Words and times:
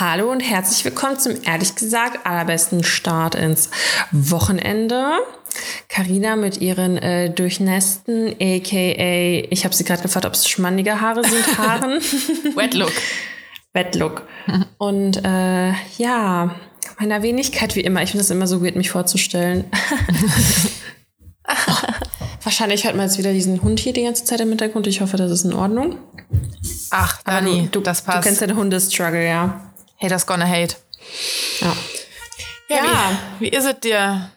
Hallo 0.00 0.32
und 0.32 0.40
herzlich 0.40 0.82
willkommen 0.86 1.18
zum 1.18 1.34
ehrlich 1.44 1.74
gesagt 1.74 2.24
allerbesten 2.24 2.82
Start 2.82 3.34
ins 3.34 3.68
Wochenende. 4.12 5.10
Carina 5.90 6.36
mit 6.36 6.58
ihren 6.62 6.96
äh, 6.96 7.28
durchnässten, 7.28 8.28
aka, 8.40 9.44
ich 9.50 9.64
habe 9.66 9.74
sie 9.74 9.84
gerade 9.84 10.00
gefragt, 10.00 10.24
ob 10.24 10.32
es 10.32 10.48
schmandige 10.48 11.02
Haare 11.02 11.22
sind, 11.22 11.58
Haaren. 11.58 12.00
Wet 12.56 12.72
Look. 12.72 12.92
Wet 13.74 13.94
Look. 13.94 14.22
Und 14.78 15.22
äh, 15.22 15.72
ja, 15.98 16.54
meiner 16.98 17.22
Wenigkeit 17.22 17.76
wie 17.76 17.80
immer. 17.80 18.02
Ich 18.02 18.12
finde 18.12 18.24
es 18.24 18.30
immer 18.30 18.46
so 18.46 18.64
weird, 18.64 18.76
mich 18.76 18.88
vorzustellen. 18.88 19.66
Wahrscheinlich 22.42 22.84
hört 22.84 22.96
man 22.96 23.04
jetzt 23.04 23.18
wieder 23.18 23.34
diesen 23.34 23.62
Hund 23.62 23.78
hier 23.78 23.92
die 23.92 24.04
ganze 24.04 24.24
Zeit 24.24 24.40
im 24.40 24.48
Hintergrund. 24.48 24.86
Ich 24.86 25.02
hoffe, 25.02 25.18
das 25.18 25.30
ist 25.30 25.44
in 25.44 25.52
Ordnung. 25.52 25.98
Ach, 26.88 27.22
Dani, 27.22 27.68
du, 27.70 27.80
das 27.80 28.00
passt. 28.00 28.18
Du 28.18 28.22
kennst 28.22 28.40
deine 28.40 28.56
Hundestruggle, 28.56 29.26
ja. 29.26 29.69
Haters 30.00 30.26
gonna 30.26 30.46
hate. 30.46 30.76
Ja. 31.60 31.76
Ja, 32.68 32.76
Ja. 32.76 33.18
Wie, 33.38 33.46
wie 33.46 33.48
ist 33.56 33.64
es 33.64 33.80
dir? 33.80 34.30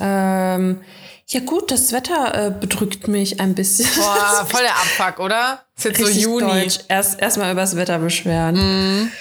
Ähm, 0.00 0.82
ja 1.26 1.40
gut, 1.40 1.70
das 1.70 1.92
Wetter 1.92 2.46
äh, 2.46 2.50
bedrückt 2.50 3.06
mich 3.06 3.38
ein 3.40 3.54
bisschen. 3.54 3.88
Boah, 3.96 4.46
voll 4.50 4.62
der 4.62 4.72
Abfuck, 4.72 5.20
oder? 5.20 5.64
Ist 5.76 5.84
jetzt 5.84 5.98
so 5.98 6.04
Richtig 6.06 6.22
Juni. 6.24 6.46
Deutsch. 6.64 6.78
Erst 6.88 7.20
erstmal 7.20 7.52
über 7.52 7.60
das 7.60 7.76
Wetter 7.76 7.98
beschweren. 7.98 9.12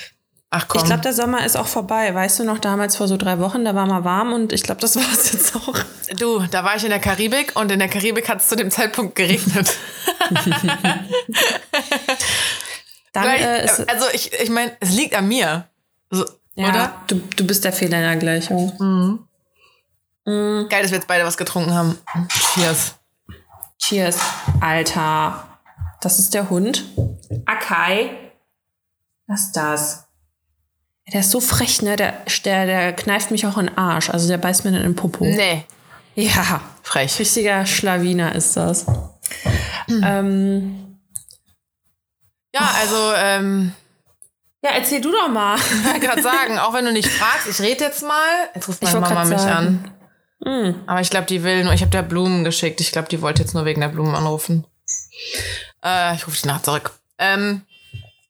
Ach 0.52 0.68
komm. 0.68 0.82
Ich 0.82 0.86
glaube, 0.88 1.02
der 1.04 1.14
Sommer 1.14 1.46
ist 1.46 1.56
auch 1.56 1.68
vorbei. 1.68 2.14
Weißt 2.16 2.40
du 2.40 2.44
noch, 2.44 2.58
damals 2.58 2.96
vor 2.96 3.08
so 3.08 3.18
drei 3.18 3.38
Wochen, 3.38 3.64
da 3.64 3.76
war 3.76 3.86
mal 3.86 4.04
warm 4.04 4.34
und 4.34 4.52
ich 4.54 4.64
glaube, 4.64 4.82
das 4.82 4.96
war 4.98 5.04
es 5.14 5.32
jetzt 5.32 5.56
auch. 5.56 5.76
du, 6.18 6.40
da 6.50 6.64
war 6.64 6.76
ich 6.76 6.84
in 6.84 6.90
der 6.90 7.00
Karibik 7.00 7.56
und 7.56 7.72
in 7.72 7.78
der 7.78 7.90
Karibik 7.90 8.28
hat 8.28 8.40
es 8.42 8.48
zu 8.48 8.56
dem 8.56 8.72
Zeitpunkt 8.72 9.16
geregnet. 9.16 9.78
Dann 13.14 13.26
äh, 13.26 13.68
also 13.88 14.06
ich, 14.14 14.32
ich 14.34 14.50
meine, 14.50 14.72
es 14.80 14.92
liegt 14.92 15.16
an 15.16 15.28
mir. 15.28 15.68
So, 16.12 16.26
ja, 16.56 16.70
Oder? 16.70 16.94
Du, 17.08 17.16
du 17.36 17.46
bist 17.48 17.64
der 17.64 17.74
Fehler 17.74 17.98
in 17.98 18.04
der 18.04 18.16
Gleichung. 18.18 19.26
Geil, 20.26 20.82
dass 20.84 20.92
wir 20.92 20.98
jetzt 20.98 21.08
beide 21.08 21.26
was 21.26 21.38
getrunken 21.38 21.74
haben. 21.74 21.98
Cheers. 22.54 22.96
Cheers. 23.80 24.18
Alter. 24.62 25.46
Das 26.02 26.20
ist 26.20 26.34
der 26.34 26.50
Hund. 26.50 26.86
Akai. 27.46 28.12
Was 29.28 29.42
ist 29.42 29.52
das? 29.54 30.06
Der 31.12 31.22
ist 31.22 31.32
so 31.32 31.40
frech, 31.40 31.82
ne? 31.82 31.96
Der, 31.96 32.24
der, 32.46 32.66
der 32.68 32.94
kneift 32.94 33.32
mich 33.32 33.48
auch 33.48 33.58
in 33.58 33.68
den 33.68 33.78
Arsch. 33.78 34.10
Also 34.12 34.28
der 34.28 34.38
beißt 34.38 34.66
mir 34.66 34.72
dann 34.72 34.82
in 34.82 34.90
den 34.92 34.96
Popo. 34.96 35.26
Nee, 35.26 35.66
Ja. 36.16 36.62
frech. 36.84 37.18
Richtiger 37.20 37.66
Schlawiner 37.66 38.36
ist 38.36 38.56
das. 38.56 38.86
Ähm, 39.88 40.89
Ja, 42.54 42.72
also, 42.80 43.14
ähm, 43.16 43.74
ja, 44.62 44.72
erzähl 44.72 45.02
du 45.02 45.12
doch 45.12 45.30
mal. 45.30 45.58
ich 45.58 45.86
wollte 45.86 46.00
gerade 46.00 46.22
sagen, 46.22 46.60
auch 46.60 46.74
wenn 46.74 46.86
du 46.86 46.92
nicht 46.92 47.08
fragst, 47.08 47.48
ich 47.48 47.60
rede 47.60 47.86
jetzt 47.86 48.04
mal. 48.04 48.50
Jetzt 48.54 48.68
ruft 48.68 48.82
meine 48.82 49.02
wollte 49.02 49.14
Mama 49.14 49.26
mich 49.26 49.40
sagen. 49.40 49.92
an. 50.42 50.84
Aber 50.88 51.02
ich 51.02 51.10
glaube, 51.10 51.28
die 51.28 51.44
will 51.44 51.64
nur, 51.64 51.74
ich 51.74 51.82
habe 51.82 51.92
der 51.92 52.02
Blumen 52.02 52.44
geschickt. 52.44 52.80
Ich 52.82 52.92
glaube, 52.92 53.10
die 53.10 53.22
wollte 53.22 53.42
jetzt 53.42 53.54
nur 53.54 53.66
wegen 53.66 53.82
der 53.82 53.90
Blumen 53.90 54.16
anrufen. 54.16 54.66
Äh, 55.84 56.16
ich 56.16 56.26
rufe 56.26 56.42
die 56.42 56.48
nach 56.48 56.62
zurück. 56.62 56.92
Ähm, 57.18 57.62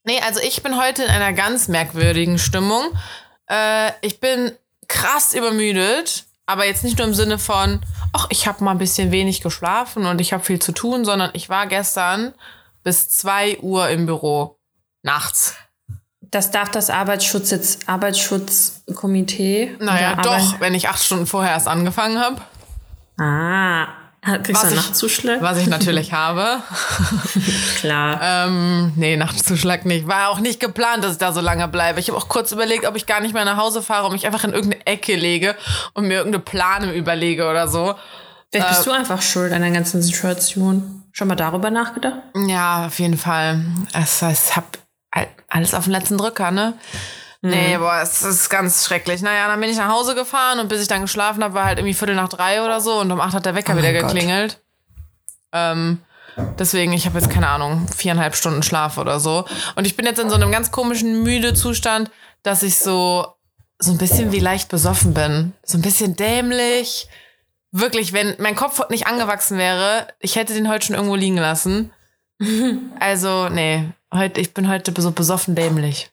nee, 0.03 0.19
also 0.25 0.39
ich 0.39 0.63
bin 0.63 0.79
heute 0.79 1.03
in 1.03 1.09
einer 1.09 1.33
ganz 1.33 1.67
merkwürdigen 1.67 2.39
Stimmung. 2.39 2.83
Äh, 3.47 3.91
ich 4.01 4.19
bin 4.19 4.51
krass 4.87 5.33
übermüdet, 5.35 6.25
aber 6.47 6.65
jetzt 6.65 6.83
nicht 6.83 6.97
nur 6.97 7.07
im 7.07 7.13
Sinne 7.13 7.37
von, 7.37 7.81
ach, 8.11 8.27
ich 8.29 8.47
habe 8.47 8.63
mal 8.63 8.71
ein 8.71 8.79
bisschen 8.79 9.11
wenig 9.11 9.41
geschlafen 9.41 10.07
und 10.07 10.19
ich 10.19 10.33
habe 10.33 10.43
viel 10.43 10.59
zu 10.59 10.71
tun, 10.71 11.05
sondern 11.05 11.29
ich 11.33 11.47
war 11.49 11.67
gestern 11.67 12.33
bis 12.83 13.09
2 13.09 13.59
Uhr 13.59 13.89
im 13.89 14.05
Büro. 14.05 14.57
Nachts. 15.03 15.55
Das 16.21 16.51
darf 16.51 16.69
das 16.69 16.89
Arbeitsschutz 16.89 17.49
jetzt, 17.51 17.89
Arbeitsschutzkomitee. 17.89 19.75
Naja, 19.79 20.15
doch, 20.15 20.31
Arbeit- 20.33 20.59
wenn 20.59 20.73
ich 20.75 20.89
acht 20.89 21.03
Stunden 21.03 21.25
vorher 21.25 21.51
erst 21.53 21.67
angefangen 21.67 22.19
habe. 22.19 22.41
Ah. 23.19 23.87
Kriegst 24.43 24.61
Was 24.63 24.69
du 24.69 24.75
ich- 24.75 24.81
Nachtzuschlag? 24.81 25.41
Was 25.41 25.57
ich 25.57 25.67
natürlich 25.67 26.11
habe. 26.13 26.61
Klar. 27.79 28.19
Ähm, 28.21 28.91
nee, 28.95 29.15
Nachtzuschlag 29.15 29.85
nicht. 29.85 30.07
War 30.07 30.29
auch 30.29 30.39
nicht 30.39 30.59
geplant, 30.59 31.03
dass 31.03 31.13
ich 31.13 31.17
da 31.17 31.31
so 31.31 31.39
lange 31.41 31.67
bleibe. 31.69 31.99
Ich 31.99 32.09
habe 32.09 32.17
auch 32.17 32.27
kurz 32.27 32.51
überlegt, 32.51 32.85
ob 32.85 32.95
ich 32.97 33.05
gar 33.05 33.21
nicht 33.21 33.33
mehr 33.33 33.45
nach 33.45 33.57
Hause 33.57 33.81
fahre 33.81 34.05
und 34.07 34.11
mich 34.13 34.25
einfach 34.25 34.43
in 34.43 34.51
irgendeine 34.53 34.85
Ecke 34.85 35.15
lege 35.15 35.55
und 35.93 36.07
mir 36.07 36.17
irgendeine 36.17 36.43
Plane 36.43 36.93
überlege 36.93 37.49
oder 37.49 37.67
so. 37.69 37.95
Vielleicht 38.51 38.67
äh, 38.71 38.75
bist 38.75 38.87
du 38.87 38.91
einfach 38.91 39.21
schuld 39.21 39.51
an 39.53 39.61
der 39.61 39.71
ganzen 39.71 40.01
Situation. 40.01 41.03
Schon 41.11 41.27
mal 41.27 41.35
darüber 41.35 41.69
nachgedacht? 41.71 42.19
Ja, 42.35 42.85
auf 42.87 42.99
jeden 42.99 43.17
Fall. 43.17 43.61
Es, 43.93 44.21
es 44.21 44.55
hab 44.55 44.77
all- 45.11 45.27
alles 45.49 45.73
auf 45.73 45.85
den 45.85 45.91
letzten 45.93 46.17
Drücker, 46.17 46.51
ne? 46.51 46.73
Nee, 47.41 47.77
boah, 47.77 47.99
es 48.01 48.21
ist 48.21 48.49
ganz 48.49 48.85
schrecklich. 48.85 49.21
Naja, 49.21 49.47
dann 49.47 49.59
bin 49.61 49.69
ich 49.69 49.77
nach 49.77 49.89
Hause 49.89 50.13
gefahren 50.13 50.59
und 50.59 50.67
bis 50.67 50.81
ich 50.81 50.87
dann 50.89 51.01
geschlafen 51.01 51.41
habe, 51.43 51.53
war 51.53 51.65
halt 51.65 51.79
irgendwie 51.79 51.93
Viertel 51.93 52.15
nach 52.15 52.27
drei 52.27 52.63
oder 52.63 52.81
so 52.81 52.99
und 52.99 53.11
um 53.11 53.21
acht 53.21 53.33
hat 53.33 53.45
der 53.45 53.55
Wecker 53.55 53.73
Oh 53.75 53.77
wieder 53.77 53.93
geklingelt. 53.93 54.61
Ähm, 55.53 55.99
deswegen, 56.59 56.91
ich 56.93 57.05
habe 57.05 57.17
jetzt 57.17 57.29
keine 57.29 57.47
Ahnung, 57.47 57.87
viereinhalb 57.95 58.35
Stunden 58.35 58.61
Schlaf 58.61 58.97
oder 58.97 59.19
so. 59.19 59.45
Und 59.75 59.87
ich 59.87 59.95
bin 59.95 60.05
jetzt 60.05 60.19
in 60.19 60.29
so 60.29 60.35
einem 60.35 60.51
ganz 60.51 60.71
komischen 60.71 61.23
müde 61.23 61.53
Zustand, 61.53 62.11
dass 62.43 62.61
ich 62.61 62.77
so, 62.77 63.25
so 63.79 63.91
ein 63.91 63.97
bisschen 63.97 64.31
wie 64.33 64.39
leicht 64.39 64.69
besoffen 64.69 65.13
bin. 65.13 65.53
So 65.63 65.77
ein 65.77 65.81
bisschen 65.81 66.15
dämlich. 66.15 67.07
Wirklich, 67.71 68.13
wenn 68.13 68.35
mein 68.39 68.55
Kopf 68.55 68.81
nicht 68.89 69.07
angewachsen 69.07 69.57
wäre, 69.57 70.07
ich 70.19 70.35
hätte 70.35 70.53
den 70.53 70.69
heute 70.69 70.87
schon 70.87 70.95
irgendwo 70.95 71.15
liegen 71.15 71.37
lassen. 71.37 71.91
Also, 72.99 73.49
nee, 73.49 73.85
heute, 74.13 74.39
ich 74.39 74.53
bin 74.53 74.69
heute 74.69 74.93
so 75.01 75.11
besoffen 75.11 75.55
dämlich. 75.55 76.09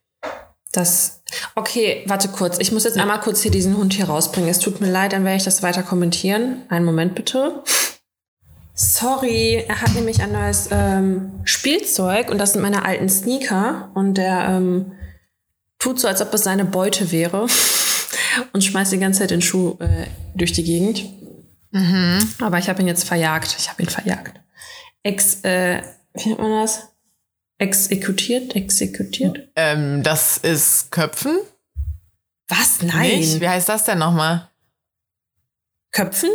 Das. 0.72 1.22
Okay, 1.54 2.02
warte 2.06 2.28
kurz. 2.28 2.58
Ich 2.58 2.72
muss 2.72 2.84
jetzt 2.84 2.98
einmal 2.98 3.20
kurz 3.20 3.42
hier 3.42 3.50
diesen 3.50 3.76
Hund 3.76 3.94
hier 3.94 4.06
rausbringen. 4.06 4.50
Es 4.50 4.58
tut 4.58 4.80
mir 4.80 4.90
leid, 4.90 5.12
dann 5.12 5.24
werde 5.24 5.36
ich 5.36 5.44
das 5.44 5.62
weiter 5.62 5.82
kommentieren. 5.82 6.62
Einen 6.68 6.84
Moment 6.84 7.14
bitte. 7.14 7.62
Sorry, 8.74 9.64
er 9.66 9.80
hat 9.80 9.94
nämlich 9.94 10.20
ein 10.20 10.32
neues 10.32 10.68
ähm, 10.70 11.40
Spielzeug 11.44 12.30
und 12.30 12.36
das 12.36 12.52
sind 12.52 12.60
meine 12.60 12.84
alten 12.84 13.08
Sneaker 13.08 13.90
und 13.94 14.14
der 14.14 14.48
ähm, 14.50 14.92
tut 15.78 15.98
so, 15.98 16.08
als 16.08 16.20
ob 16.20 16.34
es 16.34 16.42
seine 16.42 16.66
Beute 16.66 17.10
wäre 17.10 17.46
und 18.52 18.62
schmeißt 18.62 18.92
die 18.92 18.98
ganze 18.98 19.20
Zeit 19.20 19.30
den 19.30 19.40
Schuh 19.40 19.76
äh, 19.78 20.06
durch 20.34 20.52
die 20.52 20.64
Gegend. 20.64 21.04
Aber 22.40 22.58
ich 22.58 22.68
habe 22.68 22.82
ihn 22.82 22.88
jetzt 22.88 23.04
verjagt. 23.04 23.56
Ich 23.58 23.68
habe 23.68 23.82
ihn 23.82 23.88
verjagt. 23.88 24.40
Ex, 25.02 25.42
äh, 25.44 25.82
wie 26.14 26.28
nennt 26.28 26.40
man 26.40 26.62
das? 26.62 26.88
Exekutiert? 27.58 28.54
Exekutiert? 28.54 29.48
Ähm, 29.56 30.02
das 30.02 30.36
ist 30.38 30.90
Köpfen? 30.90 31.38
Was? 32.48 32.82
Nein. 32.82 33.18
Nicht? 33.18 33.40
Wie 33.40 33.48
heißt 33.48 33.68
das 33.68 33.84
denn 33.84 33.98
nochmal? 33.98 34.50
Köpfen? 35.92 36.30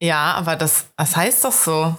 Ja, 0.00 0.34
aber 0.34 0.56
das, 0.56 0.86
was 0.96 1.16
heißt 1.16 1.44
das 1.44 1.64
so? 1.64 1.96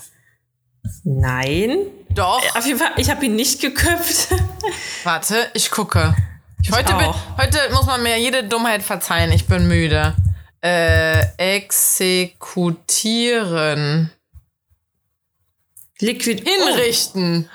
Nein. 1.03 1.87
Doch. 2.09 2.41
Auf 2.55 2.65
jeden 2.65 2.79
Fall, 2.79 2.91
ich 2.97 3.09
habe 3.09 3.25
ihn 3.25 3.35
nicht 3.35 3.61
geköpft. 3.61 4.29
Warte, 5.03 5.49
ich 5.53 5.69
gucke. 5.69 6.15
Ich 6.61 6.71
heute, 6.71 6.93
bin, 6.93 7.07
heute 7.37 7.59
muss 7.73 7.85
man 7.85 8.01
mir 8.01 8.17
jede 8.17 8.43
Dummheit 8.43 8.83
verzeihen. 8.83 9.31
Ich 9.31 9.47
bin 9.47 9.67
müde. 9.67 10.15
Äh, 10.61 11.21
exekutieren. 11.37 14.11
Liquid. 15.99 16.43
Hinrichten. 16.43 17.49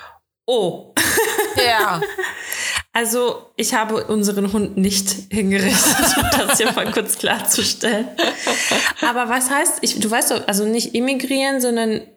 Oh. 0.45 0.93
oh. 1.57 1.61
Ja. 1.65 2.01
Also, 2.93 3.51
ich 3.57 3.73
habe 3.73 4.05
unseren 4.05 4.53
Hund 4.53 4.77
nicht 4.77 5.09
hingerichtet, 5.29 6.17
um 6.17 6.23
das 6.31 6.57
hier 6.57 6.71
mal 6.71 6.89
kurz 6.91 7.17
klarzustellen. 7.17 8.07
Aber 9.01 9.27
was 9.29 9.49
heißt, 9.49 9.79
ich, 9.81 9.99
du 9.99 10.09
weißt 10.09 10.31
doch, 10.31 10.47
also 10.47 10.63
nicht 10.65 10.95
emigrieren, 10.95 11.59
sondern 11.59 12.07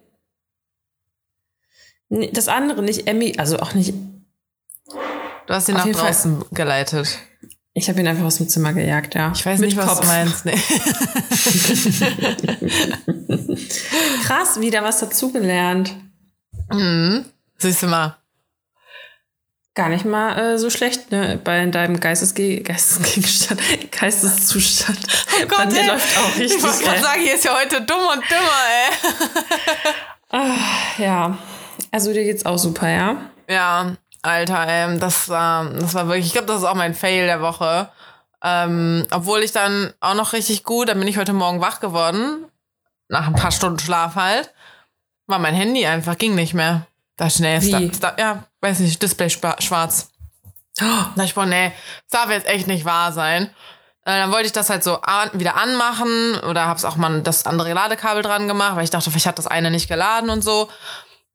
das 2.08 2.46
andere, 2.48 2.82
nicht 2.82 3.08
also 3.38 3.58
auch 3.58 3.74
nicht, 3.74 3.92
Du 5.48 5.54
hast 5.54 5.68
ihn 5.68 5.76
nach 5.76 5.86
jeden 5.86 5.98
Fall. 5.98 6.08
draußen 6.08 6.44
geleitet. 6.52 7.18
Ich 7.78 7.88
habe 7.88 8.00
ihn 8.00 8.06
einfach 8.08 8.24
aus 8.24 8.36
dem 8.36 8.48
Zimmer 8.48 8.72
gejagt, 8.72 9.14
ja. 9.14 9.32
Ich 9.34 9.46
weiß 9.46 9.60
Mit 9.60 9.70
nicht, 9.70 9.78
was 9.78 9.86
Kopf. 9.86 10.00
du 10.00 10.06
meinst. 10.06 10.44
Nee. 10.44 10.52
Krass, 14.24 14.60
wieder 14.60 14.82
was 14.82 14.98
dazugelernt. 15.00 15.94
Mhm. 16.72 17.24
Siehst 17.56 17.82
du 17.82 17.86
mal. 17.86 18.16
Gar 19.74 19.90
nicht 19.90 20.04
mal 20.04 20.36
äh, 20.54 20.58
so 20.58 20.70
schlecht, 20.70 21.12
ne? 21.12 21.38
Bei 21.42 21.64
deinem 21.66 22.00
Geistesge 22.00 22.62
Geistesgegenstand, 22.62 23.60
Geisteszustand. 23.92 24.98
Oh 25.40 25.46
Gott, 25.46 25.70
der 25.72 25.82
ey. 25.82 25.86
läuft 25.86 26.18
auch 26.18 26.36
richtig. 26.36 26.56
Ich 26.56 26.62
wollte 26.62 26.82
gerade 26.82 27.00
sagen, 27.00 27.20
hier 27.22 27.34
ist 27.36 27.44
ja 27.44 27.56
heute 27.56 27.80
dumm 27.82 28.00
und 28.12 28.24
dümmer, 28.28 28.60
ey. 30.32 30.42
Ja, 31.04 31.38
also 31.92 32.12
dir 32.12 32.24
geht's 32.24 32.44
auch 32.44 32.58
super, 32.58 32.88
ja? 32.88 33.30
Ja, 33.48 33.96
Alter, 34.22 34.66
ähm, 34.68 35.00
das 35.00 35.28
war, 35.28 35.64
das 35.70 35.94
war 35.94 36.08
wirklich, 36.08 36.26
ich 36.26 36.32
glaube, 36.32 36.48
das 36.48 36.58
ist 36.58 36.64
auch 36.64 36.74
mein 36.74 36.94
Fail 36.94 37.26
der 37.26 37.40
Woche. 37.40 37.88
Ähm, 38.42 39.06
obwohl 39.10 39.42
ich 39.42 39.52
dann 39.52 39.92
auch 40.00 40.14
noch 40.14 40.32
richtig 40.32 40.64
gut, 40.64 40.88
dann 40.88 40.98
bin 40.98 41.08
ich 41.08 41.18
heute 41.18 41.32
Morgen 41.32 41.60
wach 41.60 41.80
geworden, 41.80 42.46
nach 43.08 43.26
ein 43.26 43.34
paar 43.34 43.50
Stunden 43.50 43.78
Schlaf 43.78 44.14
halt, 44.14 44.52
war 45.26 45.38
mein 45.38 45.54
Handy 45.54 45.86
einfach, 45.86 46.16
ging 46.18 46.34
nicht 46.34 46.54
mehr. 46.54 46.86
Das 47.16 47.36
schnell 47.36 47.60
Wie? 47.62 47.86
ist 47.86 48.02
da, 48.02 48.14
ja, 48.16 48.44
weiß 48.60 48.78
nicht, 48.80 49.02
Display 49.02 49.28
schwarz. 49.28 50.10
Da 50.76 51.12
ich, 51.24 51.34
boah, 51.34 51.46
nee, 51.46 51.72
das 52.08 52.20
darf 52.20 52.30
jetzt 52.30 52.46
echt 52.46 52.68
nicht 52.68 52.84
wahr 52.84 53.12
sein. 53.12 53.50
Äh, 54.04 54.20
dann 54.20 54.30
wollte 54.30 54.46
ich 54.46 54.52
das 54.52 54.70
halt 54.70 54.84
so 54.84 55.00
an, 55.00 55.30
wieder 55.32 55.56
anmachen 55.56 56.38
oder 56.48 56.66
hab's 56.66 56.84
auch 56.84 56.96
mal 56.96 57.20
das 57.22 57.44
andere 57.44 57.72
Ladekabel 57.72 58.22
dran 58.22 58.46
gemacht, 58.46 58.76
weil 58.76 58.84
ich 58.84 58.90
dachte, 58.90 59.10
vielleicht 59.10 59.26
hat 59.26 59.38
das 59.38 59.48
eine 59.48 59.72
nicht 59.72 59.88
geladen 59.88 60.30
und 60.30 60.42
so. 60.42 60.68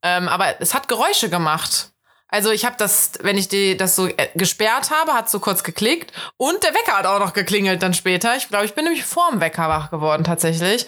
Ähm, 0.02 0.28
aber 0.28 0.60
es 0.60 0.74
hat 0.74 0.88
Geräusche 0.88 1.28
gemacht. 1.28 1.90
Also 2.34 2.50
ich 2.50 2.64
habe 2.64 2.74
das, 2.76 3.12
wenn 3.20 3.38
ich 3.38 3.46
die, 3.46 3.76
das 3.76 3.94
so 3.94 4.08
äh, 4.08 4.28
gesperrt 4.34 4.90
habe, 4.90 5.14
hat 5.14 5.30
so 5.30 5.38
kurz 5.38 5.62
geklickt 5.62 6.12
und 6.36 6.64
der 6.64 6.74
Wecker 6.74 6.98
hat 6.98 7.06
auch 7.06 7.20
noch 7.20 7.32
geklingelt 7.32 7.80
dann 7.80 7.94
später. 7.94 8.34
Ich 8.34 8.48
glaube, 8.48 8.64
ich 8.64 8.74
bin 8.74 8.82
nämlich 8.82 9.04
vorm 9.04 9.38
Wecker 9.38 9.68
wach 9.68 9.92
geworden 9.92 10.24
tatsächlich. 10.24 10.84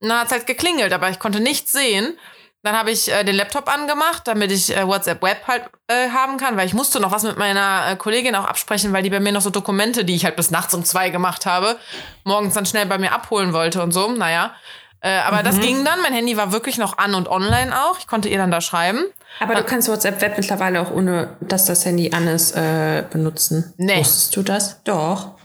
Dann 0.00 0.18
hat's 0.18 0.32
halt 0.32 0.46
geklingelt, 0.46 0.94
aber 0.94 1.10
ich 1.10 1.18
konnte 1.18 1.40
nichts 1.40 1.72
sehen. 1.72 2.16
Dann 2.62 2.74
habe 2.78 2.92
ich 2.92 3.12
äh, 3.12 3.24
den 3.24 3.34
Laptop 3.34 3.68
angemacht, 3.68 4.22
damit 4.24 4.50
ich 4.52 4.74
äh, 4.74 4.86
WhatsApp 4.86 5.20
Web 5.22 5.46
halt 5.46 5.64
äh, 5.88 6.08
haben 6.08 6.38
kann, 6.38 6.56
weil 6.56 6.66
ich 6.66 6.72
musste 6.72 6.98
noch 6.98 7.12
was 7.12 7.24
mit 7.24 7.36
meiner 7.36 7.90
äh, 7.90 7.96
Kollegin 7.96 8.34
auch 8.34 8.46
absprechen, 8.46 8.94
weil 8.94 9.02
die 9.02 9.10
bei 9.10 9.20
mir 9.20 9.32
noch 9.32 9.42
so 9.42 9.50
Dokumente, 9.50 10.06
die 10.06 10.14
ich 10.14 10.24
halt 10.24 10.36
bis 10.36 10.50
nachts 10.50 10.72
um 10.72 10.82
zwei 10.82 11.10
gemacht 11.10 11.44
habe, 11.44 11.76
morgens 12.24 12.54
dann 12.54 12.64
schnell 12.64 12.86
bei 12.86 12.96
mir 12.96 13.12
abholen 13.12 13.52
wollte 13.52 13.82
und 13.82 13.92
so. 13.92 14.10
Naja. 14.10 14.54
Äh, 15.02 15.18
aber 15.18 15.40
mhm. 15.40 15.44
das 15.44 15.60
ging 15.60 15.84
dann. 15.84 16.00
Mein 16.00 16.14
Handy 16.14 16.38
war 16.38 16.52
wirklich 16.52 16.78
noch 16.78 16.96
an 16.96 17.14
und 17.14 17.28
online 17.28 17.78
auch. 17.84 17.98
Ich 17.98 18.06
konnte 18.06 18.30
ihr 18.30 18.38
dann 18.38 18.50
da 18.50 18.62
schreiben. 18.62 19.04
Aber 19.38 19.54
du 19.54 19.64
kannst 19.64 19.88
WhatsApp 19.88 20.20
Web 20.20 20.36
mittlerweile 20.36 20.80
auch 20.80 20.90
ohne, 20.90 21.36
dass 21.40 21.64
das 21.64 21.84
Handy 21.86 22.12
an 22.12 22.26
ist, 22.26 22.52
äh, 22.52 23.04
benutzen. 23.10 23.72
Nee. 23.78 24.00
Wusstest 24.00 24.36
du 24.36 24.42
das? 24.42 24.82
Doch. 24.84 25.36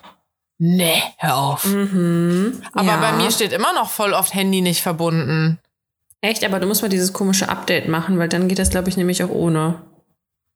Nee, 0.58 1.02
hör 1.18 1.38
auf. 1.38 1.66
Mhm. 1.66 2.62
Aber 2.74 2.88
ja. 2.88 2.98
bei 2.98 3.12
mir 3.14 3.32
steht 3.32 3.52
immer 3.52 3.74
noch 3.74 3.90
voll 3.90 4.14
oft 4.14 4.34
Handy 4.34 4.62
nicht 4.62 4.82
verbunden. 4.82 5.60
Echt, 6.22 6.44
aber 6.44 6.60
du 6.60 6.68
musst 6.68 6.82
mal 6.82 6.90
dieses 6.90 7.14
komische 7.14 7.50
Update 7.50 7.88
machen, 7.88 8.18
weil 8.18 8.30
dann 8.30 8.48
geht 8.48 8.60
das, 8.60 8.70
glaube 8.70 8.90
ich, 8.90 8.98
nämlich 8.98 9.24
auch 9.24 9.30
ohne. 9.30 9.82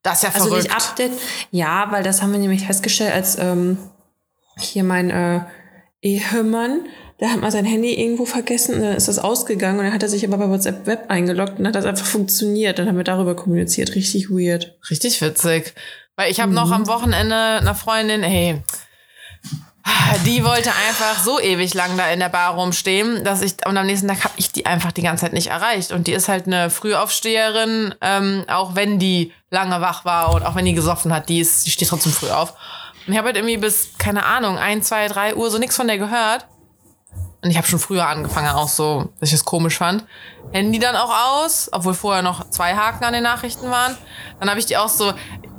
Das 0.02 0.18
ist 0.18 0.22
ja 0.24 0.30
verrückt. 0.30 0.52
Also 0.52 0.68
nicht 0.68 0.74
Update, 0.74 1.12
ja, 1.50 1.86
weil 1.90 2.02
das 2.02 2.22
haben 2.22 2.32
wir 2.32 2.38
nämlich 2.38 2.66
festgestellt, 2.66 3.12
als 3.12 3.38
ähm, 3.38 3.78
hier 4.58 4.84
mein 4.84 5.10
äh, 5.10 5.42
Ehemann, 6.00 6.86
der 7.20 7.32
hat 7.32 7.40
mal 7.40 7.50
sein 7.50 7.66
Handy 7.66 7.94
irgendwo 7.94 8.24
vergessen 8.24 8.76
und 8.76 8.80
dann 8.82 8.96
ist 8.96 9.08
das 9.08 9.18
ausgegangen 9.18 9.78
und 9.78 9.84
dann 9.84 9.94
hat 9.94 10.02
er 10.02 10.08
sich 10.08 10.26
aber 10.26 10.38
bei 10.38 10.48
WhatsApp 10.48 10.86
Web 10.86 11.04
eingeloggt 11.08 11.58
und 11.58 11.66
hat 11.66 11.74
das 11.74 11.84
einfach 11.84 12.06
funktioniert. 12.06 12.78
Dann 12.78 12.88
haben 12.88 12.96
wir 12.96 13.04
darüber 13.04 13.36
kommuniziert. 13.36 13.94
Richtig 13.94 14.30
weird. 14.30 14.78
Richtig 14.90 15.20
witzig. 15.20 15.74
Weil 16.16 16.30
ich 16.30 16.40
habe 16.40 16.50
mhm. 16.50 16.56
noch 16.56 16.70
am 16.70 16.86
Wochenende 16.86 17.36
einer 17.36 17.74
Freundin, 17.74 18.22
hey, 18.22 18.62
die 20.24 20.44
wollte 20.44 20.70
einfach 20.88 21.22
so 21.22 21.40
ewig 21.40 21.74
lang 21.74 21.96
da 21.96 22.10
in 22.10 22.20
der 22.20 22.28
Bar 22.28 22.54
rumstehen, 22.54 23.22
dass 23.24 23.42
ich, 23.42 23.54
und 23.66 23.76
am 23.76 23.86
nächsten 23.86 24.08
Tag 24.08 24.24
habe 24.24 24.34
ich 24.36 24.50
die 24.52 24.66
einfach 24.66 24.92
die 24.92 25.02
ganze 25.02 25.26
Zeit 25.26 25.32
nicht 25.34 25.48
erreicht. 25.48 25.92
Und 25.92 26.06
die 26.06 26.12
ist 26.12 26.28
halt 26.28 26.46
eine 26.46 26.70
Frühaufsteherin, 26.70 27.94
ähm, 28.00 28.44
auch 28.48 28.74
wenn 28.74 28.98
die 28.98 29.32
lange 29.50 29.80
wach 29.80 30.04
war 30.04 30.34
und 30.34 30.44
auch 30.44 30.54
wenn 30.54 30.64
die 30.64 30.74
gesoffen 30.74 31.12
hat, 31.12 31.28
die 31.28 31.40
ist, 31.40 31.66
die 31.66 31.70
steht 31.70 31.88
trotzdem 31.88 32.12
früh 32.12 32.30
auf. 32.30 32.54
Und 33.06 33.12
ich 33.12 33.18
habe 33.18 33.26
halt 33.26 33.36
irgendwie 33.36 33.56
bis, 33.56 33.90
keine 33.98 34.24
Ahnung, 34.24 34.58
ein, 34.58 34.82
zwei, 34.82 35.08
drei 35.08 35.34
Uhr 35.34 35.50
so 35.50 35.58
nichts 35.58 35.76
von 35.76 35.86
der 35.86 35.98
gehört. 35.98 36.46
Und 37.42 37.50
ich 37.50 37.56
habe 37.56 37.66
schon 37.66 37.78
früher 37.78 38.06
angefangen, 38.06 38.48
auch 38.48 38.68
so, 38.68 39.12
dass 39.18 39.30
ich 39.30 39.34
das 39.34 39.44
komisch 39.44 39.78
fand. 39.78 40.04
Handy 40.52 40.78
dann 40.78 40.94
auch 40.94 41.42
aus, 41.42 41.70
obwohl 41.72 41.94
vorher 41.94 42.22
noch 42.22 42.50
zwei 42.50 42.74
Haken 42.74 43.04
an 43.04 43.14
den 43.14 43.22
Nachrichten 43.22 43.70
waren. 43.70 43.96
Dann 44.38 44.50
habe 44.50 44.60
ich 44.60 44.66
die 44.66 44.76
auch 44.76 44.88
so 44.88 45.12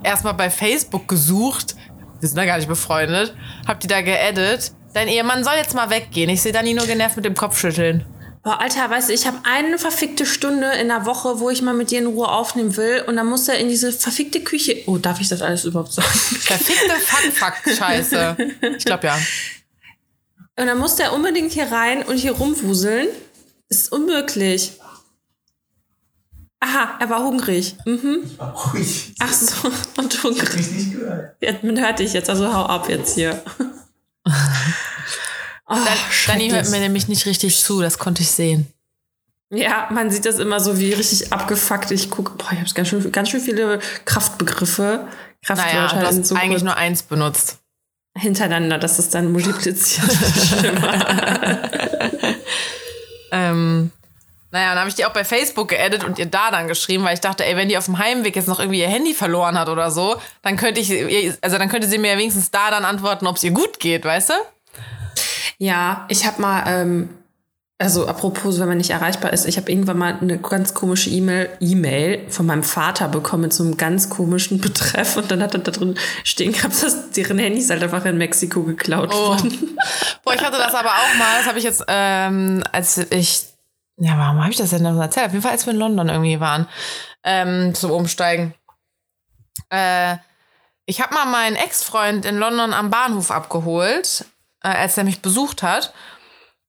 erstmal 0.03 0.35
bei 0.35 0.49
Facebook 0.49 1.07
gesucht 1.07 1.75
wir 2.21 2.29
sind 2.29 2.37
da 2.37 2.45
gar 2.45 2.57
nicht 2.57 2.67
befreundet, 2.67 3.33
hab 3.67 3.79
die 3.79 3.87
da 3.87 4.01
geedit. 4.01 4.71
Dein 4.93 5.07
Ehemann 5.07 5.43
soll 5.43 5.55
jetzt 5.55 5.73
mal 5.73 5.89
weggehen. 5.89 6.29
Ich 6.29 6.41
sehe 6.41 6.51
Dani 6.51 6.73
nur 6.73 6.85
genervt 6.85 7.15
mit 7.15 7.25
dem 7.25 7.35
Kopf 7.35 7.59
schütteln. 7.59 8.05
Boah, 8.43 8.59
Alter, 8.59 8.89
weißt 8.89 9.09
du, 9.09 9.13
ich 9.13 9.27
habe 9.27 9.37
eine 9.43 9.77
verfickte 9.77 10.25
Stunde 10.25 10.71
in 10.73 10.87
der 10.87 11.05
Woche, 11.05 11.39
wo 11.39 11.49
ich 11.49 11.61
mal 11.61 11.73
mit 11.73 11.91
dir 11.91 11.99
in 11.99 12.07
Ruhe 12.07 12.27
aufnehmen 12.27 12.75
will 12.77 13.03
und 13.07 13.15
dann 13.15 13.27
muss 13.27 13.47
er 13.47 13.57
in 13.57 13.69
diese 13.69 13.91
verfickte 13.91 14.41
Küche. 14.41 14.77
Oh, 14.87 14.97
darf 14.97 15.19
ich 15.19 15.29
das 15.29 15.41
alles 15.41 15.65
überhaupt 15.65 15.93
sagen? 15.93 16.07
Verfickte 16.07 16.95
Fuck-Fuck-Scheiße. 16.95 18.37
Ich 18.77 18.85
glaube 18.85 19.07
ja. 19.07 19.17
Und 20.61 20.67
dann 20.67 20.77
muss 20.77 20.95
der 20.95 21.11
unbedingt 21.13 21.53
hier 21.53 21.71
rein 21.71 22.03
und 22.03 22.17
hier 22.17 22.33
rumwuseln. 22.33 23.07
Ist 23.67 23.91
unmöglich. 23.91 24.73
Aha, 26.59 26.99
er 26.99 27.09
war 27.09 27.23
hungrig. 27.23 27.75
Mhm. 27.83 28.21
Ich 28.23 28.37
war 28.37 28.53
ruhig. 28.53 29.15
Ach 29.17 29.33
so, 29.33 29.71
und 29.97 30.23
hungrig. 30.23 30.43
Ich 30.43 30.49
hab 30.49 30.55
mich 30.55 30.71
nicht 30.71 30.91
gehört. 30.91 31.35
Ja, 31.41 31.53
man 31.63 31.79
hört 31.79 31.97
dich 31.97 32.13
jetzt, 32.13 32.29
also 32.29 32.53
hau 32.53 32.65
ab 32.65 32.87
jetzt 32.89 33.15
hier. 33.15 33.41
oh, 34.27 34.29
Dann, 35.67 35.79
Dani 36.27 36.51
hört 36.51 36.69
mir 36.69 36.79
nämlich 36.79 37.07
nicht 37.07 37.25
richtig 37.25 37.59
zu, 37.59 37.81
das 37.81 37.97
konnte 37.97 38.21
ich 38.21 38.29
sehen. 38.29 38.67
Ja, 39.49 39.89
man 39.89 40.11
sieht 40.11 40.27
das 40.27 40.37
immer 40.37 40.59
so 40.59 40.77
wie 40.77 40.93
richtig 40.93 41.33
abgefuckt. 41.33 41.89
Ich 41.89 42.11
gucke, 42.11 42.33
boah, 42.37 42.51
ich 42.51 42.59
habe 42.59 42.69
ganz 42.75 42.87
schön, 42.87 43.11
ganz 43.11 43.29
schön 43.29 43.41
viele 43.41 43.79
Kraftbegriffe. 44.05 45.07
Kraftwörter 45.41 45.95
naja, 45.95 46.11
du 46.11 46.19
hast 46.19 46.31
eigentlich 46.33 46.61
nur 46.61 46.77
eins 46.77 47.01
benutzt. 47.01 47.60
Hintereinander, 48.17 48.77
das 48.77 48.99
ist 48.99 49.13
dann 49.13 49.31
multipliziert. 49.31 50.09
ähm, 53.31 53.91
naja, 54.51 54.69
dann 54.71 54.79
habe 54.79 54.89
ich 54.89 54.95
die 54.95 55.05
auch 55.05 55.13
bei 55.13 55.23
Facebook 55.23 55.69
geedit 55.69 56.03
und 56.03 56.19
ihr 56.19 56.25
da 56.25 56.51
dann 56.51 56.67
geschrieben, 56.67 57.05
weil 57.05 57.13
ich 57.13 57.21
dachte, 57.21 57.45
ey, 57.45 57.55
wenn 57.55 57.69
die 57.69 57.77
auf 57.77 57.85
dem 57.85 57.97
Heimweg 57.97 58.35
jetzt 58.35 58.49
noch 58.49 58.59
irgendwie 58.59 58.81
ihr 58.81 58.89
Handy 58.89 59.13
verloren 59.13 59.57
hat 59.57 59.69
oder 59.69 59.91
so, 59.91 60.17
dann 60.41 60.57
könnte 60.57 60.81
ich, 60.81 60.91
also 61.41 61.57
dann 61.57 61.69
könnte 61.69 61.87
sie 61.87 61.97
mir 61.97 62.17
wenigstens 62.17 62.51
da 62.51 62.69
dann 62.69 62.83
antworten, 62.83 63.27
ob 63.27 63.37
es 63.37 63.43
ihr 63.45 63.51
gut 63.51 63.79
geht, 63.79 64.03
weißt 64.03 64.31
du? 64.31 64.33
Ja, 65.57 66.05
ich 66.09 66.25
habe 66.25 66.41
mal, 66.41 66.63
ähm, 66.67 67.09
also 67.81 68.07
apropos, 68.07 68.59
wenn 68.59 68.67
man 68.67 68.77
nicht 68.77 68.91
erreichbar 68.91 69.33
ist, 69.33 69.45
ich 69.45 69.57
habe 69.57 69.71
irgendwann 69.71 69.97
mal 69.97 70.17
eine 70.21 70.37
ganz 70.37 70.73
komische 70.73 71.09
E-Mail, 71.09 71.49
E-Mail 71.59 72.29
von 72.29 72.45
meinem 72.45 72.63
Vater 72.63 73.07
bekommen 73.07 73.43
mit 73.43 73.53
so 73.53 73.63
einem 73.63 73.75
ganz 73.75 74.09
komischen 74.09 74.61
Betreff 74.61 75.17
und 75.17 75.31
dann 75.31 75.41
hat 75.41 75.55
er 75.55 75.61
da 75.61 75.71
drin 75.71 75.97
stehen 76.23 76.53
gehabt, 76.53 76.81
dass 76.83 77.09
deren 77.11 77.39
Handys 77.39 77.69
halt 77.71 77.81
einfach 77.81 78.05
in 78.05 78.17
Mexiko 78.17 78.63
geklaut 78.63 79.09
oh. 79.11 79.29
wurden. 79.29 79.77
Boah, 80.23 80.35
ich 80.35 80.43
hatte 80.43 80.57
das 80.57 80.75
aber 80.75 80.89
auch 80.89 81.17
mal, 81.17 81.39
das 81.39 81.47
habe 81.47 81.57
ich 81.57 81.63
jetzt, 81.63 81.83
ähm, 81.87 82.63
als 82.71 82.97
ich 82.97 83.47
ja, 83.97 84.17
warum 84.17 84.39
habe 84.39 84.51
ich 84.51 84.57
das 84.57 84.71
denn 84.71 84.83
noch 84.83 84.99
erzählt? 84.99 85.27
Auf 85.27 85.31
jeden 85.33 85.43
Fall, 85.43 85.51
als 85.51 85.65
wir 85.65 85.73
in 85.73 85.79
London 85.79 86.09
irgendwie 86.09 86.39
waren, 86.39 86.67
ähm, 87.23 87.75
zum 87.75 87.91
Umsteigen. 87.91 88.55
Äh, 89.69 90.17
ich 90.85 91.01
habe 91.01 91.13
mal 91.13 91.25
meinen 91.25 91.55
Ex-Freund 91.55 92.25
in 92.25 92.37
London 92.37 92.73
am 92.73 92.89
Bahnhof 92.89 93.29
abgeholt, 93.29 94.25
äh, 94.63 94.69
als 94.69 94.97
er 94.97 95.03
mich 95.03 95.21
besucht 95.21 95.61
hat. 95.61 95.93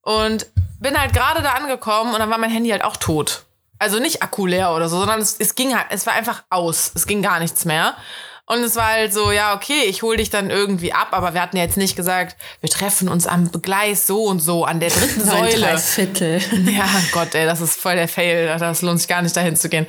Und 0.03 0.47
bin 0.83 0.99
halt 0.99 1.13
gerade 1.13 1.43
da 1.43 1.53
angekommen 1.53 2.13
und 2.13 2.21
dann 2.21 2.31
war 2.31 2.39
mein 2.39 2.51
Handy 2.51 2.71
halt 2.71 2.85
auch 2.85 2.97
tot. 2.97 3.45
Also 3.79 3.99
nicht 3.99 4.23
Akku 4.23 4.47
leer 4.47 4.73
oder 4.75 4.89
so, 4.89 4.99
sondern 4.99 5.21
es, 5.21 5.37
es 5.39 5.55
ging 5.55 5.75
halt, 5.75 5.87
es 5.91 6.07
war 6.07 6.15
einfach 6.15 6.45
aus. 6.51 6.93
Es 6.95 7.07
ging 7.07 7.23
gar 7.23 7.41
nichts 7.41 7.65
mehr. 7.65 7.97
Und 8.45 8.59
es 8.59 8.77
war 8.77 8.89
halt 8.89 9.15
so, 9.15 9.31
ja, 9.31 9.55
okay, 9.55 9.85
ich 9.87 10.03
hole 10.03 10.17
dich 10.17 10.29
dann 10.29 10.51
irgendwie 10.51 10.93
ab, 10.93 11.09
aber 11.13 11.33
wir 11.33 11.41
hatten 11.41 11.57
ja 11.57 11.63
jetzt 11.63 11.77
nicht 11.77 11.97
gesagt, 11.97 12.37
wir 12.61 12.69
treffen 12.69 13.09
uns 13.09 13.27
am 13.27 13.51
Gleis 13.51 14.07
so 14.07 14.25
und 14.25 14.41
so 14.41 14.65
an 14.65 14.81
der 14.81 14.91
dritten 14.91 15.21
Säule. 15.25 15.59
Drei 15.59 15.79
Viertel. 15.79 16.41
Ja, 16.71 16.87
Gott, 17.13 17.35
ey, 17.35 17.47
das 17.47 17.61
ist 17.61 17.81
voll 17.81 17.95
der 17.95 18.09
Fail. 18.09 18.59
Das 18.59 18.83
lohnt 18.83 18.99
sich 18.99 19.09
gar 19.09 19.23
nicht, 19.23 19.37
dahin 19.37 19.57
zu 19.57 19.69
gehen. 19.69 19.87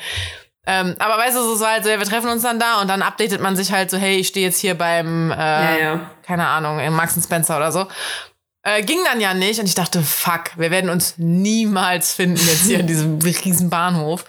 Ähm, 0.66 0.96
aber 1.00 1.18
weißt 1.18 1.36
du, 1.36 1.42
so 1.42 1.60
war 1.60 1.72
halt 1.72 1.84
so, 1.84 1.90
ja, 1.90 2.00
wir 2.00 2.06
treffen 2.06 2.30
uns 2.30 2.44
dann 2.44 2.58
da 2.58 2.80
und 2.80 2.88
dann 2.88 3.02
updatet 3.02 3.42
man 3.42 3.56
sich 3.58 3.74
halt 3.74 3.90
so, 3.90 3.98
hey, 3.98 4.16
ich 4.16 4.30
stehe 4.30 4.46
jetzt 4.46 4.60
hier 4.60 4.78
beim, 4.78 5.32
äh, 5.32 5.36
ja, 5.36 5.78
ja. 5.78 6.00
keine 6.26 6.48
Ahnung, 6.48 6.80
im 6.80 6.94
Max 6.94 7.22
Spencer 7.22 7.58
oder 7.58 7.72
so. 7.72 7.88
Äh, 8.64 8.82
ging 8.84 9.00
dann 9.04 9.20
ja 9.20 9.34
nicht 9.34 9.60
und 9.60 9.66
ich 9.66 9.76
dachte, 9.76 10.02
fuck, 10.02 10.58
wir 10.58 10.72
werden 10.72 10.90
uns 10.90 11.16
niemals 11.18 12.14
finden 12.14 12.46
jetzt 12.48 12.64
hier 12.66 12.80
in 12.80 12.88
diesem 12.88 13.20
riesen 13.22 13.70
Bahnhof. 13.70 14.26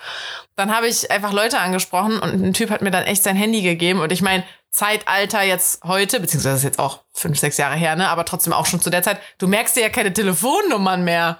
Dann 0.57 0.75
habe 0.75 0.89
ich 0.89 1.11
einfach 1.11 1.33
Leute 1.33 1.59
angesprochen 1.59 2.19
und 2.19 2.45
ein 2.45 2.53
Typ 2.53 2.71
hat 2.71 2.83
mir 2.83 2.91
dann 2.91 3.05
echt 3.05 3.23
sein 3.23 3.37
Handy 3.37 3.63
gegeben. 3.63 4.01
Und 4.01 4.13
ich 4.13 4.23
meine, 4.23 4.45
Zeitalter 4.71 5.43
jetzt 5.43 5.85
heute, 5.85 6.19
beziehungsweise 6.19 6.57
ist 6.57 6.65
jetzt 6.65 6.79
auch 6.81 7.01
fünf, 7.13 7.39
sechs 7.39 7.59
Jahre 7.59 7.77
her, 7.77 7.95
ne? 7.95 8.09
Aber 8.09 8.25
trotzdem 8.25 8.53
auch 8.53 8.67
schon 8.67 8.81
zu 8.81 8.91
der 8.91 9.05
Zeit, 9.05 9.21
du 9.39 9.47
merkst 9.47 9.77
dir 9.77 9.83
ja 9.83 9.89
keine 9.89 10.13
Telefonnummern 10.13 11.05
mehr. 11.05 11.39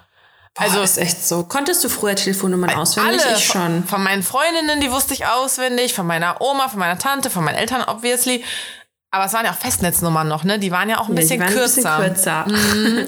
Also 0.57 0.77
Boah, 0.77 0.83
ist 0.85 0.97
echt 0.97 1.27
so. 1.27 1.43
Konntest 1.43 1.83
du 1.83 1.89
früher 1.89 2.15
Telefonnummern 2.15 2.73
auswendig? 2.75 3.25
Alle, 3.25 3.37
ich 3.37 3.45
schon. 3.45 3.83
Von 3.83 4.03
meinen 4.03 4.23
Freundinnen, 4.23 4.79
die 4.79 4.89
wusste 4.89 5.13
ich 5.13 5.25
auswendig, 5.25 5.93
von 5.93 6.07
meiner 6.07 6.39
Oma, 6.39 6.69
von 6.69 6.79
meiner 6.79 6.97
Tante, 6.97 7.29
von 7.29 7.43
meinen 7.43 7.57
Eltern 7.57 7.83
obviously. 7.83 8.41
Aber 9.11 9.25
es 9.25 9.33
waren 9.33 9.45
ja 9.45 9.51
auch 9.51 9.57
Festnetznummern 9.57 10.27
noch, 10.27 10.43
ne? 10.43 10.59
Die 10.59 10.71
waren 10.71 10.89
ja 10.89 10.99
auch 10.99 11.07
ein 11.07 11.15
bisschen 11.15 11.39
kürzer. 11.45 11.97
Ein 11.97 12.13
bisschen 12.13 12.45
kürzer. 12.45 12.45
Mhm. 12.47 13.07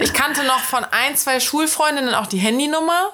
Ich 0.00 0.12
kannte 0.12 0.42
noch 0.44 0.60
von 0.60 0.84
ein, 0.84 1.16
zwei 1.16 1.38
Schulfreundinnen 1.38 2.14
auch 2.14 2.26
die 2.26 2.38
Handynummer. 2.38 3.12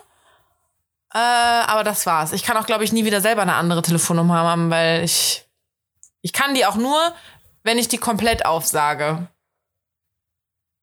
Äh, 1.12 1.18
aber 1.18 1.84
das 1.84 2.06
war's. 2.06 2.32
Ich 2.32 2.42
kann 2.42 2.56
auch, 2.56 2.66
glaube 2.66 2.84
ich, 2.84 2.92
nie 2.92 3.04
wieder 3.04 3.20
selber 3.20 3.42
eine 3.42 3.54
andere 3.54 3.82
Telefonnummer 3.82 4.38
haben, 4.38 4.70
weil 4.70 5.04
ich. 5.04 5.44
Ich 6.22 6.32
kann 6.32 6.54
die 6.54 6.66
auch 6.66 6.76
nur, 6.76 7.14
wenn 7.62 7.78
ich 7.78 7.88
die 7.88 7.98
komplett 7.98 8.44
aufsage. 8.46 9.26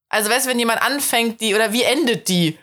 Also, 0.09 0.29
weißt 0.29 0.45
du, 0.45 0.49
wenn 0.49 0.59
jemand 0.59 0.81
anfängt, 0.81 1.41
die, 1.41 1.53
oder 1.53 1.73
wie 1.73 1.83
endet 1.83 2.27
die? 2.27 2.57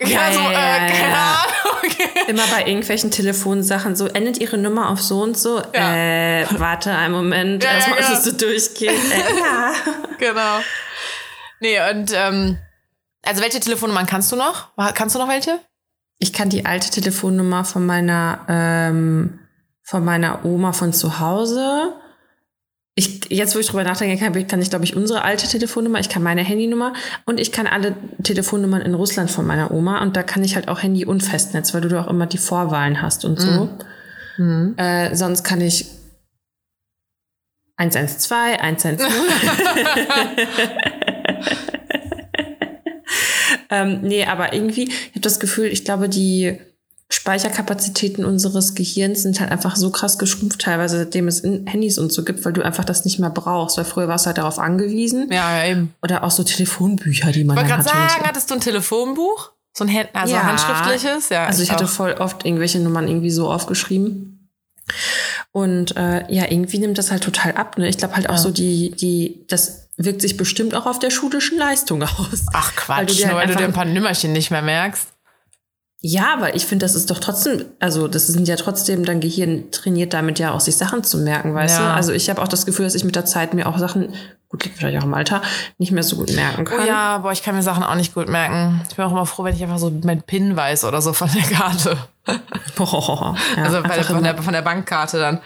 Ja, 0.00 0.08
ja 0.08 0.32
so, 0.32 0.40
äh, 0.40 0.52
ja, 0.52 0.86
keine 0.86 1.16
Ahnung. 1.16 1.61
Immer 2.28 2.46
bei 2.48 2.66
irgendwelchen 2.66 3.10
Telefonsachen 3.10 3.96
so, 3.96 4.06
endet 4.06 4.38
ihre 4.38 4.58
Nummer 4.58 4.90
auf 4.90 5.00
so 5.00 5.22
und 5.22 5.36
so. 5.36 5.60
Ja. 5.74 5.94
Äh, 5.94 6.46
warte 6.58 6.92
einen 6.92 7.14
Moment, 7.14 7.64
ja, 7.64 7.72
erstmal, 7.72 8.00
ja, 8.00 8.10
dass 8.10 8.24
du 8.24 8.32
durchgehst. 8.32 8.82
Äh, 9.12 9.38
ja. 9.38 9.72
genau. 10.18 10.60
Nee, 11.60 11.78
und, 11.90 12.12
ähm, 12.14 12.58
also 13.22 13.42
welche 13.42 13.60
Telefonnummern 13.60 14.06
kannst 14.06 14.32
du 14.32 14.36
noch? 14.36 14.68
Kannst 14.94 15.14
du 15.14 15.18
noch 15.18 15.28
welche? 15.28 15.60
Ich 16.18 16.32
kann 16.32 16.48
die 16.48 16.66
alte 16.66 16.90
Telefonnummer 16.90 17.64
von 17.64 17.84
meiner, 17.84 18.44
ähm, 18.48 19.40
von 19.82 20.04
meiner 20.04 20.44
Oma 20.44 20.72
von 20.72 20.92
zu 20.92 21.20
Hause. 21.20 21.94
Ich, 22.94 23.30
jetzt 23.30 23.54
wo 23.54 23.58
ich 23.58 23.68
drüber 23.68 23.84
nachdenke, 23.84 24.22
kann, 24.22 24.46
kann 24.46 24.60
ich, 24.60 24.68
glaube 24.68 24.84
ich, 24.84 24.94
unsere 24.94 25.22
alte 25.22 25.46
Telefonnummer, 25.46 25.98
ich 25.98 26.10
kann 26.10 26.22
meine 26.22 26.42
Handynummer 26.42 26.92
und 27.24 27.40
ich 27.40 27.50
kann 27.50 27.66
alle 27.66 27.96
Telefonnummern 28.22 28.82
in 28.82 28.92
Russland 28.94 29.30
von 29.30 29.46
meiner 29.46 29.70
Oma 29.70 30.02
und 30.02 30.14
da 30.14 30.22
kann 30.22 30.44
ich 30.44 30.56
halt 30.56 30.68
auch 30.68 30.82
Handy 30.82 31.06
und 31.06 31.22
Festnetz, 31.22 31.72
weil 31.72 31.80
du 31.80 31.88
da 31.88 32.02
auch 32.02 32.08
immer 32.08 32.26
die 32.26 32.38
Vorwahlen 32.38 33.00
hast 33.00 33.24
und 33.24 33.40
so. 33.40 33.70
Mhm. 34.36 34.74
Äh, 34.76 35.16
sonst 35.16 35.42
kann 35.42 35.62
ich 35.62 35.86
112, 37.76 38.60
110. 38.60 38.98
ähm, 43.70 44.00
nee, 44.02 44.26
aber 44.26 44.52
irgendwie, 44.52 44.84
ich 44.84 45.12
habe 45.12 45.20
das 45.20 45.40
Gefühl, 45.40 45.66
ich 45.66 45.84
glaube, 45.84 46.10
die 46.10 46.58
Speicherkapazitäten 47.12 48.24
unseres 48.24 48.74
Gehirns 48.74 49.22
sind 49.22 49.38
halt 49.38 49.50
einfach 49.50 49.76
so 49.76 49.90
krass 49.90 50.16
geschrumpft, 50.16 50.62
teilweise 50.62 50.96
seitdem 50.96 51.28
es 51.28 51.42
Handys 51.42 51.98
und 51.98 52.10
so 52.10 52.24
gibt, 52.24 52.42
weil 52.46 52.54
du 52.54 52.62
einfach 52.62 52.86
das 52.86 53.04
nicht 53.04 53.18
mehr 53.18 53.28
brauchst, 53.28 53.76
weil 53.76 53.84
früher 53.84 54.08
warst 54.08 54.24
du 54.24 54.28
halt 54.28 54.38
darauf 54.38 54.58
angewiesen. 54.58 55.30
Ja, 55.30 55.58
ja 55.58 55.70
eben. 55.70 55.94
Oder 56.02 56.24
auch 56.24 56.30
so 56.30 56.42
Telefonbücher, 56.42 57.30
die 57.30 57.44
man 57.44 57.58
Ich 57.58 57.62
wollte 57.62 57.74
gerade 57.74 57.88
sagen, 57.88 58.24
hattest 58.24 58.50
du 58.50 58.54
ein 58.54 58.60
Telefonbuch? 58.60 59.52
So 59.74 59.84
ein 59.84 60.08
also 60.14 60.34
ja. 60.34 60.42
handschriftliches? 60.42 61.28
Ja. 61.28 61.44
Also 61.44 61.62
ich, 61.62 61.68
ich 61.68 61.74
hatte 61.74 61.86
voll 61.86 62.14
oft 62.14 62.46
irgendwelche 62.46 62.78
Nummern 62.80 63.08
irgendwie 63.08 63.30
so 63.30 63.50
aufgeschrieben. 63.50 64.48
Und 65.50 65.94
äh, 65.96 66.32
ja, 66.32 66.50
irgendwie 66.50 66.78
nimmt 66.78 66.96
das 66.96 67.10
halt 67.10 67.22
total 67.22 67.52
ab. 67.52 67.76
Ne? 67.76 67.88
Ich 67.90 67.98
glaube 67.98 68.16
halt 68.16 68.30
auch 68.30 68.36
ja. 68.36 68.40
so 68.40 68.50
die, 68.50 68.90
die, 68.92 69.44
das 69.48 69.90
wirkt 69.98 70.22
sich 70.22 70.38
bestimmt 70.38 70.74
auch 70.74 70.86
auf 70.86 70.98
der 70.98 71.10
schulischen 71.10 71.58
Leistung 71.58 72.02
aus. 72.02 72.46
Ach 72.54 72.74
Quatsch, 72.74 73.20
weil 73.20 73.28
nur 73.28 73.38
halt 73.38 73.48
weil 73.48 73.54
du 73.54 73.60
dir 73.60 73.64
ein 73.66 73.74
paar 73.74 73.84
Nümmerchen 73.84 74.32
nicht 74.32 74.50
mehr 74.50 74.62
merkst. 74.62 75.11
Ja, 76.04 76.36
weil 76.40 76.56
ich 76.56 76.66
finde, 76.66 76.84
das 76.84 76.96
ist 76.96 77.12
doch 77.12 77.20
trotzdem, 77.20 77.64
also 77.78 78.08
das 78.08 78.26
sind 78.26 78.48
ja 78.48 78.56
trotzdem, 78.56 79.04
dein 79.04 79.20
Gehirn 79.20 79.70
trainiert 79.70 80.12
damit 80.12 80.40
ja 80.40 80.52
auch, 80.52 80.58
sich 80.58 80.76
Sachen 80.76 81.04
zu 81.04 81.18
merken, 81.18 81.54
weißt 81.54 81.78
ja. 81.78 81.90
du? 81.90 81.94
Also 81.94 82.12
ich 82.12 82.28
habe 82.28 82.42
auch 82.42 82.48
das 82.48 82.66
Gefühl, 82.66 82.84
dass 82.84 82.96
ich 82.96 83.04
mit 83.04 83.14
der 83.14 83.24
Zeit 83.24 83.54
mir 83.54 83.68
auch 83.68 83.78
Sachen, 83.78 84.12
gut, 84.48 84.64
liegt 84.64 84.78
vielleicht 84.78 84.98
auch 84.98 85.04
im 85.04 85.14
Alter, 85.14 85.42
nicht 85.78 85.92
mehr 85.92 86.02
so 86.02 86.16
gut 86.16 86.32
merken 86.34 86.64
kann. 86.64 86.80
Oh 86.80 86.86
ja, 86.88 87.18
boah, 87.18 87.30
ich 87.30 87.44
kann 87.44 87.54
mir 87.54 87.62
Sachen 87.62 87.84
auch 87.84 87.94
nicht 87.94 88.14
gut 88.14 88.28
merken. 88.28 88.84
Ich 88.90 88.96
bin 88.96 89.04
auch 89.04 89.12
immer 89.12 89.26
froh, 89.26 89.44
wenn 89.44 89.54
ich 89.54 89.62
einfach 89.62 89.78
so 89.78 89.92
mein 90.02 90.22
PIN 90.22 90.56
weiß 90.56 90.84
oder 90.86 91.00
so 91.00 91.12
von 91.12 91.30
der 91.32 91.44
Karte. 91.44 91.96
Boah, 92.74 93.36
ja, 93.56 93.62
also 93.62 93.82
bei 93.84 94.02
von, 94.02 94.24
der, 94.24 94.36
von 94.42 94.52
der 94.52 94.62
Bankkarte 94.62 95.20
dann. 95.20 95.38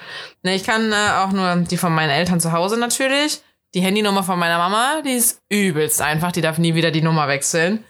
Ne, 0.42 0.54
ich 0.54 0.64
kann 0.64 0.90
äh, 0.90 1.18
auch 1.18 1.32
nur 1.32 1.56
die 1.56 1.76
von 1.76 1.92
meinen 1.92 2.10
Eltern 2.10 2.40
zu 2.40 2.52
Hause 2.52 2.78
natürlich. 2.78 3.42
Die 3.74 3.82
Handynummer 3.82 4.22
von 4.22 4.38
meiner 4.38 4.56
Mama, 4.56 5.02
die 5.04 5.12
ist 5.12 5.42
übelst 5.50 6.00
einfach, 6.00 6.32
die 6.32 6.40
darf 6.40 6.56
nie 6.56 6.74
wieder 6.74 6.90
die 6.90 7.02
Nummer 7.02 7.28
wechseln. 7.28 7.84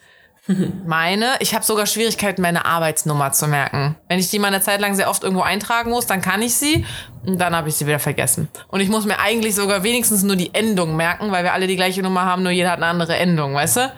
Meine, 0.87 1.35
ich 1.41 1.55
habe 1.55 1.65
sogar 1.65 1.87
Schwierigkeiten, 1.87 2.41
meine 2.41 2.65
Arbeitsnummer 2.67 3.33
zu 3.33 3.49
merken. 3.49 3.97
Wenn 4.09 4.19
ich 4.19 4.31
die 4.31 4.39
mal 4.39 4.49
eine 4.49 4.61
Zeit 4.61 4.81
lang 4.81 4.95
sehr 4.95 5.11
oft 5.11 5.25
irgendwo 5.25 5.43
eintragen 5.43 5.91
muss, 5.91 6.07
dann 6.07 6.21
kann 6.21 6.43
ich 6.43 6.55
sie 6.55 6.85
und 7.25 7.39
dann 7.41 7.55
habe 7.55 7.69
ich 7.69 7.75
sie 7.75 7.87
wieder 7.87 7.99
vergessen. 7.99 8.49
Und 8.69 8.81
ich 8.81 8.89
muss 8.89 9.05
mir 9.05 9.19
eigentlich 9.19 9.55
sogar 9.55 9.83
wenigstens 9.83 10.23
nur 10.23 10.37
die 10.37 10.55
Endung 10.55 10.97
merken, 10.97 11.33
weil 11.33 11.43
wir 11.43 11.53
alle 11.53 11.67
die 11.67 11.77
gleiche 11.77 12.03
Nummer 12.03 12.25
haben, 12.25 12.43
nur 12.43 12.53
jeder 12.53 12.71
hat 12.71 12.79
eine 12.79 12.87
andere 12.87 13.17
Endung, 13.17 13.55
weißt 13.55 13.77
du? 13.77 13.93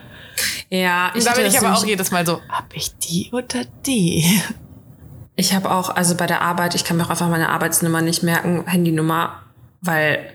Ja, 0.71 1.11
ich 1.15 1.21
und 1.21 1.27
da 1.27 1.33
bin 1.33 1.47
ich 1.47 1.59
aber 1.59 1.75
auch 1.75 1.85
jedes 1.85 2.11
Mal 2.11 2.25
so, 2.25 2.41
hab 2.49 2.75
ich 2.75 2.97
die 2.97 3.31
oder 3.33 3.65
die? 3.85 4.41
Ich 5.37 5.55
habe 5.55 5.71
auch, 5.71 5.91
also 5.91 6.17
bei 6.17 6.27
der 6.27 6.43
Arbeit, 6.43 6.75
ich 6.75 6.85
kann 6.85 6.97
mir 6.97 7.05
auch 7.05 7.11
einfach 7.11 7.29
meine 7.29 7.49
Arbeitsnummer 7.49 8.01
nicht 8.01 8.23
merken, 8.23 8.65
Handynummer, 8.67 9.43
weil 9.81 10.33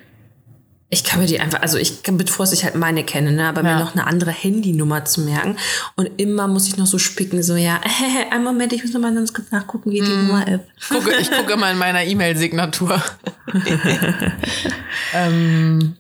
ich 0.94 1.04
kann 1.04 1.20
mir 1.20 1.26
die 1.26 1.40
einfach, 1.40 1.62
also 1.62 1.78
ich 1.78 2.04
kann, 2.04 2.18
bevor 2.18 2.52
ich 2.52 2.64
halt 2.64 2.76
meine 2.76 3.04
kenne, 3.04 3.32
ne, 3.32 3.50
aber 3.50 3.64
ja. 3.64 3.74
mir 3.74 3.84
noch 3.84 3.94
eine 3.94 4.08
andere 4.08 4.32
Handynummer 4.32 5.04
zu 5.06 5.22
merken. 5.22 5.58
Und 5.96 6.10
immer 6.18 6.48
muss 6.48 6.68
ich 6.68 6.78
noch 6.78 6.86
so 6.86 7.00
spicken, 7.00 7.44
so, 7.44 7.56
ja, 7.56 7.82
äh, 7.84 8.32
einen 8.32 8.44
Moment, 8.44 8.72
ich 8.74 8.84
muss 8.84 8.94
noch 8.94 9.02
mal 9.02 9.14
ganz 9.14 9.34
kurz 9.34 9.52
nachgucken, 9.52 9.92
wie 9.92 10.00
die 10.00 10.10
mm. 10.10 10.28
Nummer 10.28 10.48
ist. 10.48 10.90
Gucke, 10.90 11.16
ich 11.20 11.32
gucke 11.32 11.54
immer 11.54 11.72
in 11.72 11.78
meiner 11.78 12.04
E-Mail-Signatur. 12.04 13.02
ähm, 15.14 15.96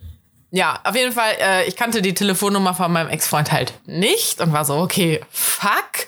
ja, 0.51 0.79
auf 0.83 0.95
jeden 0.95 1.11
Fall, 1.11 1.33
äh, 1.41 1.67
ich 1.67 1.75
kannte 1.75 2.01
die 2.03 2.13
Telefonnummer 2.13 2.75
von 2.75 2.91
meinem 2.91 3.09
Ex-Freund 3.09 3.51
halt 3.51 3.73
nicht 3.85 4.39
und 4.39 4.53
war 4.53 4.63
so, 4.63 4.75
okay, 4.75 5.19
fuck. 5.31 6.05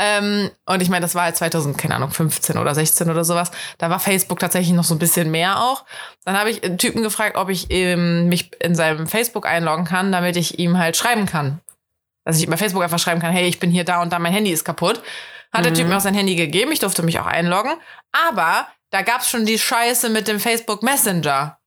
Ähm, 0.00 0.50
und 0.64 0.80
ich 0.80 0.88
meine, 0.88 1.02
das 1.02 1.16
war 1.16 1.24
halt 1.24 1.36
2000, 1.36 1.76
keine 1.76 1.96
Ahnung, 1.96 2.10
15 2.10 2.56
oder 2.56 2.72
16 2.72 3.10
oder 3.10 3.24
sowas. 3.24 3.50
Da 3.78 3.90
war 3.90 3.98
Facebook 3.98 4.38
tatsächlich 4.38 4.74
noch 4.74 4.84
so 4.84 4.94
ein 4.94 5.00
bisschen 5.00 5.30
mehr 5.30 5.60
auch. 5.60 5.84
Dann 6.24 6.38
habe 6.38 6.50
ich 6.50 6.62
einen 6.62 6.78
Typen 6.78 7.02
gefragt, 7.02 7.36
ob 7.36 7.48
ich 7.48 7.66
ähm, 7.70 8.28
mich 8.28 8.50
in 8.62 8.76
seinem 8.76 9.08
Facebook 9.08 9.44
einloggen 9.44 9.84
kann, 9.84 10.12
damit 10.12 10.36
ich 10.36 10.60
ihm 10.60 10.78
halt 10.78 10.96
schreiben 10.96 11.26
kann. 11.26 11.60
Dass 12.24 12.38
ich 12.38 12.48
bei 12.48 12.56
Facebook 12.56 12.82
einfach 12.82 13.00
schreiben 13.00 13.20
kann, 13.20 13.32
hey, 13.32 13.48
ich 13.48 13.58
bin 13.58 13.70
hier 13.70 13.84
da 13.84 14.00
und 14.00 14.12
da, 14.12 14.20
mein 14.20 14.32
Handy 14.32 14.52
ist 14.52 14.64
kaputt. 14.64 15.02
Hat 15.52 15.60
mhm. 15.60 15.64
der 15.64 15.74
Typ 15.74 15.84
mhm. 15.84 15.90
mir 15.90 15.96
auch 15.96 16.02
sein 16.02 16.14
Handy 16.14 16.36
gegeben, 16.36 16.70
ich 16.70 16.78
durfte 16.78 17.02
mich 17.02 17.18
auch 17.18 17.26
einloggen. 17.26 17.72
Aber 18.12 18.68
da 18.90 19.02
gab's 19.02 19.28
schon 19.28 19.46
die 19.46 19.58
Scheiße 19.58 20.10
mit 20.10 20.28
dem 20.28 20.38
Facebook 20.38 20.82
Messenger. 20.82 21.57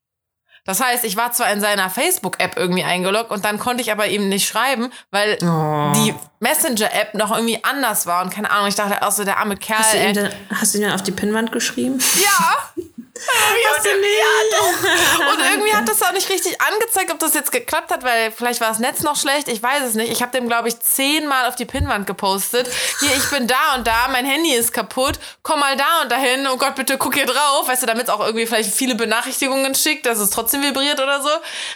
Das 0.64 0.80
heißt, 0.80 1.04
ich 1.06 1.18
war 1.18 1.32
zwar 1.32 1.52
in 1.52 1.60
seiner 1.60 1.90
Facebook-App 1.90 2.56
irgendwie 2.56 2.84
eingeloggt 2.84 3.32
und 3.32 3.44
dann 3.46 3.58
konnte 3.58 3.82
ich 3.82 3.92
aber 3.92 4.08
ihm 4.08 4.30
nicht 4.30 4.48
schreiben, 4.48 4.92
weil 5.10 5.38
oh. 5.42 5.92
die 5.96 6.14
Messenger-App 6.40 7.16
noch 7.16 7.32
irgendwie 7.32 7.64
anders 7.64 8.06
war 8.06 8.24
und 8.24 8.32
keine 8.32 8.52
Ahnung, 8.52 8.68
ich 8.68 8.76
dachte 8.76 9.02
auch 9.06 9.12
so, 9.12 9.24
der 9.24 9.38
arme 9.38 9.58
Kerl. 9.58 9.80
Hast 9.80 9.94
du, 9.94 9.98
ihn 9.98 10.14
dann, 10.14 10.32
hast 10.50 10.74
du 10.74 10.78
ihn 10.78 10.84
dann 10.84 10.94
auf 10.94 11.02
die 11.02 11.12
Pinnwand 11.12 11.52
geschrieben? 11.52 12.00
Ja! 12.16 12.84
und, 13.22 13.86
irgendwie 13.86 15.32
und 15.32 15.40
irgendwie 15.52 15.74
hat 15.74 15.88
das 15.88 16.02
auch 16.02 16.12
nicht 16.12 16.30
richtig 16.30 16.60
angezeigt, 16.62 17.12
ob 17.12 17.20
das 17.20 17.34
jetzt 17.34 17.52
geklappt 17.52 17.92
hat, 17.92 18.04
weil 18.04 18.32
vielleicht 18.32 18.62
war 18.62 18.70
das 18.70 18.80
Netz 18.80 19.02
noch 19.02 19.16
schlecht. 19.16 19.48
Ich 19.48 19.62
weiß 19.62 19.84
es 19.84 19.96
nicht. 19.96 20.12
Ich 20.12 20.22
habe 20.22 20.32
dem, 20.32 20.48
glaube 20.48 20.68
ich, 20.68 20.80
zehnmal 20.80 21.48
auf 21.48 21.56
die 21.56 21.66
Pinnwand 21.66 22.08
gepostet. 22.08 22.70
Hier, 23.00 23.16
ich 23.16 23.30
bin 23.30 23.48
da 23.48 23.76
und 23.76 23.86
da, 23.86 24.08
mein 24.12 24.26
Handy 24.26 24.54
ist 24.54 24.74
kaputt. 24.74 25.20
Komm 25.44 25.60
mal 25.60 25.78
da 25.78 26.02
und 26.04 26.12
dahin. 26.12 26.48
Oh 26.48 26.58
Gott, 26.58 26.76
bitte 26.76 26.98
guck 26.98 27.14
hier 27.14 27.26
drauf. 27.26 27.68
Weißt 27.68 27.84
du, 27.84 27.88
damit 27.88 28.04
es 28.04 28.10
auch 28.10 28.22
irgendwie 28.22 28.46
vielleicht 28.46 28.74
viele 28.74 28.96
Benachrichtigungen 28.96 29.76
schickt, 29.76 30.06
dass 30.06 30.20
es 30.20 30.30
trotzdem 30.30 30.64
vibriert 30.64 31.00
oder 31.00 31.22
so. 31.22 31.30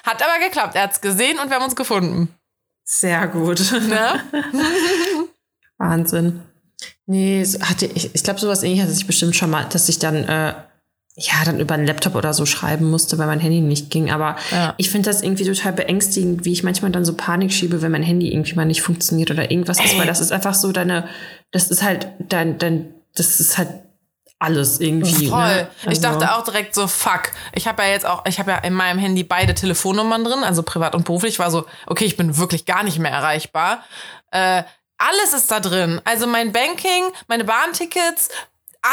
Hat 0.04 0.22
aber 0.22 0.44
geklappt. 0.44 0.76
Er 0.76 0.84
hat 0.84 0.94
es 0.94 1.02
gesehen 1.02 1.40
und 1.40 1.50
wir 1.50 1.56
haben 1.56 1.66
uns 1.66 1.76
gefunden. 1.76 2.34
Sehr 2.84 3.28
gut. 3.28 3.72
Ne? 3.72 4.24
Wahnsinn. 5.78 6.42
Nee, 7.08 7.46
hatte 7.62 7.86
ich, 7.86 8.14
ich 8.16 8.24
glaube, 8.24 8.40
sowas 8.40 8.64
ähnliches 8.64 8.86
hatte 8.86 8.98
ich 8.98 9.08
bestimmt 9.08 9.36
schon 9.36 9.50
mal, 9.50 9.66
dass 9.66 9.90
ich 9.90 10.00
dann 10.00 10.28
äh, 10.28 10.54
ja, 11.18 11.46
dann 11.46 11.62
über 11.62 11.76
einen 11.76 11.88
Laptop 11.88 12.16
oder 12.16 12.34
so 12.34 12.46
schreiben 12.46 12.90
musste, 12.90 13.18
weil 13.18 13.28
mein 13.28 13.40
Handy 13.40 13.62
nicht 13.62 13.90
ging. 13.90 14.12
Aber 14.12 14.36
ja. 14.52 14.74
ich 14.78 14.90
finde 14.90 15.10
das 15.10 15.22
irgendwie 15.22 15.46
total 15.46 15.72
beängstigend, 15.72 16.44
wie 16.44 16.52
ich 16.52 16.64
manchmal 16.64 16.92
dann 16.92 17.06
so 17.06 17.14
Panik 17.16 17.54
schiebe, 17.54 17.82
wenn 17.82 17.92
mein 17.92 18.04
Handy 18.04 18.34
irgendwie 18.34 18.54
mal 18.56 18.66
nicht 18.66 18.82
funktioniert 18.82 19.32
oder 19.32 19.50
irgendwas 19.50 19.80
ist, 19.84 19.98
weil 19.98 20.08
das 20.08 20.20
ist 20.20 20.34
einfach 20.34 20.54
so 20.54 20.74
deine, 20.74 21.08
das 21.52 21.72
ist 21.72 21.84
halt 21.84 22.08
dein, 22.20 22.58
dein, 22.58 22.94
das 23.16 23.40
ist 23.40 23.58
halt 23.58 23.70
alles 24.40 24.82
irgendwie. 24.82 25.28
Voll. 25.30 25.40
Ne? 25.40 25.68
Also. 25.86 25.92
Ich 25.92 26.02
dachte 26.02 26.36
auch 26.36 26.44
direkt 26.44 26.76
so, 26.76 26.86
fuck. 26.88 27.32
Ich 27.54 27.66
habe 27.66 27.84
ja 27.84 27.90
jetzt 27.90 28.06
auch, 28.06 28.26
ich 28.26 28.38
habe 28.38 28.52
ja 28.52 28.58
in 28.58 28.74
meinem 28.74 29.00
Handy 29.00 29.24
beide 29.24 29.56
Telefonnummern 29.56 30.26
drin, 30.26 30.44
also 30.44 30.64
privat 30.64 30.96
und 30.96 31.06
beruflich. 31.06 31.36
Ich 31.36 31.40
war 31.40 31.50
so, 31.50 31.66
okay, 31.88 32.04
ich 32.04 32.18
bin 32.18 32.38
wirklich 32.38 32.66
gar 32.66 32.84
nicht 32.84 33.00
mehr 33.00 33.12
erreichbar. 33.12 33.86
Äh, 34.32 34.64
alles 34.98 35.34
ist 35.34 35.50
da 35.50 35.62
drin. 35.62 36.02
Also 36.04 36.28
mein 36.28 36.52
Banking, 36.52 37.06
meine 37.28 37.46
Bahntickets, 37.46 38.30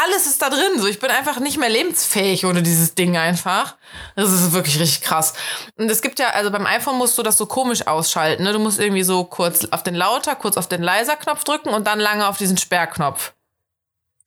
alles 0.01 0.25
ist 0.25 0.41
da 0.41 0.49
drin. 0.49 0.79
So, 0.79 0.87
ich 0.87 0.99
bin 0.99 1.11
einfach 1.11 1.39
nicht 1.39 1.57
mehr 1.57 1.69
lebensfähig 1.69 2.45
ohne 2.45 2.63
dieses 2.63 2.95
Ding 2.95 3.17
einfach. 3.17 3.75
Das 4.15 4.31
ist 4.31 4.51
wirklich 4.51 4.79
richtig 4.79 5.01
krass. 5.01 5.33
Und 5.77 5.89
es 5.89 6.01
gibt 6.01 6.19
ja, 6.19 6.29
also 6.29 6.51
beim 6.51 6.65
iPhone 6.65 6.97
musst 6.97 7.17
du 7.17 7.23
das 7.23 7.37
so 7.37 7.45
komisch 7.45 7.87
ausschalten. 7.87 8.43
Ne? 8.43 8.53
Du 8.53 8.59
musst 8.59 8.79
irgendwie 8.79 9.03
so 9.03 9.23
kurz 9.23 9.65
auf 9.71 9.83
den 9.83 9.95
Lauter, 9.95 10.35
kurz 10.35 10.57
auf 10.57 10.67
den 10.67 10.81
Leiser-Knopf 10.81 11.43
drücken 11.43 11.69
und 11.69 11.87
dann 11.87 11.99
lange 11.99 12.27
auf 12.27 12.37
diesen 12.37 12.57
Sperrknopf. 12.57 13.33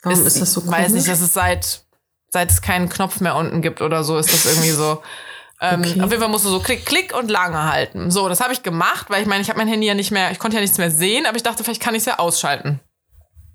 Warum 0.03 0.19
ist, 0.19 0.27
ist 0.27 0.41
das 0.41 0.53
so 0.53 0.61
komisch? 0.61 0.79
Weiß 0.79 0.93
nicht, 0.93 1.09
dass 1.09 1.21
es 1.21 1.33
seit, 1.33 1.83
seit 2.29 2.51
es 2.51 2.63
keinen 2.63 2.89
Knopf 2.89 3.21
mehr 3.21 3.35
unten 3.35 3.63
gibt 3.63 3.81
oder 3.81 4.05
so, 4.05 4.19
ist 4.19 4.33
das 4.33 4.47
irgendwie 4.47 4.71
so. 4.71 5.03
Ähm, 5.59 5.81
okay. 5.81 6.03
Auf 6.03 6.11
jeden 6.11 6.21
Fall 6.21 6.29
musst 6.29 6.45
du 6.45 6.51
so 6.51 6.61
klick, 6.61 6.85
klick 6.85 7.17
und 7.17 7.31
lange 7.31 7.65
halten. 7.73 8.11
So, 8.11 8.29
das 8.29 8.41
habe 8.41 8.53
ich 8.53 8.63
gemacht, 8.63 9.07
weil 9.09 9.23
ich 9.23 9.27
meine, 9.27 9.41
ich 9.41 9.49
habe 9.49 9.59
mein 9.59 9.69
Handy 9.69 9.87
ja 9.87 9.95
nicht 9.95 10.11
mehr, 10.11 10.31
ich 10.31 10.39
konnte 10.39 10.57
ja 10.57 10.61
nichts 10.61 10.77
mehr 10.77 10.91
sehen, 10.91 11.25
aber 11.25 11.37
ich 11.39 11.43
dachte, 11.43 11.65
vielleicht 11.65 11.81
kann 11.81 11.95
ich 11.95 12.01
es 12.01 12.05
ja 12.05 12.19
ausschalten. 12.19 12.81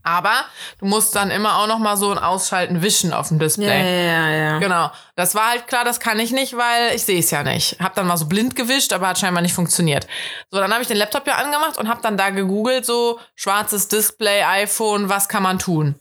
Aber 0.03 0.46
du 0.79 0.86
musst 0.86 1.15
dann 1.15 1.31
immer 1.31 1.58
auch 1.58 1.67
noch 1.67 1.79
mal 1.79 1.98
so 1.98 2.12
ein 2.12 2.17
Ausschalten 2.17 2.81
wischen 2.81 3.13
auf 3.13 3.27
dem 3.27 3.39
Display. 3.39 3.67
Ja, 3.67 4.29
ja, 4.29 4.29
ja. 4.29 4.60
Genau. 4.60 4.91
Das 5.15 5.36
war 5.36 5.50
halt 5.50 5.67
klar, 5.67 5.86
das 5.86 6.00
kann 6.00 6.20
ich 6.20 6.31
nicht, 6.31 6.58
weil 6.58 6.96
ich 6.96 7.03
sehe 7.03 7.20
es 7.20 7.31
ja 7.31 7.43
nicht. 7.43 7.79
Hab 7.79 7.93
dann 7.96 8.08
mal 8.08 8.17
so 8.17 8.25
blind 8.25 8.55
gewischt, 8.55 8.93
aber 8.93 9.10
hat 9.10 9.20
scheinbar 9.20 9.41
nicht 9.41 9.53
funktioniert. 9.53 10.08
So, 10.50 10.60
dann 10.60 10.72
habe 10.72 10.81
ich 10.81 10.88
den 10.88 10.98
Laptop 10.98 11.27
ja 11.27 11.36
angemacht 11.36 11.77
und 11.77 11.88
habe 11.88 12.01
dann 12.01 12.17
da 12.17 12.29
gegoogelt, 12.29 12.86
so 12.86 13.20
schwarzes 13.36 13.88
Display, 13.88 14.43
iPhone, 14.43 15.10
was 15.10 15.29
kann 15.29 15.43
man 15.43 15.60
tun? 15.60 16.00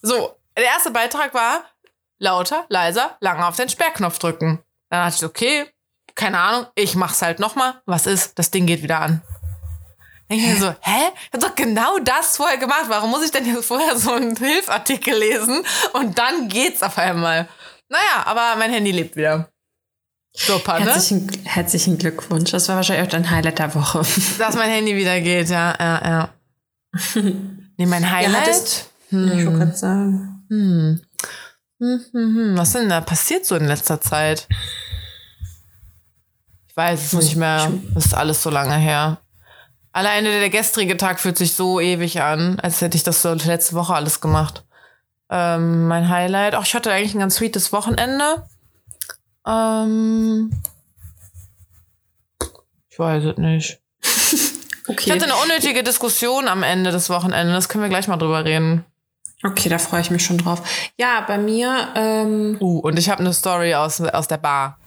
So, 0.00 0.36
der 0.56 0.64
erste 0.64 0.90
Beitrag 0.90 1.34
war 1.34 1.64
lauter, 2.18 2.64
leiser, 2.68 3.16
lange 3.20 3.46
auf 3.46 3.56
den 3.56 3.68
Sperrknopf 3.68 4.18
drücken. 4.18 4.62
Dann 4.88 5.04
dachte 5.04 5.16
ich, 5.18 5.24
okay, 5.24 5.66
keine 6.14 6.38
Ahnung, 6.38 6.66
ich 6.74 6.94
mach's 6.94 7.22
halt 7.22 7.40
noch 7.40 7.56
mal. 7.56 7.82
Was 7.86 8.06
ist? 8.06 8.38
Das 8.38 8.50
Ding 8.50 8.66
geht 8.66 8.82
wieder 8.82 9.00
an. 9.00 9.22
Denke 10.30 10.44
ich 10.44 10.54
mir 10.54 10.60
so, 10.60 10.68
hä? 10.80 11.10
Ich 11.26 11.32
hab 11.34 11.40
doch 11.40 11.54
genau 11.54 11.98
das 11.98 12.36
vorher 12.36 12.56
gemacht. 12.56 12.86
Warum 12.88 13.10
muss 13.10 13.24
ich 13.24 13.30
denn 13.30 13.46
jetzt 13.46 13.66
vorher 13.66 13.96
so 13.98 14.12
einen 14.12 14.36
Hilfartikel 14.36 15.14
lesen 15.14 15.64
und 15.92 16.18
dann 16.18 16.48
geht's 16.48 16.82
auf 16.82 16.96
einmal? 16.98 17.48
Naja, 17.88 18.24
aber 18.24 18.56
mein 18.58 18.72
Handy 18.72 18.90
lebt 18.90 19.16
wieder. 19.16 19.50
Super, 20.36 20.80
ne? 20.80 20.86
Herzlichen, 20.86 21.30
herzlichen 21.44 21.98
Glückwunsch. 21.98 22.50
Das 22.50 22.68
war 22.68 22.76
wahrscheinlich 22.76 23.06
auch 23.06 23.10
dein 23.10 23.30
Highlight 23.30 23.58
der 23.58 23.74
Woche. 23.74 24.02
Dass 24.38 24.56
mein 24.56 24.70
Handy 24.70 24.96
wieder 24.96 25.20
geht, 25.20 25.48
ja, 25.48 25.74
ja, 25.78 26.02
ja. 26.04 26.28
nee, 27.76 27.86
mein 27.86 28.10
Highlight? 28.10 28.86
Ja, 29.10 29.18
hm. 29.18 29.38
Ich 29.38 29.46
wollte 29.46 29.58
gerade 29.58 29.76
sagen. 29.76 30.44
Hm. 30.48 31.00
Hm, 31.80 32.04
hm, 32.12 32.36
hm. 32.36 32.56
Was 32.56 32.72
denn 32.72 32.88
da 32.88 33.00
passiert 33.00 33.46
so 33.46 33.54
in 33.56 33.66
letzter 33.66 34.00
Zeit? 34.00 34.48
Ich 36.66 36.76
weiß 36.76 37.00
es 37.00 37.12
nicht 37.12 37.36
mehr. 37.36 37.70
Das 37.94 38.06
ist 38.06 38.14
alles 38.14 38.42
so 38.42 38.50
lange 38.50 38.74
her. 38.74 39.18
Alleine 39.94 40.28
der 40.40 40.50
gestrige 40.50 40.96
Tag 40.96 41.20
fühlt 41.20 41.38
sich 41.38 41.54
so 41.54 41.78
ewig 41.78 42.20
an, 42.20 42.58
als 42.58 42.80
hätte 42.80 42.96
ich 42.96 43.04
das 43.04 43.22
so 43.22 43.32
letzte 43.32 43.76
Woche 43.76 43.94
alles 43.94 44.20
gemacht. 44.20 44.64
Ähm, 45.30 45.86
mein 45.86 46.08
Highlight. 46.08 46.56
Ach, 46.56 46.66
ich 46.66 46.74
hatte 46.74 46.92
eigentlich 46.92 47.14
ein 47.14 47.20
ganz 47.20 47.36
sweetes 47.36 47.72
Wochenende. 47.72 48.44
Ähm, 49.46 50.50
ich 52.90 52.98
weiß 52.98 53.24
es 53.24 53.38
nicht. 53.38 53.80
Okay. 54.86 55.04
Ich 55.06 55.10
hatte 55.12 55.24
eine 55.24 55.36
unnötige 55.36 55.82
Diskussion 55.82 56.46
am 56.46 56.62
Ende 56.62 56.90
des 56.90 57.08
Wochenendes. 57.08 57.54
Das 57.54 57.68
können 57.70 57.82
wir 57.82 57.88
gleich 57.88 58.06
mal 58.06 58.18
drüber 58.18 58.44
reden. 58.44 58.84
Okay, 59.42 59.70
da 59.70 59.78
freue 59.78 60.02
ich 60.02 60.10
mich 60.10 60.22
schon 60.22 60.36
drauf. 60.36 60.60
Ja, 60.98 61.22
bei 61.22 61.38
mir, 61.38 61.88
ähm, 61.94 62.58
Uh, 62.60 62.80
und 62.80 62.98
ich 62.98 63.08
habe 63.08 63.20
eine 63.20 63.32
Story 63.32 63.74
aus, 63.74 64.02
aus 64.02 64.28
der 64.28 64.36
Bar. 64.36 64.78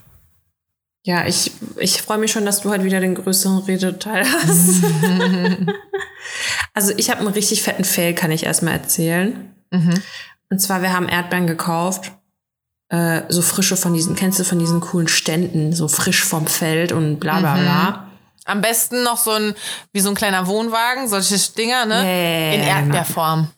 Ja, 1.08 1.26
ich, 1.26 1.52
ich 1.78 2.02
freue 2.02 2.18
mich 2.18 2.32
schon, 2.32 2.44
dass 2.44 2.60
du 2.60 2.70
halt 2.70 2.84
wieder 2.84 3.00
den 3.00 3.14
größeren 3.14 3.60
Redeteil 3.60 4.26
hast. 4.30 4.82
also 6.74 6.92
ich 6.98 7.08
habe 7.08 7.20
einen 7.20 7.28
richtig 7.28 7.62
fetten 7.62 7.84
Fail, 7.84 8.12
kann 8.12 8.30
ich 8.30 8.44
erstmal 8.44 8.74
erzählen. 8.74 9.54
Und 10.50 10.58
zwar, 10.58 10.82
wir 10.82 10.92
haben 10.92 11.08
Erdbeeren 11.08 11.46
gekauft. 11.46 12.12
Äh, 12.90 13.22
so 13.30 13.40
frische 13.40 13.78
von 13.78 13.94
diesen, 13.94 14.16
kennst 14.16 14.38
du 14.38 14.44
von 14.44 14.58
diesen 14.58 14.80
coolen 14.80 15.08
Ständen, 15.08 15.72
so 15.72 15.88
frisch 15.88 16.22
vom 16.22 16.46
Feld 16.46 16.92
und 16.92 17.20
bla 17.20 17.40
bla 17.40 17.54
bla. 17.56 18.10
Am 18.44 18.60
besten 18.60 19.02
noch 19.02 19.16
so 19.16 19.30
ein, 19.30 19.54
wie 19.94 20.00
so 20.00 20.10
ein 20.10 20.14
kleiner 20.14 20.46
Wohnwagen, 20.46 21.08
solche 21.08 21.38
Dinger, 21.54 21.86
ne? 21.86 22.02
Ja, 22.04 22.52
In 22.52 22.60
Erdbeerform. 22.60 23.48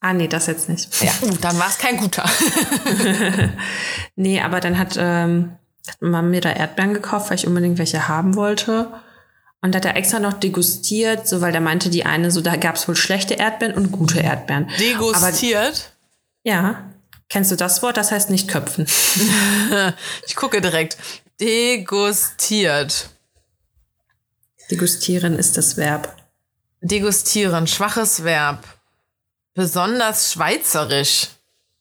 Ah, 0.00 0.12
nee, 0.12 0.28
das 0.28 0.46
jetzt 0.46 0.68
nicht. 0.68 1.02
Ja, 1.02 1.12
dann 1.40 1.58
war 1.58 1.68
es 1.68 1.78
kein 1.78 1.96
guter. 1.96 2.28
Nee, 4.18 4.40
aber 4.40 4.60
dann 4.60 4.78
hat, 4.78 4.96
ähm, 4.98 5.56
hat 5.88 6.02
man 6.02 6.30
mir 6.30 6.40
da 6.40 6.52
Erdbeeren 6.52 6.94
gekauft, 6.94 7.30
weil 7.30 7.36
ich 7.36 7.46
unbedingt 7.46 7.78
welche 7.78 8.08
haben 8.08 8.34
wollte. 8.34 8.88
Und 9.62 9.74
hat 9.74 9.84
er 9.84 9.96
extra 9.96 10.18
noch 10.18 10.34
degustiert, 10.34 11.26
so 11.26 11.40
weil 11.40 11.52
der 11.52 11.60
meinte, 11.60 11.90
die 11.90 12.04
eine, 12.04 12.30
so 12.30 12.40
da 12.40 12.56
gab 12.56 12.76
es 12.76 12.86
wohl 12.86 12.96
schlechte 12.96 13.34
Erdbeeren 13.34 13.74
und 13.74 13.90
gute 13.90 14.20
Erdbeeren. 14.20 14.70
Degustiert. 14.78 15.92
Ja. 16.44 16.84
Kennst 17.28 17.50
du 17.50 17.56
das 17.56 17.82
Wort? 17.82 17.96
Das 17.96 18.12
heißt 18.12 18.30
nicht 18.30 18.48
köpfen. 18.48 18.86
Ich 20.26 20.36
gucke 20.36 20.60
direkt. 20.60 20.96
Degustiert. 21.40 23.08
Degustieren 24.70 25.38
ist 25.38 25.56
das 25.56 25.76
Verb. 25.76 26.14
Degustieren, 26.80 27.66
schwaches 27.66 28.22
Verb. 28.24 28.64
Besonders 29.54 30.32
schweizerisch. 30.32 31.28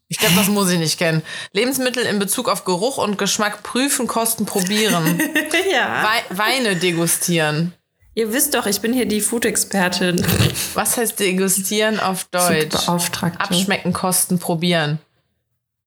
Ich 0.08 0.18
glaube, 0.20 0.36
das 0.36 0.48
muss 0.48 0.70
ich 0.70 0.78
nicht 0.80 0.98
kennen. 1.00 1.24
Lebensmittel 1.54 2.04
in 2.06 2.20
Bezug 2.20 2.48
auf 2.48 2.64
Geruch 2.64 2.98
und 3.00 3.18
Geschmack 3.18 3.64
prüfen, 3.64 4.06
kosten, 4.08 4.46
probieren. 4.46 5.20
ja. 5.72 6.08
Wei 6.30 6.38
Weine 6.38 6.76
degustieren. 6.76 7.74
Ihr 8.14 8.32
wisst 8.32 8.54
doch, 8.54 8.66
ich 8.66 8.80
bin 8.82 8.94
hier 8.94 9.08
die 9.08 9.20
Food-Expertin. 9.20 10.26
Was 10.74 10.96
heißt 10.98 11.20
degustieren 11.20 12.00
auf 12.00 12.26
Deutsch? 12.26 12.88
Abschmecken, 12.88 13.92
kosten, 13.94 14.40
probieren. 14.40 15.00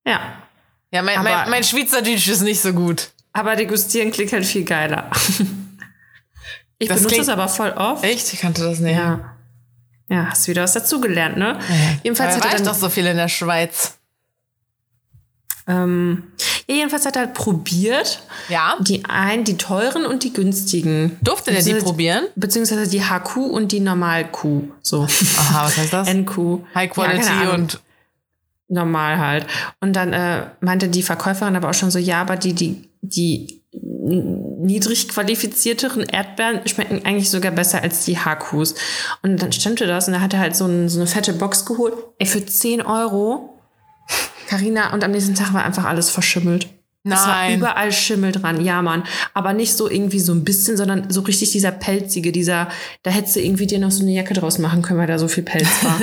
Ja. 0.07 0.21
Ja, 0.91 1.03
mein, 1.03 1.19
Aber- 1.19 1.31
mein, 1.31 1.51
mein 1.51 1.65
Schweizerdeutsch 1.65 2.29
ist 2.29 2.43
nicht 2.43 2.61
so 2.61 2.73
gut. 2.73 3.11
Aber 3.33 3.55
degustieren 3.57 4.11
klingt 4.11 4.33
halt 4.33 4.47
viel 4.47 4.65
geiler. 4.65 5.11
Ich 6.81 6.87
Das 6.87 6.99
benutze 6.99 7.15
klingt- 7.17 7.23
es 7.25 7.29
aber 7.29 7.49
voll 7.49 7.71
oft. 7.73 8.05
Echt? 8.05 8.33
Ich 8.33 8.39
kannte 8.41 8.63
das 8.63 8.79
nicht. 8.79 8.97
Ja. 8.97 9.35
Ja, 10.09 10.27
hast 10.31 10.47
wieder 10.47 10.63
was 10.63 10.75
dazugelernt, 10.75 11.37
ne? 11.37 11.59
Jedenfalls 12.05 12.35
Dabei 12.37 12.47
hat 12.47 12.53
er 12.55 12.59
ich 12.61 12.65
dann, 12.65 12.73
doch 12.73 12.81
so 12.81 12.89
viel 12.89 13.05
in 13.05 13.17
der 13.17 13.27
Schweiz. 13.29 13.98
Ähm, 15.69 16.25
ja, 16.67 16.75
jedenfalls 16.77 17.07
hat 17.07 17.17
er 17.17 17.27
halt 17.27 17.35
probiert. 17.35 18.23
Ja? 18.49 18.77
Die 18.81 19.05
einen, 19.05 19.45
die 19.45 19.57
teuren 19.57 20.05
und 20.07 20.25
die 20.25 20.33
günstigen. 20.33 21.19
Durfte 21.23 21.53
der 21.53 21.63
die 21.63 21.75
probieren? 21.75 22.25
Beziehungsweise 22.37 22.89
die 22.89 23.03
HQ 23.03 23.37
und 23.37 23.73
die 23.73 23.81
Normal-Q. 23.81 24.65
So. 24.83 25.07
Aha, 25.37 25.65
was 25.65 25.77
heißt 25.77 25.93
das? 25.93 26.09
NQ. 26.13 26.61
High 26.75 26.91
Quality 26.91 27.27
Ja, 27.45 27.55
und 27.55 27.81
normal 28.69 29.19
halt. 29.19 29.47
Und 29.81 29.95
dann 29.95 30.13
äh, 30.13 30.47
meinte 30.61 30.89
die 30.89 31.03
Verkäuferin 31.03 31.57
aber 31.57 31.71
auch 31.71 31.75
schon 31.75 31.91
so, 31.91 31.99
ja, 31.99 32.21
aber 32.21 32.37
die, 32.37 32.53
die, 32.53 32.91
die 33.01 33.63
niedrig 33.73 35.09
qualifizierteren 35.09 36.03
Erdbeeren 36.03 36.67
schmecken 36.67 37.05
eigentlich 37.05 37.31
sogar 37.31 37.53
besser 37.53 37.83
als 37.83 38.05
die 38.05 38.19
HQs. 38.19 38.75
Und 39.23 39.43
dann 39.43 39.53
stimmte 39.53 39.87
das 39.87 40.09
und 40.09 40.15
er 40.15 40.21
hatte 40.21 40.39
halt 40.39 40.57
so, 40.57 40.67
ein, 40.67 40.89
so 40.89 40.99
eine 41.01 41.07
fette 41.07 41.33
Box 41.33 41.65
geholt. 41.65 41.95
Ey, 42.19 42.27
für 42.27 42.45
10 42.45 42.83
Euro. 42.83 43.55
Carina, 44.49 44.93
und 44.93 45.05
am 45.05 45.11
nächsten 45.11 45.35
Tag 45.35 45.53
war 45.53 45.65
einfach 45.65 45.85
alles 45.85 46.11
verschimmelt. 46.11 46.69
Es 47.05 47.13
war 47.13 47.27
Nein. 47.27 47.59
überall 47.59 47.93
Schimmel 47.93 48.33
dran, 48.33 48.63
ja, 48.63 48.83
Mann. 48.83 49.05
Aber 49.33 49.53
nicht 49.55 49.75
so 49.75 49.89
irgendwie 49.89 50.21
so 50.21 50.33
ein 50.33 50.45
bisschen, 50.45 50.77
sondern 50.77 51.11
so 51.11 51.21
richtig 51.23 51.53
dieser 51.53 51.71
pelzige, 51.71 52.33
dieser, 52.33 52.69
da 53.03 53.11
hättest 53.11 53.37
du 53.37 53.41
irgendwie 53.41 53.67
dir 53.67 53.79
noch 53.79 53.91
so 53.93 54.03
eine 54.03 54.13
Jacke 54.13 54.35
draus 54.35 54.59
machen 54.59 54.83
können, 54.83 54.99
weil 54.99 55.07
da 55.07 55.19
so 55.19 55.29
viel 55.29 55.45
Pelz 55.45 55.69
war. 55.83 55.99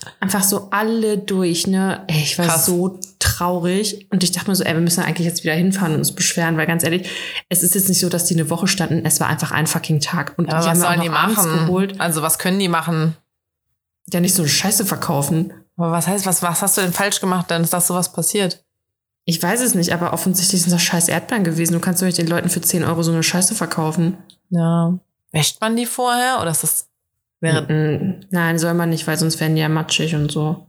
Einfach 0.20 0.44
so 0.44 0.68
alle 0.70 1.18
durch, 1.18 1.66
ne? 1.66 2.04
Ey, 2.06 2.22
ich 2.22 2.38
war 2.38 2.46
Krass. 2.46 2.66
so 2.66 3.00
traurig. 3.18 4.06
Und 4.10 4.22
ich 4.22 4.30
dachte 4.32 4.48
mir 4.50 4.54
so, 4.54 4.62
ey, 4.64 4.74
wir 4.74 4.80
müssen 4.80 5.02
eigentlich 5.02 5.26
jetzt 5.26 5.42
wieder 5.42 5.54
hinfahren 5.54 5.92
und 5.94 5.98
uns 6.00 6.12
beschweren, 6.14 6.56
weil 6.56 6.66
ganz 6.66 6.84
ehrlich, 6.84 7.08
es 7.48 7.62
ist 7.64 7.74
jetzt 7.74 7.88
nicht 7.88 7.98
so, 8.00 8.08
dass 8.08 8.26
die 8.26 8.34
eine 8.34 8.48
Woche 8.50 8.68
standen, 8.68 9.04
es 9.04 9.18
war 9.20 9.28
einfach 9.28 9.50
ein 9.50 9.66
fucking 9.66 10.00
Tag. 10.00 10.34
Und 10.36 10.46
Ja, 10.50 10.60
die 10.60 10.66
was 10.66 10.66
haben 10.68 10.80
sollen 10.80 11.00
die 11.00 11.08
machen? 11.08 11.58
geholt. 11.66 12.00
Also 12.00 12.22
was 12.22 12.38
können 12.38 12.58
die 12.60 12.68
machen? 12.68 13.16
Ja, 14.12 14.20
nicht 14.20 14.34
so 14.34 14.42
eine 14.42 14.50
Scheiße 14.50 14.84
verkaufen. 14.84 15.52
Aber 15.76 15.90
was 15.92 16.06
heißt, 16.06 16.26
was, 16.26 16.42
was 16.42 16.62
hast 16.62 16.76
du 16.76 16.82
denn 16.82 16.92
falsch 16.92 17.20
gemacht, 17.20 17.50
denn 17.50 17.62
ist 17.62 17.72
das 17.72 17.86
sowas 17.86 18.12
passiert? 18.12 18.64
Ich 19.24 19.42
weiß 19.42 19.60
es 19.60 19.74
nicht, 19.74 19.92
aber 19.92 20.12
offensichtlich 20.12 20.62
sind 20.62 20.72
das 20.72 20.82
scheiß 20.82 21.08
Erdbeeren 21.08 21.44
gewesen. 21.44 21.72
Du 21.72 21.80
kannst 21.80 22.00
doch 22.02 22.06
nicht 22.06 22.18
den 22.18 22.26
Leuten 22.26 22.50
für 22.50 22.60
10 22.60 22.84
Euro 22.84 23.02
so 23.02 23.10
eine 23.12 23.22
Scheiße 23.22 23.54
verkaufen. 23.54 24.18
Ja. 24.50 24.98
Wäscht 25.32 25.60
man 25.60 25.76
die 25.76 25.86
vorher 25.86 26.38
oder 26.40 26.50
ist 26.50 26.62
das 26.62 26.88
wäre 27.40 27.62
Mm, 27.62 28.20
Nein, 28.30 28.58
soll 28.58 28.74
man 28.74 28.90
nicht, 28.90 29.06
weil 29.06 29.18
sonst 29.18 29.40
werden 29.40 29.54
die 29.56 29.62
ja 29.62 29.68
matschig 29.68 30.14
und 30.14 30.30
so. 30.30 30.66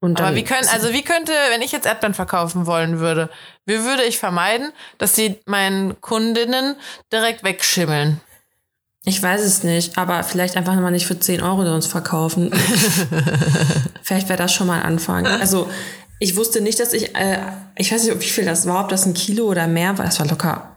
Und 0.00 0.18
Aber 0.18 0.28
dann- 0.28 0.36
wie 0.36 0.44
können, 0.44 0.66
also 0.72 0.92
wie 0.92 1.02
könnte, 1.02 1.32
wenn 1.50 1.60
ich 1.62 1.72
jetzt 1.72 1.86
Erdbeeren 1.86 2.14
verkaufen 2.14 2.66
wollen 2.66 2.98
würde, 3.00 3.28
wie 3.66 3.84
würde 3.84 4.02
ich 4.04 4.18
vermeiden, 4.18 4.72
dass 4.98 5.14
sie 5.14 5.38
meinen 5.46 6.00
Kundinnen 6.00 6.74
direkt 7.12 7.44
wegschimmeln? 7.44 8.20
Ich 9.04 9.22
weiß 9.22 9.40
es 9.40 9.62
nicht, 9.64 9.96
aber 9.96 10.22
vielleicht 10.24 10.56
einfach 10.56 10.74
mal 10.74 10.90
nicht 10.90 11.06
für 11.06 11.18
10 11.18 11.42
Euro 11.42 11.62
uns 11.74 11.86
verkaufen. 11.86 12.52
vielleicht 14.02 14.28
wäre 14.28 14.38
das 14.38 14.52
schon 14.52 14.66
mal 14.66 14.80
ein 14.80 14.86
Anfang. 14.86 15.26
Also 15.26 15.70
ich 16.18 16.36
wusste 16.36 16.60
nicht, 16.60 16.78
dass 16.80 16.92
ich, 16.92 17.14
äh, 17.16 17.38
ich 17.76 17.92
weiß 17.92 18.04
nicht, 18.04 18.20
wie 18.20 18.24
viel 18.24 18.44
das 18.44 18.66
war, 18.66 18.84
ob 18.84 18.90
das 18.90 19.06
ein 19.06 19.14
Kilo 19.14 19.46
oder 19.46 19.66
mehr 19.66 19.96
war. 19.96 20.04
Das 20.04 20.20
war 20.20 20.26
locker, 20.26 20.76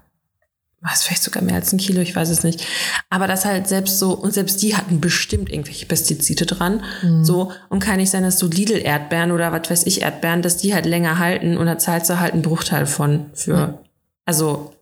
war 0.83 0.91
es 0.93 1.03
vielleicht 1.03 1.23
sogar 1.23 1.41
mehr 1.41 1.55
als 1.55 1.71
ein 1.71 1.77
Kilo, 1.77 2.01
ich 2.01 2.15
weiß 2.15 2.29
es 2.29 2.43
nicht. 2.43 2.67
Aber 3.09 3.25
das 3.25 3.45
halt 3.45 3.67
selbst 3.67 3.99
so, 3.99 4.11
und 4.11 4.33
selbst 4.33 4.61
die 4.61 4.75
hatten 4.75 4.99
bestimmt 4.99 5.49
irgendwelche 5.49 5.85
Pestizide 5.85 6.45
dran. 6.45 6.83
So, 7.23 7.53
und 7.69 7.79
kann 7.79 7.97
nicht 7.97 8.09
sein, 8.09 8.23
dass 8.23 8.37
so 8.37 8.47
Lidl-Erdbeeren 8.47 9.31
oder 9.31 9.53
was 9.53 9.69
weiß 9.69 9.85
ich, 9.85 10.01
Erdbeeren, 10.01 10.41
dass 10.41 10.57
die 10.57 10.73
halt 10.73 10.85
länger 10.85 11.19
halten 11.19 11.57
und 11.57 11.65
da 11.65 11.77
zahlst 11.77 12.09
du 12.09 12.19
halt 12.19 12.33
einen 12.33 12.41
Bruchteil 12.41 12.85
von 12.85 13.27
für. 13.33 13.79
Also, 14.25 14.72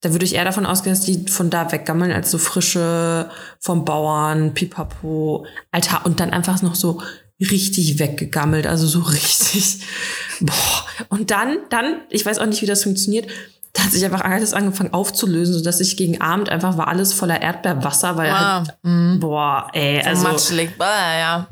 da 0.00 0.12
würde 0.12 0.24
ich 0.24 0.34
eher 0.34 0.44
davon 0.44 0.64
ausgehen, 0.66 0.94
dass 0.94 1.04
die 1.04 1.26
von 1.28 1.50
da 1.50 1.70
weggammeln, 1.72 2.12
als 2.12 2.30
so 2.30 2.38
frische 2.38 3.30
vom 3.58 3.84
Bauern, 3.84 4.54
pipapo, 4.54 5.46
Alter, 5.70 6.06
und 6.06 6.20
dann 6.20 6.30
einfach 6.30 6.62
noch 6.62 6.74
so 6.74 7.02
richtig 7.40 7.98
weggegammelt, 7.98 8.66
also 8.66 8.86
so 8.86 9.00
richtig, 9.12 9.80
boah. 10.40 10.86
Und 11.08 11.30
dann, 11.30 11.58
dann, 11.68 12.00
ich 12.10 12.24
weiß 12.24 12.38
auch 12.38 12.46
nicht, 12.46 12.62
wie 12.62 12.66
das 12.66 12.82
funktioniert, 12.82 13.28
da 13.72 13.84
hat 13.84 13.92
sich 13.92 14.04
einfach 14.04 14.22
alles 14.22 14.52
angefangen 14.52 14.92
aufzulösen, 14.92 15.54
sodass 15.54 15.80
ich 15.80 15.96
gegen 15.96 16.20
Abend 16.20 16.48
einfach 16.48 16.76
war 16.76 16.88
alles 16.88 17.12
voller 17.12 17.40
Erdbeerwasser, 17.40 18.16
weil 18.16 18.30
Ah, 18.30 18.64
halt, 18.82 19.20
boah, 19.20 19.68
ey, 19.72 19.98
Also, 19.98 20.08
also, 20.08 20.22
Matschlig, 20.24 20.76
bäh, 20.76 20.84
ja. 20.84 21.46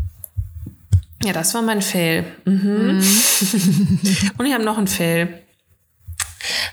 ja, 1.22 1.32
das 1.32 1.54
war 1.54 1.62
mein 1.62 1.80
Fail. 1.80 2.24
Mhm. 2.44 2.98
Und 4.38 4.46
ich 4.46 4.52
habe 4.52 4.64
noch 4.64 4.78
einen 4.78 4.88
Fail. 4.88 5.42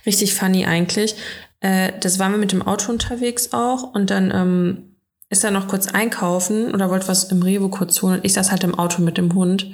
Richtig 0.05 0.33
funny 0.33 0.65
eigentlich. 0.65 1.15
Äh, 1.59 1.93
das 1.99 2.19
waren 2.19 2.31
wir 2.31 2.39
mit 2.39 2.51
dem 2.51 2.61
Auto 2.61 2.91
unterwegs 2.91 3.53
auch 3.53 3.93
und 3.93 4.09
dann 4.09 4.31
ähm, 4.31 4.95
ist 5.29 5.43
er 5.43 5.51
noch 5.51 5.67
kurz 5.67 5.87
einkaufen 5.87 6.73
oder 6.73 6.89
wollte 6.89 7.07
was 7.07 7.25
im 7.25 7.41
Rewe 7.41 7.69
kurz 7.69 8.01
holen 8.01 8.19
und 8.19 8.25
ich 8.25 8.33
saß 8.33 8.51
halt 8.51 8.63
im 8.63 8.77
Auto 8.77 9.01
mit 9.01 9.17
dem 9.17 9.33
Hund. 9.33 9.67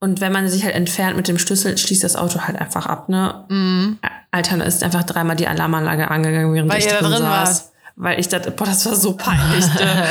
Und 0.00 0.20
wenn 0.20 0.32
man 0.32 0.48
sich 0.48 0.64
halt 0.64 0.74
entfernt 0.74 1.16
mit 1.16 1.28
dem 1.28 1.38
Schlüssel, 1.38 1.78
schließt 1.78 2.04
das 2.04 2.16
Auto 2.16 2.40
halt 2.40 2.58
einfach 2.60 2.86
ab, 2.86 3.08
ne? 3.08 3.96
Alter, 4.30 4.58
da 4.58 4.64
ist 4.64 4.82
einfach 4.82 5.04
dreimal 5.04 5.36
die 5.36 5.46
Alarmanlage 5.46 6.10
angegangen, 6.10 6.52
während 6.52 6.70
Weil 6.70 6.80
ich 6.80 6.86
drin, 6.88 7.04
drin 7.04 7.18
saß. 7.18 7.22
wart. 7.22 7.72
Weil 7.96 8.18
ich 8.18 8.28
dachte, 8.28 8.50
boah, 8.50 8.64
das 8.66 8.84
war 8.86 8.96
so 8.96 9.16
peinlich. 9.16 9.64
Ne? 9.74 10.04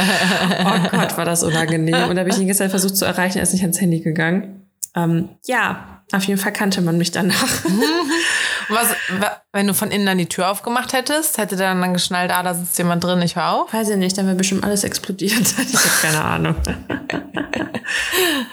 oh 0.65 0.89
Gott, 0.89 1.17
war 1.17 1.25
das 1.25 1.43
unangenehm. 1.43 2.10
Und 2.10 2.15
da 2.15 2.21
habe 2.21 2.29
ich 2.29 2.38
ihn 2.38 2.47
gestern 2.47 2.69
versucht 2.69 2.95
zu 2.95 3.03
erreichen, 3.03 3.38
er 3.39 3.43
ist 3.43 3.51
nicht 3.51 3.63
ans 3.63 3.82
Handy 3.82 3.99
gegangen. 3.99 4.62
Ähm, 4.95 5.29
ja, 5.45 6.01
auf 6.13 6.23
jeden 6.23 6.39
Fall 6.39 6.53
kannte 6.53 6.82
man 6.82 6.97
mich 6.97 7.12
danach. 7.12 7.36
Was, 8.69 8.89
wa- 9.19 9.41
wenn 9.52 9.67
du 9.67 9.73
von 9.73 9.91
innen 9.91 10.06
dann 10.06 10.17
die 10.17 10.28
Tür 10.28 10.49
aufgemacht 10.52 10.93
hättest, 10.93 11.38
hätte 11.38 11.56
der 11.56 11.73
dann 11.73 11.93
geschnallt, 11.93 12.32
ah, 12.32 12.43
da 12.43 12.54
sitzt 12.54 12.78
jemand 12.78 13.04
drin, 13.04 13.21
ich 13.21 13.36
hör 13.36 13.52
auf? 13.52 13.73
Weiß 13.73 13.89
ich 13.89 13.97
nicht, 13.97 14.17
dann 14.17 14.26
wäre 14.26 14.36
bestimmt 14.36 14.63
alles 14.63 14.84
explodiert. 14.84 15.34
Ich 15.58 15.73
habe 15.76 16.02
keine 16.02 16.23
Ahnung. 16.23 16.56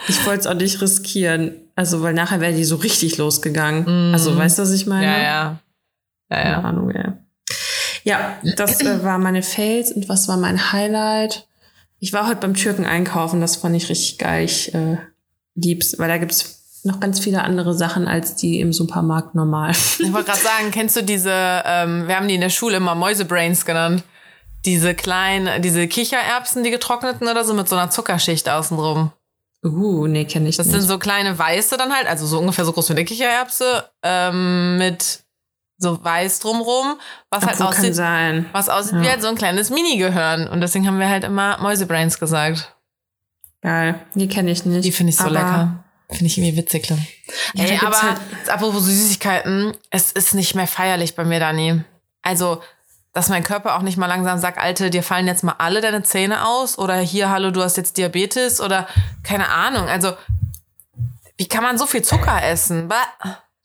ich 0.09 0.25
wollte 0.27 0.41
es 0.41 0.47
auch 0.47 0.55
nicht 0.55 0.81
riskieren. 0.81 1.53
Also, 1.77 2.03
weil 2.03 2.15
nachher 2.15 2.41
wäre 2.41 2.53
die 2.53 2.65
so 2.65 2.77
richtig 2.77 3.17
losgegangen. 3.19 4.13
Also, 4.13 4.37
weißt 4.37 4.59
du, 4.59 4.63
was 4.63 4.71
ich 4.73 4.87
meine? 4.87 5.07
Ja, 5.07 5.19
ja. 5.19 5.23
Ja, 5.23 6.37
Keine 6.37 6.51
ja. 6.51 6.61
Ahnung, 6.61 6.91
ja. 6.95 7.17
Ja, 8.05 8.37
das 8.57 8.81
äh, 8.81 9.03
war 9.05 9.19
meine 9.19 9.43
Fails 9.43 9.93
und 9.93 10.09
was 10.09 10.27
war 10.29 10.37
mein 10.37 10.73
Highlight? 10.73 11.47
Ich 11.99 12.13
war 12.15 12.27
heute 12.27 12.41
beim 12.41 12.55
Türken 12.55 12.87
einkaufen, 12.87 13.41
das 13.43 13.57
fand 13.57 13.77
ich 13.77 13.89
richtig 13.91 14.19
geil. 14.19 14.45
Ich 14.45 14.73
äh, 14.75 14.97
lieb's, 15.55 15.99
weil 15.99 16.09
da 16.09 16.17
gibt's 16.17 16.60
noch 16.85 17.01
ganz 17.01 17.21
viele 17.21 17.43
andere 17.43 17.75
Sachen 17.75 18.09
als 18.09 18.37
die 18.37 18.61
im 18.61 18.73
Supermarkt 18.73 19.35
normal. 19.35 19.71
Ich 19.73 20.13
wollte 20.13 20.31
gerade 20.31 20.41
sagen, 20.43 20.71
kennst 20.71 20.97
du 20.97 21.03
diese, 21.03 21.31
ähm, 21.33 22.09
wir 22.09 22.17
haben 22.17 22.29
die 22.29 22.35
in 22.35 22.41
der 22.41 22.49
Schule 22.51 22.77
immer 22.79 22.95
Mäusebrains 22.95 23.65
genannt. 23.65 24.03
Diese 24.65 24.95
kleinen, 24.95 25.63
diese 25.63 25.89
Kichererbsen, 25.89 26.63
die 26.65 26.71
getrockneten 26.71 27.29
oder 27.29 27.45
so 27.45 27.55
mit 27.55 27.69
so 27.69 27.77
einer 27.77 27.91
Zuckerschicht 27.91 28.49
außenrum. 28.49 29.11
Uh, 29.65 30.07
nee, 30.07 30.25
kenne 30.25 30.49
ich 30.49 30.57
Das 30.57 30.67
nicht. 30.67 30.79
sind 30.79 30.89
so 30.89 30.99
kleine 30.99 31.39
weiße 31.39 31.77
dann 31.77 31.93
halt, 31.95 32.07
also 32.07 32.27
so 32.27 32.39
ungefähr 32.39 32.65
so 32.65 32.73
groß 32.73 32.89
wie 32.91 32.95
eine 32.95 33.05
Kichererbse, 33.05 33.85
ähm, 34.03 34.79
mit 34.79 35.21
so 35.77 36.03
weiß 36.03 36.41
drumrum, 36.41 36.97
was 37.31 37.45
halt 37.45 37.55
Obwohl, 37.55 37.67
kann 37.73 37.79
aussieht, 37.79 37.95
sein. 37.95 38.47
was 38.53 38.69
aussieht 38.69 39.01
wie 39.01 39.05
Ja. 39.05 39.13
halt 39.13 39.23
so 39.23 39.29
ein 39.29 39.35
kleines 39.37 39.71
Mini-Gehirn. 39.71 40.47
Und 40.49 40.61
deswegen 40.61 40.87
haben 40.87 40.99
wir 40.99 41.09
halt 41.09 41.25
immer 41.25 41.59
Mäusebrains 41.61 42.19
gesagt. 42.19 42.75
Geil. 43.63 43.99
Die 44.15 44.29
kenne 44.29 44.51
ich 44.51 44.65
nicht. 44.67 44.85
Die 44.85 44.93
finde 44.93 45.11
ich 45.11 45.17
so 45.17 45.25
aber 45.25 45.33
lecker. 45.33 45.85
Finde 46.11 46.27
ich 46.27 46.37
irgendwie 46.39 46.57
witzig. 46.57 46.89
Ja, 46.89 46.97
da 47.55 47.63
Ey, 47.63 47.79
aber 47.85 48.03
halt- 48.03 48.21
apropos 48.49 48.85
Süßigkeiten, 48.85 49.77
es 49.91 50.13
ist 50.13 50.35
nicht 50.35 50.55
mehr 50.55 50.67
feierlich 50.67 51.15
bei 51.15 51.25
mir, 51.25 51.39
Dani. 51.41 51.83
Also, 52.23 52.63
dass 53.13 53.29
mein 53.29 53.45
Körper 53.45 53.77
auch 53.77 53.83
nicht 53.83 53.97
mal 53.97 54.07
langsam 54.07 54.39
sagt, 54.39 54.59
Alte, 54.59 54.91
dir 54.91 55.03
fallen 55.03 55.27
jetzt 55.27 55.45
mal 55.45 55.55
alle 55.59 55.81
deine 55.81 56.03
Zähne 56.03 56.47
aus 56.47 56.79
oder 56.79 56.97
hier, 56.97 57.31
hallo, 57.31 57.51
du 57.51 57.63
hast 57.63 57.77
jetzt 57.77 57.97
Diabetes 57.97 58.61
oder 58.61 58.89
keine 59.23 59.49
Ahnung. 59.49 59.89
Also, 59.89 60.13
wie 61.37 61.49
kann 61.49 61.63
man 61.63 61.79
so 61.79 61.87
viel 61.87 62.03
Zucker 62.03 62.43
essen? 62.43 62.89
Bah. 62.89 63.07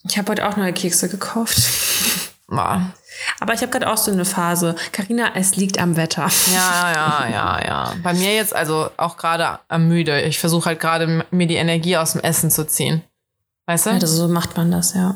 Ich 0.08 0.18
habe 0.18 0.32
heute 0.32 0.48
auch 0.48 0.56
neue 0.56 0.72
Kekse 0.74 1.10
gekauft. 1.10 1.58
Boah. 2.48 2.94
Aber 3.40 3.54
ich 3.54 3.62
habe 3.62 3.72
gerade 3.72 3.90
auch 3.90 3.98
so 3.98 4.12
eine 4.12 4.26
Phase. 4.26 4.76
Karina, 4.92 5.32
es 5.36 5.56
liegt 5.56 5.80
am 5.80 5.96
Wetter. 5.96 6.28
Ja, 6.54 6.92
ja, 6.94 7.28
ja, 7.30 7.66
ja. 7.66 7.94
Bei 8.04 8.14
mir 8.14 8.34
jetzt 8.36 8.56
also 8.56 8.90
auch 8.98 9.18
gerade 9.18 9.60
am 9.68 9.88
müde. 9.88 10.22
Ich 10.22 10.40
versuche 10.40 10.66
halt 10.66 10.80
gerade 10.80 11.26
mir 11.32 11.48
die 11.48 11.56
Energie 11.56 11.98
aus 11.98 12.14
dem 12.14 12.22
Essen 12.22 12.52
zu 12.52 12.66
ziehen. 12.66 13.04
Weißt 13.68 13.88
du? 13.88 13.92
Ja, 13.92 14.06
so 14.06 14.28
macht 14.28 14.58
man 14.58 14.72
das, 14.72 14.94
ja. 14.94 15.16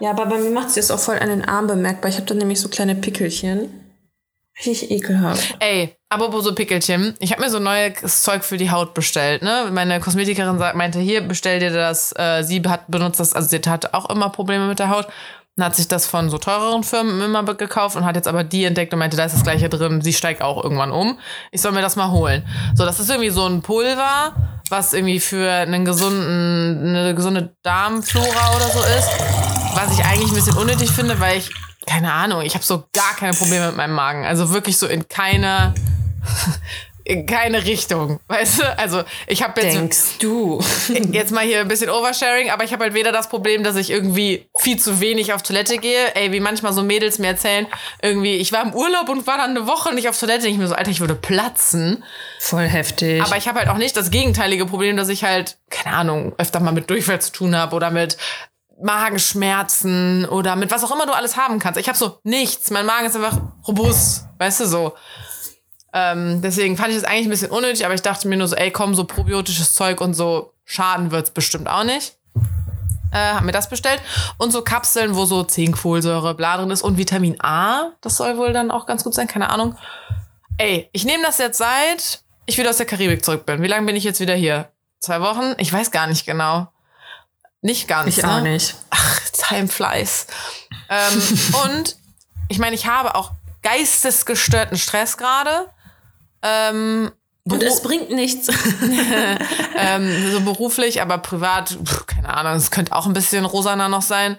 Ja, 0.00 0.10
aber 0.10 0.26
bei 0.26 0.38
mir 0.38 0.50
macht 0.50 0.68
es 0.68 0.76
jetzt 0.76 0.92
auch 0.92 0.98
voll 0.98 1.18
an 1.18 1.28
den 1.28 1.44
Arm 1.44 1.66
bemerkbar. 1.66 2.08
Ich 2.08 2.16
habe 2.16 2.26
da 2.26 2.34
nämlich 2.34 2.60
so 2.60 2.68
kleine 2.68 2.94
Pickelchen. 2.94 3.68
Richtig 4.58 4.90
ekelhaft. 4.90 5.56
Ey, 5.58 5.96
apropos 6.10 6.44
so 6.44 6.54
Pickelchen. 6.54 7.14
Ich 7.18 7.32
habe 7.32 7.42
mir 7.42 7.50
so 7.50 7.58
neues 7.58 8.22
Zeug 8.22 8.44
für 8.44 8.58
die 8.58 8.70
Haut 8.70 8.92
bestellt. 8.94 9.42
Ne? 9.42 9.70
Meine 9.72 10.00
Kosmetikerin 10.00 10.58
meinte, 10.74 10.98
hier, 10.98 11.22
bestell 11.22 11.60
dir 11.60 11.72
das. 11.72 12.12
Äh, 12.16 12.42
sie 12.42 12.60
hat 12.66 12.88
benutzt 12.88 13.20
das, 13.20 13.34
also 13.34 13.48
sie 13.48 13.58
hat 13.70 13.94
auch 13.94 14.10
immer 14.10 14.28
Probleme 14.28 14.66
mit 14.66 14.78
der 14.78 14.90
Haut. 14.90 15.08
Und 15.60 15.66
hat 15.66 15.76
sich 15.76 15.88
das 15.88 16.06
von 16.06 16.30
so 16.30 16.38
teureren 16.38 16.82
Firmen 16.84 17.20
immer 17.20 17.42
gekauft 17.42 17.94
und 17.94 18.06
hat 18.06 18.16
jetzt 18.16 18.26
aber 18.26 18.44
die 18.44 18.64
entdeckt 18.64 18.94
und 18.94 18.98
meinte, 18.98 19.18
da 19.18 19.26
ist 19.26 19.34
das 19.34 19.42
gleiche 19.42 19.68
drin. 19.68 20.00
Sie 20.00 20.14
steigt 20.14 20.40
auch 20.40 20.64
irgendwann 20.64 20.90
um. 20.90 21.18
Ich 21.50 21.60
soll 21.60 21.72
mir 21.72 21.82
das 21.82 21.96
mal 21.96 22.10
holen. 22.10 22.48
So, 22.74 22.86
das 22.86 22.98
ist 22.98 23.10
irgendwie 23.10 23.28
so 23.28 23.44
ein 23.44 23.60
Pulver, 23.60 24.32
was 24.70 24.94
irgendwie 24.94 25.20
für 25.20 25.52
einen 25.52 25.84
gesunden, 25.84 26.96
eine 26.96 27.14
gesunde 27.14 27.54
Darmflora 27.62 28.56
oder 28.56 28.68
so 28.70 28.78
ist. 28.78 29.10
Was 29.74 29.92
ich 29.92 30.02
eigentlich 30.02 30.30
ein 30.30 30.34
bisschen 30.34 30.56
unnötig 30.56 30.90
finde, 30.92 31.20
weil 31.20 31.36
ich, 31.36 31.50
keine 31.86 32.10
Ahnung, 32.10 32.40
ich 32.40 32.54
habe 32.54 32.64
so 32.64 32.84
gar 32.94 33.14
keine 33.18 33.34
Probleme 33.34 33.66
mit 33.66 33.76
meinem 33.76 33.94
Magen. 33.94 34.24
Also 34.24 34.54
wirklich 34.54 34.78
so 34.78 34.86
in 34.86 35.08
keiner, 35.08 35.74
in 37.10 37.26
keine 37.26 37.64
Richtung. 37.64 38.20
Weißt 38.28 38.60
du? 38.60 38.78
Also 38.78 39.02
ich 39.26 39.42
habe 39.42 39.60
jetzt, 39.60 39.76
Denkst 39.76 40.18
du? 40.20 40.62
jetzt 41.12 41.32
mal 41.32 41.44
hier 41.44 41.60
ein 41.60 41.66
bisschen 41.66 41.90
Oversharing, 41.90 42.50
aber 42.50 42.62
ich 42.62 42.72
habe 42.72 42.84
halt 42.84 42.94
weder 42.94 43.10
das 43.10 43.28
Problem, 43.28 43.64
dass 43.64 43.74
ich 43.74 43.90
irgendwie 43.90 44.48
viel 44.56 44.78
zu 44.78 45.00
wenig 45.00 45.32
auf 45.32 45.42
Toilette 45.42 45.78
gehe. 45.78 46.14
Ey, 46.14 46.30
wie 46.30 46.38
manchmal 46.38 46.72
so 46.72 46.84
Mädels 46.84 47.18
mir 47.18 47.26
erzählen, 47.26 47.66
irgendwie, 48.00 48.36
ich 48.36 48.52
war 48.52 48.62
im 48.62 48.74
Urlaub 48.74 49.08
und 49.08 49.26
war 49.26 49.38
dann 49.38 49.50
eine 49.50 49.66
Woche 49.66 49.92
nicht 49.92 50.08
auf 50.08 50.18
Toilette. 50.18 50.46
Ich 50.46 50.56
mir 50.56 50.68
so, 50.68 50.74
Alter, 50.76 50.92
ich 50.92 51.00
würde 51.00 51.16
platzen. 51.16 52.04
Voll 52.38 52.68
heftig. 52.68 53.20
Aber 53.22 53.36
ich 53.36 53.48
habe 53.48 53.58
halt 53.58 53.68
auch 53.68 53.78
nicht 53.78 53.96
das 53.96 54.12
gegenteilige 54.12 54.66
Problem, 54.66 54.96
dass 54.96 55.08
ich 55.08 55.24
halt, 55.24 55.58
keine 55.68 55.96
Ahnung, 55.96 56.34
öfter 56.38 56.60
mal 56.60 56.72
mit 56.72 56.90
Durchfall 56.90 57.20
zu 57.20 57.32
tun 57.32 57.56
habe 57.56 57.74
oder 57.74 57.90
mit 57.90 58.18
Magenschmerzen 58.80 60.26
oder 60.26 60.54
mit 60.54 60.70
was 60.70 60.84
auch 60.84 60.94
immer 60.94 61.06
du 61.06 61.12
alles 61.12 61.36
haben 61.36 61.58
kannst. 61.58 61.80
Ich 61.80 61.88
habe 61.88 61.98
so 61.98 62.18
nichts. 62.22 62.70
Mein 62.70 62.86
Magen 62.86 63.06
ist 63.06 63.16
einfach 63.16 63.36
robust, 63.66 64.26
weißt 64.38 64.60
du 64.60 64.66
so. 64.66 64.94
Ähm, 65.92 66.40
deswegen 66.42 66.76
fand 66.76 66.90
ich 66.90 66.96
das 66.96 67.04
eigentlich 67.04 67.26
ein 67.26 67.30
bisschen 67.30 67.50
unnötig, 67.50 67.84
aber 67.84 67.94
ich 67.94 68.02
dachte 68.02 68.28
mir 68.28 68.36
nur 68.36 68.48
so, 68.48 68.56
ey, 68.56 68.70
komm, 68.70 68.94
so 68.94 69.04
probiotisches 69.04 69.74
Zeug 69.74 70.00
und 70.00 70.14
so 70.14 70.52
schaden 70.64 71.10
wird's 71.10 71.30
bestimmt 71.30 71.68
auch 71.68 71.84
nicht. 71.84 72.16
Äh, 73.12 73.34
hab 73.34 73.42
mir 73.42 73.52
das 73.52 73.68
bestellt. 73.68 74.00
Und 74.38 74.52
so 74.52 74.62
Kapseln, 74.62 75.16
wo 75.16 75.24
so 75.24 75.42
Zinkfolsäure, 75.42 76.34
bla 76.34 76.56
drin 76.56 76.70
ist 76.70 76.82
und 76.82 76.96
Vitamin 76.96 77.40
A. 77.40 77.90
Das 78.02 78.16
soll 78.16 78.36
wohl 78.36 78.52
dann 78.52 78.70
auch 78.70 78.86
ganz 78.86 79.02
gut 79.02 79.14
sein, 79.14 79.26
keine 79.26 79.50
Ahnung. 79.50 79.76
Ey, 80.58 80.88
ich 80.92 81.04
nehme 81.04 81.24
das 81.24 81.38
jetzt 81.38 81.58
seit 81.58 82.22
ich 82.50 82.58
wieder 82.58 82.70
aus 82.70 82.76
der 82.76 82.86
Karibik 82.86 83.24
zurück 83.24 83.46
bin. 83.46 83.62
Wie 83.62 83.68
lange 83.68 83.86
bin 83.86 83.96
ich 83.96 84.04
jetzt 84.04 84.20
wieder 84.20 84.34
hier? 84.34 84.70
Zwei 84.98 85.20
Wochen? 85.20 85.54
Ich 85.58 85.72
weiß 85.72 85.90
gar 85.90 86.06
nicht 86.06 86.26
genau. 86.26 86.68
Nicht 87.62 87.88
ganz. 87.88 88.16
ich 88.16 88.22
ne? 88.22 88.30
auch 88.30 88.40
nicht. 88.40 88.74
Ach, 88.90 89.20
Time 89.32 89.68
flies. 89.68 90.26
ähm, 90.88 91.38
und 91.64 91.96
ich 92.48 92.58
meine, 92.58 92.74
ich 92.74 92.86
habe 92.86 93.14
auch 93.14 93.32
geistesgestörten 93.62 94.78
Stress 94.78 95.16
gerade. 95.16 95.68
Ähm, 96.42 97.10
Und 97.44 97.62
es 97.62 97.82
bringt 97.82 98.10
nichts. 98.10 98.48
ähm, 99.76 100.32
so 100.32 100.40
beruflich, 100.40 101.02
aber 101.02 101.18
privat, 101.18 101.76
pff, 101.84 102.06
keine 102.06 102.34
Ahnung, 102.34 102.54
es 102.54 102.70
könnte 102.70 102.94
auch 102.94 103.06
ein 103.06 103.12
bisschen 103.12 103.44
rosaner 103.44 103.88
noch 103.88 104.02
sein. 104.02 104.36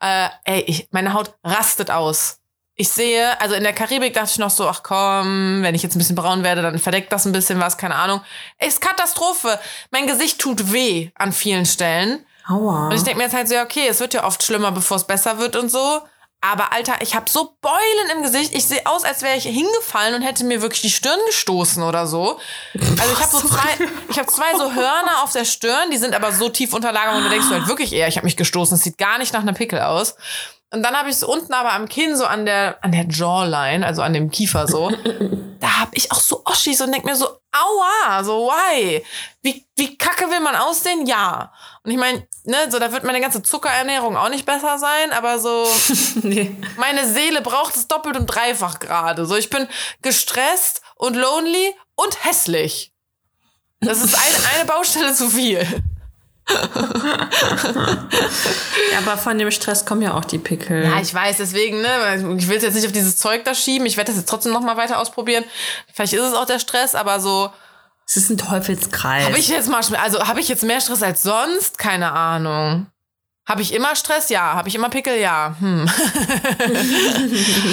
Äh, 0.00 0.28
ey, 0.44 0.60
ich, 0.66 0.88
meine 0.90 1.12
Haut 1.14 1.34
rastet 1.44 1.90
aus. 1.90 2.38
Ich 2.78 2.90
sehe, 2.90 3.40
also 3.40 3.54
in 3.54 3.62
der 3.62 3.72
Karibik 3.72 4.12
dachte 4.12 4.32
ich 4.32 4.38
noch 4.38 4.50
so, 4.50 4.68
ach 4.68 4.82
komm, 4.82 5.62
wenn 5.62 5.74
ich 5.74 5.82
jetzt 5.82 5.96
ein 5.96 5.98
bisschen 5.98 6.16
braun 6.16 6.44
werde, 6.44 6.60
dann 6.60 6.78
verdeckt 6.78 7.10
das 7.10 7.24
ein 7.24 7.32
bisschen 7.32 7.58
was, 7.58 7.78
keine 7.78 7.94
Ahnung. 7.94 8.20
Ey, 8.58 8.68
ist 8.68 8.82
Katastrophe. 8.82 9.58
Mein 9.90 10.06
Gesicht 10.06 10.38
tut 10.38 10.72
weh 10.72 11.10
an 11.14 11.32
vielen 11.32 11.64
Stellen. 11.64 12.26
Aua. 12.46 12.88
Und 12.88 12.94
ich 12.94 13.02
denke 13.02 13.16
mir 13.18 13.24
jetzt 13.24 13.34
halt 13.34 13.48
so, 13.48 13.54
ja, 13.54 13.64
okay, 13.64 13.88
es 13.88 13.98
wird 14.00 14.12
ja 14.12 14.24
oft 14.24 14.42
schlimmer, 14.42 14.72
bevor 14.72 14.98
es 14.98 15.04
besser 15.04 15.38
wird 15.38 15.56
und 15.56 15.70
so. 15.70 16.02
Aber 16.40 16.72
Alter, 16.72 16.96
ich 17.00 17.14
habe 17.14 17.28
so 17.28 17.56
Beulen 17.60 18.10
im 18.14 18.22
Gesicht. 18.22 18.54
Ich 18.54 18.66
sehe 18.66 18.84
aus, 18.86 19.04
als 19.04 19.22
wäre 19.22 19.36
ich 19.36 19.44
hingefallen 19.44 20.14
und 20.14 20.22
hätte 20.22 20.44
mir 20.44 20.62
wirklich 20.62 20.82
die 20.82 20.90
Stirn 20.90 21.18
gestoßen 21.26 21.82
oder 21.82 22.06
so. 22.06 22.38
Also 22.74 23.12
ich 23.12 23.20
habe 23.20 23.30
so 23.30 23.40
zwei, 23.40 23.88
ich 24.08 24.18
habe 24.18 24.28
zwei 24.28 24.52
so 24.56 24.74
Hörner 24.74 25.22
auf 25.22 25.32
der 25.32 25.44
Stirn, 25.44 25.90
die 25.90 25.96
sind 25.96 26.14
aber 26.14 26.32
so 26.32 26.48
tief 26.48 26.72
unterlagert 26.72 27.16
und 27.16 27.24
du 27.24 27.30
denkst 27.30 27.48
du 27.48 27.54
halt 27.54 27.68
wirklich 27.68 27.92
eher, 27.92 28.06
ich 28.06 28.16
habe 28.16 28.26
mich 28.26 28.36
gestoßen. 28.36 28.76
Es 28.76 28.84
sieht 28.84 28.98
gar 28.98 29.18
nicht 29.18 29.32
nach 29.32 29.40
einer 29.40 29.54
Pickel 29.54 29.80
aus. 29.80 30.14
Und 30.76 30.82
dann 30.82 30.94
habe 30.94 31.08
ich 31.08 31.16
es 31.16 31.22
unten 31.22 31.54
aber 31.54 31.72
am 31.72 31.88
Kinn, 31.88 32.18
so 32.18 32.26
an 32.26 32.44
der, 32.44 32.76
an 32.84 32.92
der 32.92 33.06
Jawline, 33.08 33.86
also 33.86 34.02
an 34.02 34.12
dem 34.12 34.30
Kiefer 34.30 34.68
so. 34.68 34.90
da 35.60 35.80
habe 35.80 35.92
ich 35.94 36.12
auch 36.12 36.20
so 36.20 36.42
Oschis 36.44 36.82
und 36.82 36.92
denk 36.92 37.06
mir 37.06 37.16
so, 37.16 37.26
aua, 37.50 38.22
so 38.22 38.48
why? 38.48 39.02
Wie, 39.40 39.66
wie 39.74 39.96
kacke 39.96 40.30
will 40.30 40.40
man 40.40 40.54
aussehen? 40.54 41.06
Ja. 41.06 41.50
Und 41.82 41.92
ich 41.92 41.96
meine, 41.96 42.28
ne, 42.44 42.70
so 42.70 42.78
da 42.78 42.92
wird 42.92 43.04
meine 43.04 43.22
ganze 43.22 43.42
Zuckerernährung 43.42 44.18
auch 44.18 44.28
nicht 44.28 44.44
besser 44.44 44.78
sein, 44.78 45.12
aber 45.12 45.38
so 45.38 45.66
nee. 46.22 46.54
meine 46.76 47.06
Seele 47.06 47.40
braucht 47.40 47.74
es 47.74 47.88
doppelt 47.88 48.18
und 48.18 48.26
dreifach 48.26 48.78
gerade. 48.78 49.24
So 49.24 49.34
ich 49.34 49.48
bin 49.48 49.66
gestresst 50.02 50.82
und 50.96 51.16
lonely 51.16 51.74
und 51.94 52.22
hässlich. 52.22 52.92
Das 53.80 54.04
ist 54.04 54.14
eine, 54.14 54.56
eine 54.56 54.64
Baustelle 54.66 55.14
zu 55.14 55.30
viel. 55.30 55.66
Ja, 58.92 58.98
aber 58.98 59.18
von 59.18 59.38
dem 59.38 59.50
Stress 59.50 59.84
kommen 59.84 60.02
ja 60.02 60.14
auch 60.14 60.24
die 60.24 60.38
Pickel. 60.38 60.84
Ja, 60.84 61.00
ich 61.00 61.12
weiß, 61.12 61.38
deswegen, 61.38 61.82
ne, 61.82 62.36
ich 62.38 62.48
will 62.48 62.56
es 62.56 62.62
jetzt 62.62 62.74
nicht 62.74 62.86
auf 62.86 62.92
dieses 62.92 63.16
Zeug 63.16 63.44
da 63.44 63.54
schieben. 63.54 63.86
Ich 63.86 63.96
werde 63.96 64.12
das 64.12 64.20
jetzt 64.20 64.28
trotzdem 64.28 64.52
noch 64.52 64.60
mal 64.60 64.76
weiter 64.76 64.98
ausprobieren. 64.98 65.44
Vielleicht 65.92 66.12
ist 66.12 66.20
es 66.20 66.34
auch 66.34 66.46
der 66.46 66.58
Stress, 66.58 66.94
aber 66.94 67.20
so 67.20 67.50
es 68.08 68.16
ist 68.16 68.30
ein 68.30 68.38
Teufelskreis. 68.38 69.26
Habe 69.26 69.38
ich 69.38 69.48
jetzt 69.48 69.68
mal, 69.68 69.80
also 70.00 70.26
habe 70.26 70.40
ich 70.40 70.48
jetzt 70.48 70.62
mehr 70.62 70.80
Stress 70.80 71.02
als 71.02 71.24
sonst? 71.24 71.76
Keine 71.76 72.12
Ahnung. 72.12 72.86
Habe 73.48 73.62
ich 73.62 73.74
immer 73.74 73.96
Stress? 73.96 74.28
Ja. 74.28 74.54
Habe 74.54 74.68
ich 74.68 74.76
immer 74.76 74.90
Pickel? 74.90 75.18
Ja. 75.18 75.56
Hm. 75.58 75.86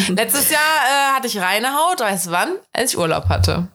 Letztes 0.09 0.49
Jahr 0.49 0.61
äh, 0.61 1.15
hatte 1.15 1.27
ich 1.27 1.39
reine 1.39 1.75
Haut. 1.75 1.99
Weißt 1.99 2.27
du 2.27 2.31
wann? 2.31 2.53
Als 2.73 2.93
ich 2.93 2.97
Urlaub 2.97 3.29
hatte. 3.29 3.67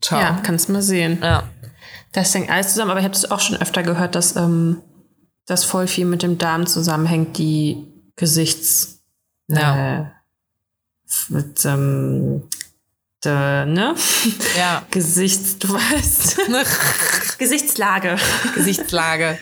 Ciao. 0.00 0.20
ja, 0.20 0.40
kannst 0.42 0.68
mal 0.68 0.82
sehen. 0.82 1.20
ja. 1.22 1.44
Das 2.12 2.34
hängt 2.34 2.50
alles 2.50 2.68
zusammen, 2.68 2.90
aber 2.90 3.00
ich 3.00 3.04
habe 3.04 3.14
das 3.14 3.30
auch 3.30 3.40
schon 3.40 3.56
öfter 3.56 3.82
gehört, 3.82 4.14
dass 4.14 4.36
ähm, 4.36 4.82
das 5.46 5.64
voll 5.64 5.86
viel 5.86 6.04
mit 6.04 6.22
dem 6.22 6.38
Darm 6.38 6.66
zusammenhängt, 6.66 7.38
die 7.38 7.86
Gesichts. 8.16 9.00
Ja. 9.48 10.00
Äh, 10.00 10.04
mit, 11.28 11.64
ähm, 11.64 12.42
de, 13.24 13.66
ne? 13.66 13.94
Ja. 14.56 14.82
Gesichts, 14.90 15.58
du 15.58 15.72
weißt. 15.72 16.40
Gesichtslage. 17.38 18.16
Gesichtslage. 18.54 19.38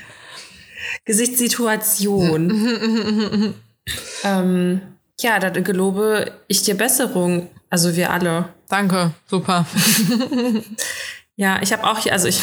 Gesichtssituation. 1.05 3.55
ähm, 4.25 4.81
ja, 5.21 5.39
da 5.39 5.51
gelobe 5.51 6.33
ich 6.49 6.63
dir 6.63 6.77
Besserung. 6.77 7.51
Also 7.69 7.95
wir 7.95 8.11
alle. 8.11 8.49
Danke. 8.69 9.13
Super. 9.27 9.67
Ja, 11.41 11.59
ich 11.63 11.73
habe 11.73 11.85
auch 11.85 11.97
hier, 11.97 12.13
also 12.13 12.29
ich, 12.29 12.39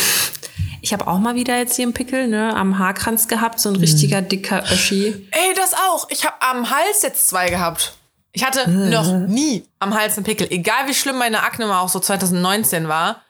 ich 0.81 0.91
habe 0.91 1.05
auch 1.05 1.19
mal 1.19 1.35
wieder 1.35 1.55
jetzt 1.55 1.75
hier 1.75 1.85
einen 1.85 1.93
Pickel, 1.93 2.27
ne, 2.27 2.55
am 2.55 2.79
Haarkranz 2.79 3.27
gehabt, 3.27 3.59
so 3.59 3.69
ein 3.69 3.75
richtiger 3.75 4.23
dicker 4.23 4.63
Öschi. 4.71 5.27
Ey, 5.29 5.53
das 5.55 5.75
auch. 5.75 6.07
Ich 6.09 6.25
habe 6.25 6.33
am 6.39 6.67
Hals 6.71 7.03
jetzt 7.03 7.29
zwei 7.29 7.47
gehabt. 7.51 7.93
Ich 8.31 8.43
hatte 8.43 8.67
noch 8.67 9.05
nie 9.27 9.63
am 9.77 9.93
Hals 9.93 10.17
einen 10.17 10.23
Pickel. 10.23 10.47
Egal 10.49 10.87
wie 10.87 10.95
schlimm 10.95 11.19
meine 11.19 11.43
Akne 11.43 11.67
mal 11.67 11.79
auch 11.79 11.89
so 11.89 11.99
2019 11.99 12.87
war. 12.87 13.21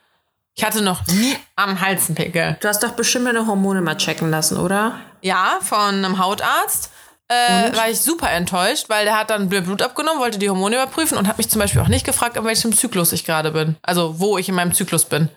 Ich 0.56 0.64
hatte 0.64 0.82
noch 0.82 1.06
nie 1.08 1.36
am 1.58 1.82
Hals 1.82 2.08
einen 2.08 2.16
Pickel. 2.16 2.56
Du 2.62 2.70
hast 2.70 2.82
doch 2.82 2.92
bestimmt 2.92 3.28
deine 3.28 3.46
Hormone 3.46 3.82
mal 3.82 3.98
checken 3.98 4.32
lassen, 4.32 4.56
oder? 4.56 5.02
Ja, 5.22 5.60
von 5.62 5.96
einem 5.96 6.18
Hautarzt. 6.18 6.92
Äh, 7.28 7.76
war 7.76 7.90
ich 7.90 8.00
super 8.00 8.32
enttäuscht, 8.32 8.86
weil 8.88 9.04
der 9.04 9.20
hat 9.20 9.32
dann 9.32 9.50
Blut 9.50 9.82
abgenommen, 9.82 10.22
wollte 10.22 10.40
die 10.40 10.50
Hormone 10.50 10.78
überprüfen 10.78 11.18
und 11.18 11.28
hat 11.28 11.38
mich 11.38 11.50
zum 11.50 11.60
Beispiel 11.60 11.82
auch 11.82 11.90
nicht 11.90 12.06
gefragt, 12.06 12.38
in 12.38 12.46
welchem 12.46 12.74
Zyklus 12.74 13.12
ich 13.12 13.26
gerade 13.26 13.52
bin. 13.52 13.76
Also 13.82 14.22
wo 14.22 14.38
ich 14.38 14.48
in 14.48 14.56
meinem 14.56 14.74
Zyklus 14.74 15.04
bin. 15.04 15.28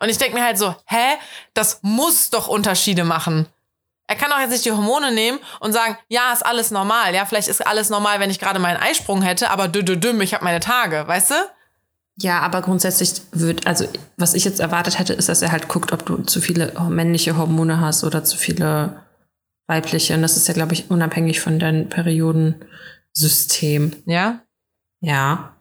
Und 0.00 0.08
ich 0.08 0.18
denke 0.18 0.36
mir 0.36 0.44
halt 0.44 0.58
so, 0.58 0.74
hä? 0.86 1.16
Das 1.54 1.80
muss 1.82 2.30
doch 2.30 2.48
Unterschiede 2.48 3.04
machen. 3.04 3.46
Er 4.08 4.16
kann 4.16 4.30
doch 4.30 4.38
jetzt 4.38 4.50
nicht 4.50 4.64
die 4.64 4.72
Hormone 4.72 5.12
nehmen 5.12 5.38
und 5.60 5.72
sagen, 5.72 5.98
ja, 6.08 6.32
ist 6.32 6.46
alles 6.46 6.70
normal. 6.70 7.14
Ja, 7.14 7.24
vielleicht 7.24 7.48
ist 7.48 7.66
alles 7.66 7.90
normal, 7.90 8.20
wenn 8.20 8.30
ich 8.30 8.38
gerade 8.38 8.60
meinen 8.60 8.76
Eisprung 8.76 9.22
hätte, 9.22 9.50
aber 9.50 9.66
dü 9.68 9.82
dü 9.82 9.96
düm, 9.96 10.20
ich 10.20 10.32
habe 10.32 10.44
meine 10.44 10.60
Tage, 10.60 11.08
weißt 11.08 11.30
du? 11.30 11.34
Ja, 12.18 12.40
aber 12.40 12.62
grundsätzlich 12.62 13.20
wird, 13.32 13.66
also 13.66 13.86
was 14.16 14.32
ich 14.34 14.44
jetzt 14.44 14.60
erwartet 14.60 14.98
hätte, 14.98 15.12
ist, 15.12 15.28
dass 15.28 15.42
er 15.42 15.52
halt 15.52 15.68
guckt, 15.68 15.92
ob 15.92 16.06
du 16.06 16.22
zu 16.22 16.40
viele 16.40 16.72
männliche 16.88 17.36
Hormone 17.36 17.78
hast 17.80 18.04
oder 18.04 18.24
zu 18.24 18.38
viele 18.38 19.02
weibliche. 19.66 20.14
Und 20.14 20.22
das 20.22 20.36
ist 20.36 20.48
ja, 20.48 20.54
glaube 20.54 20.72
ich, 20.72 20.90
unabhängig 20.90 21.40
von 21.40 21.58
deinem 21.58 21.90
Periodensystem. 21.90 24.02
Ja? 24.06 24.40
Ja. 25.00 25.55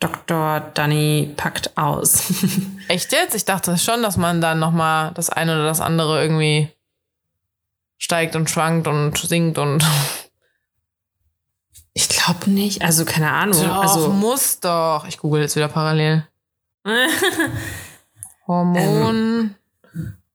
Dr. 0.00 0.60
Danny 0.74 1.32
packt 1.36 1.76
aus. 1.76 2.32
Echt 2.88 3.12
jetzt? 3.12 3.34
Ich 3.34 3.44
dachte 3.44 3.76
schon, 3.76 4.02
dass 4.02 4.16
man 4.16 4.40
dann 4.40 4.58
nochmal 4.58 5.12
das 5.14 5.28
eine 5.28 5.54
oder 5.54 5.64
das 5.64 5.80
andere 5.80 6.22
irgendwie 6.22 6.70
steigt 7.98 8.34
und 8.34 8.48
schwankt 8.50 8.88
und 8.88 9.16
sinkt 9.16 9.58
und. 9.58 9.84
Ich 11.92 12.08
glaube 12.08 12.48
nicht. 12.48 12.82
Also, 12.82 13.04
keine 13.04 13.32
Ahnung. 13.32 13.60
Doch, 13.60 13.82
also, 13.82 14.10
muss 14.10 14.60
doch. 14.60 15.06
Ich 15.08 15.18
google 15.18 15.42
jetzt 15.42 15.56
wieder 15.56 15.66
parallel. 15.66 16.24
Hormon. 18.46 19.56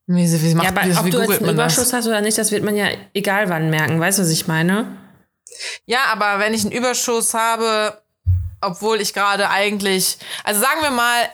wie, 0.06 0.42
wie, 0.44 0.54
macht, 0.54 0.66
ja, 0.66 0.72
aber 0.72 0.86
wie, 0.86 0.98
ob 0.98 1.06
wie 1.06 1.10
du 1.12 1.22
jetzt 1.22 1.42
einen 1.42 1.52
Überschuss 1.52 1.86
das? 1.86 1.94
hast 1.94 2.08
oder 2.08 2.20
nicht, 2.20 2.38
das 2.38 2.52
wird 2.52 2.66
man 2.66 2.76
ja 2.76 2.88
egal 3.14 3.48
wann 3.50 3.70
merken. 3.70 4.02
Weißt 4.02 4.20
du, 4.20 4.24
was 4.24 4.30
ich 4.32 4.48
meine? 4.48 4.86
Ja, 5.86 6.00
aber 6.12 6.40
wenn 6.40 6.54
ich 6.54 6.64
einen 6.64 6.74
Überschuss 6.74 7.34
habe, 7.34 8.02
obwohl 8.62 9.02
ich 9.02 9.14
gerade 9.14 9.50
eigentlich, 9.50 10.18
also 10.44 10.62
sagen 10.62 10.82
wir 10.82 10.92
mal, 10.92 11.30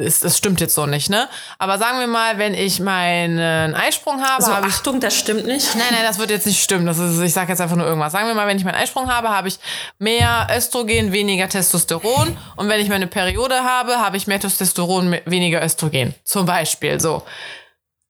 ist, 0.00 0.22
das 0.22 0.38
stimmt 0.38 0.60
jetzt 0.60 0.76
so 0.76 0.86
nicht, 0.86 1.10
ne? 1.10 1.28
Aber 1.58 1.76
sagen 1.76 1.98
wir 1.98 2.06
mal, 2.06 2.38
wenn 2.38 2.54
ich 2.54 2.78
meinen 2.78 3.74
Eisprung 3.74 4.22
habe, 4.22 4.44
So, 4.44 4.54
habe 4.54 4.68
ich 4.68 4.74
Achtung, 4.74 5.00
das 5.00 5.16
stimmt 5.16 5.44
nicht. 5.44 5.74
Nein, 5.74 5.88
nein, 5.90 6.04
das 6.04 6.18
wird 6.18 6.30
jetzt 6.30 6.46
nicht 6.46 6.62
stimmen. 6.62 6.86
Das 6.86 6.98
ist, 6.98 7.20
ich 7.20 7.32
sage 7.32 7.50
jetzt 7.50 7.60
einfach 7.60 7.74
nur 7.74 7.84
irgendwas. 7.84 8.12
Sagen 8.12 8.28
wir 8.28 8.34
mal, 8.34 8.46
wenn 8.46 8.56
ich 8.56 8.64
meinen 8.64 8.76
Eisprung 8.76 9.12
habe, 9.12 9.30
habe 9.30 9.48
ich 9.48 9.58
mehr 9.98 10.46
Östrogen, 10.56 11.10
weniger 11.10 11.48
Testosteron. 11.48 12.38
Und 12.54 12.68
wenn 12.68 12.80
ich 12.80 12.88
meine 12.88 13.08
Periode 13.08 13.64
habe, 13.64 13.98
habe 13.98 14.16
ich 14.16 14.28
mehr 14.28 14.38
Testosteron, 14.38 15.18
weniger 15.24 15.64
Östrogen. 15.64 16.14
Zum 16.22 16.46
Beispiel 16.46 17.00
so. 17.00 17.24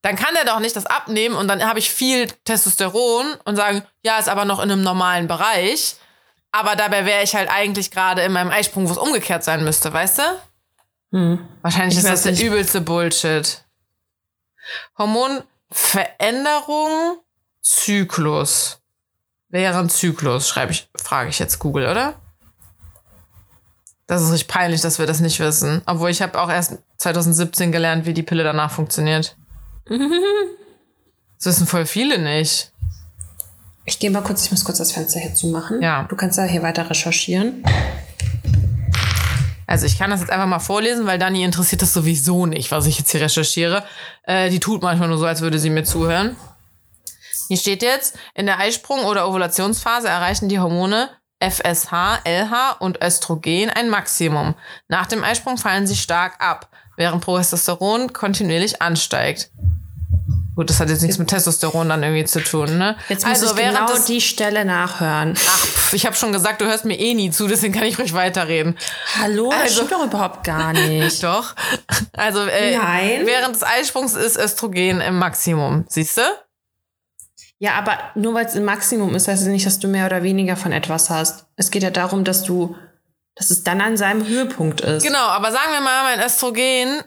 Dann 0.02 0.14
kann 0.14 0.36
er 0.36 0.44
doch 0.44 0.60
nicht 0.60 0.76
das 0.76 0.84
abnehmen 0.84 1.36
und 1.36 1.48
dann 1.48 1.64
habe 1.66 1.78
ich 1.78 1.90
viel 1.90 2.26
Testosteron 2.44 3.34
und 3.44 3.56
sagen, 3.56 3.82
ja, 4.04 4.18
ist 4.18 4.28
aber 4.28 4.44
noch 4.44 4.58
in 4.58 4.70
einem 4.70 4.82
normalen 4.82 5.26
Bereich. 5.26 5.96
Aber 6.52 6.76
dabei 6.76 7.04
wäre 7.04 7.22
ich 7.22 7.34
halt 7.34 7.50
eigentlich 7.50 7.90
gerade 7.90 8.22
in 8.22 8.32
meinem 8.32 8.50
Eisprung, 8.50 8.88
wo 8.88 8.92
es 8.92 8.98
umgekehrt 8.98 9.44
sein 9.44 9.64
müsste, 9.64 9.92
weißt 9.92 10.18
du? 10.18 10.22
Wahrscheinlich 11.62 11.98
Ich 11.98 12.04
ist 12.04 12.08
das 12.10 12.22
der 12.22 12.32
nicht. 12.32 12.42
übelste 12.42 12.80
Bullshit. 12.80 13.64
Hormonveränderung, 14.98 17.18
Zyklus. 17.62 18.80
Während 19.50 19.90
Zyklus, 19.92 20.48
schreibe 20.48 20.72
ich, 20.72 20.88
frage 20.94 21.30
ich 21.30 21.38
jetzt 21.38 21.58
Google, 21.58 21.88
oder? 21.88 22.14
Das 24.06 24.22
ist 24.22 24.30
richtig 24.32 24.48
peinlich, 24.48 24.80
dass 24.82 24.98
wir 24.98 25.06
das 25.06 25.20
nicht 25.20 25.40
wissen. 25.40 25.80
Obwohl 25.86 26.10
ich 26.10 26.20
habe 26.22 26.38
auch 26.40 26.50
erst 26.50 26.78
2017 26.98 27.72
gelernt, 27.72 28.04
wie 28.06 28.14
die 28.14 28.22
Pille 28.22 28.44
danach 28.44 28.70
funktioniert. 28.70 29.36
Das 31.38 31.46
wissen 31.46 31.66
voll 31.68 31.86
viele 31.86 32.18
nicht. 32.18 32.72
Ich 33.88 33.98
gehe 33.98 34.10
mal 34.10 34.20
kurz, 34.20 34.44
ich 34.44 34.50
muss 34.50 34.66
kurz 34.66 34.76
das 34.76 34.92
Fenster 34.92 35.18
hier 35.18 35.34
zumachen. 35.34 35.80
Ja. 35.80 36.02
Du 36.02 36.14
kannst 36.14 36.36
ja 36.36 36.44
hier 36.44 36.62
weiter 36.62 36.90
recherchieren. 36.90 37.64
Also 39.66 39.86
ich 39.86 39.98
kann 39.98 40.10
das 40.10 40.20
jetzt 40.20 40.28
einfach 40.28 40.46
mal 40.46 40.58
vorlesen, 40.58 41.06
weil 41.06 41.18
Dani 41.18 41.42
interessiert 41.42 41.80
das 41.80 41.94
sowieso 41.94 42.44
nicht, 42.44 42.70
was 42.70 42.84
ich 42.84 42.98
jetzt 42.98 43.10
hier 43.12 43.22
recherchiere. 43.22 43.84
Äh, 44.24 44.50
die 44.50 44.60
tut 44.60 44.82
manchmal 44.82 45.08
nur 45.08 45.16
so, 45.16 45.24
als 45.24 45.40
würde 45.40 45.58
sie 45.58 45.70
mir 45.70 45.84
zuhören. 45.84 46.36
Hier 47.48 47.56
steht 47.56 47.82
jetzt, 47.82 48.18
in 48.34 48.44
der 48.44 48.58
Eisprung- 48.58 49.06
oder 49.06 49.26
Ovulationsphase 49.26 50.08
erreichen 50.08 50.50
die 50.50 50.60
Hormone 50.60 51.08
FSH, 51.40 52.20
LH 52.24 52.72
und 52.80 53.02
Östrogen 53.02 53.70
ein 53.70 53.88
Maximum. 53.88 54.54
Nach 54.88 55.06
dem 55.06 55.24
Eisprung 55.24 55.56
fallen 55.56 55.86
sie 55.86 55.96
stark 55.96 56.34
ab, 56.44 56.68
während 56.98 57.24
Progesteron 57.24 58.12
kontinuierlich 58.12 58.82
ansteigt. 58.82 59.50
Gut, 60.58 60.70
das 60.70 60.80
hat 60.80 60.88
jetzt 60.90 61.02
nichts 61.02 61.18
mit 61.18 61.28
Testosteron 61.28 61.88
dann 61.88 62.02
irgendwie 62.02 62.24
zu 62.24 62.42
tun, 62.42 62.78
ne? 62.78 62.96
Jetzt 63.08 63.24
muss 63.24 63.40
ich 63.44 63.56
während 63.56 63.78
genau 63.78 63.96
die 64.08 64.20
Stelle 64.20 64.64
nachhören. 64.64 65.34
Ach, 65.48 65.56
pf, 65.56 65.92
ich 65.92 66.04
habe 66.04 66.16
schon 66.16 66.32
gesagt, 66.32 66.60
du 66.60 66.64
hörst 66.64 66.84
mir 66.84 66.98
eh 66.98 67.14
nie 67.14 67.30
zu, 67.30 67.46
deswegen 67.46 67.72
kann 67.72 67.84
ich 67.84 67.96
ruhig 67.96 68.12
weiterreden. 68.12 68.76
Hallo, 69.22 69.50
das 69.52 69.60
Also- 69.60 69.74
stimmt 69.76 69.92
doch 69.92 70.04
überhaupt 70.04 70.42
gar 70.42 70.72
nicht. 70.72 71.22
Doch. 71.22 71.54
Also 72.12 72.40
äh, 72.40 72.76
Nein. 72.76 73.20
während 73.24 73.54
des 73.54 73.62
Eisprungs 73.62 74.16
ist 74.16 74.36
Östrogen 74.36 75.00
im 75.00 75.16
Maximum. 75.20 75.84
Siehst 75.88 76.16
du? 76.16 76.22
Ja, 77.60 77.74
aber 77.74 77.96
nur 78.16 78.34
weil 78.34 78.46
es 78.46 78.56
ein 78.56 78.64
Maximum 78.64 79.14
ist, 79.14 79.28
heißt 79.28 79.42
es 79.42 79.46
nicht, 79.46 79.64
dass 79.64 79.78
du 79.78 79.86
mehr 79.86 80.06
oder 80.06 80.24
weniger 80.24 80.56
von 80.56 80.72
etwas 80.72 81.08
hast. 81.08 81.46
Es 81.54 81.70
geht 81.70 81.84
ja 81.84 81.90
darum, 81.90 82.24
dass 82.24 82.42
du, 82.42 82.74
dass 83.36 83.50
es 83.50 83.62
dann 83.62 83.80
an 83.80 83.96
seinem 83.96 84.26
Höhepunkt 84.26 84.80
ist. 84.80 85.04
Genau, 85.06 85.18
aber 85.28 85.52
sagen 85.52 85.70
wir 85.70 85.80
mal, 85.82 86.16
mein 86.16 86.26
Östrogen 86.26 87.04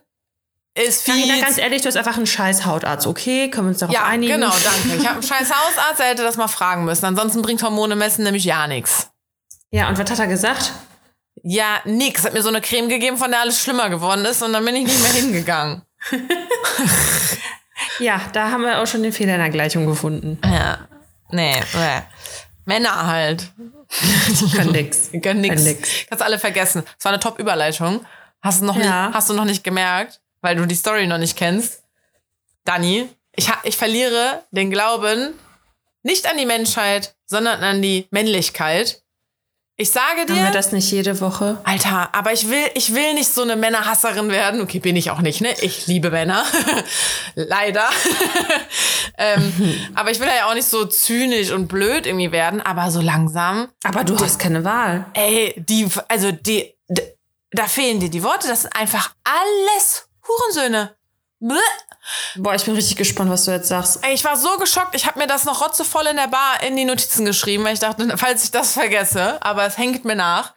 ist 0.76 1.04
viel. 1.04 1.28
Carina, 1.28 1.46
ganz 1.46 1.58
ehrlich, 1.58 1.82
du 1.82 1.88
hast 1.88 1.98
einfach 1.98 2.18
einen 2.18 2.26
scheiß 2.28 2.66
Hautarzt, 2.66 3.08
okay? 3.08 3.50
Können 3.50 3.68
wir 3.68 3.70
uns 3.72 3.80
darauf 3.80 3.94
ja, 3.94 4.06
einigen? 4.06 4.34
genau, 4.34 4.50
danke. 4.52 4.98
Ich 4.98 5.06
habe 5.06 5.16
einen 5.20 5.24
scheiß 5.24 5.50
Hausarzt, 5.50 6.00
der 6.00 6.08
hätte 6.08 6.24
das 6.24 6.38
mal 6.38 6.48
fragen 6.48 6.86
müssen. 6.86 7.06
Ansonsten 7.06 7.42
bringt 7.42 7.62
Hormone 7.64 7.96
messen 7.96 8.24
nämlich 8.24 8.46
ja 8.46 8.68
nichts. 8.68 9.10
Ja, 9.72 9.90
und 9.90 9.98
was 9.98 10.10
hat 10.10 10.20
er 10.20 10.28
gesagt? 10.28 10.72
Ja, 11.44 11.80
nix. 11.86 12.24
Hat 12.26 12.34
mir 12.34 12.42
so 12.42 12.50
eine 12.50 12.62
Creme 12.62 12.90
gegeben, 12.90 13.18
von 13.18 13.32
der 13.32 13.42
alles 13.42 13.60
schlimmer 13.62 13.90
geworden 13.90 14.26
ist 14.26 14.42
und 14.44 14.54
dann 14.54 14.64
bin 14.66 14.76
ich 14.76 14.86
nicht 14.86 15.02
mehr 15.02 15.14
hingegangen. 15.14 15.82
Ja, 18.00 18.22
da 18.34 18.52
haben 18.52 18.62
wir 18.64 18.80
auch 18.82 18.88
schon 18.88 19.04
den 19.04 19.12
Fehler 19.14 19.36
in 19.36 19.42
der 19.42 19.50
Gleichung 19.50 19.86
gefunden. 19.86 20.40
Ja. 20.46 20.88
Nee, 21.32 21.56
nee. 21.74 22.02
Männer 22.66 23.08
halt. 23.08 23.52
Kann 24.56 24.72
nix. 24.72 25.10
Kann 25.22 25.42
nix. 25.42 25.56
Kann 25.56 25.64
nix. 25.64 25.90
Kannst 26.08 26.24
alle 26.24 26.40
vergessen. 26.40 26.84
Es 26.98 27.06
war 27.06 27.12
eine 27.12 27.20
Top-Überleitung. 27.20 28.06
Hast 28.42 28.62
du 28.62 28.66
noch 28.66 28.76
Ja. 28.76 29.08
nicht, 29.08 29.16
hast 29.16 29.30
du 29.30 29.34
noch 29.34 29.46
nicht 29.46 29.64
gemerkt, 29.64 30.22
weil 30.42 30.56
du 30.56 30.66
die 30.66 30.76
Story 30.76 31.08
noch 31.08 31.18
nicht 31.18 31.38
kennst. 31.38 31.84
Dani, 32.66 33.10
ich, 33.36 33.50
ha- 33.50 33.60
ich 33.64 33.78
verliere 33.78 34.44
den 34.52 34.70
Glauben 34.72 35.34
nicht 36.04 36.30
an 36.30 36.38
die 36.38 36.46
Menschheit, 36.46 37.16
sondern 37.26 37.64
an 37.64 37.82
die 37.82 38.08
Männlichkeit. 38.12 39.02
Ich 39.78 39.90
sage 39.90 40.22
Haben 40.22 40.36
wir 40.36 40.46
dir, 40.48 40.52
das 40.52 40.72
nicht 40.74 40.92
jede 40.92 41.20
Woche? 41.22 41.60
Alter, 41.64 42.14
aber 42.14 42.34
ich 42.34 42.50
will, 42.50 42.64
ich 42.76 42.94
will 42.94 43.16
nicht 43.16 43.34
so 43.34 43.42
eine 43.42 43.56
Männerhasserin 43.56 44.30
werden. 44.30 44.62
Okay, 44.62 44.78
bin 44.80 44.96
ich 44.96 45.10
auch 45.10 45.22
nicht, 45.22 45.42
ne? 45.42 45.56
Ich 45.62 45.88
liebe 45.88 46.12
Männer. 46.12 46.46
Leider. 47.36 47.90
ähm, 49.18 49.54
aber 49.96 50.12
ich 50.12 50.20
will 50.20 50.28
ja 50.28 50.48
auch 50.50 50.54
nicht 50.54 50.68
so 50.68 50.86
zynisch 50.86 51.50
und 51.52 51.68
blöd 51.68 52.06
irgendwie 52.06 52.32
werden, 52.32 52.62
aber 52.62 52.92
so 52.92 53.02
langsam 53.02 53.70
Aber 53.84 54.04
du 54.04 54.20
hast 54.20 54.38
keine 54.38 54.64
Wahl. 54.64 55.06
Ey, 55.14 55.56
die, 55.58 55.88
also 56.10 56.32
die, 56.32 56.76
da 57.52 57.66
fehlen 57.66 58.00
dir 58.00 58.10
die 58.10 58.22
Worte. 58.24 58.48
Das 58.48 58.62
sind 58.64 58.76
einfach 58.76 59.16
alles 59.24 60.08
Hurensöhne. 60.28 60.96
Bleh. 61.44 61.56
Boah, 62.36 62.54
ich 62.54 62.64
bin 62.66 62.76
richtig 62.76 62.98
gespannt, 62.98 63.32
was 63.32 63.46
du 63.46 63.52
jetzt 63.52 63.68
sagst. 63.68 64.04
Ey, 64.04 64.14
ich 64.14 64.24
war 64.24 64.38
so 64.38 64.58
geschockt. 64.60 64.94
Ich 64.94 65.08
habe 65.08 65.18
mir 65.18 65.26
das 65.26 65.44
noch 65.44 65.60
rotzevoll 65.66 66.06
in 66.06 66.16
der 66.16 66.28
Bar 66.28 66.62
in 66.68 66.76
die 66.76 66.86
Notizen 66.86 67.26
geschrieben, 67.26 67.64
weil 67.64 67.74
ich 67.74 67.80
dachte, 67.80 68.14
falls 68.18 68.44
ich 68.44 68.52
das 68.52 68.74
vergesse, 68.74 69.44
aber 69.44 69.66
es 69.66 69.76
hängt 69.80 70.06
mir 70.06 70.16
nach. 70.16 70.54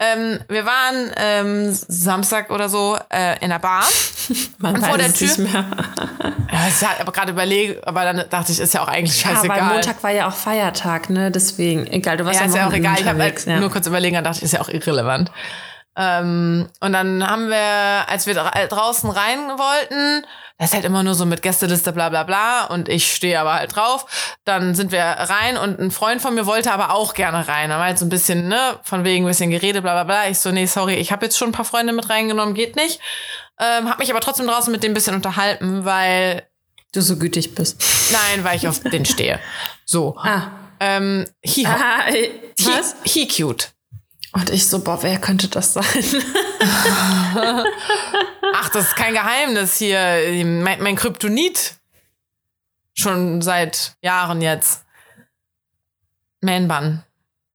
Ähm, 0.00 0.40
wir 0.48 0.64
waren 0.64 1.12
ähm, 1.16 1.74
Samstag 1.74 2.48
oder 2.50 2.70
so 2.70 2.98
äh, 3.12 3.38
in 3.44 3.50
der 3.50 3.58
Bar. 3.58 3.84
Man 4.58 4.82
vor 4.82 4.96
der 4.96 5.08
es 5.08 5.20
nicht 5.20 5.34
Tür- 5.36 5.44
mehr. 5.44 5.66
Ja, 6.52 6.68
ich 6.68 6.86
hab 6.86 7.00
aber 7.00 7.10
gerade 7.10 7.32
überlegt, 7.32 7.84
aber 7.86 8.04
dann 8.04 8.28
dachte 8.30 8.52
ich, 8.52 8.60
ist 8.60 8.72
ja 8.74 8.82
auch 8.82 8.88
eigentlich 8.88 9.20
Ja, 9.24 9.30
scheißegal. 9.30 9.60
weil 9.60 9.66
Montag 9.74 10.02
war 10.04 10.10
ja 10.12 10.28
auch 10.28 10.32
Feiertag, 10.34 11.10
ne? 11.10 11.32
Deswegen, 11.32 11.84
egal, 11.88 12.16
du 12.16 12.24
warst 12.24 12.36
Ja, 12.38 12.44
am 12.44 12.50
ist 12.50 12.54
ja 12.56 12.68
auch 12.68 12.72
egal. 12.72 12.96
Ich 13.00 13.06
habe 13.06 13.20
halt 13.20 13.44
ja. 13.44 13.58
nur 13.58 13.70
kurz 13.72 13.88
überlegen, 13.88 14.14
dann 14.14 14.22
dachte 14.22 14.38
ich, 14.38 14.44
ist 14.44 14.52
ja 14.52 14.60
auch 14.60 14.68
irrelevant. 14.68 15.32
Ähm, 15.96 16.68
und 16.80 16.92
dann 16.92 17.26
haben 17.28 17.48
wir, 17.48 18.08
als 18.08 18.26
wir 18.26 18.34
dra 18.34 18.50
draußen 18.66 19.08
rein 19.10 19.38
wollten, 19.58 20.26
das 20.58 20.68
ist 20.70 20.74
halt 20.74 20.84
immer 20.84 21.02
nur 21.02 21.14
so 21.14 21.26
mit 21.26 21.42
Gästeliste, 21.42 21.92
bla 21.92 22.08
bla 22.08 22.22
bla, 22.22 22.64
und 22.66 22.88
ich 22.88 23.12
stehe 23.12 23.38
aber 23.40 23.54
halt 23.54 23.74
drauf. 23.74 24.06
Dann 24.44 24.74
sind 24.74 24.92
wir 24.92 25.02
rein 25.02 25.56
und 25.56 25.78
ein 25.80 25.90
Freund 25.90 26.22
von 26.22 26.34
mir 26.34 26.46
wollte 26.46 26.72
aber 26.72 26.94
auch 26.94 27.14
gerne 27.14 27.46
rein. 27.48 27.70
Da 27.70 27.78
war 27.78 27.86
halt 27.86 27.98
so 27.98 28.04
ein 28.06 28.08
bisschen, 28.08 28.48
ne, 28.48 28.78
von 28.82 29.04
wegen 29.04 29.24
ein 29.24 29.28
bisschen 29.28 29.50
Geredet, 29.50 29.82
bla 29.82 29.92
bla 29.94 30.04
bla. 30.04 30.28
Ich 30.28 30.38
so, 30.38 30.50
nee, 30.52 30.66
sorry, 30.66 30.94
ich 30.94 31.10
habe 31.12 31.24
jetzt 31.26 31.36
schon 31.38 31.48
ein 31.48 31.52
paar 31.52 31.64
Freunde 31.64 31.92
mit 31.92 32.08
reingenommen, 32.08 32.54
geht 32.54 32.76
nicht. 32.76 33.00
Ähm, 33.60 33.88
hab 33.88 33.98
mich 33.98 34.10
aber 34.10 34.20
trotzdem 34.20 34.46
draußen 34.46 34.72
mit 34.72 34.82
dem 34.82 34.92
ein 34.92 34.94
bisschen 34.94 35.14
unterhalten, 35.14 35.84
weil, 35.84 36.46
Du 36.92 37.00
so 37.00 37.16
gütig 37.16 37.54
bist. 37.56 37.82
nein, 38.12 38.44
weil 38.44 38.56
ich 38.56 38.68
auf 38.68 38.78
den 38.80 39.04
stehe. 39.04 39.40
So. 39.84 40.16
Ah. 40.18 40.50
Ähm, 40.78 41.24
he, 41.42 41.66
Ah, 41.66 42.06
äh, 42.08 42.30
he, 42.58 42.66
was? 42.66 42.94
he 43.04 43.26
cute. 43.26 43.73
Und 44.34 44.50
ich 44.50 44.68
so, 44.68 44.80
boah, 44.80 45.00
wer 45.02 45.18
könnte 45.20 45.46
das 45.48 45.74
sein? 45.74 45.84
Ach, 48.54 48.68
das 48.70 48.88
ist 48.88 48.96
kein 48.96 49.14
Geheimnis 49.14 49.76
hier. 49.76 50.44
Mein, 50.44 50.82
mein 50.82 50.96
Kryptonit. 50.96 51.74
Schon 52.94 53.42
seit 53.42 53.94
Jahren 54.02 54.40
jetzt. 54.40 54.82
Man-Bun. 56.40 57.02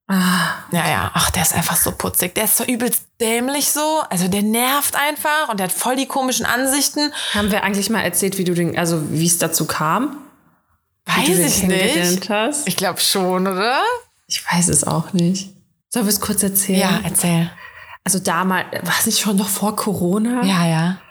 ah, 0.07 0.53
Ja, 0.71 0.89
ja. 0.89 1.11
Ach, 1.13 1.29
der 1.31 1.43
ist 1.43 1.53
einfach 1.53 1.75
so 1.75 1.91
putzig. 1.91 2.33
Der 2.35 2.45
ist 2.45 2.57
so 2.57 2.63
übelst 2.63 3.03
dämlich 3.19 3.71
so. 3.71 4.01
Also 4.09 4.27
der 4.29 4.41
nervt 4.41 4.95
einfach 4.95 5.49
und 5.49 5.59
der 5.59 5.65
hat 5.67 5.73
voll 5.73 5.95
die 5.97 6.07
komischen 6.07 6.45
Ansichten. 6.45 7.13
haben 7.33 7.51
wir 7.51 7.63
eigentlich 7.63 7.89
mal 7.89 8.01
erzählt, 8.01 8.37
wie 8.37 8.43
du 8.45 8.53
den, 8.53 8.77
also 8.77 9.11
wie 9.11 9.27
es 9.27 9.37
dazu 9.37 9.65
kam? 9.65 10.17
Weiß 11.05 11.27
ich 11.39 11.63
nicht. 11.63 12.29
Ich 12.65 12.77
glaube 12.77 12.99
schon, 13.01 13.47
oder? 13.47 13.81
Ich 14.27 14.43
weiß 14.49 14.69
es 14.69 14.83
auch 14.85 15.11
nicht. 15.13 15.49
Sollen 15.89 16.05
wir 16.05 16.11
es 16.11 16.21
kurz 16.21 16.43
erzählen? 16.43 16.79
Ja, 16.79 16.99
erzähl. 17.03 17.49
Also 18.03 18.19
damals, 18.19 18.67
war 18.83 18.95
es 18.99 19.05
nicht 19.05 19.19
schon 19.19 19.37
noch 19.37 19.49
vor 19.49 19.75
Corona? 19.75 20.43
Ja, 20.43 20.67
ja. 20.67 21.01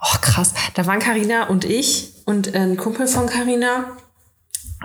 Oh, 0.00 0.16
krass. 0.20 0.54
Da 0.74 0.86
waren 0.86 1.00
Karina 1.00 1.44
und 1.48 1.64
ich 1.64 2.12
und 2.24 2.54
ein 2.54 2.76
Kumpel 2.76 3.08
von 3.08 3.26
Karina 3.26 3.96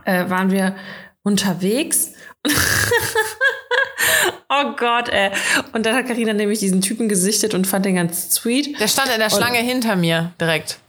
äh, 0.05 0.29
waren 0.29 0.51
wir 0.51 0.75
unterwegs. 1.21 2.13
oh 4.49 4.75
Gott, 4.75 5.09
ey. 5.09 5.31
Und 5.73 5.85
dann 5.85 5.95
hat 5.95 6.07
Karina 6.07 6.33
nämlich 6.33 6.59
diesen 6.59 6.81
Typen 6.81 7.07
gesichtet 7.07 7.53
und 7.53 7.67
fand 7.67 7.85
den 7.85 7.95
ganz 7.95 8.31
sweet. 8.31 8.79
Der 8.79 8.87
stand 8.87 9.11
in 9.11 9.19
der 9.19 9.29
Schlange 9.29 9.59
hinter 9.59 9.95
mir 9.95 10.33
direkt. 10.41 10.79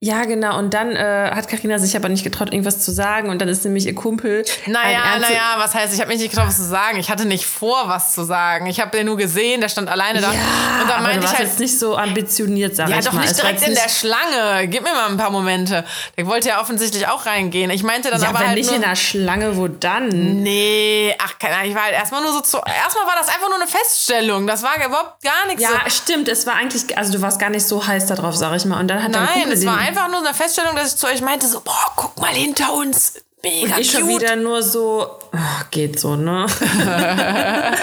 Ja, 0.00 0.24
genau. 0.26 0.58
Und 0.58 0.74
dann 0.74 0.94
äh, 0.94 1.30
hat 1.34 1.48
Karina 1.48 1.78
sich 1.78 1.96
aber 1.96 2.10
nicht 2.10 2.24
getraut, 2.24 2.52
irgendwas 2.52 2.80
zu 2.80 2.90
sagen. 2.92 3.30
Und 3.30 3.38
dann 3.40 3.48
ist 3.48 3.64
nämlich 3.64 3.86
ihr 3.86 3.94
Kumpel. 3.94 4.44
Naja, 4.66 5.18
naja, 5.18 5.54
was 5.56 5.72
heißt, 5.72 5.94
ich 5.94 6.00
habe 6.00 6.10
mich 6.10 6.18
nicht 6.20 6.30
getraut, 6.30 6.48
was 6.48 6.56
zu 6.58 6.64
sagen. 6.68 6.98
Ich 6.98 7.08
hatte 7.10 7.24
nicht 7.24 7.46
vor, 7.46 7.88
was 7.88 8.12
zu 8.12 8.22
sagen. 8.24 8.66
Ich 8.66 8.80
habe 8.80 8.90
den 8.94 9.06
nur 9.06 9.16
gesehen, 9.16 9.62
der 9.62 9.70
stand 9.70 9.88
alleine 9.88 10.20
da. 10.20 10.30
Ja, 10.30 10.40
und 10.82 10.90
dann 10.90 10.96
aber 10.98 11.02
meinte 11.04 11.20
du 11.20 11.24
ich 11.26 11.32
halt, 11.38 11.48
jetzt 11.48 11.58
nicht 11.58 11.78
so 11.78 11.96
ambitioniert, 11.96 12.76
sag 12.76 12.90
ja, 12.90 12.98
ich 12.98 13.04
doch 13.06 13.14
mal. 13.14 13.22
nicht 13.22 13.38
direkt 13.38 13.66
in 13.66 13.74
der 13.74 13.88
Schlange. 13.88 14.68
Gib 14.68 14.82
mir 14.82 14.92
mal 14.92 15.08
ein 15.08 15.16
paar 15.16 15.30
Momente. 15.30 15.86
Der 16.18 16.26
wollte 16.26 16.50
ja 16.50 16.60
offensichtlich 16.60 17.08
auch 17.08 17.24
reingehen. 17.24 17.70
Ich 17.70 17.82
meinte 17.82 18.10
dann 18.10 18.20
Ja, 18.20 18.28
aber 18.28 18.40
wenn 18.40 18.48
halt 18.48 18.58
nicht 18.58 18.66
nur, 18.66 18.76
in 18.76 18.82
der 18.82 18.96
Schlange, 18.96 19.56
wo 19.56 19.68
dann? 19.68 20.08
Nee, 20.08 21.14
ach, 21.18 21.38
keine 21.38 21.54
Ahnung, 21.56 21.68
ich 21.70 21.74
war 21.74 21.84
halt 21.84 21.94
erstmal 21.94 22.20
nur 22.22 22.32
so 22.32 22.40
zu. 22.42 22.58
Erstmal 22.58 23.06
war 23.06 23.14
das 23.18 23.28
einfach 23.28 23.48
nur 23.48 23.56
eine 23.56 23.66
Feststellung. 23.68 24.46
Das 24.46 24.62
war 24.62 24.72
überhaupt 24.84 25.22
gar 25.22 25.46
nichts. 25.46 25.62
Ja, 25.62 25.70
so. 25.86 25.90
stimmt. 25.90 26.28
Es 26.28 26.46
war 26.46 26.56
eigentlich, 26.56 26.98
also 26.98 27.10
du 27.10 27.22
warst 27.22 27.38
gar 27.40 27.48
nicht 27.48 27.66
so 27.66 27.86
heiß 27.86 28.04
darauf, 28.04 28.36
sag 28.36 28.54
ich 28.54 28.66
mal. 28.66 28.80
Und 28.80 28.88
dann 28.88 29.02
hat 29.02 29.14
dein 29.14 29.24
Nein, 29.24 29.32
Kumpel 29.34 29.52
es 29.54 29.64
war 29.64 29.78
den- 29.78 29.93
einfach 29.94 30.08
nur 30.08 30.20
eine 30.26 30.34
Feststellung, 30.34 30.74
dass 30.76 30.94
ich 30.94 30.96
zu 30.98 31.06
euch 31.06 31.20
meinte, 31.22 31.46
so, 31.46 31.60
boah, 31.60 31.92
guck 31.96 32.18
mal 32.20 32.32
hinter 32.32 32.72
uns. 32.74 33.14
Mega 33.42 33.74
Und 33.76 33.80
ich 33.80 33.92
cute. 33.92 34.00
schon 34.00 34.08
wieder 34.08 34.36
nur 34.36 34.62
so, 34.62 35.18
oh, 35.32 35.64
geht 35.70 36.00
so, 36.00 36.16
ne? 36.16 36.46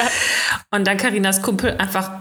und 0.71 0.87
dann 0.87 0.97
Karinas 0.97 1.41
Kumpel 1.41 1.77
einfach, 1.77 2.11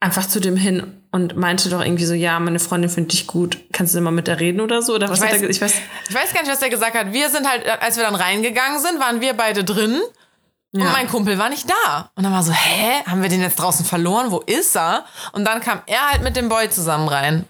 einfach 0.00 0.26
zu 0.28 0.40
dem 0.40 0.56
hin 0.56 1.02
und 1.10 1.36
meinte 1.36 1.68
doch 1.70 1.82
irgendwie 1.82 2.04
so, 2.04 2.14
ja, 2.14 2.38
meine 2.38 2.58
Freundin 2.58 2.90
findet 2.90 3.12
dich 3.12 3.26
gut. 3.26 3.58
Kannst 3.72 3.94
du 3.94 4.00
mal 4.00 4.10
mit 4.10 4.26
der 4.26 4.40
reden 4.40 4.60
oder 4.60 4.82
so? 4.82 4.94
Oder 4.94 5.08
was 5.08 5.18
Ich 5.18 5.24
hat 5.24 5.32
weiß, 5.34 5.42
er 5.42 5.50
ich 5.50 5.60
weiß. 5.60 5.74
ich 6.08 6.14
weiß 6.14 6.34
gar 6.34 6.42
nicht, 6.42 6.52
was 6.52 6.58
der 6.60 6.70
gesagt 6.70 6.94
hat. 6.94 7.12
Wir 7.12 7.30
sind 7.30 7.48
halt, 7.48 7.66
als 7.82 7.96
wir 7.96 8.04
dann 8.04 8.14
reingegangen 8.14 8.80
sind, 8.80 9.00
waren 9.00 9.20
wir 9.20 9.34
beide 9.34 9.64
drin. 9.64 10.00
Und 10.74 10.90
mein 10.90 11.06
Kumpel 11.06 11.36
war 11.38 11.50
nicht 11.50 11.68
da. 11.68 12.10
Und 12.14 12.22
dann 12.24 12.32
war 12.32 12.42
so, 12.42 12.52
hä? 12.52 13.02
Haben 13.06 13.20
wir 13.20 13.28
den 13.28 13.42
jetzt 13.42 13.58
draußen 13.58 13.84
verloren? 13.84 14.30
Wo 14.30 14.38
ist 14.40 14.74
er? 14.74 15.04
Und 15.32 15.44
dann 15.44 15.60
kam 15.60 15.82
er 15.84 16.10
halt 16.10 16.22
mit 16.22 16.34
dem 16.34 16.48
Boy 16.48 16.70
zusammen 16.70 17.08
rein. 17.08 17.44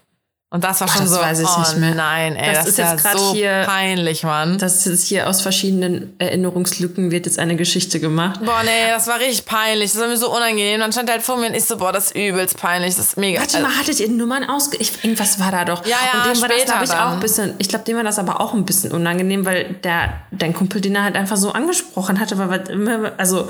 Und 0.53 0.63
das 0.63 0.81
war 0.81 0.87
schon 0.87 1.01
das 1.01 1.09
so, 1.09 1.19
weiß 1.19 1.39
ich 1.39 1.47
oh 1.47 1.59
nicht 1.61 1.77
mehr. 1.77 1.95
nein, 1.95 2.35
ey, 2.35 2.53
Das 2.53 2.59
das, 2.59 2.67
ist 2.67 2.77
jetzt 2.77 3.01
grad 3.03 3.17
so 3.17 3.33
hier- 3.33 3.63
peinlich, 3.65 4.21
Mann. 4.21 4.59
Das 4.59 4.85
ist 4.85 5.07
hier 5.07 5.27
aus 5.27 5.41
verschiedenen 5.41 6.13
Erinnerungslücken 6.19 7.09
wird 7.09 7.25
jetzt 7.25 7.39
eine 7.39 7.55
Geschichte 7.55 7.99
gemacht. 7.99 8.39
Boah, 8.45 8.61
nee, 8.63 8.91
das 8.91 9.07
war 9.07 9.19
richtig 9.19 9.45
peinlich. 9.45 9.93
Das 9.93 9.99
war 9.99 10.07
mir 10.07 10.15
so 10.15 10.31
unangenehm. 10.31 10.79
Dann 10.79 10.91
stand 10.91 11.09
er 11.09 11.13
halt 11.15 11.23
vor 11.23 11.37
mir 11.37 11.47
und 11.47 11.55
ich 11.55 11.65
so, 11.65 11.77
boah, 11.77 11.91
das 11.91 12.11
ist 12.11 12.15
übelst 12.15 12.57
peinlich. 12.57 12.95
Das 12.95 13.07
ist 13.07 13.17
mega. 13.17 13.39
Warte 13.41 13.61
mal, 13.61 13.75
hattet 13.75 13.99
ihr 13.99 14.07
Nummern 14.09 14.43
ausge... 14.47 14.77
Ich, 14.77 15.03
irgendwas 15.03 15.39
war 15.39 15.51
da 15.51 15.65
doch. 15.65 15.83
Ja, 15.87 15.97
ja, 16.13 16.19
Und 16.29 16.35
dem 16.35 16.41
war 16.43 16.49
das, 16.49 16.65
glaube 16.65 16.83
ich, 16.85 16.91
auch 16.91 17.11
ein 17.13 17.19
bisschen... 17.19 17.55
Ich 17.57 17.67
glaube, 17.69 17.85
dem 17.85 17.97
war 17.97 18.03
das 18.03 18.19
aber 18.19 18.39
auch 18.39 18.53
ein 18.53 18.63
bisschen 18.63 18.91
unangenehm, 18.91 19.47
weil 19.47 19.73
der, 19.83 20.13
dein 20.29 20.53
Kumpel 20.53 20.81
den 20.81 20.93
er 20.95 21.01
halt 21.03 21.15
einfach 21.15 21.37
so 21.37 21.51
angesprochen 21.51 22.19
hatte, 22.19 22.37
weil 22.37 22.49
was 22.51 22.69
immer... 22.69 23.13
Also... 23.17 23.49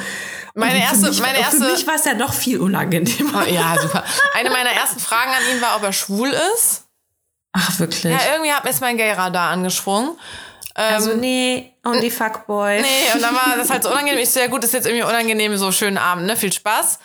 Meine 0.55 0.79
erste- 0.81 0.99
für 0.99 1.09
mich, 1.09 1.19
meine 1.21 1.33
Für 1.39 1.41
erste- 1.41 1.59
mich 1.69 1.85
war 1.85 1.95
es 1.95 2.05
ja 2.05 2.13
noch 2.13 2.31
viel 2.33 2.61
unangenehmer. 2.61 3.43
Oh, 3.45 3.51
ja, 3.51 3.75
super. 3.81 4.05
Eine 4.35 4.51
meiner 4.51 4.69
ersten 4.69 5.01
Fragen 5.01 5.31
an 5.31 5.53
ihn 5.53 5.61
war, 5.61 5.75
ob 5.75 5.83
er 5.83 5.91
schwul 5.91 6.29
ist. 6.55 6.83
Ach, 7.53 7.79
wirklich? 7.79 8.11
Ja, 8.11 8.19
irgendwie 8.33 8.51
hat 8.51 8.63
mir 8.63 8.71
jetzt 8.71 8.81
mein 8.81 8.97
Gay-Radar 8.97 9.51
angesprungen. 9.51 10.17
also, 10.73 11.13
nee, 11.15 11.71
only 11.85 12.09
fuckboy. 12.09 12.81
Nee, 12.81 13.13
und 13.13 13.21
dann 13.21 13.35
war 13.35 13.55
das 13.55 13.69
halt 13.69 13.83
so 13.83 13.89
unangenehm. 13.91 14.19
Ich 14.19 14.31
so, 14.31 14.39
ja 14.39 14.47
gut, 14.47 14.63
ist 14.63 14.73
jetzt 14.73 14.87
irgendwie 14.87 15.05
unangenehm, 15.05 15.55
so 15.57 15.71
schönen 15.71 15.97
Abend, 15.97 16.25
ne? 16.25 16.35
Viel 16.35 16.51
Spaß. 16.51 16.99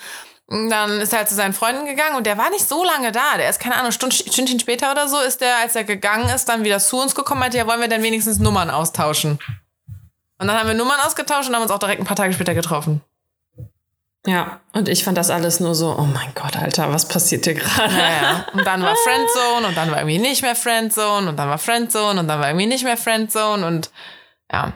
Und 0.46 0.70
dann 0.70 0.98
ist 1.00 1.12
er 1.12 1.18
halt 1.18 1.28
zu 1.28 1.34
seinen 1.34 1.52
Freunden 1.52 1.84
gegangen 1.84 2.16
und 2.16 2.26
der 2.26 2.38
war 2.38 2.48
nicht 2.48 2.66
so 2.66 2.82
lange 2.82 3.12
da. 3.12 3.36
Der 3.36 3.50
ist, 3.50 3.60
keine 3.60 3.76
Ahnung, 3.76 3.92
Stund, 3.92 4.14
Stündchen 4.14 4.58
später 4.58 4.90
oder 4.90 5.06
so, 5.06 5.20
ist 5.20 5.42
der, 5.42 5.58
als 5.58 5.76
er 5.76 5.84
gegangen 5.84 6.30
ist, 6.30 6.48
dann 6.48 6.64
wieder 6.64 6.78
zu 6.78 6.98
uns 6.98 7.14
gekommen, 7.14 7.40
meinte, 7.40 7.58
ja, 7.58 7.66
wollen 7.66 7.82
wir 7.82 7.88
denn 7.88 8.02
wenigstens 8.02 8.38
Nummern 8.38 8.70
austauschen? 8.70 9.38
Und 10.38 10.46
dann 10.46 10.58
haben 10.58 10.66
wir 10.66 10.74
Nummern 10.74 11.00
ausgetauscht 11.00 11.50
und 11.50 11.54
haben 11.54 11.62
uns 11.62 11.70
auch 11.70 11.78
direkt 11.78 12.00
ein 12.00 12.06
paar 12.06 12.16
Tage 12.16 12.32
später 12.32 12.54
getroffen. 12.54 13.02
Ja, 14.28 14.60
und 14.74 14.90
ich 14.90 15.04
fand 15.04 15.16
das 15.16 15.30
alles 15.30 15.58
nur 15.58 15.74
so, 15.74 15.96
oh 15.98 16.02
mein 16.04 16.34
Gott, 16.34 16.54
Alter, 16.54 16.92
was 16.92 17.08
passiert 17.08 17.46
hier 17.46 17.54
gerade? 17.54 17.94
Naja, 17.94 18.46
und 18.52 18.66
dann 18.66 18.82
war 18.82 18.94
Friendzone 18.94 19.68
und 19.68 19.74
dann 19.74 19.90
war 19.90 19.96
irgendwie 20.00 20.18
nicht 20.18 20.42
mehr 20.42 20.54
Friendzone 20.54 21.30
und 21.30 21.38
dann 21.38 21.48
war 21.48 21.56
Friendzone 21.56 22.20
und 22.20 22.28
dann 22.28 22.38
war 22.38 22.48
irgendwie 22.48 22.66
nicht 22.66 22.84
mehr 22.84 22.98
Friendzone 22.98 23.66
und 23.66 23.90
ja. 24.52 24.74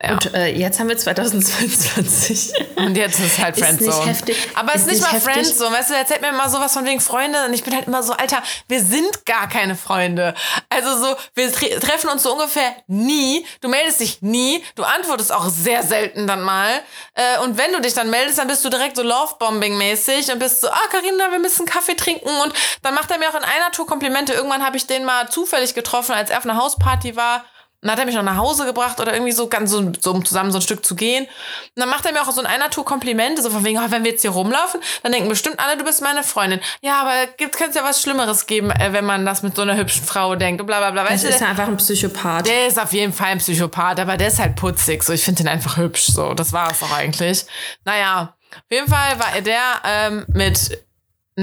Ja. 0.00 0.12
Und 0.12 0.32
äh, 0.32 0.46
jetzt 0.54 0.78
haben 0.78 0.88
wir 0.88 0.96
2022. 0.96 2.52
Und 2.76 2.96
jetzt 2.96 3.18
ist 3.18 3.38
halt 3.38 3.56
Ist 3.56 3.64
Friendzone. 3.64 3.96
nicht 3.96 4.06
heftig. 4.06 4.36
Aber 4.54 4.72
es 4.74 4.82
ist 4.82 4.86
Ist 4.86 4.86
nicht 4.86 5.00
nicht 5.00 5.12
mal 5.12 5.32
heftig. 5.34 5.34
Friendzone. 5.56 5.76
Weißt 5.76 5.90
du, 5.90 5.94
erzählt 5.94 6.20
mir 6.20 6.28
immer 6.28 6.48
sowas 6.48 6.72
von 6.72 6.84
wegen 6.86 7.00
Freunde 7.00 7.44
und 7.46 7.52
ich 7.52 7.64
bin 7.64 7.74
halt 7.74 7.88
immer 7.88 8.04
so, 8.04 8.12
Alter, 8.12 8.40
wir 8.68 8.80
sind 8.80 9.26
gar 9.26 9.48
keine 9.48 9.74
Freunde. 9.74 10.34
Also 10.68 10.96
so, 11.04 11.16
wir 11.34 11.52
tre 11.52 11.80
treffen 11.80 12.10
uns 12.10 12.22
so 12.22 12.32
ungefähr 12.32 12.76
nie. 12.86 13.44
Du 13.60 13.68
meldest 13.68 13.98
dich 13.98 14.22
nie. 14.22 14.62
Du 14.76 14.84
antwortest 14.84 15.32
auch 15.32 15.48
sehr 15.48 15.82
selten 15.82 16.28
dann 16.28 16.42
mal. 16.42 16.70
Äh, 17.14 17.40
und 17.40 17.58
wenn 17.58 17.72
du 17.72 17.80
dich 17.80 17.94
dann 17.94 18.08
meldest, 18.08 18.38
dann 18.38 18.46
bist 18.46 18.64
du 18.64 18.68
direkt 18.70 18.96
so 18.96 19.02
Lovebombing-mäßig 19.02 20.32
und 20.32 20.38
bist 20.38 20.60
so, 20.60 20.68
ah, 20.68 20.78
Carina, 20.92 21.32
wir 21.32 21.40
müssen 21.40 21.66
Kaffee 21.66 21.94
trinken. 21.96 22.28
Und 22.44 22.52
dann 22.82 22.94
macht 22.94 23.10
er 23.10 23.18
mir 23.18 23.28
auch 23.30 23.34
in 23.34 23.42
einer 23.42 23.72
Tour 23.72 23.86
Komplimente. 23.88 24.32
Irgendwann 24.32 24.64
habe 24.64 24.76
ich 24.76 24.86
den 24.86 25.04
mal 25.04 25.28
zufällig 25.28 25.74
getroffen, 25.74 26.12
als 26.12 26.30
er 26.30 26.38
auf 26.38 26.44
einer 26.44 26.56
Hausparty 26.56 27.16
war. 27.16 27.44
Und 27.80 27.86
dann 27.86 27.92
hat 27.92 28.00
er 28.00 28.06
mich 28.06 28.16
noch 28.16 28.24
nach 28.24 28.36
Hause 28.36 28.66
gebracht 28.66 28.98
oder 28.98 29.12
irgendwie 29.12 29.30
so 29.30 29.46
ganz 29.46 29.70
so, 29.70 29.92
so 30.00 30.10
um 30.10 30.24
zusammen 30.24 30.50
so 30.50 30.58
ein 30.58 30.62
Stück 30.62 30.84
zu 30.84 30.96
gehen. 30.96 31.26
Und 31.26 31.30
dann 31.76 31.88
macht 31.88 32.04
er 32.06 32.12
mir 32.12 32.20
auch 32.22 32.30
so 32.32 32.40
in 32.40 32.46
einer 32.46 32.70
Tour 32.70 32.84
Komplimente, 32.84 33.40
so 33.40 33.50
von 33.50 33.64
wegen, 33.64 33.78
oh, 33.78 33.90
wenn 33.90 34.02
wir 34.02 34.10
jetzt 34.10 34.22
hier 34.22 34.32
rumlaufen, 34.32 34.80
dann 35.04 35.12
denken 35.12 35.28
bestimmt 35.28 35.60
alle, 35.60 35.76
du 35.76 35.84
bist 35.84 36.02
meine 36.02 36.24
Freundin. 36.24 36.58
Ja, 36.80 37.00
aber 37.02 37.30
gibt 37.36 37.54
es 37.60 37.74
ja 37.76 37.84
was 37.84 38.02
Schlimmeres 38.02 38.46
geben, 38.46 38.72
äh, 38.72 38.92
wenn 38.92 39.04
man 39.04 39.24
das 39.24 39.44
mit 39.44 39.54
so 39.54 39.62
einer 39.62 39.76
hübschen 39.76 40.04
Frau 40.04 40.34
denkt 40.34 40.60
und 40.60 40.66
bla 40.66 40.78
bla 40.78 40.90
bla. 40.90 41.08
Weißt 41.08 41.22
du, 41.22 41.28
ist 41.28 41.38
der, 41.38 41.46
ja 41.46 41.50
einfach 41.50 41.68
ein 41.68 41.76
Psychopath. 41.76 42.48
der 42.48 42.66
ist 42.66 42.80
auf 42.80 42.92
jeden 42.92 43.12
Fall 43.12 43.28
ein 43.28 43.38
Psychopath, 43.38 44.00
aber 44.00 44.16
der 44.16 44.26
ist 44.26 44.40
halt 44.40 44.56
putzig. 44.56 45.04
So, 45.04 45.12
ich 45.12 45.22
finde 45.22 45.44
den 45.44 45.48
einfach 45.48 45.76
hübsch. 45.76 46.06
So, 46.06 46.34
das 46.34 46.52
war 46.52 46.72
es 46.72 46.80
doch 46.80 46.90
eigentlich. 46.90 47.46
Naja, 47.84 48.34
auf 48.50 48.72
jeden 48.72 48.88
Fall 48.88 49.20
war 49.20 49.36
er 49.36 49.42
der 49.42 49.60
ähm, 49.84 50.26
mit 50.28 50.82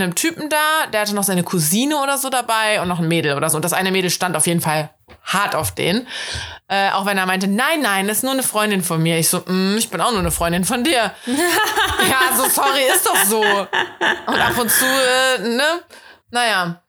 einem 0.01 0.15
Typen 0.15 0.49
da, 0.49 0.87
der 0.91 1.01
hatte 1.01 1.15
noch 1.15 1.23
seine 1.23 1.43
Cousine 1.43 1.97
oder 1.97 2.17
so 2.17 2.29
dabei 2.29 2.81
und 2.81 2.87
noch 2.87 2.99
ein 2.99 3.07
Mädel 3.07 3.35
oder 3.35 3.49
so. 3.49 3.55
Und 3.55 3.65
das 3.65 3.73
eine 3.73 3.91
Mädel 3.91 4.09
stand 4.09 4.35
auf 4.35 4.47
jeden 4.47 4.61
Fall 4.61 4.89
hart 5.23 5.55
auf 5.55 5.73
den. 5.73 6.07
Äh, 6.67 6.91
auch 6.91 7.05
wenn 7.05 7.17
er 7.17 7.25
meinte, 7.25 7.47
nein, 7.47 7.81
nein, 7.81 8.07
das 8.07 8.17
ist 8.17 8.23
nur 8.23 8.33
eine 8.33 8.43
Freundin 8.43 8.83
von 8.83 9.01
mir. 9.01 9.17
Ich 9.17 9.29
so, 9.29 9.39
mm, 9.45 9.77
ich 9.77 9.89
bin 9.89 10.01
auch 10.01 10.11
nur 10.11 10.19
eine 10.19 10.31
Freundin 10.31 10.65
von 10.65 10.83
dir. 10.83 11.11
ja, 11.25 12.35
so 12.35 12.49
sorry, 12.49 12.81
ist 12.93 13.05
doch 13.05 13.23
so. 13.25 13.41
Und 13.41 14.39
ab 14.39 14.57
und 14.57 14.69
zu, 14.69 14.85
äh, 14.85 15.39
ne? 15.39 15.83
Naja. 16.31 16.81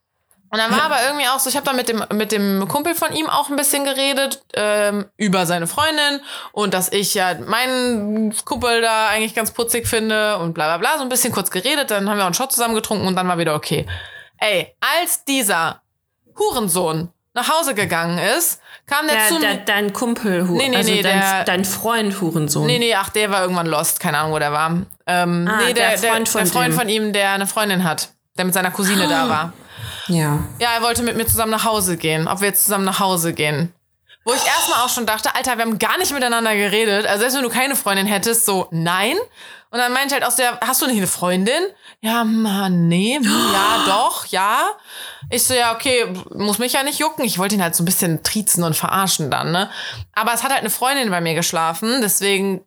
Und 0.50 0.58
dann 0.58 0.70
war 0.70 0.84
aber 0.84 1.02
irgendwie 1.06 1.26
auch 1.26 1.40
so, 1.40 1.48
ich 1.50 1.56
habe 1.56 1.66
da 1.66 1.72
mit 1.72 1.88
dem, 1.88 2.04
mit 2.14 2.30
dem 2.32 2.66
Kumpel 2.68 2.94
von 2.94 3.12
ihm 3.12 3.28
auch 3.28 3.50
ein 3.50 3.56
bisschen 3.56 3.84
geredet 3.84 4.42
ähm, 4.54 5.06
über 5.16 5.44
seine 5.44 5.66
Freundin 5.66 6.20
und 6.52 6.72
dass 6.72 6.90
ich 6.92 7.14
ja 7.14 7.34
meinen 7.46 8.34
Kumpel 8.44 8.80
da 8.80 9.08
eigentlich 9.08 9.34
ganz 9.34 9.50
putzig 9.50 9.86
finde 9.88 10.38
und 10.38 10.54
bla 10.54 10.66
bla 10.66 10.78
bla, 10.78 10.96
so 10.98 11.02
ein 11.02 11.08
bisschen 11.08 11.32
kurz 11.32 11.50
geredet, 11.50 11.90
dann 11.90 12.08
haben 12.08 12.16
wir 12.16 12.22
auch 12.22 12.26
einen 12.26 12.34
Shot 12.34 12.52
zusammen 12.52 12.74
getrunken 12.74 13.06
und 13.06 13.16
dann 13.16 13.26
war 13.28 13.38
wieder 13.38 13.54
okay. 13.56 13.86
Ey, 14.38 14.74
als 15.02 15.24
dieser 15.24 15.82
Hurensohn 16.38 17.08
nach 17.34 17.48
Hause 17.50 17.74
gegangen 17.74 18.18
ist, 18.18 18.60
kam 18.86 19.06
der, 19.08 19.16
Der, 19.16 19.28
zu 19.28 19.38
mir. 19.38 19.56
dein 19.66 19.92
Kumpel, 19.92 20.48
Hu- 20.48 20.56
Nee, 20.56 20.68
nee, 20.68 20.76
also 20.76 20.90
nee, 20.90 21.02
dein, 21.02 21.20
der- 21.20 21.44
dein 21.44 21.64
Freund 21.64 22.20
Hurensohn. 22.20 22.66
Nee, 22.66 22.78
nee, 22.78 22.94
ach, 22.94 23.10
der 23.10 23.30
war 23.30 23.42
irgendwann 23.42 23.66
lost, 23.66 24.00
keine 24.00 24.18
Ahnung, 24.18 24.32
wo 24.32 24.38
der 24.38 24.52
war. 24.52 24.70
Ähm, 25.06 25.48
Ah, 25.50 25.58
nee, 25.66 25.72
der, 25.74 25.96
der 25.96 25.98
Freund 25.98 26.28
von 26.28 26.42
der 26.44 26.50
Freund 26.52 26.74
von 26.74 26.88
ihm, 26.88 27.12
der 27.12 27.30
eine 27.32 27.46
Freundin 27.46 27.84
hat, 27.84 28.10
der 28.38 28.44
mit 28.44 28.54
seiner 28.54 28.70
Cousine 28.70 29.08
da 29.08 29.28
war. 29.28 29.52
Ja. 30.08 30.44
Ja, 30.58 30.70
er 30.74 30.82
wollte 30.82 31.02
mit 31.02 31.16
mir 31.16 31.26
zusammen 31.26 31.52
nach 31.52 31.64
Hause 31.64 31.96
gehen, 31.96 32.28
ob 32.28 32.40
wir 32.40 32.48
jetzt 32.48 32.64
zusammen 32.64 32.84
nach 32.84 33.00
Hause 33.00 33.32
gehen. 33.32 33.72
Wo 34.24 34.32
ich 34.32 34.44
erstmal 34.44 34.80
auch 34.80 34.88
schon 34.88 35.06
dachte, 35.06 35.34
Alter, 35.36 35.56
wir 35.56 35.64
haben 35.64 35.78
gar 35.78 35.98
nicht 35.98 36.12
miteinander 36.12 36.54
geredet. 36.56 37.06
Also 37.06 37.20
selbst 37.20 37.36
wenn 37.36 37.44
du 37.44 37.48
keine 37.48 37.76
Freundin 37.76 38.06
hättest, 38.06 38.44
so 38.44 38.66
nein. 38.72 39.16
Und 39.70 39.78
dann 39.78 39.92
meinte 39.92 40.14
halt 40.14 40.24
aus 40.24 40.36
der, 40.36 40.58
hast 40.60 40.82
du 40.82 40.86
nicht 40.86 40.96
eine 40.96 41.06
Freundin? 41.06 41.62
Ja, 42.00 42.24
Mann, 42.24 42.88
nee, 42.88 43.20
ja, 43.22 43.84
doch, 43.86 44.26
ja. 44.26 44.70
Ich 45.30 45.44
so, 45.44 45.54
ja, 45.54 45.74
okay, 45.74 46.06
muss 46.34 46.58
mich 46.58 46.72
ja 46.72 46.82
nicht 46.82 46.98
jucken. 46.98 47.24
Ich 47.24 47.38
wollte 47.38 47.54
ihn 47.54 47.62
halt 47.62 47.76
so 47.76 47.82
ein 47.82 47.86
bisschen 47.86 48.22
triezen 48.22 48.64
und 48.64 48.74
verarschen 48.74 49.30
dann, 49.30 49.52
ne? 49.52 49.70
Aber 50.12 50.32
es 50.34 50.42
hat 50.42 50.50
halt 50.50 50.60
eine 50.60 50.70
Freundin 50.70 51.10
bei 51.10 51.20
mir 51.20 51.34
geschlafen, 51.34 52.00
deswegen 52.00 52.64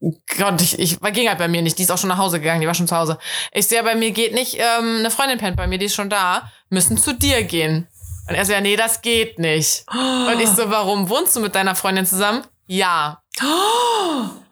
Gott, 0.00 0.62
ich, 0.62 0.78
ich 0.78 0.98
ging 1.00 1.28
halt 1.28 1.38
bei 1.38 1.48
mir 1.48 1.60
nicht. 1.60 1.78
Die 1.78 1.82
ist 1.82 1.90
auch 1.90 1.98
schon 1.98 2.08
nach 2.08 2.18
Hause 2.18 2.40
gegangen, 2.40 2.62
die 2.62 2.66
war 2.66 2.74
schon 2.74 2.88
zu 2.88 2.96
Hause. 2.96 3.18
Ich 3.52 3.68
sehe, 3.68 3.82
bei 3.82 3.94
mir 3.94 4.12
geht 4.12 4.32
nicht, 4.32 4.56
ähm, 4.58 4.98
eine 5.00 5.10
Freundin 5.10 5.38
pennt 5.38 5.56
bei 5.56 5.66
mir, 5.66 5.78
die 5.78 5.86
ist 5.86 5.94
schon 5.94 6.08
da, 6.08 6.50
müssen 6.70 6.96
zu 6.96 7.12
dir 7.12 7.42
gehen. 7.42 7.86
Und 8.28 8.34
er 8.34 8.46
so, 8.46 8.52
ja, 8.52 8.60
nee, 8.60 8.76
das 8.76 9.02
geht 9.02 9.38
nicht. 9.38 9.84
Und 9.92 10.40
ich 10.40 10.48
so, 10.48 10.70
warum 10.70 11.08
wohnst 11.10 11.36
du 11.36 11.40
mit 11.40 11.54
deiner 11.54 11.74
Freundin 11.74 12.06
zusammen? 12.06 12.46
Ja. 12.66 13.22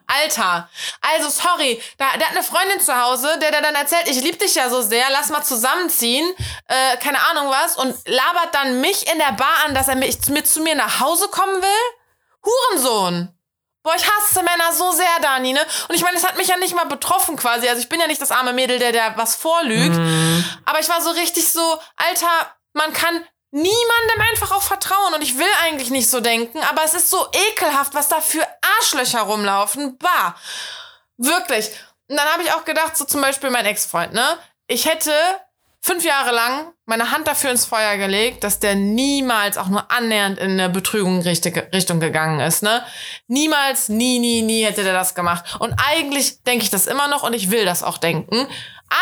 Alter, 0.05 0.69
also 1.01 1.29
sorry, 1.29 1.81
da, 1.97 2.05
der 2.17 2.27
hat 2.27 2.35
eine 2.35 2.43
Freundin 2.43 2.79
zu 2.79 2.93
Hause, 2.99 3.27
der, 3.41 3.51
der 3.51 3.61
dann 3.61 3.75
erzählt, 3.75 4.07
ich 4.07 4.21
liebe 4.23 4.37
dich 4.37 4.55
ja 4.55 4.69
so 4.69 4.81
sehr, 4.81 5.05
lass 5.11 5.29
mal 5.29 5.43
zusammenziehen, 5.43 6.27
äh, 6.67 6.97
keine 6.97 7.19
Ahnung 7.29 7.51
was, 7.51 7.77
und 7.77 7.95
labert 8.07 8.53
dann 8.53 8.81
mich 8.81 9.11
in 9.11 9.19
der 9.19 9.33
Bar 9.33 9.65
an, 9.65 9.75
dass 9.75 9.87
er 9.87 9.95
mich, 9.95 10.17
mit 10.29 10.47
zu 10.47 10.61
mir 10.61 10.75
nach 10.75 10.99
Hause 10.99 11.27
kommen 11.29 11.61
will? 11.61 12.43
Hurensohn! 12.43 13.38
Boah, 13.89 13.95
ich 13.95 14.07
hasse 14.07 14.43
Männer 14.43 14.71
so 14.71 14.91
sehr, 14.91 15.19
Dani, 15.19 15.51
ne? 15.51 15.65
Und 15.87 15.95
ich 15.95 16.03
meine, 16.03 16.15
es 16.15 16.23
hat 16.23 16.37
mich 16.37 16.47
ja 16.47 16.57
nicht 16.57 16.75
mal 16.75 16.85
betroffen 16.85 17.35
quasi. 17.37 17.67
Also 17.67 17.81
ich 17.81 17.89
bin 17.89 17.99
ja 17.99 18.05
nicht 18.05 18.21
das 18.21 18.29
arme 18.29 18.53
Mädel, 18.53 18.77
der 18.77 18.91
der 18.91 19.17
was 19.17 19.35
vorlügt. 19.35 19.95
Mhm. 19.95 20.45
Aber 20.65 20.79
ich 20.79 20.87
war 20.87 21.01
so 21.01 21.09
richtig 21.09 21.51
so, 21.51 21.79
Alter, 21.95 22.55
man 22.73 22.93
kann 22.93 23.25
niemandem 23.49 24.21
einfach 24.29 24.51
auch 24.51 24.61
vertrauen. 24.61 25.15
Und 25.15 25.23
ich 25.23 25.39
will 25.39 25.49
eigentlich 25.63 25.89
nicht 25.89 26.07
so 26.07 26.19
denken, 26.19 26.61
aber 26.69 26.83
es 26.83 26.93
ist 26.93 27.09
so 27.09 27.25
ekelhaft, 27.51 27.95
was 27.95 28.09
da 28.09 28.21
für 28.21 28.47
Arschlöcher 28.77 29.21
rumlaufen. 29.21 29.97
Bah. 29.97 30.35
Wirklich. 31.17 31.71
Und 32.07 32.17
dann 32.17 32.27
habe 32.31 32.43
ich 32.43 32.51
auch 32.51 32.65
gedacht, 32.65 32.95
so 32.95 33.05
zum 33.05 33.21
Beispiel 33.21 33.49
mein 33.49 33.65
Ex-Freund, 33.65 34.13
ne? 34.13 34.37
Ich 34.67 34.85
hätte 34.85 35.11
fünf 35.81 36.03
Jahre 36.03 36.31
lang 36.35 36.73
meine 36.85 37.11
Hand 37.11 37.27
dafür 37.27 37.51
ins 37.51 37.65
Feuer 37.65 37.97
gelegt, 37.97 38.43
dass 38.43 38.59
der 38.59 38.75
niemals 38.75 39.57
auch 39.57 39.67
nur 39.67 39.91
annähernd 39.91 40.37
in 40.39 40.51
eine 40.51 40.69
Betrügung 40.69 41.21
Richtung 41.21 41.99
gegangen 41.99 42.39
ist, 42.39 42.63
ne? 42.63 42.83
Niemals, 43.27 43.89
nie, 43.89 44.19
nie, 44.19 44.41
nie 44.41 44.65
hätte 44.65 44.83
der 44.83 44.93
das 44.93 45.15
gemacht. 45.15 45.55
Und 45.59 45.73
eigentlich 45.89 46.43
denke 46.43 46.63
ich 46.63 46.69
das 46.69 46.87
immer 46.87 47.07
noch 47.07 47.23
und 47.23 47.33
ich 47.33 47.51
will 47.51 47.65
das 47.65 47.83
auch 47.83 47.97
denken. 47.97 48.47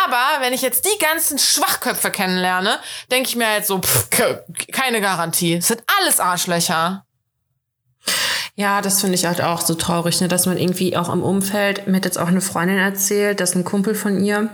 Aber 0.04 0.42
wenn 0.44 0.52
ich 0.54 0.62
jetzt 0.62 0.84
die 0.86 1.00
ganzen 1.00 1.40
Schwachköpfe 1.40 2.12
kennenlerne, 2.12 2.78
denke 3.10 3.30
ich 3.30 3.36
mir 3.38 3.48
halt 3.48 3.66
so, 3.66 3.80
pff, 3.80 4.10
ke- 4.10 4.46
keine 4.74 5.00
Garantie. 5.00 5.56
Es 5.56 5.68
sind 5.68 5.82
alles 6.00 6.20
Arschlöcher. 6.20 7.06
Ja, 8.56 8.82
das 8.82 9.00
finde 9.02 9.16
ich 9.16 9.26
halt 9.26 9.42
auch 9.42 9.62
so 9.62 9.76
traurig, 9.76 10.20
ne? 10.20 10.28
dass 10.28 10.46
man 10.46 10.58
irgendwie 10.58 10.98
auch 10.98 11.10
im 11.14 11.24
Umfeld, 11.24 11.88
mir 11.88 11.98
hat 11.98 12.06
jetzt 12.06 12.18
auch 12.18 12.28
eine 12.28 12.42
Freundin 12.42 12.78
erzählt, 12.80 13.40
dass 13.40 13.56
ein 13.56 13.64
Kumpel 13.64 13.96
von 13.96 14.24
ihr, 14.24 14.50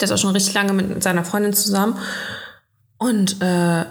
der 0.00 0.06
ist 0.06 0.12
auch 0.12 0.18
schon 0.18 0.32
richtig 0.32 0.54
lange 0.54 0.72
mit 0.72 1.02
seiner 1.02 1.24
Freundin 1.24 1.52
zusammen 1.52 1.98
und 2.98 3.34
äh, 3.36 3.84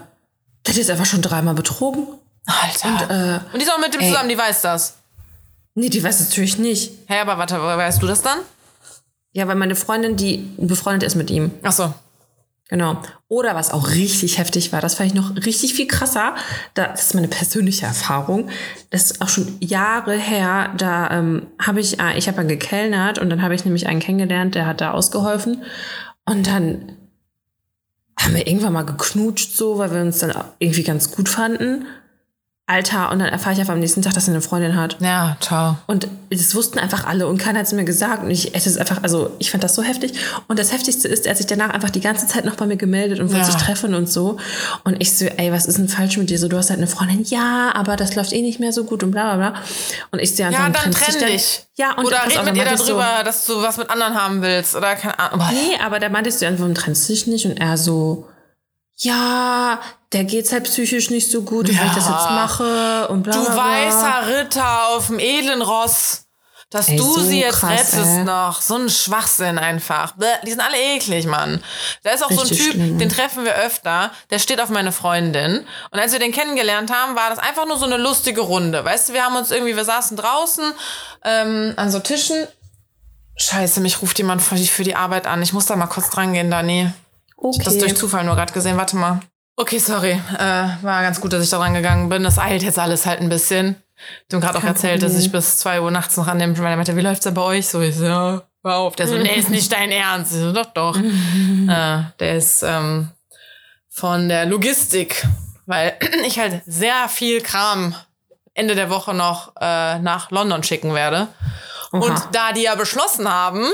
der 0.64 0.68
hat 0.68 0.76
jetzt 0.76 0.90
einfach 0.90 1.06
schon 1.06 1.22
dreimal 1.22 1.54
betrogen. 1.54 2.06
Alter. 2.46 2.88
Und, 2.88 3.02
Und, 3.02 3.10
äh, 3.10 3.58
die 3.58 3.62
ist 3.62 3.72
auch 3.72 3.78
mit 3.78 3.94
dem 3.94 4.00
ey. 4.00 4.08
zusammen, 4.08 4.28
die 4.28 4.38
weiß 4.38 4.62
das. 4.62 4.94
nee, 5.74 5.88
die 5.88 6.02
weiß 6.02 6.20
natürlich 6.20 6.58
nicht. 6.58 6.92
Hä, 7.06 7.20
aber 7.20 7.38
warte, 7.38 7.60
weißt 7.60 8.02
du 8.02 8.06
das 8.06 8.22
dann? 8.22 8.38
Ja, 9.32 9.46
weil 9.46 9.56
meine 9.56 9.76
Freundin, 9.76 10.16
die 10.16 10.38
befreundet 10.58 11.04
ist 11.04 11.14
mit 11.14 11.30
ihm. 11.30 11.52
Ach 11.62 11.72
so. 11.72 11.94
Genau. 12.70 13.02
Oder 13.26 13.56
was 13.56 13.72
auch 13.72 13.90
richtig 13.90 14.38
heftig 14.38 14.72
war, 14.72 14.80
das 14.80 14.94
fand 14.94 15.08
ich 15.08 15.14
noch 15.14 15.34
richtig 15.34 15.74
viel 15.74 15.88
krasser. 15.88 16.36
Da, 16.74 16.86
das 16.86 17.06
ist 17.06 17.14
meine 17.14 17.26
persönliche 17.26 17.84
Erfahrung. 17.84 18.48
Das 18.90 19.10
ist 19.10 19.20
auch 19.20 19.28
schon 19.28 19.56
Jahre 19.58 20.16
her. 20.16 20.72
Da 20.76 21.10
ähm, 21.10 21.48
habe 21.60 21.80
ich, 21.80 21.98
äh, 21.98 22.16
ich 22.16 22.28
habe 22.28 22.36
dann 22.36 22.46
gekellnert 22.46 23.18
und 23.18 23.28
dann 23.28 23.42
habe 23.42 23.56
ich 23.56 23.64
nämlich 23.64 23.88
einen 23.88 23.98
kennengelernt, 23.98 24.54
der 24.54 24.66
hat 24.66 24.80
da 24.80 24.92
ausgeholfen. 24.92 25.64
Und 26.24 26.46
dann 26.46 26.92
haben 28.16 28.36
wir 28.36 28.46
irgendwann 28.46 28.72
mal 28.72 28.86
geknutscht 28.86 29.56
so, 29.56 29.78
weil 29.78 29.92
wir 29.92 30.02
uns 30.02 30.20
dann 30.20 30.32
irgendwie 30.60 30.84
ganz 30.84 31.10
gut 31.10 31.28
fanden. 31.28 31.86
Alter, 32.70 33.10
und 33.10 33.18
dann 33.18 33.28
erfahre 33.28 33.52
ich 33.54 33.60
einfach 33.60 33.74
am 33.74 33.80
nächsten 33.80 34.00
Tag, 34.00 34.14
dass 34.14 34.28
er 34.28 34.34
eine 34.34 34.42
Freundin 34.42 34.76
hat. 34.76 34.96
Ja, 35.00 35.36
ciao. 35.40 35.76
Und 35.88 36.06
das 36.30 36.54
wussten 36.54 36.78
einfach 36.78 37.04
alle 37.04 37.26
und 37.26 37.38
keiner 37.38 37.58
hat 37.58 37.66
es 37.66 37.72
mir 37.72 37.84
gesagt. 37.84 38.22
Und 38.22 38.30
ich, 38.30 38.54
es 38.54 38.66
ist 38.68 38.78
einfach, 38.78 39.02
also 39.02 39.32
ich 39.40 39.50
fand 39.50 39.64
das 39.64 39.74
so 39.74 39.82
heftig. 39.82 40.12
Und 40.46 40.58
das 40.58 40.72
Heftigste 40.72 41.08
ist, 41.08 41.26
er 41.26 41.30
hat 41.30 41.38
sich 41.38 41.46
danach 41.46 41.70
einfach 41.70 41.90
die 41.90 42.00
ganze 42.00 42.28
Zeit 42.28 42.44
noch 42.44 42.54
bei 42.54 42.66
mir 42.66 42.76
gemeldet 42.76 43.18
und 43.18 43.26
wollte 43.32 43.40
Ja. 43.40 43.44
sich 43.52 43.56
treffen 43.60 43.94
und 43.94 44.08
so. 44.08 44.36
Und 44.84 45.00
ich 45.02 45.18
so, 45.18 45.24
ey, 45.24 45.50
was 45.50 45.66
ist 45.66 45.78
denn 45.78 45.88
falsch 45.88 46.16
mit 46.16 46.30
dir? 46.30 46.38
So, 46.38 46.46
du 46.46 46.56
hast 46.56 46.70
halt 46.70 46.78
eine 46.78 46.86
Freundin, 46.86 47.24
ja, 47.24 47.72
aber 47.74 47.96
das 47.96 48.14
läuft 48.14 48.32
eh 48.32 48.40
nicht 48.42 48.60
mehr 48.60 48.72
so 48.72 48.84
gut 48.84 49.02
und 49.02 49.10
bla 49.10 49.34
bla 49.34 49.50
bla. 49.50 49.60
Und 50.12 50.20
ich 50.20 50.36
so, 50.36 50.44
ja, 50.44 50.50
Ja, 50.50 50.60
dann 50.68 50.72
trennst 50.72 51.00
trenn 51.00 51.18
dann? 51.20 51.28
dich. 51.30 51.66
Ja, 51.76 51.96
und 51.96 52.04
Oder 52.06 52.24
red 52.24 52.38
auf, 52.38 52.44
mit 52.44 52.54
meinte 52.56 52.74
ich 52.74 52.80
so, 52.80 52.86
darüber, 52.98 53.24
dass 53.24 53.46
du 53.46 53.60
was 53.62 53.76
mit 53.78 53.90
anderen 53.90 54.14
haben 54.14 54.42
willst. 54.42 54.76
Oder 54.76 54.94
keine 54.94 55.18
Ahnung. 55.18 55.40
Boah. 55.40 55.50
Nee, 55.52 55.76
aber 55.84 55.98
da 55.98 56.08
meinte 56.08 56.28
ich 56.30 56.36
so, 56.36 56.46
warum 56.46 56.74
trennst 56.74 57.08
du 57.08 57.12
dich 57.14 57.26
nicht? 57.26 57.46
Und 57.46 57.58
er 57.60 57.76
so, 57.76 58.28
ja, 58.98 59.80
der 60.12 60.24
geht's 60.24 60.52
halt 60.52 60.64
psychisch 60.64 61.10
nicht 61.10 61.30
so 61.30 61.42
gut, 61.42 61.68
und 61.68 61.78
wenn 61.78 61.86
ich 61.86 61.94
das 61.94 62.06
Ja. 62.06 62.12
jetzt 62.20 62.30
mache 62.30 63.08
und 63.08 63.22
bla 63.22 63.32
Du 63.32 63.44
bla 63.44 63.52
bla. 63.54 63.64
weißer 63.64 64.26
Ritter 64.38 64.88
auf 64.88 65.06
dem 65.08 65.18
edlen 65.18 65.62
Ross. 65.62 66.24
Dass 66.72 66.86
Ey, 66.88 66.96
du 66.98 67.02
so 67.02 67.20
sie 67.20 67.40
jetzt 67.40 67.58
krass, 67.58 67.72
rettest 67.72 67.96
ey. 67.96 68.22
noch. 68.24 68.60
So 68.60 68.76
ein 68.76 68.88
Schwachsinn 68.88 69.58
einfach. 69.58 70.12
Bäh, 70.12 70.26
Die 70.46 70.50
sind 70.52 70.60
alle 70.60 70.76
eklig, 70.78 71.26
Mann. 71.26 71.64
Da 72.04 72.10
ist 72.10 72.22
auch 72.24 72.30
so 72.30 72.42
ein 72.42 72.46
Richtig 72.46 72.58
Typ, 72.62 72.72
schlimm. 72.74 72.96
den 72.96 73.08
treffen 73.08 73.44
wir 73.44 73.56
öfter. 73.56 74.12
Der 74.30 74.38
steht 74.38 74.60
auf 74.60 74.68
meine 74.68 74.92
Freundin. 74.92 75.66
Und 75.90 75.98
als 75.98 76.12
wir 76.12 76.20
den 76.20 76.30
kennengelernt 76.30 76.92
haben, 76.92 77.16
war 77.16 77.28
das 77.28 77.40
einfach 77.40 77.66
nur 77.66 77.76
so 77.76 77.86
eine 77.86 77.96
lustige 77.96 78.40
Runde. 78.42 78.84
Weißt 78.84 79.08
du, 79.08 79.14
wir 79.14 79.24
haben 79.24 79.34
uns 79.34 79.50
irgendwie, 79.50 79.74
wir 79.74 79.84
saßen 79.84 80.16
draußen 80.16 80.72
ähm, 81.24 81.72
an 81.76 81.90
so 81.90 81.98
Tischen. 81.98 82.46
Scheiße, 83.36 83.80
mich 83.80 84.00
ruft 84.00 84.18
jemand 84.18 84.40
für 84.40 84.54
die, 84.54 84.68
für 84.68 84.84
die 84.84 84.94
Arbeit 84.94 85.26
an. 85.26 85.42
Ich 85.42 85.52
muss 85.52 85.66
da 85.66 85.74
mal 85.74 85.86
kurz 85.88 86.10
dran 86.10 86.34
gehen, 86.34 86.52
Dani. 86.52 86.92
Okay. 87.36 87.62
Das 87.64 87.78
durch 87.78 87.96
Zufall 87.96 88.22
nur 88.22 88.36
gerade 88.36 88.52
gesehen. 88.52 88.76
Warte 88.76 88.94
mal. 88.94 89.18
Okay, 89.60 89.76
sorry. 89.76 90.12
Äh, 90.38 90.68
war 90.80 91.02
ganz 91.02 91.20
gut, 91.20 91.34
dass 91.34 91.44
ich 91.44 91.50
da 91.50 91.58
dran 91.58 91.74
gegangen 91.74 92.08
bin. 92.08 92.22
Das 92.22 92.38
eilt 92.38 92.62
jetzt 92.62 92.78
alles 92.78 93.04
halt 93.04 93.20
ein 93.20 93.28
bisschen. 93.28 93.76
Du 94.30 94.38
hast 94.38 94.42
gerade 94.42 94.58
auch 94.58 94.64
erzählt, 94.64 95.02
dass 95.02 95.18
ich 95.18 95.30
bis 95.30 95.58
2 95.58 95.82
Uhr 95.82 95.90
nachts 95.90 96.16
noch 96.16 96.28
an 96.28 96.38
dem 96.38 96.56
weil 96.56 96.70
er 96.70 96.76
meinte, 96.76 96.96
wie 96.96 97.02
läuft's 97.02 97.24
denn 97.24 97.34
bei 97.34 97.42
euch? 97.42 97.68
So, 97.68 97.82
ich 97.82 97.94
so, 97.94 98.06
ja, 98.06 98.42
hör 98.64 98.76
auf. 98.76 98.96
Der 98.96 99.06
so, 99.06 99.18
nee, 99.18 99.38
ist 99.38 99.50
nicht 99.50 99.70
dein 99.70 99.90
Ernst. 99.90 100.32
Ich 100.32 100.38
so, 100.38 100.52
doch, 100.52 100.72
doch. 100.72 100.96
äh, 101.68 102.04
der 102.18 102.36
ist 102.36 102.62
ähm, 102.62 103.10
von 103.90 104.30
der 104.30 104.46
Logistik, 104.46 105.26
weil 105.66 105.94
ich 106.26 106.38
halt 106.38 106.62
sehr 106.64 107.10
viel 107.10 107.42
Kram 107.42 107.94
Ende 108.54 108.74
der 108.74 108.88
Woche 108.88 109.12
noch 109.12 109.52
äh, 109.60 109.98
nach 109.98 110.30
London 110.30 110.62
schicken 110.62 110.94
werde. 110.94 111.28
Und 111.92 112.12
Oha. 112.12 112.28
da 112.32 112.52
die 112.52 112.62
ja 112.62 112.76
beschlossen 112.76 113.28
haben, 113.28 113.66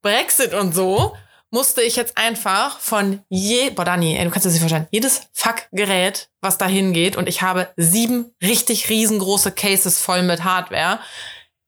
Brexit 0.00 0.54
und 0.54 0.74
so, 0.74 1.14
musste 1.50 1.82
ich 1.82 1.96
jetzt 1.96 2.18
einfach 2.18 2.78
von 2.78 3.22
je, 3.28 3.70
boah 3.70 3.84
Dani, 3.84 4.16
ey, 4.16 4.24
du 4.24 4.30
kannst 4.30 4.46
das 4.46 4.52
nicht 4.52 4.60
verstehen, 4.60 4.86
jedes 4.90 5.22
Fuck-Gerät, 5.32 6.28
was 6.40 6.58
da 6.58 6.66
hingeht, 6.66 7.16
und 7.16 7.28
ich 7.28 7.42
habe 7.42 7.72
sieben 7.76 8.34
richtig 8.42 8.88
riesengroße 8.88 9.52
Cases 9.52 9.98
voll 10.00 10.22
mit 10.22 10.44
Hardware. 10.44 11.00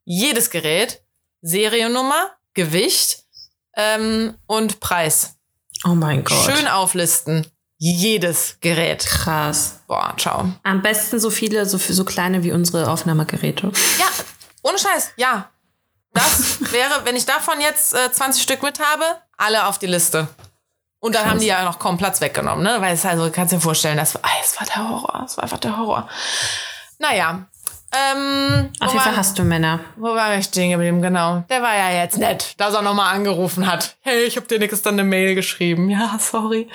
Jedes 0.05 0.51
Gerät, 0.51 1.03
Seriennummer, 1.43 2.31
Gewicht 2.55 3.25
ähm, 3.77 4.35
und 4.47 4.81
Preis. 4.81 5.37
Oh 5.85 5.95
mein 5.95 6.25
Gott. 6.25 6.51
Schön 6.51 6.69
auflisten. 6.69 7.47
Jedes 7.79 8.59
Gerät. 8.61 9.07
Krass. 9.07 9.81
Boah, 9.87 10.15
ciao. 10.19 10.53
Am 10.65 10.83
besten 10.83 11.19
so 11.19 11.31
viele, 11.31 11.65
so, 11.65 11.79
so 11.79 12.05
kleine 12.05 12.43
wie 12.43 12.53
unsere 12.53 12.91
Aufnahmegeräte. 12.91 13.73
Ja, 13.99 14.07
ohne 14.63 14.79
Scheiß, 14.79 15.13
ja. 15.17 15.51
Das 16.13 16.73
wäre, 16.73 17.05
wenn 17.05 17.17
ich 17.17 17.27
davon 17.27 17.61
jetzt 17.61 17.95
äh, 17.95 18.11
20 18.11 18.43
Stück 18.43 18.63
mit 18.63 18.81
habe, 18.81 19.05
alle 19.37 19.67
auf 19.67 19.79
die 19.79 19.87
Liste. 19.87 20.29
Und 21.01 21.15
dann 21.15 21.29
haben 21.29 21.41
die 21.41 21.47
ja 21.47 21.65
noch 21.65 21.79
kaum 21.79 21.97
Platz 21.97 22.21
weggenommen, 22.21 22.63
ne? 22.63 22.77
Weil 22.81 22.95
es 22.95 23.07
also, 23.07 23.31
kannst 23.31 23.55
dir 23.55 23.61
vorstellen, 23.61 23.97
das 23.97 24.15
war, 24.15 24.23
es 24.43 24.61
war 24.61 24.67
der 24.67 24.89
Horror. 24.89 25.23
Es 25.25 25.37
war 25.37 25.45
einfach 25.45 25.59
der 25.59 25.77
Horror. 25.79 26.09
Naja. 26.99 27.47
Ähm, 27.93 28.71
Auf 28.79 28.93
jeden 28.93 29.03
Fall 29.03 29.17
hast 29.17 29.37
du 29.39 29.43
Männer. 29.43 29.81
wo 29.97 30.15
war 30.15 30.37
ich 30.37 30.45
stehen 30.45 30.71
geblieben? 30.71 31.03
Genau. 31.03 31.43
Der 31.49 31.61
war 31.61 31.75
ja 31.75 31.91
jetzt 31.91 32.19
nett, 32.19 32.55
dass 32.59 32.75
er 32.75 32.83
nochmal 32.83 33.15
angerufen 33.15 33.67
hat. 33.67 33.97
Hey, 34.03 34.23
ich 34.25 34.37
hab 34.37 34.47
dir 34.47 34.61
nix 34.61 34.81
dann 34.83 34.95
eine 34.95 35.03
Mail 35.03 35.35
geschrieben. 35.35 35.91
Ja, 35.91 36.17
sorry. 36.21 36.69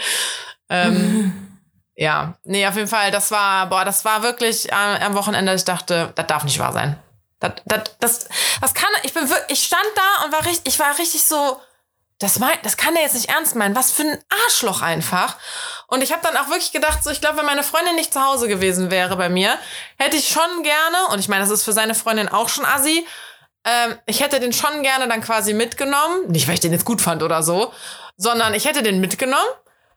Ähm, 0.70 1.60
ja, 1.96 2.34
nee, 2.44 2.68
auf 2.68 2.76
jeden 2.76 2.90
Fall, 2.90 3.12
das 3.12 3.32
war, 3.32 3.70
boah, 3.70 3.86
das 3.86 4.04
war 4.04 4.24
wirklich 4.24 4.70
äh, 4.72 5.06
am 5.06 5.14
Wochenende, 5.14 5.54
ich 5.54 5.64
dachte, 5.64 6.12
das 6.16 6.28
darf 6.28 6.44
nicht 6.44 6.60
wahr 6.60 6.74
sein. 6.74 6.98
Das, 7.50 7.62
das, 7.66 7.84
das, 8.00 8.30
das 8.62 8.74
kann, 8.74 8.90
ich 9.04 9.14
bin 9.14 9.30
ich 9.50 9.64
stand 9.64 9.86
da 9.96 10.26
und 10.26 10.32
war 10.32 10.46
richtig, 10.46 10.74
ich 10.74 10.80
war 10.80 10.98
richtig 10.98 11.24
so, 11.24 11.60
das 12.20 12.40
mein, 12.40 12.58
das 12.64 12.78
kann 12.78 12.94
der 12.94 13.04
jetzt 13.04 13.16
nicht 13.16 13.30
ernst 13.30 13.56
meinen. 13.56 13.76
Was 13.76 13.92
für 13.92 14.04
ein 14.04 14.18
Arschloch 14.46 14.82
einfach. 14.82 15.36
Und 15.88 16.02
ich 16.02 16.12
habe 16.12 16.22
dann 16.24 16.38
auch 16.38 16.48
wirklich 16.48 16.72
gedacht, 16.72 17.04
so 17.04 17.10
ich 17.10 17.20
glaube, 17.20 17.38
wenn 17.38 17.46
meine 17.46 17.64
Freundin 17.64 17.96
nicht 17.96 18.14
zu 18.14 18.24
Hause 18.24 18.48
gewesen 18.48 18.90
wäre 18.90 19.18
bei 19.18 19.28
mir, 19.28 19.58
hätte 19.98 20.16
ich 20.16 20.30
schon 20.30 20.64
gerne, 20.64 20.98
und 21.12 21.20
ich 21.20 21.28
meine, 21.28 21.42
das 21.42 21.52
ist 21.52 21.64
für 21.64 21.74
seine 21.74 21.94
Freundin 21.94 22.30
auch 22.30 22.48
schon 22.48 22.66
assi, 22.66 23.06
ähm, 23.66 23.98
ich 24.06 24.22
hätte 24.22 24.40
den 24.40 24.54
schon 24.54 24.84
gerne 24.84 25.08
dann 25.08 25.22
quasi 25.22 25.54
mitgenommen. 25.54 26.28
Nicht, 26.30 26.48
weil 26.48 26.54
ich 26.54 26.60
den 26.62 26.72
jetzt 26.72 26.86
gut 26.86 27.02
fand 27.02 27.22
oder 27.24 27.44
so, 27.44 27.74
sondern 28.16 28.54
ich 28.54 28.66
hätte 28.66 28.84
den 28.84 29.02
mitgenommen. 29.02 29.50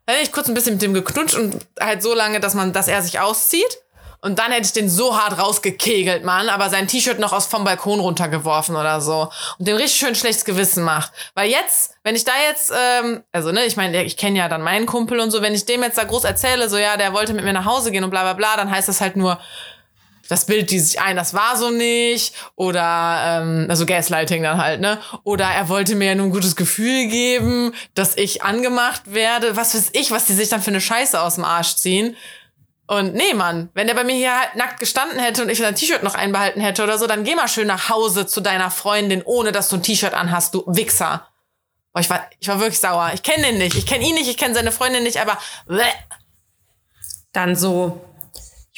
Dann 0.07 0.17
hätte 0.17 0.27
ich 0.27 0.33
kurz 0.33 0.49
ein 0.49 0.55
bisschen 0.55 0.75
mit 0.75 0.83
dem 0.83 0.95
geknutscht 0.95 1.37
und 1.37 1.67
halt 1.79 2.03
so 2.03 2.15
lange, 2.15 2.41
dass 2.41 2.55
man, 2.55 2.73
dass 2.73 2.89
er 2.89 3.03
sich 3.03 3.21
auszieht. 3.21 3.79
Und 4.21 4.39
dann 4.39 4.51
hätte 4.51 4.67
ich 4.67 4.73
den 4.73 4.91
so 4.91 5.17
hart 5.17 5.39
rausgekegelt, 5.39 6.25
Mann, 6.25 6.49
aber 6.49 6.71
sein 6.71 6.89
T-Shirt 6.89 7.21
noch 7.21 7.33
aus 7.33 7.47
vom 7.47 7.65
Balkon 7.65 8.01
runtergeworfen 8.01 8.75
oder 8.75 9.01
so. 9.01 9.31
Und 9.59 9.69
dem 9.69 9.77
richtig 9.77 9.99
schön 9.99 10.15
schlechtes 10.17 10.45
Gewissen 10.45 10.83
macht. 10.83 11.13
Weil 11.35 11.49
jetzt, 11.49 11.95
wenn 12.03 12.17
ich 12.17 12.25
da 12.25 12.33
jetzt, 12.49 12.73
ähm, 12.73 13.23
also 13.31 13.53
ne, 13.53 13.65
ich 13.65 13.77
meine, 13.77 14.03
ich 14.03 14.17
kenne 14.17 14.39
ja 14.39 14.49
dann 14.49 14.63
meinen 14.63 14.87
Kumpel 14.87 15.21
und 15.21 15.31
so, 15.31 15.41
wenn 15.41 15.55
ich 15.55 15.67
dem 15.67 15.83
jetzt 15.83 15.99
da 15.99 16.05
groß 16.05 16.25
erzähle, 16.25 16.69
so 16.69 16.77
ja, 16.79 16.97
der 16.97 17.13
wollte 17.13 17.33
mit 17.33 17.45
mir 17.45 17.53
nach 17.53 17.65
Hause 17.65 17.93
gehen 17.93 18.03
und 18.03 18.11
bla 18.11 18.23
bla 18.23 18.33
bla, 18.33 18.57
dann 18.57 18.71
heißt 18.71 18.89
das 18.89 19.01
halt 19.01 19.17
nur, 19.17 19.39
das 20.29 20.45
Bild 20.45 20.71
die 20.71 20.79
sich 20.79 21.01
ein, 21.01 21.17
das 21.17 21.33
war 21.33 21.57
so 21.57 21.71
nicht. 21.71 22.35
Oder, 22.55 23.41
ähm, 23.41 23.67
also 23.69 23.87
Gaslighting 23.87 24.43
dann 24.43 24.59
halt, 24.59 24.81
ne? 24.81 24.99
Oder 25.25 25.47
er 25.47 25.69
wollte 25.69 25.95
mir 25.95 26.09
ja 26.09 26.15
nur 26.15 26.27
ein 26.27 26.33
gutes 26.33 26.55
Gefühl 26.55 27.07
geben, 27.07 27.73
dass 27.95 28.17
ich 28.17 28.43
angemacht 28.43 29.03
werde. 29.07 29.57
Was 29.57 29.75
weiß 29.75 29.91
ich, 29.95 30.11
was 30.11 30.27
die 30.27 30.35
sich 30.35 30.51
dann 30.51 30.61
für 30.61 30.71
eine 30.71 30.81
Scheiße 30.81 31.21
aus 31.21 31.37
dem 31.37 31.45
Arsch 31.45 31.77
ziehen. 31.77 32.15
Und 32.89 33.15
nee, 33.15 33.35
Mann, 33.35 33.69
wenn 33.75 33.87
der 33.87 33.95
bei 33.95 34.03
mir 34.03 34.15
hier 34.15 34.35
halt 34.35 34.57
nackt 34.57 34.81
gestanden 34.81 35.19
hätte 35.19 35.43
und 35.43 35.51
ich 35.51 35.59
sein 35.59 35.75
T-Shirt 35.75 36.03
noch 36.03 36.15
einbehalten 36.15 36.63
hätte 36.63 36.83
oder 36.83 36.97
so, 36.97 37.07
dann 37.07 37.23
geh 37.23 37.35
mal 37.35 37.47
schön 37.47 37.67
nach 37.67 37.91
Hause 37.91 38.27
zu 38.27 38.41
deiner 38.41 38.71
Freundin, 38.71 39.23
ohne 39.23 39.53
dass 39.53 39.69
du 39.69 39.77
ein 39.77 39.83
T-Shirt 39.83 40.15
anhast, 40.15 40.55
du 40.55 40.65
Wichser. 40.67 41.29
Boah, 41.93 42.01
ich 42.01 42.09
war, 42.09 42.27
ich 42.41 42.49
war 42.49 42.61
wirklich 42.61 42.81
sauer. 42.81 43.11
Ich 43.13 43.23
kenne 43.23 43.45
den 43.45 43.59
nicht. 43.59 43.77
Ich 43.77 43.85
kenne 43.85 44.09
ihn 44.09 44.15
nicht, 44.15 44.31
ich 44.31 44.39
kenne 44.39 44.55
seine 44.55 44.73
Freundin 44.73 45.03
nicht, 45.03 45.21
aber. 45.21 45.37
Bleh. 45.67 45.83
Dann 47.33 47.57
so, 47.57 48.01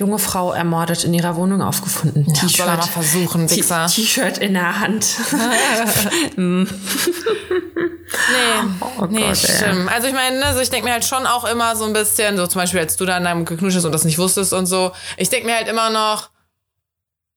junge 0.01 0.19
Frau 0.19 0.53
ermordet 0.53 1.05
in 1.05 1.13
ihrer 1.13 1.37
Wohnung 1.37 1.61
aufgefunden. 1.61 2.27
Ja, 2.35 2.65
er 2.65 2.77
mal 2.79 2.83
versuchen, 2.83 3.51
Wichser. 3.51 3.87
T-Shirt 3.87 4.39
in 4.39 4.55
der 4.55 4.81
Hand. 4.81 5.07
Nee, 8.11 8.75
Oh 8.81 9.07
nee, 9.09 9.21
Gott, 9.21 9.45
ey. 9.45 9.57
stimmt. 9.57 9.91
Also 9.93 10.09
ich 10.09 10.15
meine, 10.15 10.41
ne, 10.41 10.47
also 10.47 10.61
ich 10.61 10.71
denke 10.71 10.87
mir 10.87 10.93
halt 10.93 11.05
schon 11.05 11.27
auch 11.27 11.45
immer 11.45 11.77
so 11.77 11.85
ein 11.85 11.93
bisschen, 11.93 12.37
so 12.37 12.47
zum 12.47 12.61
Beispiel, 12.61 12.81
als 12.81 12.97
du 12.97 13.05
da 13.07 13.17
in 13.17 13.25
deinem 13.25 13.45
geknutscht 13.45 13.85
und 13.85 13.93
das 13.93 14.05
nicht 14.05 14.19
wusstest 14.19 14.53
und 14.53 14.67
so, 14.67 14.93
ich 15.17 15.29
denke 15.29 15.47
mir 15.47 15.55
halt 15.55 15.69
immer 15.69 15.91
noch, 15.91 16.31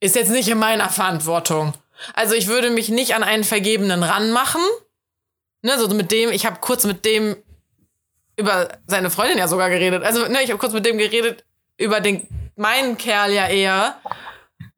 ist 0.00 0.16
jetzt 0.16 0.30
nicht 0.30 0.48
in 0.48 0.58
meiner 0.58 0.88
Verantwortung. 0.88 1.74
Also 2.14 2.34
ich 2.34 2.48
würde 2.48 2.70
mich 2.70 2.88
nicht 2.88 3.14
an 3.14 3.22
einen 3.22 3.44
Vergebenen 3.44 4.02
ranmachen. 4.02 4.62
Ne, 5.62 5.78
so 5.78 5.88
mit 5.88 6.10
dem, 6.10 6.32
ich 6.32 6.44
habe 6.44 6.58
kurz 6.60 6.84
mit 6.84 7.04
dem 7.04 7.36
über 8.36 8.68
seine 8.86 9.10
Freundin 9.10 9.38
ja 9.38 9.46
sogar 9.46 9.70
geredet. 9.70 10.02
Also, 10.02 10.26
ne, 10.26 10.42
ich 10.42 10.50
habe 10.50 10.58
kurz 10.58 10.72
mit 10.72 10.84
dem 10.84 10.98
geredet 10.98 11.44
über 11.78 12.00
den 12.00 12.26
meinen 12.56 12.96
Kerl 12.98 13.32
ja 13.32 13.46
eher 13.48 13.96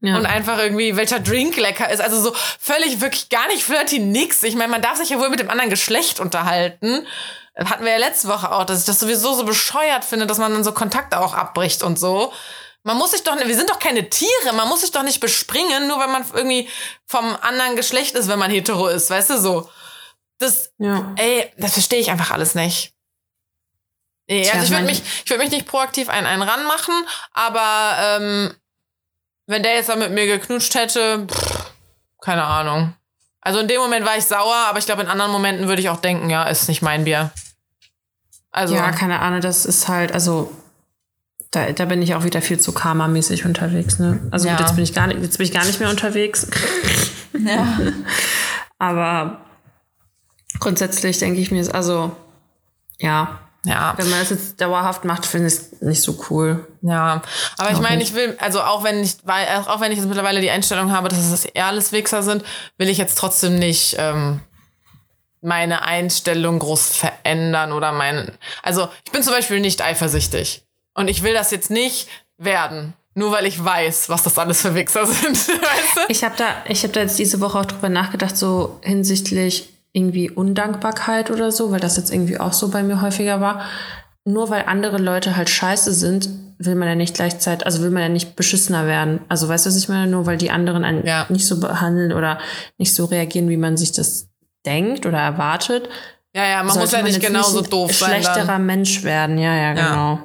Ja. 0.01 0.17
und 0.17 0.27
einfach 0.27 0.59
irgendwie, 0.59 0.97
welcher 0.97 1.21
Drink 1.21 1.57
lecker 1.57 1.91
ist. 1.91 2.01
Also 2.01 2.21
so 2.21 2.33
völlig 2.61 3.01
wirklich 3.01 3.29
gar 3.29 3.47
nicht 3.49 3.63
flirty, 3.65 3.99
nix. 3.99 4.43
Ich 4.43 4.55
meine, 4.55 4.71
man 4.71 4.83
darf 4.83 4.99
sich 4.99 5.11
ja 5.11 5.19
wohl 5.19 5.31
mit 5.31 5.41
dem 5.41 5.51
anderen 5.51 5.71
Geschlecht 5.71 6.21
unterhalten. 6.21 7.07
Das 7.55 7.71
hatten 7.71 7.85
wir 7.85 7.93
ja 7.93 7.99
letzte 7.99 8.29
Woche 8.29 8.53
auch, 8.53 8.65
dass 8.65 8.81
ich 8.81 8.87
das 8.87 9.01
sowieso 9.01 9.33
so 9.35 9.45
bescheuert 9.45 10.05
finde, 10.05 10.27
dass 10.27 10.39
man 10.39 10.53
dann 10.53 10.65
so 10.65 10.73
Kontakte 10.73 11.19
auch 11.21 11.33
abbricht 11.35 11.83
und 11.83 11.99
so. 11.99 12.33
Man 12.83 12.99
muss 12.99 13.13
sich 13.13 13.25
doch, 13.25 13.37
wir 13.37 13.57
sind 13.57 13.71
doch 13.71 13.79
keine 13.81 14.09
Tiere, 14.11 14.53
man 14.55 14.69
muss 14.69 14.83
sich 14.83 14.93
doch 14.93 15.03
nicht 15.03 15.19
bespringen, 15.21 15.89
nur 15.89 15.99
weil 15.99 16.09
man 16.09 16.25
irgendwie 16.35 16.69
vom 17.07 17.35
anderen 17.41 17.75
Geschlecht 17.75 18.15
ist, 18.15 18.29
wenn 18.29 18.39
man 18.39 18.51
hetero 18.51 18.87
ist, 18.89 19.11
weißt 19.11 19.31
du 19.31 19.39
so. 19.41 19.69
Das, 20.39 20.71
ja. 20.79 21.13
ey, 21.17 21.51
das 21.57 21.73
verstehe 21.73 21.99
ich 21.99 22.11
einfach 22.11 22.31
alles 22.31 22.55
nicht. 22.55 22.93
Nee, 24.29 24.43
Tja, 24.43 24.55
also 24.55 24.65
ich 24.65 24.71
würde 24.73 24.87
mich, 24.87 25.03
ich 25.25 25.31
würde 25.31 25.43
mich 25.45 25.53
nicht 25.53 25.67
proaktiv 25.67 26.09
einen, 26.09 26.27
einen 26.27 26.43
ranmachen, 26.43 26.95
aber 27.33 27.97
ähm, 28.01 28.55
wenn 29.47 29.63
der 29.63 29.75
jetzt 29.75 29.89
da 29.89 29.97
mit 29.97 30.11
mir 30.11 30.27
geknutscht 30.27 30.75
hätte, 30.75 31.27
pff, 31.27 31.71
keine 32.21 32.45
Ahnung. 32.45 32.95
Also 33.41 33.61
in 33.61 33.69
dem 33.69 33.81
Moment 33.81 34.05
war 34.05 34.17
ich 34.17 34.25
sauer, 34.25 34.67
aber 34.69 34.81
ich 34.81 34.87
glaube, 34.87 35.03
in 35.03 35.09
anderen 35.09 35.31
Momenten 35.31 35.69
würde 35.69 35.81
ich 35.81 35.89
auch 35.89 36.01
denken, 36.01 36.31
ja, 36.31 36.45
ist 36.45 36.69
nicht 36.69 36.83
mein 36.83 37.05
Bier. 37.05 37.31
Also, 38.51 38.75
ja, 38.75 38.91
keine 38.91 39.21
Ahnung, 39.21 39.41
das 39.41 39.65
ist 39.65 39.87
halt, 39.87 40.11
also 40.11 40.51
da, 41.53 41.71
da 41.71 41.85
bin 41.85 42.03
ich 42.03 42.15
auch 42.17 42.25
wieder 42.25 42.43
viel 42.43 42.59
zu 42.59 42.73
karmamäßig 42.73 43.45
unterwegs, 43.45 44.01
ne? 44.01 44.19
Also 44.33 44.49
Ja. 44.49 44.57
gut, 44.57 44.67
jetzt 44.67 44.75
bin 44.75 44.83
ich 44.83 44.93
gar 44.95 45.07
nicht, 45.07 45.23
jetzt 45.23 45.39
bin 45.39 45.47
ich 45.47 45.53
gar 45.53 45.65
nicht 45.65 45.79
mehr 45.79 45.91
unterwegs. 45.91 46.49
Ja. 47.39 47.79
Aber 48.79 49.41
grundsätzlich 50.59 51.19
denke 51.19 51.41
ich 51.41 51.51
mir, 51.51 51.73
also 51.75 52.17
ja, 52.99 53.39
ja. 53.67 53.95
wenn 53.97 54.09
man 54.09 54.21
das 54.21 54.31
jetzt 54.31 54.61
dauerhaft 54.61 55.05
macht, 55.05 55.27
finde 55.27 55.49
ich 55.49 55.55
es 55.55 55.81
nicht 55.81 56.03
so 56.03 56.19
cool. 56.31 56.67
Ja, 56.83 57.23
aber 57.59 57.71
ich 57.73 57.81
meine, 57.81 58.03
ich 58.03 58.15
will, 58.15 58.37
also 58.41 58.63
auch 58.63 58.85
wenn 58.85 59.03
ich, 59.03 59.17
weil, 59.25 59.47
auch 59.67 59.81
wenn 59.81 59.93
ich 59.93 59.99
jetzt 59.99 60.07
mittlerweile 60.07 60.41
die 60.41 60.51
Einstellung 60.51 60.93
habe, 60.93 61.09
dass 61.09 61.19
es 61.19 61.45
eher 61.45 61.67
alles 61.67 61.93
Wichser 61.93 62.23
sind, 62.23 62.45
will 62.79 62.89
ich 62.89 62.99
jetzt 62.99 63.19
trotzdem 63.19 63.59
nicht 63.59 63.97
ähm, 63.99 64.41
meine 65.41 65.83
Einstellung 65.83 66.59
groß 66.59 66.97
verändern 66.97 67.73
oder 67.73 67.93
meine. 67.93 68.33
Also 68.63 68.89
ich 69.05 69.13
bin 69.13 69.23
zum 69.23 69.33
Beispiel 69.33 69.61
nicht 69.61 69.83
eifersüchtig 69.83 70.65
und 70.95 71.09
ich 71.09 71.23
will 71.23 71.35
das 71.35 71.51
jetzt 71.51 71.71
nicht 71.71 72.09
werden, 72.39 72.95
nur 73.15 73.33
weil 73.33 73.47
ich 73.47 73.63
weiß, 73.63 74.09
was 74.09 74.23
das 74.23 74.39
alles 74.39 74.63
für 74.63 74.75
Wichser 74.75 75.07
sind. 75.07 75.37
weißt 75.37 75.97
du? 75.97 76.01
Ich 76.09 76.23
habe 76.25 76.37
da, 76.37 76.65
ich 76.69 76.83
habe 76.83 76.93
da 76.93 77.01
jetzt 77.01 77.19
diese 77.19 77.41
Woche 77.41 77.59
auch 77.59 77.67
drüber 77.67 77.89
nachgedacht, 77.89 78.37
so 78.37 78.79
hinsichtlich 78.83 79.76
irgendwie 79.97 80.31
Undankbarkeit 80.31 81.31
oder 81.31 81.51
so, 81.51 81.71
weil 81.71 81.81
das 81.81 81.97
jetzt 81.97 82.13
irgendwie 82.13 82.39
auch 82.39 82.53
so 82.53 82.69
bei 82.69 82.83
mir 82.83 83.01
häufiger 83.01 83.41
war. 83.41 83.63
Nur 84.25 84.51
weil 84.51 84.65
andere 84.67 84.99
Leute 84.99 85.37
halt 85.37 85.49
scheiße 85.49 85.93
sind, 85.95 86.29
will 86.59 86.75
man 86.75 86.89
ja 86.89 86.95
nicht 86.95 87.15
gleichzeitig, 87.15 87.65
also 87.65 87.81
will 87.83 87.91
man 87.91 88.03
ja 88.03 88.09
nicht 88.09 88.37
beschissener 88.37 88.87
werden. 88.87 89.21
Also 89.29 89.49
weißt 89.49 89.65
du, 89.67 89.71
was 89.71 89.77
ich 89.77 89.89
meine? 89.89 90.07
Nur 90.11 90.27
weil 90.27 90.37
die 90.37 90.51
anderen 90.51 90.85
einen 90.85 91.07
Ja. 91.07 91.27
nicht 91.29 91.47
so 91.47 91.61
behandeln 91.61 92.13
oder 92.13 92.39
nicht 92.79 92.95
so 92.95 93.05
reagieren, 93.07 93.49
wie 93.49 93.57
man 93.57 93.77
sich 93.77 93.93
das 93.93 94.29
denkt 94.67 95.07
oder 95.07 95.19
erwartet. 95.19 95.89
Ja, 96.35 96.45
ja, 96.47 96.63
man 96.63 96.77
muss 96.79 96.93
ja 96.93 97.01
nicht 97.03 97.21
genauso 97.21 97.63
ein 97.63 97.71
doof 97.71 97.95
sein. 97.95 98.23
schlechterer 98.23 98.47
Dann. 98.47 98.67
Mensch 98.67 99.03
werden. 99.05 99.39
Ja, 99.39 99.55
ja, 99.55 99.63
Ja. 99.63 99.73
genau. 99.75 100.19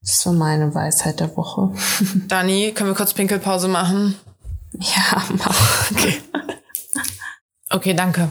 Das 0.00 0.24
war 0.24 0.32
meine 0.32 0.74
Weisheit 0.74 1.20
der 1.20 1.36
Woche. 1.36 1.72
Dani, 2.28 2.72
können 2.74 2.88
wir 2.90 2.94
kurz 2.96 3.12
Pinkelpause 3.12 3.68
machen? 3.68 4.14
ja, 4.78 5.22
mach. 5.36 5.90
Okay. 5.90 6.14
Okay, 7.72 7.94
danke. 7.94 8.28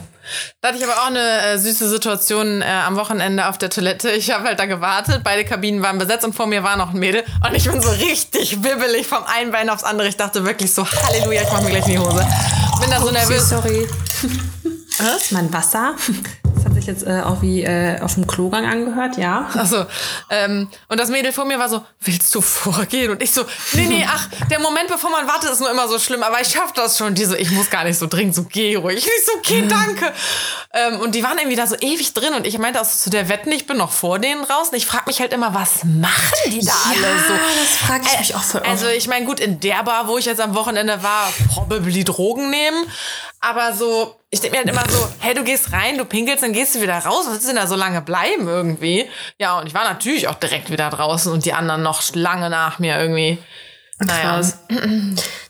Da 0.61 0.67
hatte 0.67 0.77
ich 0.77 0.83
aber 0.83 1.01
auch 1.01 1.07
eine 1.07 1.41
äh, 1.41 1.57
süße 1.57 1.89
Situation 1.89 2.61
äh, 2.61 2.65
am 2.65 2.97
Wochenende 2.97 3.47
auf 3.47 3.57
der 3.57 3.69
Toilette. 3.69 4.11
Ich 4.11 4.31
habe 4.31 4.43
halt 4.43 4.59
da 4.59 4.65
gewartet, 4.65 5.21
beide 5.23 5.45
Kabinen 5.45 5.81
waren 5.81 5.97
besetzt 5.97 6.25
und 6.25 6.33
vor 6.35 6.45
mir 6.45 6.61
war 6.61 6.75
noch 6.75 6.93
ein 6.93 6.99
Mädel. 6.99 7.23
Und 7.47 7.55
ich 7.55 7.69
bin 7.69 7.81
so 7.81 7.89
richtig 7.89 8.61
wibbelig 8.63 9.07
vom 9.07 9.23
einen 9.23 9.51
Bein 9.51 9.69
aufs 9.69 9.83
andere. 9.83 10.07
Ich 10.09 10.17
dachte 10.17 10.45
wirklich 10.45 10.73
so, 10.73 10.85
Halleluja, 10.85 11.43
ich 11.43 11.51
mach 11.51 11.61
mir 11.61 11.69
gleich 11.69 11.85
in 11.87 11.93
die 11.93 11.99
Hose. 11.99 12.27
Bin 12.81 12.91
da 12.91 12.99
so 12.99 13.11
nervös. 13.11 13.49
Sorry. 13.49 13.87
Ist 15.17 15.31
mein 15.31 15.51
Wasser. 15.53 15.95
Jetzt 16.89 17.05
äh, 17.05 17.21
auch 17.23 17.43
wie 17.43 17.61
äh, 17.61 18.01
auf 18.01 18.15
dem 18.15 18.25
Klogang 18.25 18.65
angehört, 18.65 19.15
ja. 19.17 19.47
Also, 19.53 19.85
ähm, 20.31 20.67
und 20.87 20.99
das 20.99 21.09
Mädel 21.09 21.31
vor 21.31 21.45
mir 21.45 21.59
war 21.59 21.69
so, 21.69 21.85
willst 22.01 22.33
du 22.33 22.41
vorgehen? 22.41 23.11
Und 23.11 23.21
ich 23.21 23.29
so, 23.31 23.45
nee, 23.73 23.85
nee, 23.85 24.05
ach, 24.09 24.27
der 24.49 24.59
Moment, 24.59 24.87
bevor 24.87 25.11
man 25.11 25.27
wartet, 25.27 25.51
ist 25.51 25.59
nur 25.59 25.69
immer 25.69 25.87
so 25.87 25.99
schlimm, 25.99 26.23
aber 26.23 26.41
ich 26.41 26.47
schaff 26.47 26.73
das 26.73 26.97
schon. 26.97 27.13
Die 27.13 27.25
so, 27.25 27.35
ich 27.35 27.51
muss 27.51 27.69
gar 27.69 27.83
nicht 27.83 27.99
so 27.99 28.07
dringend, 28.07 28.33
so 28.33 28.43
geh 28.43 28.75
ruhig. 28.75 29.05
Ich 29.05 29.25
so, 29.25 29.33
okay, 29.37 29.65
danke. 29.67 30.11
ähm, 30.73 30.99
und 31.01 31.13
die 31.13 31.23
waren 31.23 31.37
irgendwie 31.37 31.57
da 31.57 31.67
so 31.67 31.75
ewig 31.75 32.13
drin 32.15 32.33
und 32.33 32.47
ich 32.47 32.57
meinte 32.57 32.81
auch 32.81 32.85
so 32.85 32.97
zu 33.03 33.09
der 33.11 33.29
Wetten, 33.29 33.51
ich 33.51 33.67
bin 33.67 33.77
noch 33.77 33.91
vor 33.91 34.17
denen 34.17 34.43
raus. 34.43 34.69
Und 34.69 34.77
ich 34.77 34.87
frag 34.87 35.05
mich 35.05 35.19
halt 35.19 35.31
immer, 35.31 35.53
was 35.53 35.83
machen 35.83 36.37
die 36.47 36.65
da 36.65 36.73
alle 36.85 37.19
so? 37.27 37.33
das 37.61 37.77
frage 37.77 38.05
ich 38.11 38.19
mich 38.19 38.35
auch 38.35 38.43
voll. 38.43 38.61
Also 38.61 38.87
ich 38.87 39.07
meine, 39.07 39.25
gut, 39.25 39.39
in 39.39 39.59
der 39.59 39.83
Bar, 39.83 40.07
wo 40.07 40.17
ich 40.17 40.25
jetzt 40.25 40.41
am 40.41 40.55
Wochenende 40.55 41.03
war, 41.03 41.31
probably 41.53 42.03
Drogen 42.03 42.49
nehmen. 42.49 42.85
Aber 43.41 43.73
so, 43.73 44.15
ich 44.31 44.41
denke 44.41 44.57
mir 44.57 44.63
halt 44.63 44.69
immer 44.69 44.89
so, 44.89 45.07
hey, 45.19 45.33
du 45.33 45.43
gehst 45.43 45.73
rein, 45.73 45.97
du 45.97 46.05
pinkelst, 46.05 46.43
dann 46.43 46.53
gehst 46.53 46.75
du 46.75 46.81
wieder 46.81 46.97
raus. 46.99 47.25
Was 47.27 47.37
ist 47.37 47.47
denn 47.47 47.55
da 47.55 47.65
so 47.65 47.75
lange 47.75 48.01
bleiben 48.01 48.47
irgendwie? 48.47 49.09
Ja, 49.39 49.59
und 49.59 49.67
ich 49.67 49.73
war 49.73 49.83
natürlich 49.83 50.27
auch 50.27 50.35
direkt 50.35 50.69
wieder 50.69 50.89
draußen 50.89 51.31
und 51.31 51.45
die 51.45 51.53
anderen 51.53 51.81
noch 51.81 52.03
lange 52.13 52.49
nach 52.49 52.77
mir 52.77 52.99
irgendwie. 52.99 53.39
Naja. 53.99 54.35
Krass. 54.35 54.59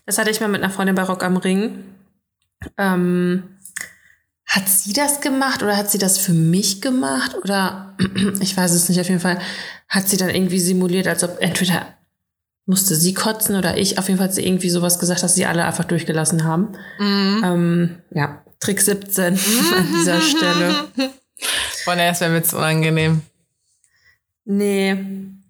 Das 0.05 0.17
hatte 0.17 0.29
ich 0.29 0.39
mal 0.39 0.47
mit 0.47 0.63
einer 0.63 0.71
Freundin 0.71 0.95
bei 0.95 1.03
Rock 1.03 1.23
am 1.23 1.37
Ring. 1.37 1.83
Ähm, 2.77 3.57
hat 4.45 4.67
sie 4.67 4.93
das 4.93 5.21
gemacht 5.21 5.61
oder 5.61 5.77
hat 5.77 5.91
sie 5.91 5.99
das 5.99 6.17
für 6.17 6.33
mich 6.33 6.81
gemacht? 6.81 7.35
Oder 7.43 7.95
ich 8.39 8.55
weiß 8.55 8.71
es 8.71 8.87
nicht, 8.87 8.99
auf 8.99 9.09
jeden 9.09 9.19
Fall 9.19 9.39
hat 9.89 10.07
sie 10.07 10.17
dann 10.17 10.29
irgendwie 10.29 10.59
simuliert, 10.59 11.07
als 11.07 11.23
ob 11.23 11.41
entweder 11.41 11.85
musste 12.65 12.95
sie 12.95 13.13
kotzen 13.13 13.55
oder 13.55 13.77
ich. 13.77 13.99
Auf 13.99 14.07
jeden 14.07 14.19
Fall 14.19 14.27
hat 14.27 14.33
sie 14.33 14.45
irgendwie 14.45 14.69
sowas 14.69 14.99
gesagt, 14.99 15.21
dass 15.21 15.35
sie 15.35 15.45
alle 15.45 15.65
einfach 15.65 15.85
durchgelassen 15.85 16.45
haben. 16.45 16.77
Ähm, 17.43 18.01
ja, 18.11 18.43
Trick 18.59 18.81
17 18.81 19.25
an 19.77 19.87
dieser 19.93 20.21
Stelle. 20.21 20.75
Boah, 21.85 21.95
das 21.95 22.19
wäre 22.21 22.31
mir 22.31 22.43
zu 22.43 22.57
unangenehm. 22.57 23.21
Nee, 24.45 24.97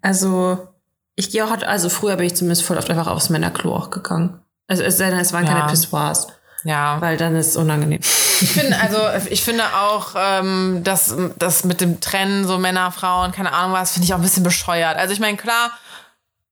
also 0.02 0.68
ich 1.16 1.30
gehe 1.30 1.44
auch, 1.44 1.50
also 1.50 1.88
früher 1.88 2.16
bin 2.16 2.26
ich 2.26 2.36
zumindest 2.36 2.62
voll 2.64 2.78
oft 2.78 2.88
einfach 2.90 3.06
aufs 3.08 3.28
Männerklo 3.30 3.74
auch 3.74 3.90
gegangen. 3.90 4.40
Also 4.68 4.82
es 4.82 5.00
es 5.00 5.32
waren 5.32 5.46
Ja. 5.46 5.52
keine 5.52 5.70
Pissoirs, 5.70 6.28
Ja. 6.64 7.00
weil 7.00 7.16
dann 7.16 7.34
ist 7.34 7.48
es 7.48 7.56
unangenehm. 7.56 8.00
Ich 8.02 8.50
finde, 8.52 8.78
also 8.78 8.98
ich 9.28 9.42
finde 9.42 9.64
auch, 9.74 10.14
ähm, 10.16 10.82
dass 10.84 11.14
das 11.38 11.64
mit 11.64 11.80
dem 11.80 12.00
Trennen, 12.00 12.46
so 12.46 12.58
Männer, 12.58 12.92
Frauen, 12.92 13.32
keine 13.32 13.52
Ahnung 13.52 13.72
was, 13.72 13.92
finde 13.92 14.06
ich 14.06 14.14
auch 14.14 14.18
ein 14.18 14.22
bisschen 14.22 14.44
bescheuert. 14.44 14.96
Also 14.96 15.12
ich 15.12 15.20
meine, 15.20 15.36
klar, 15.36 15.72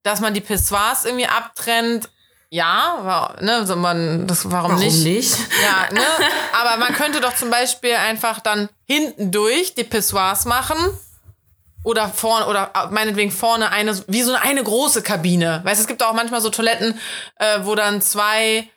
dass 0.03 0.21
man 0.21 0.35
die 0.35 0.41
Pissoirs 0.41 1.05
irgendwie 1.05 1.27
abtrennt, 1.27 2.09
ja, 2.51 2.99
wa- 3.03 3.37
ne, 3.41 3.67
so 3.67 3.77
man, 3.77 4.27
das, 4.27 4.51
warum, 4.51 4.73
Warum 4.73 4.83
nicht? 4.85 5.05
nicht? 5.05 5.37
Ja, 5.63 5.93
ne? 5.95 6.01
Aber 6.61 6.77
man 6.79 6.95
könnte 6.95 7.21
doch 7.21 7.35
zum 7.35 7.51
Beispiel 7.51 7.95
einfach 7.95 8.41
dann 8.41 8.69
hinten 8.87 9.31
durch 9.31 9.75
die 9.75 9.85
Pissoirs 9.85 10.45
machen. 10.47 10.77
Oder 11.85 12.09
vorne, 12.09 12.47
oder 12.47 12.71
meinetwegen 12.91 13.31
vorne 13.31 13.71
eine, 13.71 13.97
wie 14.09 14.23
so 14.23 14.35
eine, 14.35 14.43
eine 14.43 14.65
große 14.65 15.03
Kabine. 15.03 15.61
Weißt 15.65 15.79
du, 15.79 15.83
es 15.83 15.87
gibt 15.87 16.03
auch 16.03 16.13
manchmal 16.13 16.41
so 16.41 16.51
Toiletten, 16.51 16.99
äh, 17.37 17.61
wo 17.63 17.75
dann 17.77 18.03
zwei 18.03 18.69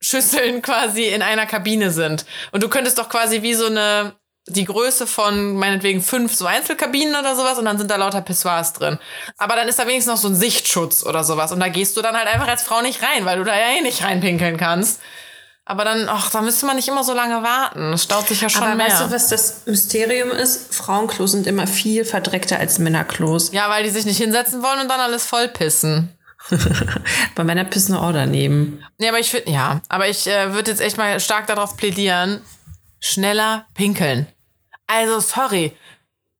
Schüsseln 0.00 0.62
quasi 0.62 1.04
in 1.04 1.22
einer 1.22 1.46
Kabine 1.46 1.90
sind. 1.90 2.24
Und 2.52 2.62
du 2.62 2.68
könntest 2.68 2.98
doch 2.98 3.08
quasi 3.10 3.42
wie 3.42 3.54
so 3.54 3.66
eine, 3.66 4.14
die 4.48 4.64
Größe 4.64 5.06
von 5.06 5.54
meinetwegen 5.54 6.00
fünf 6.02 6.34
so 6.34 6.46
Einzelkabinen 6.46 7.14
oder 7.16 7.36
sowas 7.36 7.58
und 7.58 7.64
dann 7.64 7.78
sind 7.78 7.90
da 7.90 7.96
lauter 7.96 8.20
Pissoirs 8.20 8.72
drin. 8.72 8.98
Aber 9.36 9.56
dann 9.56 9.68
ist 9.68 9.78
da 9.78 9.86
wenigstens 9.86 10.12
noch 10.14 10.20
so 10.20 10.28
ein 10.28 10.34
Sichtschutz 10.34 11.04
oder 11.04 11.24
sowas 11.24 11.52
und 11.52 11.60
da 11.60 11.68
gehst 11.68 11.96
du 11.96 12.02
dann 12.02 12.16
halt 12.16 12.26
einfach 12.28 12.48
als 12.48 12.62
Frau 12.62 12.80
nicht 12.82 13.00
rein, 13.02 13.24
weil 13.24 13.38
du 13.38 13.44
da 13.44 13.54
ja 13.56 13.76
eh 13.78 13.80
nicht 13.82 14.02
reinpinkeln 14.04 14.56
kannst. 14.56 15.00
Aber 15.64 15.84
dann, 15.84 16.08
ach, 16.08 16.30
da 16.30 16.40
müsste 16.40 16.64
man 16.64 16.76
nicht 16.76 16.88
immer 16.88 17.04
so 17.04 17.12
lange 17.12 17.42
warten. 17.42 17.90
Das 17.92 18.04
staut 18.04 18.26
sich 18.26 18.40
ja 18.40 18.48
schon 18.48 18.62
Aber 18.62 18.74
mehr. 18.74 18.86
weißt 18.86 19.02
du, 19.02 19.10
was 19.10 19.28
das 19.28 19.66
Mysterium 19.66 20.30
ist? 20.30 20.74
Frauenklos 20.74 21.32
sind 21.32 21.46
immer 21.46 21.66
viel 21.66 22.06
verdreckter 22.06 22.58
als 22.58 22.78
Männerklos. 22.78 23.52
ja, 23.52 23.68
weil 23.68 23.84
die 23.84 23.90
sich 23.90 24.06
nicht 24.06 24.16
hinsetzen 24.16 24.62
wollen 24.62 24.80
und 24.80 24.88
dann 24.88 25.00
alles 25.00 25.26
vollpissen. 25.26 26.16
Bei 27.34 27.44
Männer 27.44 27.64
pissen 27.64 27.94
auch 27.94 28.12
daneben. 28.12 28.82
Nee, 28.96 29.08
aber 29.10 29.18
ich 29.18 29.28
finde, 29.28 29.50
ja, 29.50 29.82
aber 29.90 30.08
ich 30.08 30.26
äh, 30.26 30.54
würde 30.54 30.70
jetzt 30.70 30.80
echt 30.80 30.96
mal 30.96 31.20
stark 31.20 31.46
darauf 31.48 31.76
plädieren, 31.76 32.40
schneller 33.00 33.66
pinkeln. 33.74 34.26
Also, 34.88 35.20
sorry. 35.20 35.76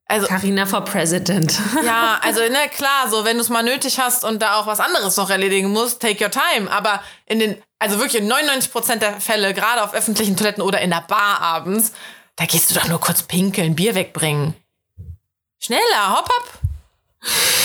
Also, 0.07 0.27
Carina 0.27 0.65
for 0.65 0.85
President. 0.85 1.57
ja, 1.85 2.19
also, 2.23 2.41
ne, 2.41 2.69
klar, 2.75 3.09
so, 3.11 3.25
wenn 3.25 3.37
du 3.37 3.43
es 3.43 3.51
mal 3.51 3.63
nötig 3.63 4.01
hast 4.01 4.25
und 4.25 4.41
da 4.41 4.57
auch 4.57 4.67
was 4.67 4.81
anderes 4.81 5.17
noch 5.17 5.29
erledigen 5.31 5.71
musst, 5.71 6.01
take 6.01 6.25
your 6.25 6.31
time. 6.31 6.71
Aber 6.71 7.03
in 7.27 7.39
den, 7.39 7.57
also 7.79 7.99
wirklich 7.99 8.23
in 8.23 8.33
99% 8.33 8.97
der 8.97 9.21
Fälle, 9.21 9.53
gerade 9.53 9.85
auf 9.85 9.93
öffentlichen 9.93 10.37
Toiletten 10.37 10.63
oder 10.63 10.81
in 10.81 10.91
der 10.91 11.03
Bar 11.03 11.41
abends, 11.41 11.93
da 12.37 12.47
gehst 12.47 12.71
du 12.71 12.75
doch 12.75 12.89
nur 12.89 13.01
kurz 13.01 13.23
pinkeln, 13.23 13.77
Bier 13.77 13.95
wegbringen. 13.95 14.55
Schneller, 15.61 16.17
hopp, 16.17 16.29
hopp. 16.29 16.53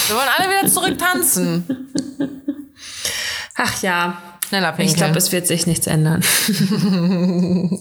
Wir 0.07 0.15
wollen 0.15 0.29
alle 0.37 0.49
wieder 0.49 0.67
zurück 0.67 0.97
tanzen. 0.97 1.93
Ach 3.55 3.81
ja. 3.81 4.21
Schneller 4.47 4.71
pinkeln. 4.71 4.89
Ich 4.89 4.95
glaube, 4.95 5.17
es 5.17 5.31
wird 5.31 5.47
sich 5.47 5.65
nichts 5.65 5.87
ändern. 5.87 6.23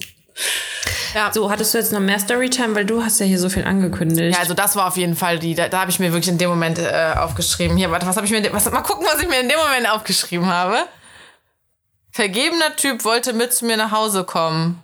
Ja. 1.13 1.31
So, 1.31 1.49
hattest 1.51 1.73
du 1.73 1.77
jetzt 1.77 1.91
noch 1.91 1.99
mehr 1.99 2.19
Storytime? 2.19 2.75
Weil 2.75 2.85
du 2.85 3.03
hast 3.03 3.19
ja 3.19 3.25
hier 3.25 3.39
so 3.39 3.49
viel 3.49 3.63
angekündigt. 3.65 4.35
Ja, 4.35 4.39
also 4.41 4.53
das 4.53 4.75
war 4.75 4.87
auf 4.87 4.97
jeden 4.97 5.15
Fall 5.15 5.39
die, 5.39 5.53
da, 5.53 5.67
da 5.69 5.81
habe 5.81 5.91
ich 5.91 5.99
mir 5.99 6.11
wirklich 6.11 6.29
in 6.29 6.37
dem 6.37 6.49
Moment 6.49 6.79
äh, 6.79 7.13
aufgeschrieben. 7.15 7.77
Hier, 7.77 7.91
warte, 7.91 8.07
was 8.07 8.15
habe 8.15 8.25
ich 8.25 8.31
mir, 8.31 8.51
was, 8.51 8.69
mal 8.71 8.81
gucken, 8.81 9.05
was 9.11 9.21
ich 9.21 9.29
mir 9.29 9.39
in 9.39 9.49
dem 9.49 9.59
Moment 9.59 9.89
aufgeschrieben 9.89 10.47
habe. 10.47 10.77
Vergebener 12.11 12.75
Typ 12.75 13.05
wollte 13.05 13.33
mit 13.33 13.53
zu 13.53 13.65
mir 13.65 13.77
nach 13.77 13.91
Hause 13.91 14.23
kommen. 14.23 14.81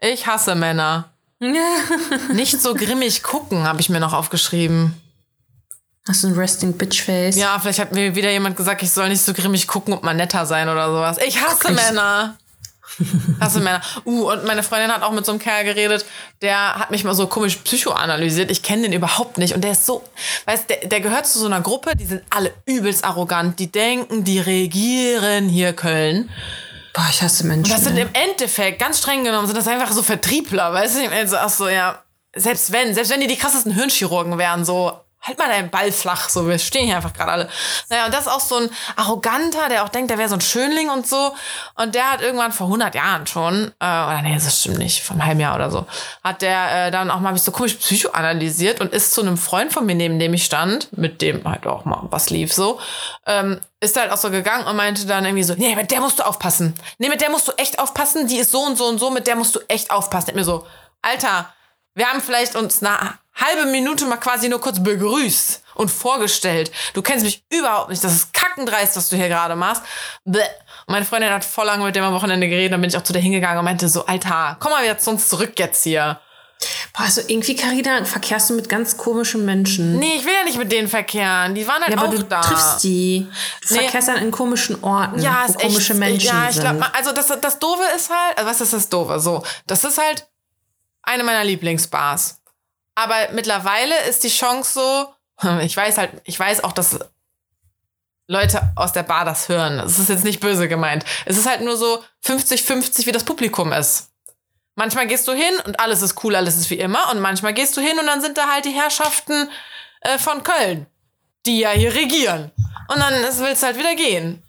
Ich 0.00 0.26
hasse 0.26 0.54
Männer. 0.54 1.10
Nicht 2.32 2.60
so 2.60 2.74
grimmig 2.74 3.22
gucken, 3.22 3.64
habe 3.64 3.80
ich 3.80 3.88
mir 3.88 4.00
noch 4.00 4.12
aufgeschrieben. 4.12 4.94
Hast 6.06 6.24
du 6.24 6.28
ein 6.28 6.34
Resting 6.34 6.76
Bitch 6.76 7.02
Face? 7.02 7.36
Ja, 7.36 7.58
vielleicht 7.58 7.78
hat 7.78 7.92
mir 7.92 8.14
wieder 8.14 8.30
jemand 8.30 8.56
gesagt, 8.56 8.82
ich 8.82 8.90
soll 8.90 9.10
nicht 9.10 9.22
so 9.22 9.32
grimmig 9.34 9.68
gucken 9.68 9.92
und 9.92 10.02
mal 10.02 10.14
netter 10.14 10.46
sein 10.46 10.68
oder 10.68 10.88
sowas. 10.88 11.18
Ich 11.24 11.40
hasse 11.40 11.72
Männer. 11.72 12.36
Hasse 13.40 13.60
Männer. 13.60 13.80
Uh, 14.04 14.30
und 14.30 14.44
meine 14.44 14.62
Freundin 14.62 14.90
hat 14.90 15.02
auch 15.02 15.12
mit 15.12 15.24
so 15.24 15.32
einem 15.32 15.40
Kerl 15.40 15.64
geredet, 15.64 16.04
der 16.42 16.76
hat 16.76 16.90
mich 16.90 17.04
mal 17.04 17.14
so 17.14 17.26
komisch 17.26 17.56
psychoanalysiert. 17.56 18.50
Ich 18.50 18.62
kenne 18.62 18.82
den 18.82 18.92
überhaupt 18.92 19.38
nicht. 19.38 19.54
Und 19.54 19.62
der 19.62 19.72
ist 19.72 19.86
so, 19.86 20.02
weißt 20.46 20.70
der, 20.70 20.76
der 20.88 21.00
gehört 21.00 21.26
zu 21.26 21.38
so 21.38 21.46
einer 21.46 21.60
Gruppe, 21.60 21.96
die 21.96 22.06
sind 22.06 22.22
alle 22.30 22.52
übelst 22.66 23.04
arrogant. 23.04 23.58
Die 23.58 23.70
denken, 23.70 24.24
die 24.24 24.38
regieren 24.40 25.48
hier 25.48 25.72
Köln. 25.72 26.30
Boah, 26.92 27.06
ich 27.10 27.22
hasse 27.22 27.46
Menschen. 27.46 27.72
Das 27.72 27.84
sind 27.84 27.96
ey. 27.96 28.02
im 28.02 28.08
Endeffekt, 28.12 28.80
ganz 28.80 28.98
streng 28.98 29.24
genommen, 29.24 29.46
sind 29.46 29.56
das 29.56 29.68
einfach 29.68 29.92
so 29.92 30.02
Vertriebler, 30.02 30.72
weißt 30.72 30.96
du? 30.96 31.10
Also, 31.10 31.36
ach 31.36 31.50
so, 31.50 31.68
ja, 31.68 32.02
selbst 32.34 32.72
wenn, 32.72 32.94
selbst 32.94 33.12
wenn 33.12 33.20
die 33.20 33.26
die 33.26 33.36
krassesten 33.36 33.72
Hirnchirurgen 33.72 34.38
wären, 34.38 34.64
so, 34.64 34.92
halt 35.22 35.38
mal 35.38 35.48
deinen 35.48 35.70
Ball 35.70 35.92
flach, 35.92 36.28
so, 36.28 36.48
wir 36.48 36.58
stehen 36.58 36.86
hier 36.86 36.96
einfach 36.96 37.12
gerade 37.12 37.32
alle. 37.32 37.48
Naja, 37.88 38.06
und 38.06 38.14
das 38.14 38.22
ist 38.22 38.28
auch 38.28 38.40
so 38.40 38.56
ein 38.56 38.70
Arroganter, 38.96 39.68
der 39.68 39.84
auch 39.84 39.88
denkt, 39.88 40.10
der 40.10 40.18
wäre 40.18 40.28
so 40.28 40.36
ein 40.36 40.40
Schönling 40.40 40.88
und 40.88 41.06
so. 41.06 41.34
Und 41.74 41.94
der 41.94 42.10
hat 42.10 42.22
irgendwann 42.22 42.52
vor 42.52 42.66
100 42.68 42.94
Jahren 42.94 43.26
schon, 43.26 43.72
äh, 43.80 43.84
oder 43.84 44.20
nee, 44.22 44.34
das 44.34 44.60
stimmt 44.60 44.78
nicht, 44.78 45.02
vor 45.02 45.14
einem 45.14 45.26
halben 45.26 45.40
Jahr 45.40 45.54
oder 45.54 45.70
so, 45.70 45.86
hat 46.24 46.42
der 46.42 46.86
äh, 46.86 46.90
dann 46.90 47.10
auch 47.10 47.20
mal 47.20 47.32
mich 47.32 47.42
so 47.42 47.52
komisch 47.52 47.74
psychoanalysiert 47.74 48.80
und 48.80 48.92
ist 48.92 49.12
zu 49.12 49.20
einem 49.20 49.36
Freund 49.36 49.72
von 49.72 49.84
mir, 49.84 49.94
neben 49.94 50.18
dem 50.18 50.32
ich 50.32 50.44
stand, 50.44 50.96
mit 50.96 51.20
dem 51.20 51.44
halt 51.44 51.66
auch 51.66 51.84
mal 51.84 52.00
was 52.10 52.30
lief 52.30 52.52
so, 52.52 52.80
ähm, 53.26 53.60
ist 53.80 53.98
halt 53.98 54.10
auch 54.12 54.16
so 54.16 54.30
gegangen 54.30 54.66
und 54.66 54.76
meinte 54.76 55.06
dann 55.06 55.24
irgendwie 55.24 55.42
so, 55.42 55.54
nee, 55.54 55.74
mit 55.74 55.90
der 55.90 56.00
musst 56.00 56.18
du 56.18 56.26
aufpassen. 56.26 56.74
Nee, 56.98 57.08
mit 57.08 57.20
der 57.20 57.30
musst 57.30 57.48
du 57.48 57.52
echt 57.52 57.78
aufpassen, 57.78 58.26
die 58.26 58.38
ist 58.38 58.52
so 58.52 58.60
und 58.60 58.76
so 58.76 58.86
und 58.86 58.98
so, 58.98 59.10
mit 59.10 59.26
der 59.26 59.36
musst 59.36 59.54
du 59.54 59.60
echt 59.68 59.90
aufpassen. 59.90 60.30
Ich 60.30 60.34
mir 60.34 60.44
so, 60.44 60.66
Alter, 61.02 61.52
wir 61.94 62.06
haben 62.06 62.20
vielleicht 62.20 62.56
uns 62.56 62.82
eine 62.82 63.18
halbe 63.40 63.66
Minute 63.70 64.04
mal 64.06 64.16
quasi 64.16 64.48
nur 64.48 64.60
kurz 64.60 64.82
begrüßt 64.82 65.62
und 65.74 65.90
vorgestellt. 65.90 66.70
Du 66.94 67.02
kennst 67.02 67.24
mich 67.24 67.42
überhaupt 67.50 67.88
nicht. 67.90 68.02
Das 68.04 68.12
ist 68.12 68.32
kackendreist, 68.34 68.96
was 68.96 69.08
du 69.08 69.16
hier 69.16 69.28
gerade 69.28 69.56
machst. 69.56 69.82
Bäh. 70.24 70.40
Und 70.86 70.92
meine 70.92 71.04
Freundin 71.04 71.30
hat 71.32 71.44
voll 71.44 71.66
lange 71.66 71.84
mit 71.84 71.94
dem 71.96 72.04
am 72.04 72.14
Wochenende 72.14 72.48
geredet. 72.48 72.72
Dann 72.72 72.80
bin 72.80 72.90
ich 72.90 72.96
auch 72.96 73.02
zu 73.04 73.12
der 73.12 73.22
hingegangen 73.22 73.58
und 73.58 73.64
meinte 73.64 73.88
so, 73.88 74.04
Alter, 74.06 74.56
komm 74.60 74.72
mal 74.72 74.82
wieder 74.82 74.98
zu 74.98 75.10
uns 75.10 75.28
zurück 75.28 75.52
jetzt 75.58 75.82
hier. 75.84 76.20
Boah, 76.92 77.04
also 77.04 77.22
irgendwie, 77.26 77.56
Carina, 77.56 78.04
verkehrst 78.04 78.50
du 78.50 78.54
mit 78.54 78.68
ganz 78.68 78.98
komischen 78.98 79.46
Menschen. 79.46 79.98
Nee, 79.98 80.16
ich 80.16 80.24
will 80.26 80.32
ja 80.34 80.44
nicht 80.44 80.58
mit 80.58 80.70
denen 80.70 80.88
verkehren. 80.88 81.54
Die 81.54 81.66
waren 81.66 81.80
halt 81.82 81.92
ja, 81.94 81.98
aber 81.98 82.08
auch 82.08 82.14
du 82.14 82.22
da. 82.24 82.42
triffst 82.42 82.82
die. 82.82 83.26
Du 83.66 83.74
Nee. 83.74 83.80
verkehrst 83.82 84.08
dann 84.08 84.16
in 84.16 84.30
komischen 84.30 84.82
Orten, 84.84 85.22
Ja, 85.22 85.44
wo 85.46 85.50
ist 85.52 85.54
echt. 85.60 85.68
komische 85.68 85.94
Menschen 85.94 86.26
ja, 86.26 86.50
ich 86.50 86.60
glaube, 86.60 86.84
also 86.94 87.12
das, 87.12 87.28
das 87.40 87.58
Doofe 87.58 87.84
ist 87.96 88.10
halt, 88.10 88.36
also 88.36 88.50
was 88.50 88.60
ist 88.60 88.72
das 88.74 88.88
Doofe? 88.90 89.20
So, 89.20 89.42
das 89.66 89.84
ist 89.84 89.96
halt 89.96 90.26
eine 91.02 91.24
meiner 91.24 91.44
Lieblingsbars. 91.44 92.39
Aber 92.94 93.14
mittlerweile 93.32 93.98
ist 94.08 94.24
die 94.24 94.28
Chance 94.28 94.72
so, 94.72 95.48
ich 95.60 95.76
weiß 95.76 95.98
halt, 95.98 96.10
ich 96.24 96.38
weiß 96.38 96.64
auch, 96.64 96.72
dass 96.72 96.98
Leute 98.26 98.72
aus 98.76 98.92
der 98.92 99.02
Bar 99.02 99.24
das 99.24 99.48
hören. 99.48 99.78
Das 99.78 99.98
ist 99.98 100.08
jetzt 100.08 100.24
nicht 100.24 100.40
böse 100.40 100.68
gemeint. 100.68 101.04
Es 101.24 101.36
ist 101.36 101.48
halt 101.48 101.62
nur 101.62 101.76
so 101.76 102.02
50-50, 102.24 103.06
wie 103.06 103.12
das 103.12 103.24
Publikum 103.24 103.72
ist. 103.72 104.10
Manchmal 104.76 105.08
gehst 105.08 105.26
du 105.26 105.32
hin 105.32 105.52
und 105.66 105.80
alles 105.80 106.00
ist 106.00 106.22
cool, 106.22 106.36
alles 106.36 106.56
ist 106.56 106.70
wie 106.70 106.78
immer. 106.78 107.10
Und 107.10 107.20
manchmal 107.20 107.52
gehst 107.54 107.76
du 107.76 107.80
hin 107.80 107.98
und 107.98 108.06
dann 108.06 108.20
sind 108.20 108.38
da 108.38 108.48
halt 108.48 108.64
die 108.64 108.70
Herrschaften 108.70 109.50
äh, 110.02 110.16
von 110.16 110.44
Köln, 110.44 110.86
die 111.44 111.58
ja 111.58 111.70
hier 111.70 111.92
regieren. 111.92 112.52
Und 112.88 113.00
dann 113.00 113.12
willst 113.14 113.62
du 113.62 113.66
halt 113.66 113.78
wieder 113.78 113.94
gehen. 113.96 114.42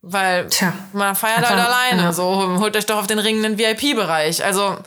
Weil 0.00 0.48
Tja. 0.48 0.72
man 0.92 1.14
feiert 1.14 1.48
halt 1.48 1.60
alleine. 1.60 2.02
ja. 2.02 2.12
So, 2.12 2.58
holt 2.58 2.76
euch 2.76 2.86
doch 2.86 2.98
auf 2.98 3.06
den 3.06 3.18
ringenden 3.20 3.56
VIP-Bereich. 3.56 4.44
Also, 4.44 4.78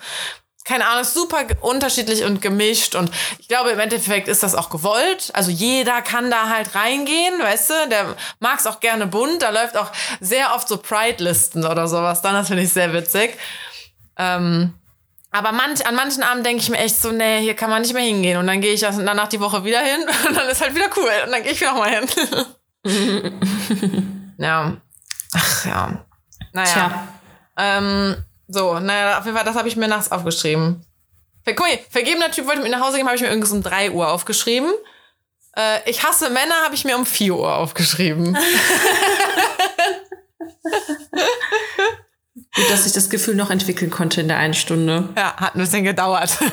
keine 0.66 0.88
Ahnung, 0.88 1.03
super 1.03 1.45
unterschiedlich 1.61 2.24
und 2.24 2.41
gemischt. 2.41 2.95
Und 2.95 3.11
ich 3.39 3.47
glaube, 3.47 3.70
im 3.70 3.80
Endeffekt 3.80 4.28
ist 4.28 4.41
das 4.41 4.55
auch 4.55 4.70
gewollt. 4.70 5.30
Also 5.34 5.51
jeder 5.51 6.01
kann 6.01 6.32
da 6.32 6.49
halt 6.49 6.74
reingehen, 6.74 7.39
weißt 7.39 7.70
du? 7.70 7.89
Der 7.89 8.16
mag 8.39 8.59
es 8.59 8.66
auch 8.66 8.80
gerne 8.80 9.05
bunt. 9.05 9.43
Da 9.43 9.51
läuft 9.51 9.78
auch 9.78 9.91
sehr 10.20 10.55
oft 10.55 10.68
so 10.68 10.78
Pride-Listen 10.78 11.66
oder 11.66 11.88
sowas. 11.88 12.24
Dann, 12.24 12.34
das 12.34 12.47
finde 12.47 12.63
ich 12.63 12.74
sehr 12.74 12.91
witzig. 12.93 13.38
Ähm, 14.18 14.74
aber 15.30 15.51
manch, 15.51 15.86
an 15.86 15.95
manchen 15.95 16.24
Abenden 16.24 16.45
denke 16.45 16.63
ich 16.63 16.70
mir 16.70 16.80
echt 16.80 16.99
so, 16.99 17.11
nee, 17.11 17.41
hier 17.41 17.55
kann 17.55 17.70
man 17.70 17.84
nicht 17.84 17.93
mehr 17.93 18.03
hingehen. 18.03 18.38
Und 18.38 18.47
dann 18.47 18.61
gehe 18.61 18.74
ich 18.74 18.82
danach 18.82 19.28
die 19.28 19.39
Woche 19.39 19.63
wieder 19.66 19.82
hin 19.82 20.01
und 20.28 20.36
dann 20.36 20.49
ist 20.49 20.61
halt 20.61 20.74
wieder 20.74 20.89
cool. 20.97 21.11
Und 21.26 21.32
dann 21.32 21.43
gehe 21.43 21.51
ich 21.51 21.61
wieder 21.61 21.74
mal 21.74 21.89
hin. 21.89 22.09
ja. 24.39 24.78
Ach 25.34 25.66
ja. 25.66 26.05
Naja. 26.53 26.72
Tja. 26.74 27.07
Ähm, 27.57 28.26
so, 28.47 28.79
naja, 28.79 29.17
auf 29.19 29.25
jeden 29.25 29.35
Fall, 29.37 29.45
das 29.45 29.55
habe 29.55 29.67
ich 29.67 29.75
mir 29.75 29.87
nachts 29.87 30.11
aufgeschrieben. 30.11 30.85
Guck 31.45 31.59
mal, 31.59 31.77
vergebener 31.89 32.31
Typ 32.31 32.45
wollte 32.47 32.61
mit 32.61 32.69
mir 32.71 32.77
nach 32.77 32.85
Hause 32.85 32.97
gehen, 32.97 33.05
habe 33.05 33.15
ich 33.15 33.21
mir 33.21 33.27
irgendwas 33.29 33.51
um 33.51 33.61
3 33.61 33.91
Uhr 33.91 34.07
aufgeschrieben. 34.11 34.71
Äh, 35.55 35.89
ich 35.89 36.03
hasse 36.03 36.29
Männer, 36.29 36.55
habe 36.63 36.73
ich 36.75 36.85
mir 36.85 36.95
um 36.97 37.05
4 37.05 37.35
Uhr 37.35 37.53
aufgeschrieben. 37.55 38.35
Gut, 42.55 42.69
dass 42.69 42.85
ich 42.85 42.93
das 42.93 43.09
Gefühl 43.09 43.35
noch 43.35 43.49
entwickeln 43.51 43.91
konnte 43.91 44.21
in 44.21 44.27
der 44.27 44.37
einen 44.37 44.53
Stunde. 44.53 45.09
ja, 45.17 45.35
hat 45.37 45.55
ein 45.55 45.59
bisschen 45.59 45.83
gedauert. 45.83 46.37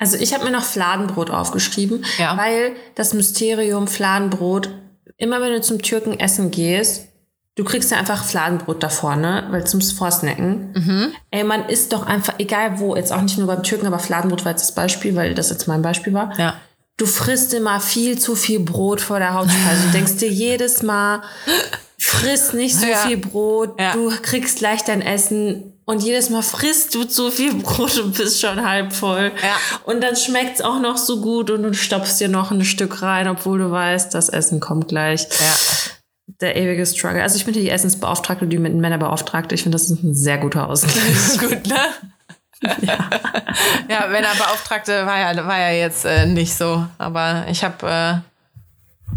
Also 0.00 0.16
ich 0.18 0.34
habe 0.34 0.44
mir 0.44 0.50
noch 0.50 0.64
Fladenbrot 0.64 1.30
aufgeschrieben, 1.30 2.04
Ja. 2.18 2.36
weil 2.36 2.74
das 2.96 3.14
Mysterium 3.14 3.86
Fladenbrot, 3.86 4.68
immer 5.16 5.40
wenn 5.40 5.52
du 5.52 5.60
zum 5.62 5.80
Türken 5.80 6.18
essen 6.18 6.50
gehst, 6.50 7.06
du 7.56 7.64
kriegst 7.64 7.90
ja 7.90 7.98
einfach 7.98 8.24
Fladenbrot 8.24 8.82
da 8.82 8.88
vorne, 8.88 9.46
weil 9.50 9.66
zum 9.66 9.80
Vorsnacken. 9.80 10.72
Mhm. 10.74 11.12
Ey, 11.30 11.44
man 11.44 11.68
isst 11.68 11.92
doch 11.92 12.06
einfach, 12.06 12.34
egal 12.38 12.78
wo, 12.78 12.96
jetzt 12.96 13.12
auch 13.12 13.20
nicht 13.22 13.38
nur 13.38 13.46
beim 13.46 13.62
Türken, 13.62 13.86
aber 13.86 13.98
Fladenbrot 13.98 14.44
war 14.44 14.52
jetzt 14.52 14.62
das 14.62 14.74
Beispiel, 14.74 15.14
weil 15.16 15.34
das 15.34 15.50
jetzt 15.50 15.68
mein 15.68 15.82
Beispiel 15.82 16.12
war. 16.14 16.38
ja. 16.38 16.54
Du 16.96 17.06
frisst 17.06 17.52
immer 17.54 17.80
viel 17.80 18.20
zu 18.20 18.36
viel 18.36 18.60
Brot 18.60 19.00
vor 19.00 19.18
der 19.18 19.34
Hauptspeise. 19.34 19.86
Du 19.86 19.92
denkst 19.94 20.16
dir 20.18 20.28
jedes 20.30 20.84
Mal, 20.84 21.22
friss 21.98 22.52
nicht 22.52 22.76
so 22.78 22.86
Ja. 22.86 22.98
viel 22.98 23.16
Brot, 23.16 23.80
Ja. 23.80 23.94
du 23.94 24.10
kriegst 24.22 24.58
gleich 24.58 24.84
dein 24.84 25.02
Essen 25.02 25.72
und 25.86 26.04
jedes 26.04 26.30
Mal 26.30 26.42
frisst 26.42 26.94
du 26.94 27.02
zu 27.02 27.32
viel 27.32 27.52
Brot 27.54 27.98
und 27.98 28.16
bist 28.16 28.40
schon 28.40 28.64
halb 28.64 28.92
voll. 28.92 29.32
Ja. 29.42 29.56
Und 29.92 30.04
dann 30.04 30.14
schmeckt's 30.14 30.60
auch 30.60 30.78
noch 30.78 30.96
so 30.96 31.20
gut 31.20 31.50
und 31.50 31.64
du 31.64 31.74
stopfst 31.74 32.20
dir 32.20 32.28
noch 32.28 32.52
ein 32.52 32.64
Stück 32.64 33.02
rein, 33.02 33.26
obwohl 33.26 33.58
du 33.58 33.72
weißt, 33.72 34.14
das 34.14 34.28
Essen 34.28 34.60
kommt 34.60 34.86
gleich. 34.86 35.22
Ja. 35.40 35.56
Der 36.26 36.56
ewige 36.56 36.86
Struggle. 36.86 37.22
Also 37.22 37.36
ich 37.36 37.44
bin 37.44 37.54
die 37.54 37.68
Essensbeauftragte, 37.68 38.46
die 38.46 38.58
mit 38.58 38.74
Männerbeauftragte. 38.74 39.54
Ich 39.54 39.62
finde, 39.62 39.76
das 39.76 39.90
ist 39.90 40.02
ein 40.02 40.14
sehr 40.14 40.38
guter 40.38 40.68
Ausgleich. 40.68 41.38
Gut, 41.38 41.66
ne? 41.66 41.76
Ja. 42.80 43.10
ja, 43.90 44.06
wenn 44.10 44.24
er 44.24 44.34
Beauftragte 44.36 45.04
war 45.04 45.18
ja, 45.18 45.46
war 45.46 45.58
ja 45.58 45.70
jetzt 45.70 46.06
äh, 46.06 46.24
nicht 46.26 46.54
so. 46.54 46.86
Aber 46.96 47.44
ich 47.50 47.62
habe 47.62 47.86
äh, 47.86 48.14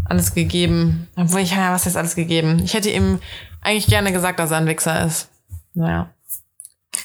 alles 0.04 0.34
gegeben. 0.34 1.08
Obwohl 1.16 1.40
ich, 1.40 1.52
ja, 1.52 1.72
was 1.72 1.86
heißt 1.86 1.96
alles 1.96 2.14
gegeben? 2.14 2.60
Ich 2.62 2.74
hätte 2.74 2.90
ihm 2.90 3.20
eigentlich 3.62 3.86
gerne 3.86 4.12
gesagt, 4.12 4.38
dass 4.38 4.50
er 4.50 4.58
ein 4.58 4.66
Wichser 4.66 5.06
ist. 5.06 5.28
Naja. 5.72 6.10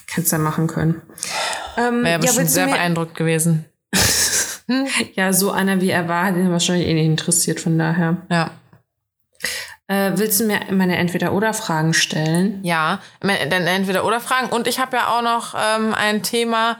Kannst 0.07 0.31
du 0.31 0.35
ja 0.35 0.41
machen 0.41 0.67
können. 0.67 1.01
Ähm, 1.77 2.03
Wäre 2.03 2.11
ja 2.11 2.17
bestimmt 2.17 2.49
sehr 2.49 2.67
beeindruckt 2.67 3.15
gewesen. 3.15 3.65
Ja, 5.15 5.33
so 5.33 5.51
einer 5.51 5.81
wie 5.81 5.89
er 5.89 6.07
war, 6.07 6.25
hat 6.27 6.37
ihn 6.37 6.49
wahrscheinlich 6.49 6.87
eh 6.87 6.93
nicht 6.93 7.05
interessiert, 7.05 7.59
von 7.59 7.77
daher. 7.77 8.17
Ja. 8.31 8.51
Äh, 9.87 10.11
willst 10.15 10.39
du 10.39 10.45
mir 10.45 10.59
meine 10.71 10.95
Entweder-Oder-Fragen 10.97 11.93
stellen? 11.93 12.63
Ja, 12.63 12.99
dann 13.21 13.67
entweder 13.67 14.05
oder 14.05 14.19
Fragen. 14.21 14.47
Und 14.47 14.67
ich 14.67 14.79
habe 14.79 14.95
ja 14.97 15.07
auch 15.09 15.21
noch 15.21 15.55
ähm, 15.57 15.93
ein 15.93 16.23
Thema, 16.23 16.77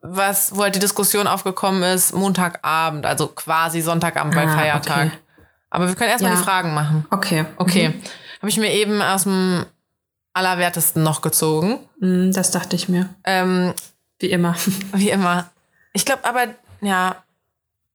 was, 0.00 0.56
wo 0.56 0.62
halt 0.62 0.74
die 0.74 0.78
Diskussion 0.80 1.26
aufgekommen 1.26 1.82
ist, 1.82 2.14
Montagabend, 2.14 3.04
also 3.06 3.28
quasi 3.28 3.80
Sonntagabend 3.82 4.34
bei 4.34 4.44
Ah, 4.46 4.54
Feiertag. 4.54 5.06
okay. 5.06 5.10
Aber 5.70 5.88
wir 5.88 5.94
können 5.96 6.10
erstmal 6.10 6.32
Ja. 6.32 6.38
die 6.38 6.44
Fragen 6.44 6.72
machen. 6.74 7.06
Okay. 7.10 7.44
Okay. 7.56 7.88
Mhm. 7.90 8.02
Habe 8.40 8.48
ich 8.48 8.56
mir 8.58 8.70
eben 8.72 9.02
aus 9.02 9.24
dem 9.24 9.64
Allerwertesten 10.32 11.02
noch 11.02 11.20
gezogen. 11.22 11.78
Mhm, 12.00 12.32
das 12.32 12.50
dachte 12.50 12.76
ich 12.76 12.88
mir. 12.88 13.08
Ähm, 13.24 13.74
Wie 14.18 14.30
immer. 14.30 14.54
wie 14.92 15.10
immer. 15.10 15.50
Ich 15.92 16.04
glaube 16.04 16.24
aber, 16.24 16.46
ja. 16.80 17.16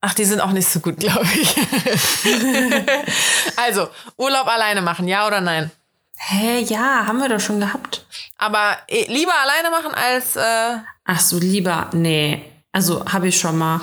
Ach, 0.02 0.14
die 0.14 0.26
sind 0.26 0.40
auch 0.40 0.52
nicht 0.52 0.68
so 0.68 0.80
gut, 0.80 0.98
glaube 0.98 1.26
ich. 1.34 1.56
also, 3.58 3.90
Urlaub 4.18 4.48
alleine 4.48 4.82
machen, 4.82 5.08
ja 5.08 5.28
oder 5.28 5.42
nein? 5.42 5.72
Hä, 6.16 6.62
ja, 6.62 7.06
haben 7.06 7.20
wir 7.20 7.30
doch 7.30 7.40
schon 7.40 7.60
gehabt. 7.60 8.06
Aber 8.38 8.78
eh, 8.88 9.06
lieber 9.12 9.34
alleine 9.42 9.70
machen 9.70 9.94
als, 9.94 10.36
äh, 10.36 10.78
Ach 11.06 11.20
so, 11.20 11.38
lieber, 11.40 11.90
nee. 11.94 12.44
Also, 12.72 13.06
habe 13.12 13.28
ich 13.28 13.40
schon 13.40 13.58
mal. 13.58 13.82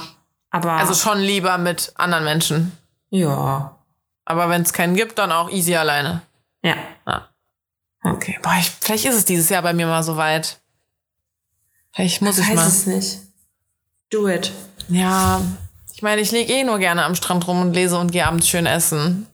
Aber, 0.50 0.72
also 0.72 0.94
schon 0.94 1.18
lieber 1.18 1.58
mit 1.58 1.92
anderen 1.96 2.24
Menschen. 2.24 2.72
ja. 3.10 3.72
Aber 4.28 4.48
wenn 4.48 4.62
es 4.62 4.72
keinen 4.72 4.96
gibt, 4.96 5.20
dann 5.20 5.30
auch 5.30 5.48
easy 5.50 5.76
alleine. 5.76 6.20
Ja. 6.60 6.74
Ja. 7.06 7.28
Okay. 8.02 8.36
Boah, 8.42 8.56
ich, 8.58 8.68
vielleicht 8.80 9.04
ist 9.04 9.14
es 9.14 9.24
dieses 9.24 9.48
Jahr 9.50 9.62
bei 9.62 9.72
mir 9.72 9.86
mal 9.86 10.02
so 10.02 10.16
weit. 10.16 10.58
Vielleicht 11.92 12.22
muss 12.22 12.36
ich 12.38 12.48
Weiß 12.48 12.56
mal. 12.56 12.66
es 12.66 12.86
nicht. 12.86 13.18
Do 14.10 14.28
it. 14.28 14.50
Ja, 14.88 15.40
ich 15.96 16.02
meine, 16.02 16.20
ich 16.20 16.30
liege 16.30 16.52
eh 16.52 16.62
nur 16.62 16.78
gerne 16.78 17.04
am 17.04 17.14
Strand 17.14 17.46
rum 17.48 17.60
und 17.62 17.72
lese 17.72 17.98
und 17.98 18.12
gehe 18.12 18.26
abends 18.26 18.46
schön 18.48 18.66
essen. 18.66 19.26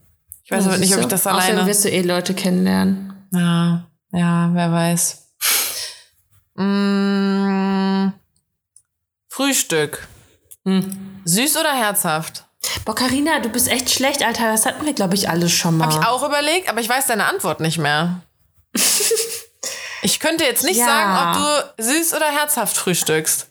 Ich 0.44 0.52
weiß 0.52 0.66
aber 0.66 0.78
nicht, 0.78 0.94
ob 0.94 1.00
ich 1.00 1.06
das 1.06 1.26
Außerdem 1.26 1.56
alleine. 1.56 1.66
wirst 1.68 1.84
du 1.84 1.90
eh 1.90 2.02
Leute 2.02 2.34
kennenlernen. 2.34 3.12
Ja, 3.32 3.84
ja, 4.12 4.50
wer 4.52 4.70
weiß. 4.72 5.18
Mm, 6.54 8.12
Frühstück. 9.28 10.06
Hm. 10.64 11.20
Süß 11.24 11.56
oder 11.56 11.72
herzhaft? 11.74 12.44
Boah, 12.84 12.94
Carina, 12.94 13.40
du 13.40 13.48
bist 13.48 13.68
echt 13.68 13.90
schlecht, 13.90 14.22
Alter. 14.24 14.52
Das 14.52 14.64
hatten 14.64 14.86
wir, 14.86 14.92
glaube 14.92 15.14
ich, 15.16 15.28
alles 15.28 15.50
schon 15.50 15.76
mal. 15.76 15.86
Habe 15.86 16.00
ich 16.00 16.06
auch 16.06 16.22
überlegt, 16.22 16.68
aber 16.68 16.80
ich 16.80 16.88
weiß 16.88 17.06
deine 17.06 17.26
Antwort 17.26 17.58
nicht 17.60 17.78
mehr. 17.78 18.20
Ich 20.04 20.18
könnte 20.18 20.42
jetzt 20.42 20.64
nicht 20.64 20.78
Ja. 20.78 20.86
sagen, 20.86 21.38
ob 21.38 21.74
du 21.78 21.84
süß 21.84 22.14
oder 22.14 22.26
herzhaft 22.26 22.76
frühstückst. 22.76 23.46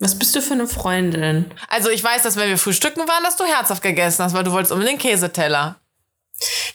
Was 0.00 0.16
bist 0.16 0.34
du 0.36 0.42
für 0.42 0.54
eine 0.54 0.68
Freundin? 0.68 1.46
Also 1.68 1.90
ich 1.90 2.02
weiß, 2.04 2.22
dass 2.22 2.36
wenn 2.36 2.48
wir 2.48 2.58
frühstücken 2.58 3.00
waren, 3.00 3.24
dass 3.24 3.36
du 3.36 3.44
herzhaft 3.44 3.82
gegessen 3.82 4.24
hast, 4.24 4.32
weil 4.32 4.44
du 4.44 4.52
wolltest 4.52 4.72
unbedingt 4.72 5.00
Käseteller. 5.00 5.76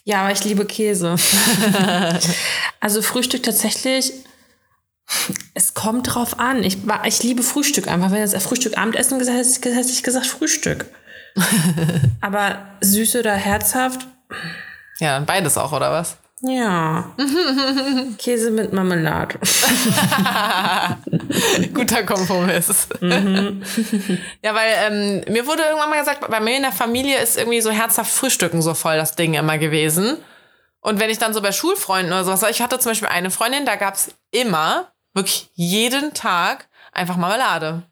Ja, 0.03 0.21
aber 0.21 0.31
ich 0.31 0.43
liebe 0.43 0.65
Käse. 0.65 1.15
also 2.81 3.01
Frühstück 3.01 3.43
tatsächlich, 3.43 4.11
es 5.53 5.73
kommt 5.73 6.13
drauf 6.13 6.39
an. 6.39 6.63
Ich, 6.63 6.79
ich 7.05 7.23
liebe 7.23 7.43
Frühstück 7.43 7.87
einfach. 7.87 8.11
Wenn 8.11 8.19
jetzt 8.19 8.35
Frühstück 8.43 8.77
Abendessen 8.77 9.19
gesagt 9.19 9.37
hätte, 9.37 9.73
hätte 9.73 9.89
ich 9.89 10.03
gesagt 10.03 10.25
Frühstück. 10.25 10.85
aber 12.21 12.65
süß 12.81 13.15
oder 13.15 13.33
herzhaft? 13.35 14.05
Ja, 14.99 15.19
beides 15.19 15.57
auch, 15.57 15.71
oder 15.71 15.91
was? 15.91 16.17
Ja. 16.45 17.15
Käse 18.17 18.51
mit 18.51 18.73
Marmelade. 18.73 19.39
Guter 21.73 22.03
Kompromiss. 22.03 22.89
ja, 23.01 24.53
weil 24.53 24.73
ähm, 24.85 25.23
mir 25.29 25.47
wurde 25.47 25.63
irgendwann 25.63 25.89
mal 25.89 25.99
gesagt, 25.99 26.29
bei 26.29 26.41
mir 26.41 26.57
in 26.57 26.63
der 26.63 26.73
Familie 26.73 27.19
ist 27.19 27.37
irgendwie 27.37 27.61
so 27.61 27.71
herzhaft 27.71 28.11
Frühstücken 28.11 28.61
so 28.61 28.73
voll 28.73 28.97
das 28.97 29.15
Ding 29.15 29.35
immer 29.35 29.57
gewesen. 29.57 30.17
Und 30.81 30.99
wenn 30.99 31.09
ich 31.09 31.17
dann 31.17 31.33
so 31.33 31.41
bei 31.41 31.53
Schulfreunden 31.53 32.11
oder 32.11 32.25
sowas 32.25 32.43
ich 32.49 32.61
hatte 32.61 32.77
zum 32.77 32.91
Beispiel 32.91 33.07
eine 33.07 33.31
Freundin, 33.31 33.65
da 33.65 33.77
gab's 33.77 34.13
immer, 34.31 34.91
wirklich 35.13 35.49
jeden 35.53 36.13
Tag, 36.13 36.67
einfach 36.91 37.15
Marmelade. 37.15 37.83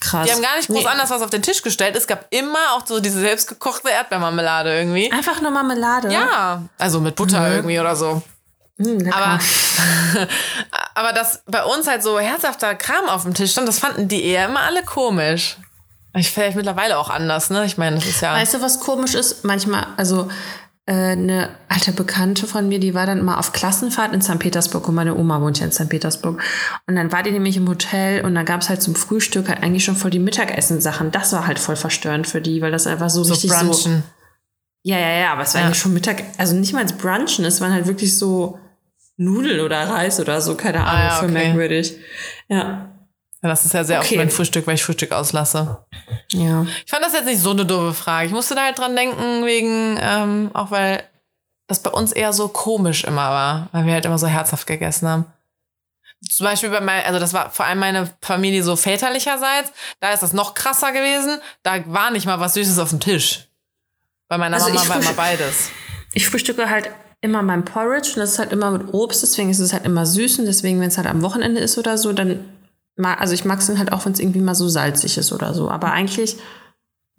Krass. 0.00 0.26
Die 0.26 0.32
haben 0.32 0.42
gar 0.42 0.56
nicht 0.56 0.66
groß 0.68 0.76
Nee, 0.76 0.86
anders 0.86 1.10
was 1.10 1.22
auf 1.22 1.30
den 1.30 1.42
Tisch 1.42 1.62
gestellt. 1.62 1.96
Es 1.96 2.06
gab 2.06 2.26
immer 2.30 2.58
auch 2.74 2.86
so 2.86 3.00
diese 3.00 3.20
selbstgekochte 3.20 3.88
Erdbeermarmelade 3.88 4.76
irgendwie. 4.76 5.10
Einfach 5.10 5.40
nur 5.40 5.50
Marmelade. 5.50 6.12
Ja, 6.12 6.62
also 6.78 7.00
mit 7.00 7.16
Butter 7.16 7.40
Mhm. 7.40 7.52
irgendwie 7.56 7.80
oder 7.80 7.96
so. 7.96 8.22
Hm, 8.78 8.98
lecker. 8.98 9.16
Aber, 9.16 9.38
aber 10.94 11.12
dass 11.12 11.42
bei 11.46 11.64
uns 11.64 11.86
halt 11.86 12.02
so 12.02 12.18
herzhafter 12.20 12.74
Kram 12.74 13.08
auf 13.08 13.22
dem 13.22 13.32
Tisch 13.32 13.52
stand, 13.52 13.66
das 13.68 13.78
fanden 13.78 14.06
die 14.08 14.22
eher 14.24 14.46
immer 14.46 14.60
alle 14.60 14.82
komisch. 14.82 15.56
Ich 16.14 16.30
vielleicht 16.30 16.56
mittlerweile 16.56 16.98
auch 16.98 17.10
anders, 17.10 17.50
ne? 17.50 17.64
Ich 17.64 17.76
meine, 17.78 17.96
das 17.96 18.06
ist 18.06 18.20
ja. 18.22 18.32
Weißt 18.34 18.54
du, 18.54 18.62
was 18.62 18.80
komisch 18.80 19.14
ist? 19.14 19.44
Manchmal, 19.44 19.86
also 19.96 20.28
eine 20.92 21.48
alte 21.68 21.90
Bekannte 21.92 22.46
von 22.46 22.68
mir, 22.68 22.78
die 22.78 22.94
war 22.94 23.06
dann 23.06 23.18
immer 23.18 23.38
auf 23.38 23.52
Klassenfahrt 23.52 24.12
in 24.14 24.22
St. 24.22 24.38
Petersburg 24.38 24.86
und 24.88 24.94
meine 24.94 25.16
Oma 25.16 25.40
wohnt 25.40 25.58
ja 25.58 25.66
in 25.66 25.72
St. 25.72 25.88
Petersburg. 25.88 26.40
Und 26.86 26.94
dann 26.96 27.10
war 27.10 27.22
die 27.24 27.32
nämlich 27.32 27.56
im 27.56 27.68
Hotel 27.68 28.24
und 28.24 28.34
dann 28.36 28.44
gab 28.44 28.60
es 28.62 28.68
halt 28.68 28.80
zum 28.82 28.94
Frühstück 28.94 29.48
halt 29.48 29.62
eigentlich 29.62 29.84
schon 29.84 29.96
voll 29.96 30.10
die 30.10 30.20
Mittagessen-Sachen. 30.20 31.10
Das 31.10 31.32
war 31.32 31.46
halt 31.46 31.58
voll 31.58 31.74
verstörend 31.76 32.28
für 32.28 32.40
die, 32.40 32.62
weil 32.62 32.70
das 32.70 32.86
einfach 32.86 33.10
so, 33.10 33.24
so 33.24 33.34
richtig 33.34 33.50
so. 33.52 33.66
brunchen. 33.66 34.04
Ja, 34.84 34.98
ja, 34.98 35.10
ja, 35.18 35.32
aber 35.32 35.42
es 35.42 35.54
war 35.54 35.62
Ja. 35.62 35.66
eigentlich 35.66 35.80
schon 35.80 35.92
Mittag, 35.94 36.22
also 36.38 36.54
nicht 36.54 36.72
mal 36.72 36.84
Brunchen, 36.84 37.44
es 37.44 37.60
waren 37.60 37.72
halt 37.72 37.88
wirklich 37.88 38.16
so 38.16 38.60
Nudeln 39.16 39.58
oder 39.60 39.88
Reis 39.88 40.20
oder 40.20 40.40
so, 40.40 40.54
keine 40.54 40.84
Ahnung, 40.86 41.00
Ah, 41.00 41.08
ja, 41.08 41.22
okay. 41.22 41.32
merkwürdig. 41.32 41.96
Ja. 42.48 42.92
Das 43.42 43.64
ist 43.64 43.74
ja 43.74 43.84
sehr 43.84 43.98
Okay. 44.00 44.08
oft 44.08 44.16
mein 44.16 44.30
Frühstück, 44.30 44.66
weil 44.66 44.74
ich 44.74 44.84
Frühstück 44.84 45.12
auslasse. 45.12 45.84
Ja. 46.32 46.66
Ich 46.84 46.90
fand 46.90 47.04
das 47.04 47.12
jetzt 47.12 47.26
nicht 47.26 47.40
so 47.40 47.50
eine 47.50 47.64
doofe 47.66 47.94
Frage. 47.94 48.26
Ich 48.26 48.32
musste 48.32 48.54
da 48.54 48.64
halt 48.64 48.78
dran 48.78 48.96
denken, 48.96 49.44
wegen, 49.44 49.98
ähm, 50.00 50.50
auch 50.54 50.70
weil 50.70 51.02
das 51.68 51.80
bei 51.80 51.90
uns 51.90 52.12
eher 52.12 52.32
so 52.32 52.48
komisch 52.48 53.04
immer 53.04 53.30
war, 53.30 53.68
weil 53.72 53.86
wir 53.86 53.92
halt 53.92 54.04
immer 54.04 54.18
so 54.18 54.26
herzhaft 54.26 54.66
gegessen 54.66 55.08
haben. 55.08 55.26
Zum 56.30 56.44
Beispiel 56.44 56.70
bei 56.70 56.80
meiner, 56.80 57.04
also 57.06 57.20
das 57.20 57.34
war 57.34 57.50
vor 57.50 57.66
allem 57.66 57.78
meine 57.78 58.10
Familie 58.22 58.62
so 58.62 58.74
väterlicherseits, 58.74 59.70
da 60.00 60.12
ist 60.12 60.22
das 60.22 60.32
noch 60.32 60.54
krasser 60.54 60.92
gewesen. 60.92 61.38
Da 61.62 61.82
war 61.86 62.10
nicht 62.10 62.26
mal 62.26 62.40
was 62.40 62.54
Süßes 62.54 62.78
auf 62.78 62.90
dem 62.90 63.00
Tisch. 63.00 63.46
Bei 64.28 64.38
meiner 64.38 64.56
Also 64.56 64.70
Mama 64.72 64.88
war 64.88 65.00
immer 65.00 65.12
beides. 65.12 65.68
Ich 66.14 66.26
frühstücke 66.28 66.68
halt 66.70 66.90
immer 67.20 67.42
mein 67.42 67.64
Porridge 67.64 68.12
und 68.14 68.20
das 68.20 68.32
ist 68.32 68.38
halt 68.38 68.52
immer 68.52 68.70
mit 68.70 68.94
Obst, 68.94 69.22
deswegen 69.22 69.50
ist 69.50 69.58
es 69.60 69.72
halt 69.72 69.84
immer 69.84 70.06
süß 70.06 70.38
und 70.38 70.46
deswegen, 70.46 70.80
wenn 70.80 70.88
es 70.88 70.96
halt 70.96 71.06
am 71.06 71.22
Wochenende 71.22 71.60
ist 71.60 71.76
oder 71.78 71.98
so, 71.98 72.12
dann 72.12 72.44
also 72.98 73.34
ich 73.34 73.44
mag 73.44 73.58
es 73.60 73.66
dann 73.66 73.78
halt 73.78 73.92
auch, 73.92 74.04
wenn 74.04 74.12
es 74.12 74.20
irgendwie 74.20 74.40
mal 74.40 74.54
so 74.54 74.68
salzig 74.68 75.18
ist 75.18 75.32
oder 75.32 75.54
so. 75.54 75.70
Aber 75.70 75.92
eigentlich, 75.92 76.36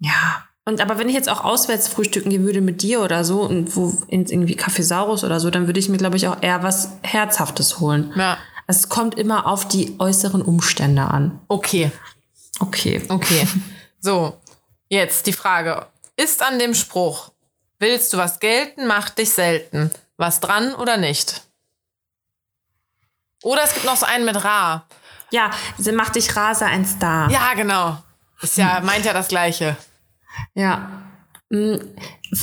ja. 0.00 0.44
Und 0.64 0.80
aber 0.80 0.98
wenn 0.98 1.08
ich 1.08 1.14
jetzt 1.14 1.28
auch 1.30 1.44
auswärts 1.44 1.88
frühstücken 1.88 2.30
gehen 2.30 2.44
würde 2.44 2.60
mit 2.60 2.82
dir 2.82 3.00
oder 3.00 3.24
so 3.24 3.42
und 3.42 3.74
wo 3.74 3.96
in 4.08 4.26
irgendwie 4.26 4.54
Kaffeesaurus 4.56 5.24
oder 5.24 5.40
so, 5.40 5.50
dann 5.50 5.66
würde 5.66 5.80
ich 5.80 5.88
mir, 5.88 5.96
glaube 5.96 6.16
ich, 6.16 6.28
auch 6.28 6.42
eher 6.42 6.62
was 6.62 6.90
Herzhaftes 7.02 7.80
holen. 7.80 8.12
Ja. 8.16 8.36
Es 8.66 8.88
kommt 8.90 9.18
immer 9.18 9.46
auf 9.46 9.66
die 9.66 9.96
äußeren 9.98 10.42
Umstände 10.42 11.02
an. 11.02 11.40
Okay, 11.48 11.90
Okay. 12.60 13.02
okay. 13.08 13.46
So, 14.00 14.38
jetzt 14.88 15.26
die 15.26 15.32
Frage. 15.32 15.86
Ist 16.16 16.40
an 16.40 16.60
dem 16.60 16.74
Spruch, 16.74 17.32
willst 17.80 18.12
du 18.12 18.16
was 18.16 18.38
gelten, 18.38 18.86
mach 18.86 19.10
dich 19.10 19.30
selten, 19.30 19.90
was 20.16 20.38
dran 20.38 20.72
oder 20.74 20.96
nicht? 20.96 21.42
Oder 23.42 23.64
es 23.64 23.74
gibt 23.74 23.86
noch 23.86 23.96
so 23.96 24.06
einen 24.06 24.24
mit 24.24 24.44
Ra. 24.44 24.86
Ja, 25.30 25.50
sie 25.76 25.92
macht 25.92 26.14
dich 26.16 26.34
Rase 26.36 26.64
ein 26.66 26.86
Star. 26.86 27.30
Ja, 27.30 27.54
genau. 27.54 27.98
Ist 28.40 28.56
ja, 28.56 28.80
meint 28.80 29.04
ja 29.04 29.12
das 29.12 29.28
Gleiche. 29.28 29.76
Ja. 30.54 30.88
Hm, 31.52 31.80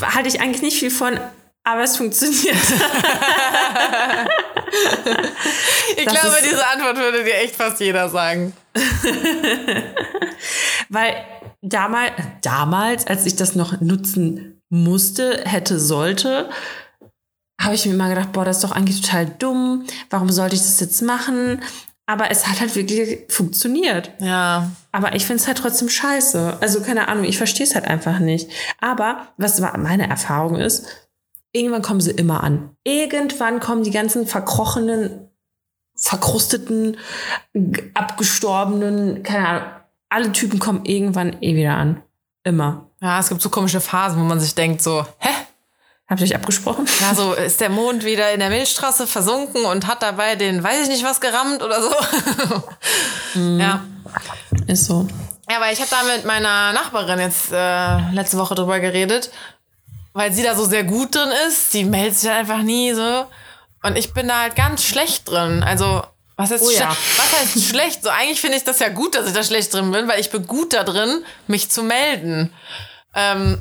Halte 0.02 0.28
ich 0.30 0.42
eigentlich 0.42 0.62
nicht 0.62 0.78
viel 0.80 0.92
von, 0.92 1.20
aber 1.64 1.84
es 1.84 1.98
funktioniert. 1.98 2.56
Ich 5.98 6.06
Das 6.06 6.14
glaube, 6.20 6.36
diese 6.44 6.68
Antwort 6.68 6.98
würde 6.98 7.24
dir 7.24 7.36
echt 7.38 7.56
fast 7.56 7.80
jeder 7.80 8.10
sagen. 8.10 8.54
Weil 10.90 11.16
damals, 11.62 12.12
damals, 12.42 13.08
als 13.08 13.26
ich 13.26 13.36
das 13.36 13.56
noch 13.56 13.80
nutzen 13.82 14.62
musste, 14.70 15.44
hätte, 15.46 15.80
sollte, 15.80 16.50
habe 17.62 17.76
ich 17.76 17.86
mir 17.86 17.94
immer 17.94 18.10
gedacht, 18.10 18.34
boah, 18.34 18.44
das 18.46 18.58
ist 18.58 18.64
doch 18.64 18.72
eigentlich 18.74 19.02
total 19.02 19.28
dumm. 19.28 19.86
Warum 20.10 20.30
sollte 20.30 20.56
ich 20.56 20.62
das 20.62 20.80
jetzt 20.80 21.02
machen? 21.02 21.62
Aber 22.08 22.30
es 22.30 22.46
hat 22.48 22.60
halt 22.60 22.76
wirklich 22.76 23.20
funktioniert. 23.30 24.12
Ja. 24.20 24.70
Aber 24.92 25.16
ich 25.16 25.26
finde 25.26 25.42
es 25.42 25.48
halt 25.48 25.58
trotzdem 25.58 25.90
scheiße. 25.90 26.58
Also 26.62 26.82
keine 26.82 27.08
Ahnung, 27.08 27.24
ich 27.26 27.38
verstehe 27.38 27.66
es 27.66 27.74
halt 27.74 27.86
einfach 27.86 28.20
nicht. 28.20 28.50
Aber 28.80 29.28
was 29.38 29.62
wa- 29.62 29.76
meine 29.78 30.08
Erfahrung 30.08 30.56
ist, 30.58 30.86
irgendwann 31.52 31.82
kommen 31.82 32.02
sie 32.02 32.12
immer 32.12 32.44
an. 32.44 32.70
Irgendwann 32.84 33.60
kommen 33.60 33.84
die 33.84 33.92
ganzen 33.92 34.28
verkrochenen, 34.28 35.30
verkrusteten, 35.96 36.98
abgestorbenen, 37.96 39.24
keine 39.24 39.48
Ahnung, 39.48 39.64
alle 40.10 40.32
Typen 40.32 40.60
kommen 40.60 40.86
irgendwann 40.86 41.38
eh 41.42 41.56
wieder 41.56 41.76
an. 41.76 42.02
Immer. 42.44 42.90
Ja, 43.02 43.20
es 43.20 43.30
gibt 43.30 43.42
so 43.42 43.50
komische 43.50 43.82
Phasen, 43.82 44.20
wo 44.20 44.24
man 44.24 44.40
sich 44.40 44.54
denkt 44.54 44.82
so, 44.82 45.06
hä? 45.20 45.30
Habt 46.08 46.22
ihr 46.22 46.26
euch 46.28 46.36
abgesprochen? 46.36 46.86
Ja, 47.02 47.16
so 47.16 47.34
ist 47.34 47.60
der 47.62 47.70
Mond 47.70 48.06
wieder 48.06 48.32
in 48.32 48.40
der 48.40 48.50
Milchstraße 48.50 49.08
versunken 49.08 49.66
und 49.66 49.88
hat 49.88 50.04
dabei 50.04 50.36
den, 50.36 50.64
weiß 50.64 50.84
ich 50.84 50.88
nicht 50.90 51.04
was, 51.04 51.20
gerammt 51.20 51.64
oder 51.64 51.82
so. 51.82 51.92
Mhm. 53.34 53.60
Ja. 53.60 53.84
Ist 54.68 54.86
so. 54.86 55.08
Ja, 55.50 55.60
weil 55.62 55.74
ich 55.74 55.80
habe 55.80 55.90
da 55.90 56.04
mit 56.04 56.26
meiner 56.26 56.74
Nachbarin 56.74 57.20
jetzt 57.20 57.52
äh, 57.52 57.98
letzte 58.12 58.38
Woche 58.38 58.54
drüber 58.56 58.80
geredet, 58.80 59.32
weil 60.14 60.32
sie 60.32 60.44
da 60.44 60.56
so 60.56 60.66
sehr 60.66 60.84
gut 60.84 61.16
drin 61.16 61.30
ist. 61.48 61.74
Die 61.74 61.84
meldet 61.84 62.18
sich 62.20 62.30
einfach 62.30 62.62
nie 62.62 62.94
so. 62.94 63.26
Und 63.84 63.98
ich 63.98 64.14
bin 64.14 64.28
da 64.28 64.42
halt 64.42 64.56
ganz 64.56 64.84
schlecht 64.84 65.30
drin. 65.30 65.64
Also, 65.64 66.04
was 66.38 66.52
heißt, 66.52 66.64
Oh 66.64 66.70
ja. 66.70 66.96
was 67.18 67.32
heißt 67.34 67.64
schlecht? 67.70 68.04
So, 68.04 68.10
eigentlich 68.10 68.42
finde 68.42 68.58
ich 68.58 68.64
das 68.64 68.80
ja 68.80 68.90
gut, 68.90 69.16
dass 69.16 69.28
ich 69.28 69.34
da 69.34 69.44
schlecht 69.44 69.74
drin 69.74 69.92
bin, 69.92 70.08
weil 70.08 70.20
ich 70.20 70.30
bin 70.30 70.46
gut 70.48 70.74
da 70.74 70.84
drin, 70.84 71.24
mich 71.48 71.70
zu 71.70 71.84
melden. 71.84 72.54
Ähm, 73.16 73.60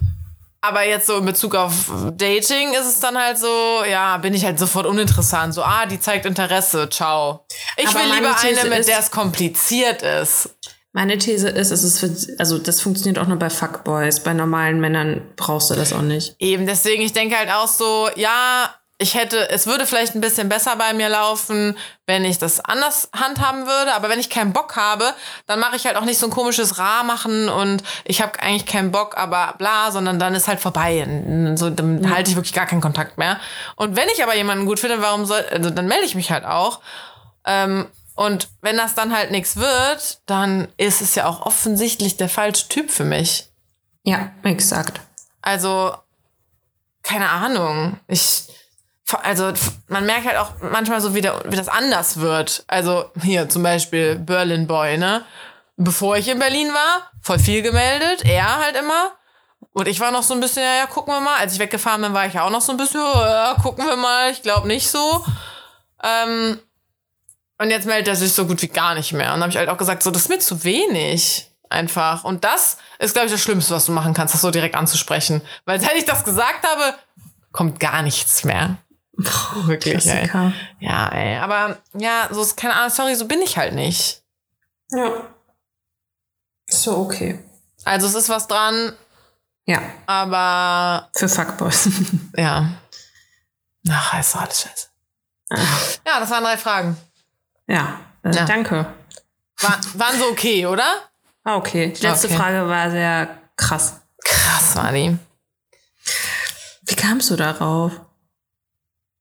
aber 0.65 0.87
jetzt 0.87 1.07
so 1.07 1.19
in 1.19 1.27
Bezug 1.27 1.55
auf 1.55 1.91
Dating 2.17 2.73
ist 2.73 2.87
es 2.87 3.01
dann 3.01 3.17
halt 3.19 3.39
so, 3.39 3.83
ja, 3.89 4.17
bin 4.17 4.33
ich 4.33 4.45
halt 4.45 4.59
sofort 4.59 4.87
uninteressant. 4.87 5.55
So, 5.55 5.63
ah, 5.63 5.87
die 5.87 6.01
zeigt 6.01 6.27
Interesse, 6.27 6.89
ciao. 6.89 7.47
Ich 7.77 7.87
Aber 7.89 8.01
will 8.01 8.15
lieber 8.15 8.35
These 8.37 8.61
eine, 8.63 8.71
mit 8.71 8.89
der 8.89 8.99
es 8.99 9.11
kompliziert 9.11 10.03
ist. 10.03 10.51
Meine 10.93 11.19
These 11.19 11.49
ist, 11.49 11.71
es 11.71 11.83
ist 11.83 11.99
für, 11.99 12.39
also 12.39 12.57
das 12.59 12.81
funktioniert 12.81 13.19
auch 13.19 13.27
nur 13.27 13.39
bei 13.39 13.51
Fuckboys. 13.51 14.21
Bei 14.21 14.33
normalen 14.33 14.81
Männern 14.81 15.23
brauchst 15.37 15.71
du 15.71 15.75
das 15.75 15.93
auch 15.93 16.03
nicht. 16.03 16.37
Eben, 16.39 16.67
deswegen, 16.67 17.03
ich 17.03 17.13
denke 17.13 17.37
halt 17.37 17.51
auch 17.51 17.69
so, 17.69 18.09
ja, 18.15 18.73
ich 18.99 19.15
hätte, 19.15 19.51
es 19.51 19.67
würde 19.67 19.87
vielleicht 19.87 20.15
ein 20.15 20.21
bisschen 20.21 20.49
besser 20.49 20.77
bei 20.77 20.93
mir 20.93 21.09
laufen, 21.09 21.77
wenn 22.07 22.25
ich 22.25 22.39
das 22.39 22.61
anders 22.61 23.09
handhaben 23.13 23.67
würde, 23.67 23.93
aber 23.93 24.09
wenn 24.09 24.21
ich 24.21 24.31
keinen 24.31 24.53
Bock 24.53 24.77
habe, 24.77 25.13
dann 25.47 25.59
mache 25.59 25.75
ich 25.75 25.85
halt 25.85 25.97
auch 25.97 26.05
nicht 26.05 26.19
so 26.19 26.27
ein 26.27 26.31
komisches 26.33 26.79
Ra 26.79 27.03
machen 27.03 27.49
und 27.49 27.83
ich 28.05 28.23
habe 28.23 28.39
eigentlich 28.41 28.67
keinen 28.67 28.93
Bock, 28.93 29.17
aber 29.17 29.55
bla, 29.59 29.91
sondern 29.91 30.21
dann 30.21 30.35
ist 30.35 30.47
halt 30.47 30.61
vorbei. 30.61 31.05
So, 31.57 31.71
dann 31.71 32.09
halte 32.15 32.31
ich 32.31 32.37
wirklich 32.37 32.53
gar 32.53 32.67
keinen 32.67 32.81
Kontakt 32.81 33.19
mehr. 33.19 33.41
Und 33.75 33.97
wenn 33.97 34.09
ich 34.15 34.23
aber 34.23 34.37
jemanden 34.37 34.65
gut 34.65 34.79
finde, 34.79 35.03
warum 35.03 35.27
soll, 35.27 35.45
also 35.51 35.71
dann 35.71 35.89
melde 35.89 36.05
ich 36.05 36.15
mich 36.15 36.31
halt 36.31 36.45
auch. 36.45 36.81
Ähm, 37.45 37.87
und 38.15 38.49
wenn 38.61 38.77
das 38.77 38.95
dann 38.95 39.15
halt 39.15 39.33
nichts 39.33 39.57
wird, 39.57 40.21
dann 40.27 40.69
ist 40.77 41.01
es 41.01 41.17
ja 41.17 41.27
auch 41.27 41.45
offensichtlich 41.45 42.17
der 42.17 42.29
falsche 42.29 42.69
Typ 42.69 42.93
für 42.93 43.05
mich. 43.05 43.49
Ja, 44.05 44.31
exakt. 44.45 45.01
Also, 45.43 45.95
keine 47.03 47.29
Ahnung. 47.29 47.99
Ich, 48.07 48.49
also, 49.23 49.53
man 49.89 50.07
merkt 50.07 50.27
halt 50.27 50.39
auch 50.39 50.53
manchmal 50.61 51.01
so, 51.01 51.15
wie, 51.15 51.21
der, 51.21 51.43
wie 51.47 51.57
das 51.57 51.69
anders 51.69 52.21
wird. 52.21 52.65
Also, 52.67 53.11
hier 53.23 53.49
zum 53.49 53.63
Beispiel 53.63 54.17
Berlin 54.17 54.67
Boy, 54.67 54.97
ne? 54.97 55.25
Bevor 55.77 56.17
ich 56.17 56.29
in 56.29 56.39
Berlin 56.39 56.69
war, 56.69 57.11
voll 57.21 57.39
viel 57.39 57.63
gemeldet. 57.63 58.25
Er 58.25 58.59
halt 58.59 58.77
immer. 58.77 59.13
Und 59.73 59.89
ich 59.89 59.99
war 60.01 60.13
noch 60.13 60.23
so 60.23 60.35
ein 60.35 60.41
bisschen, 60.41 60.63
ja, 60.63 60.77
ja, 60.77 60.87
gucken 60.87 61.13
wir 61.13 61.21
mal. 61.21 61.37
Als 61.37 61.53
ich 61.53 61.59
weggefahren 61.59 62.01
bin, 62.01 62.15
war 62.15 62.27
ich 62.27 62.35
ja 62.35 62.45
auch 62.45 62.51
noch 62.51 62.61
so 62.61 62.73
ein 62.73 62.79
bisschen, 62.79 63.01
ja, 63.01 63.57
gucken 63.61 63.85
wir 63.87 63.97
mal. 63.97 64.31
Ich 64.31 64.43
glaube 64.43 64.69
nicht 64.69 64.89
so. 64.89 65.25
Ähm, 66.03 66.61
und 67.59 67.71
jetzt 67.71 67.87
meldet 67.87 68.09
er 68.09 68.17
sich 68.17 68.33
so 68.33 68.47
gut 68.47 68.63
wie 68.63 68.69
gar 68.69 68.95
nicht 68.95 69.13
mehr. 69.13 69.35
Und 69.35 69.41
habe 69.41 69.51
ich 69.51 69.57
halt 69.57 69.69
auch 69.69 69.77
gesagt, 69.77 70.03
so, 70.03 70.11
das 70.11 70.23
ist 70.23 70.29
mir 70.29 70.39
zu 70.39 70.65
wenig. 70.65 71.51
Einfach. 71.71 72.23
Und 72.23 72.45
das 72.45 72.79
ist, 73.01 73.15
glaube 73.15 73.27
ich, 73.27 73.33
das 73.33 73.41
Schlimmste, 73.41 73.75
was 73.75 73.87
du 73.87 73.93
machen 73.93 74.15
kannst, 74.15 74.33
das 74.33 74.43
so 74.43 74.51
direkt 74.51 74.77
anzusprechen. 74.77 75.43
Weil 75.65 75.81
seit 75.81 75.97
ich 75.97 76.05
das 76.05 76.25
gesagt 76.25 76.65
habe, 76.65 76.95
kommt 77.51 77.81
gar 77.81 78.03
nichts 78.03 78.45
mehr. 78.45 78.77
Wirklich, 79.17 80.07
ey. 80.07 80.29
Ja, 80.81 81.09
ey. 81.09 81.39
Aber 81.39 81.79
ja, 81.95 82.29
so 82.31 82.43
ist 82.43 82.57
keine 82.57 82.75
Ahnung, 82.75 82.91
sorry, 82.91 83.15
so 83.15 83.27
bin 83.27 83.41
ich 83.43 83.57
halt 83.57 83.75
nicht. 83.75 84.23
Ja. 84.91 85.29
So, 86.69 86.99
okay. 86.99 87.39
Also 87.85 88.07
es 88.07 88.15
ist 88.15 88.29
was 88.29 88.47
dran, 88.49 88.93
Ja, 89.67 89.81
aber 90.07 91.11
für 91.17 91.29
Fuckboys. 91.29 91.89
ja. 92.37 92.71
Ach, 93.89 94.19
ist 94.19 94.35
doch 94.35 94.41
alles 94.43 94.63
scheiße. 94.63 94.89
Ja, 96.07 96.21
das 96.21 96.31
waren 96.31 96.43
drei 96.45 96.57
Fragen. 96.57 96.97
ja, 97.67 98.01
äh, 98.23 98.35
Ja. 98.35 98.45
danke. 98.47 98.87
War, 99.61 99.79
waren 99.95 100.19
so 100.19 100.27
okay, 100.31 100.67
oder? 100.67 100.87
Ah, 101.45 101.57
okay. 101.57 101.93
Die 101.93 102.03
letzte 102.03 102.27
Okay. 102.29 102.37
Frage 102.37 102.69
war 102.69 102.91
sehr 102.91 103.39
krass. 103.57 104.01
Krass 104.25 104.75
war 104.77 104.91
die. 104.93 105.17
Wie 106.87 106.95
kamst 106.97 107.31
du 107.31 107.37
darauf? 107.37 107.93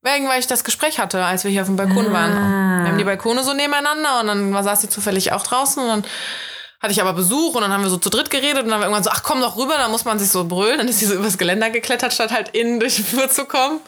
Wegen, 0.04 0.28
weil 0.28 0.39
ich 0.39 0.47
das 0.47 0.64
Gespräch 0.64 0.99
hatte, 0.99 1.24
als 1.24 1.43
wir 1.45 1.51
hier 1.51 1.62
auf 1.62 1.68
dem 1.68 1.78
Balkon 1.78 2.08
Ah. 2.10 2.14
waren. 2.14 2.84
Wir 2.84 2.89
haben 2.91 2.97
die 2.97 3.04
Balkone 3.06 3.43
so 3.43 3.54
nebeneinander 3.54 4.20
und 4.22 4.28
dann 4.28 4.54
war- 4.54 4.64
saß 4.64 4.82
sie 4.82 4.89
zufällig 4.89 5.32
auch 5.32 5.43
draußen 5.43 5.82
und 5.82 5.88
dann 5.89 6.04
hatte 6.82 6.91
ich 6.91 7.01
aber 7.01 7.14
Besuch 7.14 7.56
und 7.56 7.62
dann 7.62 7.72
haben 7.72 7.84
wir 7.84 7.89
so 7.89 7.97
zu 7.97 8.10
dritt 8.10 8.30
geredet 8.30 8.64
und 8.64 8.66
dann 8.66 8.74
haben 8.74 8.82
wir 8.82 8.86
irgendwann 8.88 9.04
so, 9.06 9.10
ach 9.12 9.24
komm 9.24 9.39
doch 9.39 9.56
rüber, 9.56 9.76
dann 9.78 9.89
muss 9.91 10.04
man 10.04 10.20
sich 10.20 10.30
so 10.30 10.43
brüllen. 10.43 10.80
Dann 10.80 10.88
ist 10.89 10.99
sie 10.99 11.06
so 11.06 11.14
übers 11.16 11.38
Geländer 11.38 11.70
geklettert, 11.70 12.12
statt 12.12 12.32
halt 12.34 12.49
innen 12.49 12.82
durch 12.82 12.97
den 12.97 13.06
Flur 13.06 13.30
zu 13.30 13.45
kommen. 13.45 13.80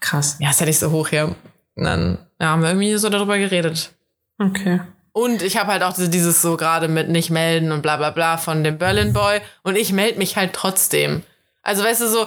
Krass. 0.00 0.36
Ja, 0.40 0.50
ist 0.50 0.60
ja 0.60 0.66
nicht 0.66 0.78
so 0.78 0.90
hoch 0.90 1.08
hier. 1.08 1.34
Und 1.74 1.84
dann 1.84 2.18
ja, 2.40 2.48
haben 2.48 2.62
wir 2.62 2.70
irgendwie 2.70 2.96
so 2.96 3.10
darüber 3.10 3.36
geredet. 3.36 3.90
Okay. 4.38 4.80
Und 5.12 5.42
ich 5.42 5.58
habe 5.58 5.72
halt 5.72 5.82
auch 5.82 5.94
dieses 5.94 6.40
so 6.42 6.56
gerade 6.56 6.88
mit 6.88 7.08
nicht 7.10 7.30
melden 7.30 7.72
und 7.72 7.82
bla 7.82 7.96
bla 7.98 8.10
bla 8.10 8.36
von 8.38 8.64
dem 8.64 8.78
Berlin 8.78 9.12
Boy. 9.12 9.40
Und 9.62 9.76
ich 9.76 9.92
melde 9.92 10.18
mich 10.18 10.36
halt 10.36 10.54
trotzdem. 10.54 11.22
Also 11.62 11.82
weißt 11.84 12.00
du 12.02 12.08
so, 12.08 12.26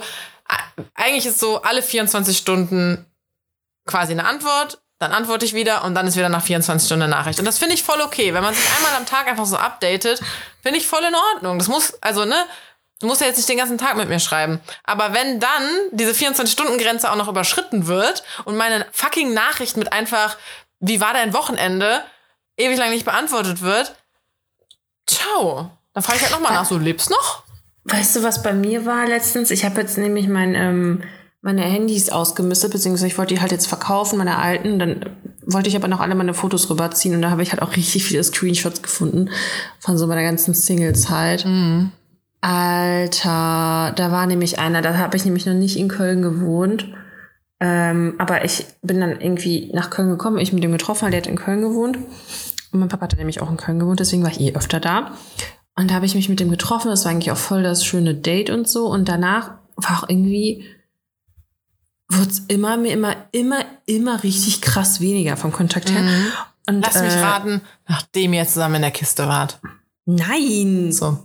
eigentlich 0.95 1.25
ist 1.25 1.39
so 1.39 1.61
alle 1.61 1.81
24 1.81 2.37
Stunden 2.37 3.05
quasi 3.85 4.11
eine 4.11 4.25
Antwort, 4.25 4.81
dann 4.99 5.13
antworte 5.13 5.45
ich 5.45 5.53
wieder 5.53 5.83
und 5.85 5.95
dann 5.95 6.07
ist 6.07 6.17
wieder 6.17 6.29
nach 6.29 6.43
24 6.43 6.85
Stunden 6.85 7.03
eine 7.03 7.11
Nachricht. 7.11 7.39
Und 7.39 7.45
das 7.45 7.57
finde 7.57 7.73
ich 7.73 7.83
voll 7.83 8.01
okay. 8.01 8.33
Wenn 8.33 8.43
man 8.43 8.53
sich 8.53 8.65
einmal 8.75 8.93
am 8.95 9.05
Tag 9.05 9.27
einfach 9.27 9.45
so 9.45 9.57
updatet, 9.57 10.21
finde 10.61 10.77
ich 10.77 10.87
voll 10.87 11.03
in 11.03 11.15
Ordnung. 11.15 11.57
Das 11.57 11.69
muss, 11.69 11.93
also 12.01 12.25
ne, 12.25 12.45
du 12.99 13.07
musst 13.07 13.21
ja 13.21 13.27
jetzt 13.27 13.37
nicht 13.37 13.47
den 13.47 13.57
ganzen 13.57 13.77
Tag 13.77 13.95
mit 13.95 14.09
mir 14.09 14.19
schreiben. 14.19 14.59
Aber 14.83 15.13
wenn 15.13 15.39
dann 15.39 15.63
diese 15.91 16.11
24-Stunden-Grenze 16.11 17.09
auch 17.09 17.15
noch 17.15 17.29
überschritten 17.29 17.87
wird 17.87 18.23
und 18.43 18.57
meine 18.57 18.85
fucking 18.91 19.33
Nachricht 19.33 19.77
mit 19.77 19.93
einfach, 19.93 20.37
wie 20.79 20.99
war 20.99 21.13
dein 21.13 21.33
Wochenende, 21.33 22.03
ewig 22.57 22.77
lang 22.77 22.89
nicht 22.89 23.05
beantwortet 23.05 23.61
wird, 23.61 23.95
ciao. 25.07 25.71
Dann 25.93 26.03
frage 26.03 26.17
ich 26.17 26.23
halt 26.23 26.33
nochmal 26.33 26.53
nach, 26.53 26.65
so 26.65 26.77
lebst 26.77 27.09
noch? 27.09 27.43
Weißt 27.91 28.15
du, 28.15 28.23
was 28.23 28.43
bei 28.43 28.53
mir 28.53 28.85
war 28.85 29.07
letztens? 29.07 29.51
Ich 29.51 29.65
habe 29.65 29.81
jetzt 29.81 29.97
nämlich 29.97 30.27
mein, 30.27 30.53
ähm, 30.55 31.01
meine 31.41 31.61
Handys 31.61 32.09
ausgemistet, 32.09 32.71
beziehungsweise 32.71 33.07
ich 33.07 33.17
wollte 33.17 33.33
die 33.33 33.41
halt 33.41 33.51
jetzt 33.51 33.67
verkaufen, 33.67 34.17
meine 34.17 34.37
alten. 34.37 34.79
Dann 34.79 35.05
wollte 35.45 35.69
ich 35.69 35.75
aber 35.75 35.87
noch 35.87 35.99
alle 35.99 36.15
meine 36.15 36.33
Fotos 36.33 36.69
rüberziehen 36.69 37.15
und 37.15 37.21
da 37.21 37.31
habe 37.31 37.43
ich 37.43 37.51
halt 37.51 37.61
auch 37.61 37.75
richtig 37.75 38.03
viele 38.03 38.23
Screenshots 38.23 38.81
gefunden 38.81 39.29
von 39.79 39.97
so 39.97 40.07
meiner 40.07 40.23
ganzen 40.23 40.53
Single-Zeit. 40.53 41.45
Alter, 42.41 43.93
da 43.95 44.11
war 44.11 44.25
nämlich 44.25 44.59
einer, 44.59 44.81
da 44.81 44.97
habe 44.97 45.17
ich 45.17 45.25
nämlich 45.25 45.45
noch 45.45 45.53
nicht 45.53 45.77
in 45.77 45.89
Köln 45.89 46.21
gewohnt. 46.21 46.93
Ähm, 47.59 48.15
aber 48.17 48.45
ich 48.45 48.65
bin 48.81 49.01
dann 49.01 49.19
irgendwie 49.19 49.69
nach 49.73 49.89
Köln 49.89 50.09
gekommen, 50.09 50.37
ich 50.37 50.53
mit 50.53 50.63
dem 50.63 50.71
getroffen, 50.71 51.03
weil 51.03 51.11
der 51.11 51.21
hat 51.21 51.27
in 51.27 51.35
Köln 51.35 51.61
gewohnt. 51.61 51.97
Und 52.71 52.79
mein 52.79 52.87
Papa 52.87 53.03
hat 53.03 53.17
nämlich 53.17 53.41
auch 53.41 53.49
in 53.49 53.57
Köln 53.57 53.79
gewohnt, 53.79 53.99
deswegen 53.99 54.23
war 54.23 54.31
ich 54.31 54.39
eh 54.39 54.55
öfter 54.55 54.79
da. 54.79 55.11
Und 55.79 55.89
da 55.89 55.95
habe 55.95 56.05
ich 56.05 56.13
mich 56.13 56.27
mit 56.27 56.41
dem 56.41 56.49
getroffen. 56.49 56.89
Das 56.89 57.05
war 57.05 57.11
eigentlich 57.11 57.31
auch 57.31 57.37
voll 57.37 57.63
das 57.63 57.85
schöne 57.85 58.13
Date 58.13 58.49
und 58.49 58.67
so. 58.67 58.87
Und 58.87 59.07
danach 59.07 59.51
war 59.77 60.03
auch 60.03 60.09
irgendwie, 60.09 60.65
wurde 62.09 62.29
es 62.29 62.39
immer, 62.49 62.75
mir 62.75 62.91
immer, 62.91 63.15
immer, 63.31 63.63
immer 63.85 64.21
richtig 64.23 64.61
krass 64.61 64.99
weniger 64.99 65.37
vom 65.37 65.53
Kontakt 65.53 65.89
her. 65.89 65.99
Und, 65.99 66.05
Mhm. 66.05 66.81
Lass 66.81 67.01
mich 67.01 67.13
äh, 67.13 67.19
raten, 67.19 67.61
nachdem 67.87 68.33
ihr 68.33 68.45
zusammen 68.45 68.75
in 68.75 68.81
der 68.83 68.91
Kiste 68.91 69.27
wart. 69.27 69.59
Nein, 70.05 70.91
So. 70.91 71.23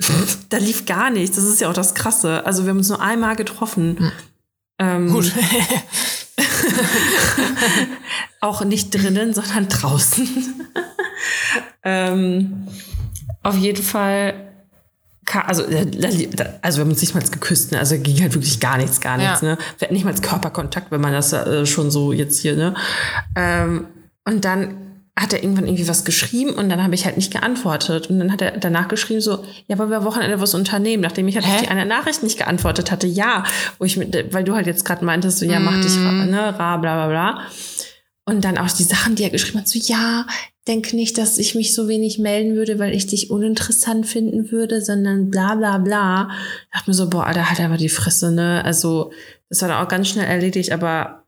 da 0.48 0.56
lief 0.56 0.86
gar 0.86 1.10
nichts. 1.10 1.36
Das 1.36 1.44
ist 1.44 1.60
ja 1.60 1.68
auch 1.68 1.74
das 1.74 1.94
Krasse. 1.94 2.44
Also 2.44 2.64
wir 2.64 2.70
haben 2.70 2.78
uns 2.78 2.88
nur 2.88 3.00
einmal 3.00 3.36
getroffen. 3.36 4.10
Ähm, 4.78 5.12
Gut. 5.12 5.30
auch 8.40 8.64
nicht 8.64 8.94
drinnen, 8.94 9.34
sondern 9.34 9.68
draußen. 9.68 10.66
ähm, 11.84 12.66
auf 13.44 13.56
jeden 13.56 13.82
Fall, 13.82 14.34
also, 15.46 15.62
äh, 15.64 15.86
also 16.62 16.78
wir 16.78 16.82
haben 16.84 16.90
uns 16.90 17.00
nicht 17.00 17.14
mal 17.14 17.22
geküsst, 17.22 17.72
ne? 17.72 17.78
also 17.78 17.96
ging 17.98 18.20
halt 18.20 18.34
wirklich 18.34 18.60
gar 18.60 18.76
nichts, 18.76 19.00
gar 19.00 19.16
nichts. 19.16 19.40
Ja. 19.40 19.48
Ne? 19.52 19.58
Wir 19.78 19.86
hatten 19.86 19.94
nicht 19.94 20.04
mal 20.04 20.14
Körperkontakt, 20.14 20.90
wenn 20.90 21.00
man 21.00 21.12
das 21.12 21.32
äh, 21.32 21.64
schon 21.66 21.90
so 21.90 22.12
jetzt 22.12 22.40
hier, 22.40 22.56
ne? 22.56 22.74
Ähm, 23.36 23.86
und 24.26 24.44
dann 24.44 24.76
hat 25.16 25.32
er 25.32 25.44
irgendwann 25.44 25.66
irgendwie 25.66 25.86
was 25.86 26.04
geschrieben 26.04 26.50
und 26.54 26.68
dann 26.68 26.82
habe 26.82 26.94
ich 26.96 27.04
halt 27.04 27.16
nicht 27.16 27.30
geantwortet. 27.32 28.10
Und 28.10 28.18
dann 28.18 28.32
hat 28.32 28.42
er 28.42 28.50
danach 28.58 28.88
geschrieben 28.88 29.20
so, 29.20 29.44
ja, 29.68 29.78
wollen 29.78 29.90
wir 29.90 30.02
Wochenende 30.04 30.40
was 30.40 30.54
unternehmen, 30.54 31.02
nachdem 31.04 31.28
ich 31.28 31.36
halt 31.36 31.46
auf 31.46 31.60
die 31.62 31.68
eine 31.68 31.86
Nachricht 31.86 32.24
nicht 32.24 32.36
geantwortet 32.36 32.90
hatte. 32.90 33.06
Ja, 33.06 33.44
wo 33.78 33.84
ich 33.84 33.96
mit, 33.96 34.32
weil 34.34 34.42
du 34.42 34.54
halt 34.56 34.66
jetzt 34.66 34.84
gerade 34.84 35.04
meintest, 35.04 35.38
so, 35.38 35.44
ja, 35.46 35.60
mach 35.60 35.80
dich, 35.80 35.94
ra- 35.98 36.10
ne, 36.26 36.58
ra, 36.58 36.76
bla, 36.78 37.06
bla, 37.06 37.06
bla. 37.08 37.40
Und 38.26 38.44
dann 38.44 38.56
auch 38.56 38.70
die 38.70 38.84
Sachen, 38.84 39.16
die 39.16 39.22
er 39.24 39.30
geschrieben 39.30 39.58
hat, 39.58 39.68
so, 39.68 39.78
ja, 39.78 40.26
denke 40.66 40.96
nicht, 40.96 41.18
dass 41.18 41.36
ich 41.36 41.54
mich 41.54 41.74
so 41.74 41.88
wenig 41.88 42.18
melden 42.18 42.54
würde, 42.56 42.78
weil 42.78 42.94
ich 42.94 43.06
dich 43.06 43.30
uninteressant 43.30 44.06
finden 44.06 44.50
würde, 44.50 44.80
sondern 44.80 45.30
bla, 45.30 45.54
bla, 45.56 45.76
bla. 45.76 46.30
Ich 46.64 46.70
dachte 46.78 46.90
mir 46.90 46.94
so, 46.94 47.10
boah, 47.10 47.26
Alter, 47.26 47.50
halt 47.50 47.60
einfach 47.60 47.76
die 47.76 47.90
Fresse, 47.90 48.30
ne? 48.32 48.62
Also, 48.64 49.12
das 49.50 49.60
war 49.60 49.68
dann 49.68 49.84
auch 49.84 49.88
ganz 49.88 50.08
schnell 50.08 50.24
erledigt, 50.24 50.72
aber 50.72 51.24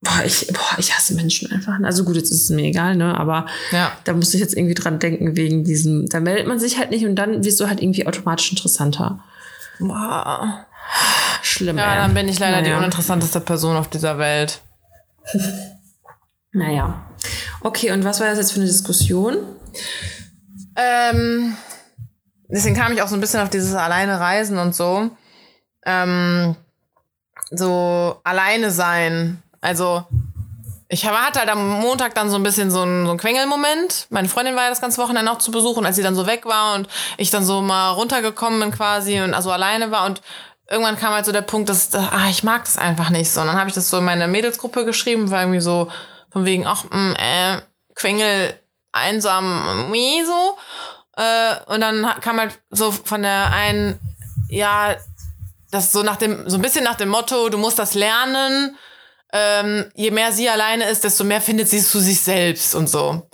boah, 0.00 0.22
ich, 0.24 0.46
boah, 0.46 0.78
ich 0.78 0.96
hasse 0.96 1.12
Menschen 1.14 1.52
einfach. 1.52 1.78
Also 1.82 2.04
gut, 2.04 2.16
jetzt 2.16 2.30
ist 2.30 2.44
es 2.44 2.48
mir 2.50 2.62
egal, 2.64 2.96
ne? 2.96 3.18
Aber 3.18 3.44
Ja. 3.70 3.92
da 4.04 4.14
musste 4.14 4.38
ich 4.38 4.42
jetzt 4.42 4.56
irgendwie 4.56 4.72
dran 4.74 4.98
denken, 4.98 5.36
wegen 5.36 5.62
diesem, 5.62 6.08
da 6.08 6.20
meldet 6.20 6.46
man 6.46 6.58
sich 6.58 6.78
halt 6.78 6.90
nicht 6.90 7.04
und 7.04 7.16
dann 7.16 7.44
wirst 7.44 7.60
du 7.60 7.68
halt 7.68 7.82
irgendwie 7.82 8.06
automatisch 8.06 8.50
interessanter. 8.50 9.22
Boah. 9.78 10.66
schlimm. 11.42 11.76
Ja, 11.76 11.92
ey. 11.92 11.98
dann 11.98 12.14
bin 12.14 12.28
ich 12.28 12.38
leider 12.38 12.58
die 12.62 12.70
Naja. 12.70 12.78
uninteressanteste 12.78 13.40
Person 13.40 13.76
auf 13.76 13.88
dieser 13.90 14.16
Welt. 14.16 14.60
Naja. 16.52 17.06
Okay, 17.62 17.92
und 17.92 18.04
was 18.04 18.20
war 18.20 18.26
das 18.26 18.38
jetzt 18.38 18.52
für 18.52 18.60
eine 18.60 18.68
Diskussion? 18.68 19.38
Ähm, 20.76 21.56
deswegen 22.48 22.74
kam 22.74 22.92
ich 22.92 23.02
auch 23.02 23.08
so 23.08 23.14
ein 23.14 23.20
bisschen 23.20 23.40
auf 23.40 23.50
dieses 23.50 23.74
alleine 23.74 24.18
Reisen 24.18 24.58
und 24.58 24.74
so. 24.74 25.10
Ähm, 25.84 26.56
so 27.50 28.20
alleine 28.24 28.70
sein. 28.70 29.42
Also, 29.60 30.04
ich 30.88 31.06
hatte 31.06 31.38
halt 31.38 31.50
am 31.50 31.80
Montag 31.80 32.14
dann 32.14 32.30
so 32.30 32.36
ein 32.36 32.42
bisschen 32.42 32.70
so 32.70 32.82
einen, 32.82 33.04
so 33.04 33.10
einen 33.10 33.20
Quengelmoment. 33.20 34.06
Meine 34.10 34.28
Freundin 34.28 34.56
war 34.56 34.64
ja 34.64 34.70
das 34.70 34.80
ganze 34.80 35.00
Wochenende 35.00 35.30
auch 35.30 35.38
zu 35.38 35.50
Besuch 35.50 35.76
und 35.76 35.86
als 35.86 35.96
sie 35.96 36.02
dann 36.02 36.16
so 36.16 36.26
weg 36.26 36.46
war 36.46 36.74
und 36.74 36.88
ich 37.16 37.30
dann 37.30 37.44
so 37.44 37.60
mal 37.60 37.90
runtergekommen 37.90 38.58
bin 38.58 38.70
quasi 38.72 39.20
und 39.20 39.34
also 39.34 39.52
alleine 39.52 39.90
war 39.90 40.06
und 40.06 40.20
irgendwann 40.68 40.96
kam 40.96 41.12
halt 41.12 41.26
so 41.26 41.32
der 41.32 41.42
Punkt, 41.42 41.68
dass 41.68 41.94
ah, 41.94 42.28
ich 42.30 42.42
mag 42.42 42.64
das 42.64 42.78
einfach 42.78 43.10
nicht 43.10 43.30
so. 43.30 43.40
Und 43.40 43.48
dann 43.48 43.58
habe 43.58 43.68
ich 43.68 43.74
das 43.74 43.90
so 43.90 43.98
in 43.98 44.04
meine 44.04 44.26
Mädelsgruppe 44.26 44.84
geschrieben, 44.84 45.30
war 45.30 45.42
irgendwie 45.42 45.60
so 45.60 45.88
von 46.30 46.44
wegen, 46.44 46.66
ach, 46.66 46.84
mh, 46.90 47.14
äh, 47.18 47.62
Quengel 47.94 48.58
einsam, 48.92 49.92
wie 49.92 50.24
so. 50.24 50.56
Äh, 51.16 51.72
und 51.72 51.80
dann 51.80 52.06
kam 52.20 52.38
halt 52.38 52.58
so 52.70 52.92
von 52.92 53.22
der 53.22 53.52
einen, 53.52 53.98
ja, 54.48 54.96
das 55.70 55.92
so 55.92 56.02
nach 56.02 56.16
dem, 56.16 56.48
so 56.48 56.56
ein 56.56 56.62
bisschen 56.62 56.84
nach 56.84 56.96
dem 56.96 57.08
Motto, 57.08 57.48
du 57.48 57.58
musst 57.58 57.78
das 57.78 57.94
lernen. 57.94 58.76
Ähm, 59.32 59.90
je 59.94 60.10
mehr 60.10 60.32
sie 60.32 60.48
alleine 60.48 60.88
ist, 60.88 61.04
desto 61.04 61.22
mehr 61.22 61.40
findet 61.40 61.68
sie 61.68 61.82
zu 61.82 62.00
sich 62.00 62.20
selbst 62.20 62.74
und 62.74 62.88
so. 62.88 63.28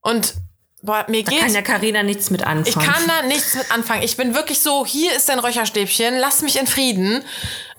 Und 0.00 0.34
boah, 0.82 1.04
mir 1.08 1.22
Da 1.24 1.30
geht 1.30 1.40
kann 1.40 1.52
ja 1.52 1.62
Carina 1.62 2.02
nichts 2.02 2.30
mit 2.30 2.42
anfangen. 2.42 2.66
ich 2.66 2.74
kann 2.74 3.06
da 3.06 3.22
nichts 3.22 3.54
mit 3.54 3.70
anfangen. 3.70 4.02
Ich 4.02 4.16
bin 4.16 4.34
wirklich 4.34 4.60
so, 4.60 4.86
hier 4.86 5.14
ist 5.14 5.28
dein 5.28 5.38
Räucherstäbchen, 5.38 6.16
lass 6.16 6.40
mich 6.40 6.58
in 6.58 6.66
Frieden. 6.66 7.22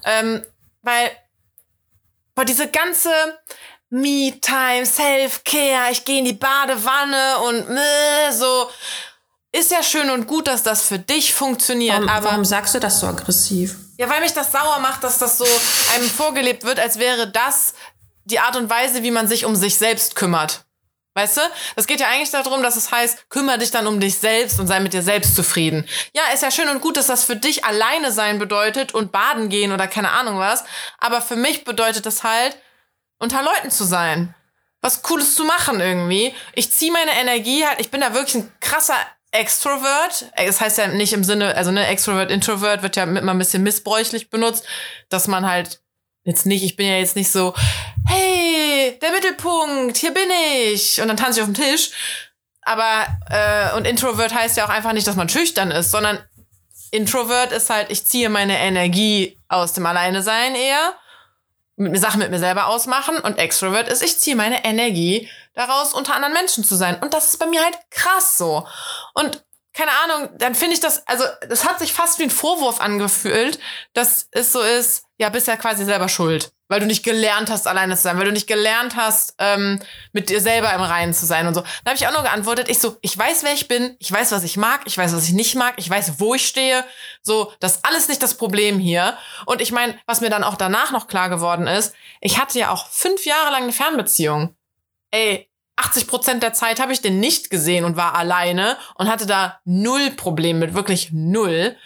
Ähm, 0.03 0.43
weil, 0.84 1.10
boah, 2.36 2.45
diese 2.45 2.68
ganze 2.70 3.10
Me-Time, 3.90 4.86
Self-Care, 4.86 5.92
ich 5.92 6.04
gehe 6.06 6.20
in 6.20 6.26
die 6.26 6.34
Badewanne 6.34 7.40
und 7.48 7.78
äh, 7.78 8.32
so, 8.32 8.70
ist 9.52 9.72
ja 9.72 9.82
schön 9.82 10.10
und 10.10 10.28
gut, 10.28 10.48
dass 10.48 10.64
das 10.64 10.84
für 10.84 11.00
dich 11.00 11.34
funktioniert. 11.34 11.96
Warum, 11.96 12.10
aber 12.10 12.26
warum 12.26 12.46
sagst 12.46 12.76
du 12.76 12.80
das 12.80 13.00
so 13.00 13.08
aggressiv? 13.08 13.78
ja, 13.98 14.10
weil 14.10 14.22
mich 14.22 14.34
das 14.34 14.52
sauer 14.52 14.80
macht, 14.80 15.04
dass 15.04 15.18
das 15.18 15.38
so 15.38 15.48
einem 15.96 16.10
vorgelebt 16.10 16.64
wird, 16.64 16.80
als 16.80 17.00
wäre 17.00 17.30
das 17.30 17.74
die 18.26 18.40
Art 18.40 18.56
und 18.56 18.70
Weise, 18.70 19.04
wie 19.04 19.12
man 19.12 19.28
sich 19.28 19.46
um 19.46 19.56
sich 19.56 19.76
selbst 19.76 20.16
kümmert. 20.16 20.66
Weißt 21.16 21.38
du? 21.38 21.42
Das 21.76 21.88
geht 21.88 22.00
ja 22.00 22.08
eigentlich 22.10 22.30
darum, 22.30 22.62
dass 22.62 22.76
es 22.76 22.92
heißt, 22.92 23.30
kümmere 23.30 23.58
dich 23.58 23.72
dann 23.72 23.88
um 23.88 24.00
dich 24.00 24.20
selbst 24.20 24.60
und 24.60 24.68
sei 24.68 24.80
mit 24.80 24.94
dir 24.94 25.02
selbst 25.02 25.36
zufrieden. 25.36 25.88
Ja, 26.14 26.22
ist 26.32 26.44
ja 26.44 26.52
schön 26.52 26.70
und 26.70 26.80
gut, 26.80 26.96
dass 26.96 27.08
das 27.08 27.24
für 27.24 27.36
dich 27.36 27.66
alleine 27.66 28.12
sein 28.12 28.38
bedeutet 28.38 28.94
und 28.94 29.12
baden 29.12 29.50
gehen 29.50 29.72
oder 29.72 29.88
keine 29.88 30.12
Ahnung 30.12 30.38
was. 30.38 30.64
Aber 31.00 31.22
für 31.22 31.36
mich 31.36 31.64
bedeutet 31.64 32.06
das 32.06 32.24
halt, 32.24 32.56
unter 33.20 33.43
Leuten 33.43 33.72
zu 33.72 33.84
sein. 33.84 34.34
Was 34.82 35.01
Cooles 35.01 35.36
zu 35.36 35.43
machen 35.43 35.80
irgendwie. 35.80 36.34
Ich 36.53 36.72
ziehe 36.72 36.91
meine 36.91 37.11
Energie 37.20 37.65
halt, 37.65 37.80
ich 37.82 37.89
bin 37.89 38.01
da 38.01 38.13
wirklich 38.13 38.36
ein 38.36 38.51
krasser 38.59 38.95
Extrovert. 39.32 40.32
Das 40.36 40.61
heißt 40.61 40.78
ja 40.78 40.88
nicht 40.88 41.13
im 41.13 41.24
Sinne, 41.24 41.55
also 41.55 41.72
ne, 41.72 41.88
Extrovert, 41.88 42.32
Introvert 42.32 42.84
wird 42.84 42.95
ja 42.95 43.03
immer 43.03 43.34
ein 43.34 43.39
bisschen 43.39 43.63
missbräuchlich 43.63 44.30
benutzt, 44.30 44.65
dass 45.09 45.28
man 45.28 45.49
halt 45.49 45.82
jetzt 46.24 46.45
nicht, 46.45 46.63
ich 46.63 46.76
bin 46.76 46.88
ja 46.88 46.97
jetzt 46.97 47.15
nicht 47.15 47.32
so, 47.32 47.53
hey, 48.07 48.97
der 49.01 49.11
Mittelpunkt, 49.11 49.97
hier 49.97 50.13
bin 50.13 50.30
ich. 50.63 51.01
Und 51.01 51.07
dann 51.07 51.18
tanze 51.18 51.39
ich 51.39 51.43
auf 51.43 51.51
dem 51.51 51.55
Tisch. 51.55 51.91
Aber, 52.61 53.07
äh, 53.30 53.76
und 53.78 53.86
Introvert 53.86 54.34
heißt 54.34 54.57
ja 54.57 54.65
auch 54.65 54.70
einfach 54.70 54.91
nicht, 54.91 55.07
dass 55.07 55.15
man 55.15 55.30
schüchtern 55.30 55.72
ist, 55.72 55.89
sondern 55.89 56.20
Introvert 56.91 57.51
ist 57.51 57.70
halt, 57.70 57.89
ich 57.91 58.05
ziehe 58.05 58.30
meine 58.30 58.59
Energie 58.59 59.39
aus 59.47 59.74
dem 59.74 59.86
Alleine 59.86 60.22
sein 60.22 60.55
eher, 60.55 60.93
mit 61.78 61.91
mir 61.91 61.99
Sachen 61.99 62.19
mit 62.19 62.32
mir 62.32 62.39
selber 62.39 62.67
ausmachen 62.67 63.17
und 63.19 63.38
Extrovert 63.38 63.88
ist, 63.88 64.03
ich 64.03 64.19
ziehe 64.19 64.36
meine 64.36 64.65
Energie 64.65 65.30
daraus, 65.53 65.93
unter 65.93 66.15
anderen 66.15 66.34
Menschen 66.34 66.63
zu 66.63 66.75
sein. 66.75 66.99
Und 67.01 67.13
das 67.13 67.30
ist 67.30 67.38
bei 67.38 67.45
mir 67.45 67.63
halt 67.63 67.78
krass 67.91 68.38
so. 68.38 68.67
Und 69.13 69.45
keine 69.73 69.91
Ahnung, 70.03 70.30
dann 70.39 70.55
finde 70.55 70.73
ich 70.73 70.80
das, 70.80 71.07
also 71.07 71.23
das 71.47 71.65
hat 71.65 71.78
sich 71.78 71.93
fast 71.93 72.17
wie 72.17 72.23
ein 72.23 72.32
Vorwurf 72.32 72.82
angefühlt, 72.82 73.59
dass 73.93 74.28
es 74.32 74.51
so 74.51 74.61
ist, 74.61 75.03
ja, 75.19 75.30
bist 75.30 75.47
ja 75.47 75.55
quasi 75.55 75.86
selber 75.86 76.09
schuld. 76.09 76.51
Weil 76.70 76.80
du 76.80 76.86
nicht 76.86 77.03
gelernt 77.03 77.49
hast, 77.49 77.68
alleine 77.68 77.95
zu 77.95 78.03
sein, 78.03 78.18
weil 78.18 78.26
du 78.26 78.32
nicht 78.32 78.47
gelernt 78.47 78.95
hast, 78.95 79.36
ähm, 79.38 79.80
mit 80.11 80.30
dir 80.30 80.41
selber 80.41 80.74
im 80.74 80.82
Reinen 80.82 81.13
zu 81.13 81.26
sein 81.26 81.47
und 81.47 81.53
so. 81.53 81.61
Da 81.61 81.91
habe 81.91 81.95
ich 81.95 82.07
auch 82.07 82.13
nur 82.13 82.24
geantwortet, 82.24 82.68
ich 82.70 82.80
so, 82.80 82.97
ich 83.01 83.18
weiß, 83.18 83.43
wer 83.43 83.53
ich 83.53 83.68
bin, 83.68 83.95
ich 83.99 84.11
weiß, 84.11 84.32
was 84.32 84.43
ich 84.43 84.57
mag, 84.57 84.82
ich 84.86 84.97
weiß, 84.97 85.13
was 85.15 85.28
ich 85.28 85.34
nicht 85.34 85.55
mag, 85.55 85.76
ich 85.78 85.89
weiß, 85.89 86.20
wo 86.20 86.36
ich 86.36 86.45
stehe. 86.45 86.84
So, 87.22 87.53
das 87.59 87.78
ist 87.78 87.86
alles 87.86 88.09
nicht 88.09 88.22
das 88.22 88.36
Problem 88.36 88.80
hier. 88.80 89.18
Und 89.45 89.61
ich 89.61 89.72
meine, 89.72 89.97
was 90.05 90.22
mir 90.22 90.30
dann 90.30 90.43
auch 90.43 90.55
danach 90.55 90.91
noch 90.91 91.07
klar 91.07 91.30
geworden 91.30 91.68
ist, 91.68 91.93
ich 92.20 92.38
hatte 92.38 92.59
ja 92.59 92.72
auch 92.72 92.89
fünf 92.89 93.26
Jahre 93.26 93.51
lang 93.51 93.63
eine 93.63 93.74
Fernbeziehung. 93.74 94.55
Ey, 95.11 95.49
80 95.78 96.07
Prozent 96.07 96.43
der 96.43 96.53
Zeit 96.53 96.80
habe 96.80 96.91
ich 96.91 97.01
den 97.01 97.20
nicht 97.20 97.49
gesehen 97.49 97.86
und 97.86 97.95
war 97.95 98.15
alleine 98.15 98.78
und 98.95 99.09
hatte 99.09 99.26
da 99.26 99.59
null 99.63 100.11
Problem 100.11 100.59
mit, 100.59 100.74
wirklich 100.74 101.11
null. 101.11 101.78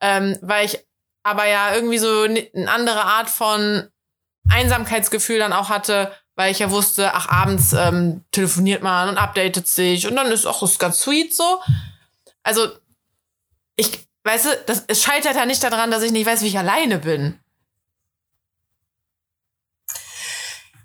Ähm, 0.00 0.38
weil 0.42 0.66
ich 0.66 0.84
aber 1.22 1.46
ja 1.46 1.74
irgendwie 1.74 1.98
so 1.98 2.22
eine 2.22 2.70
andere 2.70 3.04
Art 3.04 3.30
von 3.30 3.88
Einsamkeitsgefühl 4.50 5.38
dann 5.38 5.52
auch 5.52 5.68
hatte, 5.68 6.12
weil 6.34 6.52
ich 6.52 6.58
ja 6.58 6.70
wusste, 6.70 7.14
ach, 7.14 7.28
abends 7.28 7.72
ähm, 7.72 8.24
telefoniert 8.30 8.82
man 8.82 9.08
und 9.08 9.18
updatet 9.18 9.66
sich 9.66 10.06
und 10.06 10.16
dann 10.16 10.30
ist 10.30 10.46
auch 10.46 10.62
ist 10.62 10.78
ganz 10.78 11.00
sweet 11.00 11.34
so. 11.34 11.60
Also, 12.42 12.68
ich, 13.76 14.06
weißt 14.24 14.46
du, 14.46 14.50
das, 14.66 14.84
es 14.86 15.02
scheitert 15.02 15.36
ja 15.36 15.46
nicht 15.46 15.62
daran, 15.62 15.90
dass 15.90 16.02
ich 16.02 16.12
nicht 16.12 16.26
weiß, 16.26 16.42
wie 16.42 16.48
ich 16.48 16.58
alleine 16.58 16.98
bin. 16.98 17.38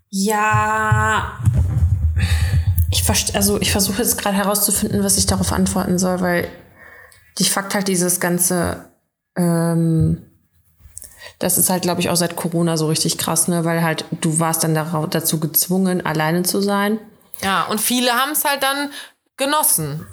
Ja, 0.10 1.40
ich 2.92 3.04
verstehe, 3.04 3.36
also 3.36 3.60
ich 3.62 3.72
versuche 3.72 4.02
jetzt 4.02 4.18
gerade 4.18 4.36
herauszufinden, 4.36 5.04
was 5.04 5.18
ich 5.18 5.26
darauf 5.26 5.54
antworten 5.54 5.98
soll, 5.98 6.20
weil 6.20 6.50
die 7.38 7.46
Fakt 7.46 7.74
halt 7.74 7.88
dieses 7.88 8.20
ganze, 8.20 8.92
ähm, 9.38 10.31
das 11.42 11.58
ist 11.58 11.70
halt, 11.70 11.82
glaube 11.82 12.02
ich, 12.02 12.10
auch 12.10 12.16
seit 12.16 12.36
Corona 12.36 12.78
so 12.78 12.88
richtig 12.88 13.18
krass, 13.18 13.48
ne, 13.48 13.66
weil 13.66 13.84
halt 13.84 14.06
du 14.12 14.40
warst 14.40 14.64
dann 14.64 14.76
dazu 14.76 15.40
gezwungen, 15.40 16.06
alleine 16.06 16.44
zu 16.44 16.62
sein. 16.62 17.00
Ja, 17.42 17.64
und 17.64 17.82
viele 17.82 18.12
haben 18.12 18.32
es 18.32 18.46
halt 18.46 18.62
dann 18.64 18.92
genossen. 19.38 20.06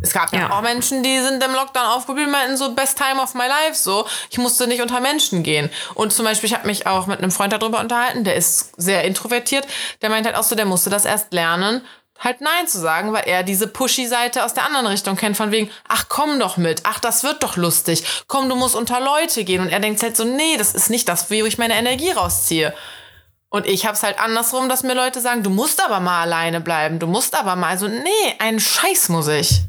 Es 0.00 0.12
gab 0.12 0.32
ja. 0.32 0.40
Ja. 0.40 0.50
auch 0.50 0.62
Menschen, 0.62 1.02
die 1.02 1.18
sind 1.18 1.42
im 1.42 1.52
Lockdown 1.52 1.86
aufgeblieben, 1.86 2.30
meinten 2.30 2.56
so 2.56 2.74
best 2.74 2.98
time 2.98 3.20
of 3.20 3.34
my 3.34 3.46
life, 3.46 3.74
so. 3.74 4.06
Ich 4.30 4.38
musste 4.38 4.66
nicht 4.66 4.82
unter 4.82 5.00
Menschen 5.00 5.42
gehen. 5.42 5.70
Und 5.94 6.12
zum 6.12 6.26
Beispiel, 6.26 6.48
ich 6.48 6.54
habe 6.54 6.66
mich 6.66 6.86
auch 6.86 7.06
mit 7.06 7.18
einem 7.18 7.30
Freund 7.30 7.52
darüber 7.52 7.80
unterhalten, 7.80 8.22
der 8.22 8.36
ist 8.36 8.72
sehr 8.76 9.04
introvertiert. 9.04 9.66
Der 10.02 10.10
meint 10.10 10.26
halt 10.26 10.36
auch 10.36 10.42
so, 10.42 10.54
der 10.54 10.66
musste 10.66 10.90
das 10.90 11.06
erst 11.06 11.32
lernen, 11.32 11.80
halt 12.18 12.40
Nein 12.40 12.66
zu 12.66 12.78
sagen, 12.78 13.12
weil 13.12 13.24
er 13.26 13.42
diese 13.42 13.66
Pushy-Seite 13.66 14.44
aus 14.44 14.54
der 14.54 14.64
anderen 14.66 14.86
Richtung 14.86 15.16
kennt, 15.16 15.36
von 15.36 15.50
wegen, 15.50 15.70
ach 15.88 16.06
komm 16.08 16.38
doch 16.38 16.56
mit, 16.56 16.82
ach 16.84 17.00
das 17.00 17.22
wird 17.22 17.42
doch 17.42 17.56
lustig, 17.56 18.04
komm, 18.26 18.48
du 18.48 18.56
musst 18.56 18.74
unter 18.74 19.00
Leute 19.00 19.44
gehen. 19.44 19.60
Und 19.60 19.68
er 19.68 19.80
denkt 19.80 20.02
halt 20.02 20.16
so, 20.16 20.24
nee, 20.24 20.56
das 20.56 20.74
ist 20.74 20.90
nicht 20.90 21.08
das, 21.08 21.30
wo 21.30 21.34
ich 21.34 21.58
meine 21.58 21.74
Energie 21.74 22.10
rausziehe. 22.10 22.74
Und 23.48 23.66
ich 23.66 23.86
hab's 23.86 24.02
halt 24.02 24.18
andersrum, 24.18 24.68
dass 24.68 24.82
mir 24.82 24.94
Leute 24.94 25.20
sagen, 25.20 25.44
du 25.44 25.50
musst 25.50 25.84
aber 25.84 26.00
mal 26.00 26.22
alleine 26.22 26.60
bleiben, 26.60 26.98
du 26.98 27.06
musst 27.06 27.38
aber 27.38 27.54
mal, 27.54 27.68
also 27.68 27.86
nee, 27.86 28.34
einen 28.38 28.58
Scheiß 28.58 29.10
muss 29.10 29.28
ich. 29.28 29.60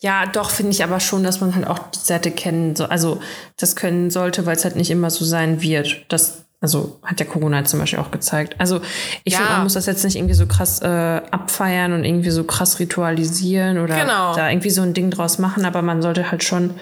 Ja, 0.00 0.26
doch, 0.26 0.50
finde 0.50 0.72
ich 0.72 0.82
aber 0.82 1.00
schon, 1.00 1.24
dass 1.24 1.40
man 1.40 1.54
halt 1.54 1.66
auch 1.66 1.78
die 1.90 1.98
Seite 1.98 2.30
kennen. 2.30 2.74
Also 2.88 3.20
das 3.58 3.76
können 3.76 4.10
sollte, 4.10 4.46
weil 4.46 4.56
es 4.56 4.64
halt 4.64 4.76
nicht 4.76 4.90
immer 4.90 5.10
so 5.10 5.24
sein 5.24 5.60
wird. 5.60 6.06
Das, 6.08 6.44
also 6.60 6.98
hat 7.04 7.20
ja 7.20 7.26
Corona 7.26 7.64
zum 7.64 7.78
Beispiel 7.80 7.98
auch 8.00 8.10
gezeigt. 8.10 8.56
Also 8.58 8.80
ich 9.24 9.32
Ja. 9.34 9.38
finde, 9.40 9.52
man 9.54 9.62
muss 9.62 9.74
das 9.74 9.86
jetzt 9.86 10.04
nicht 10.04 10.16
irgendwie 10.16 10.34
so 10.34 10.46
krass 10.46 10.80
äh, 10.82 10.86
abfeiern 11.30 11.92
und 11.92 12.04
irgendwie 12.04 12.30
so 12.30 12.44
krass 12.44 12.78
ritualisieren 12.80 13.78
oder 13.78 13.96
Genau. 14.00 14.34
da 14.34 14.48
irgendwie 14.50 14.70
so 14.70 14.82
ein 14.82 14.92
Ding 14.94 15.10
draus 15.10 15.38
machen, 15.38 15.64
aber 15.64 15.82
man 15.82 16.02
sollte 16.02 16.30
halt 16.30 16.42
schon 16.42 16.78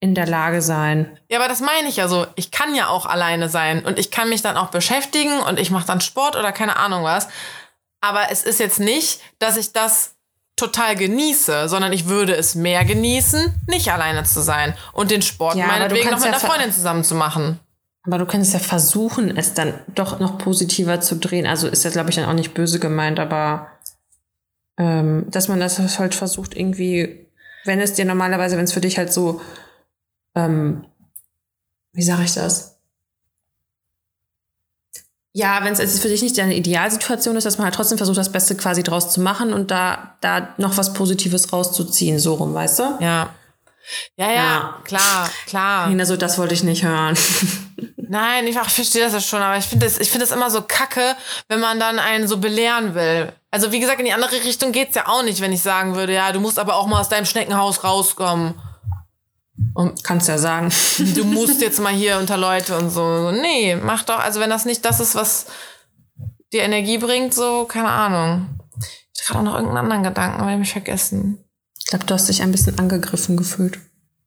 in 0.00 0.14
der 0.14 0.26
Lage 0.26 0.62
sein. 0.62 1.06
Ja, 1.30 1.38
aber 1.38 1.48
das 1.48 1.60
meine 1.60 1.88
ich 1.88 1.96
ja 1.96 2.08
so. 2.08 2.26
Ich 2.34 2.50
kann 2.50 2.74
ja 2.74 2.88
auch 2.88 3.06
alleine 3.06 3.48
sein 3.48 3.84
und 3.84 3.98
ich 3.98 4.10
kann 4.10 4.30
mich 4.30 4.42
dann 4.42 4.56
auch 4.56 4.70
beschäftigen 4.70 5.40
und 5.40 5.60
ich 5.60 5.70
mache 5.70 5.86
dann 5.86 6.00
Sport 6.00 6.36
oder 6.36 6.52
keine 6.52 6.76
Ahnung 6.76 7.04
was. 7.04 7.28
Aber 8.00 8.30
es 8.32 8.42
ist 8.42 8.58
jetzt 8.60 8.80
nicht, 8.80 9.20
dass 9.38 9.56
ich 9.58 9.72
das 9.72 10.14
total 10.56 10.96
genieße, 10.96 11.68
sondern 11.68 11.92
ich 11.92 12.06
würde 12.08 12.34
es 12.34 12.54
mehr 12.54 12.84
genießen, 12.84 13.62
nicht 13.68 13.92
alleine 13.92 14.24
zu 14.24 14.40
sein 14.40 14.74
und 14.92 15.10
den 15.10 15.22
Sport 15.22 15.56
Ja, 15.56 15.66
meinetwegen 15.66 16.10
noch 16.10 16.18
mit 16.18 16.28
einer 16.28 16.40
Freundin 16.40 16.72
zusammen 16.72 17.04
zu 17.04 17.14
machen. 17.14 17.60
Aber 18.02 18.18
du 18.18 18.26
kannst 18.26 18.52
ja 18.52 18.58
versuchen, 18.58 19.36
es 19.36 19.54
dann 19.54 19.74
doch 19.94 20.20
noch 20.20 20.38
positiver 20.38 21.00
zu 21.00 21.16
drehen. 21.16 21.46
Also 21.46 21.68
ist 21.68 21.84
ja, 21.84 21.90
glaube 21.90 22.10
ich, 22.10 22.16
dann 22.16 22.24
auch 22.24 22.34
nicht 22.34 22.54
böse 22.54 22.78
gemeint, 22.78 23.20
aber 23.20 23.68
ähm, 24.78 25.26
dass 25.30 25.48
man 25.48 25.60
das 25.60 25.98
halt 25.98 26.14
versucht, 26.14 26.56
irgendwie, 26.56 27.26
wenn 27.64 27.80
es 27.80 27.92
dir 27.92 28.06
normalerweise, 28.06 28.56
wenn 28.56 28.64
es 28.64 28.72
für 28.72 28.80
dich 28.80 28.96
halt 28.96 29.12
so, 29.12 29.42
ähm, 30.34 30.86
wie 31.92 32.02
sage 32.02 32.22
ich 32.24 32.32
das? 32.32 32.78
Ja, 35.32 35.60
wenn 35.62 35.74
es 35.74 36.00
für 36.00 36.08
dich 36.08 36.22
nicht 36.22 36.38
deine 36.38 36.56
Idealsituation 36.56 37.36
ist, 37.36 37.44
dass 37.44 37.58
man 37.58 37.66
halt 37.66 37.74
trotzdem 37.74 37.98
versucht, 37.98 38.18
das 38.18 38.32
Beste 38.32 38.56
quasi 38.56 38.82
draus 38.82 39.12
zu 39.12 39.20
machen 39.20 39.52
und 39.52 39.70
da, 39.70 40.16
da 40.22 40.54
noch 40.56 40.76
was 40.76 40.92
Positives 40.92 41.52
rauszuziehen, 41.52 42.18
so 42.18 42.34
rum, 42.34 42.52
weißt 42.52 42.78
du? 42.80 42.82
Ja. 43.00 43.34
Ja, 44.16 44.28
ja, 44.28 44.34
Ja. 44.34 44.80
klar, 44.84 45.30
klar. 45.46 45.86
Nina, 45.88 46.04
so 46.04 46.16
das 46.16 46.38
wollte 46.38 46.54
ich 46.54 46.62
nicht 46.62 46.84
hören. 46.84 47.16
Nein, 47.96 48.46
ich, 48.46 48.56
ich 48.56 48.72
verstehe 48.72 49.04
das 49.04 49.12
ja 49.12 49.20
schon, 49.20 49.40
aber 49.40 49.56
ich 49.56 49.66
finde 49.66 49.86
es 49.86 49.98
ich 49.98 50.10
finde 50.10 50.24
es 50.24 50.32
immer 50.32 50.50
so 50.50 50.62
kacke, 50.62 51.14
wenn 51.48 51.60
man 51.60 51.78
dann 51.78 51.98
einen 51.98 52.26
so 52.26 52.38
belehren 52.38 52.94
will. 52.94 53.32
Also 53.52 53.70
wie 53.72 53.80
gesagt, 53.80 54.00
in 54.00 54.06
die 54.06 54.12
andere 54.12 54.32
Richtung 54.32 54.72
geht's 54.72 54.96
ja 54.96 55.06
auch 55.06 55.22
nicht, 55.22 55.40
wenn 55.40 55.52
ich 55.52 55.62
sagen 55.62 55.94
würde, 55.94 56.14
ja, 56.14 56.32
du 56.32 56.40
musst 56.40 56.58
aber 56.58 56.74
auch 56.76 56.86
mal 56.86 57.00
aus 57.00 57.08
deinem 57.08 57.24
Schneckenhaus 57.24 57.84
rauskommen. 57.84 58.54
Und 59.74 60.02
Kannst 60.04 60.28
ja 60.28 60.38
sagen. 60.38 60.70
Du 61.14 61.24
musst 61.24 61.60
jetzt 61.66 61.80
mal 61.80 61.92
hier 61.92 62.18
unter 62.18 62.36
Leute 62.36 62.76
und 62.76 62.90
so. 62.90 63.30
Nee, 63.30 63.76
mach 63.76 64.02
doch, 64.02 64.18
also 64.18 64.40
wenn 64.40 64.50
das 64.50 64.64
nicht 64.64 64.84
das 64.84 65.00
ist, 65.00 65.14
was 65.14 65.46
dir 66.52 66.62
Energie 66.62 66.98
bringt, 66.98 67.32
so, 67.32 67.64
keine 67.64 67.90
Ahnung. 67.90 68.58
Ich 69.14 69.22
hatte 69.22 69.26
gerade 69.26 69.38
auch 69.38 69.44
noch 69.44 69.54
irgendeinen 69.54 69.84
anderen 69.84 70.02
Gedanken, 70.02 70.40
aber 70.40 70.50
den 70.50 70.58
hab 70.58 70.62
ich 70.64 70.72
vergessen. 70.72 71.44
Ich 71.90 71.92
glaube, 71.92 72.06
du 72.06 72.14
hast 72.14 72.28
dich 72.28 72.40
ein 72.40 72.52
bisschen 72.52 72.78
angegriffen 72.78 73.36
gefühlt. 73.36 73.80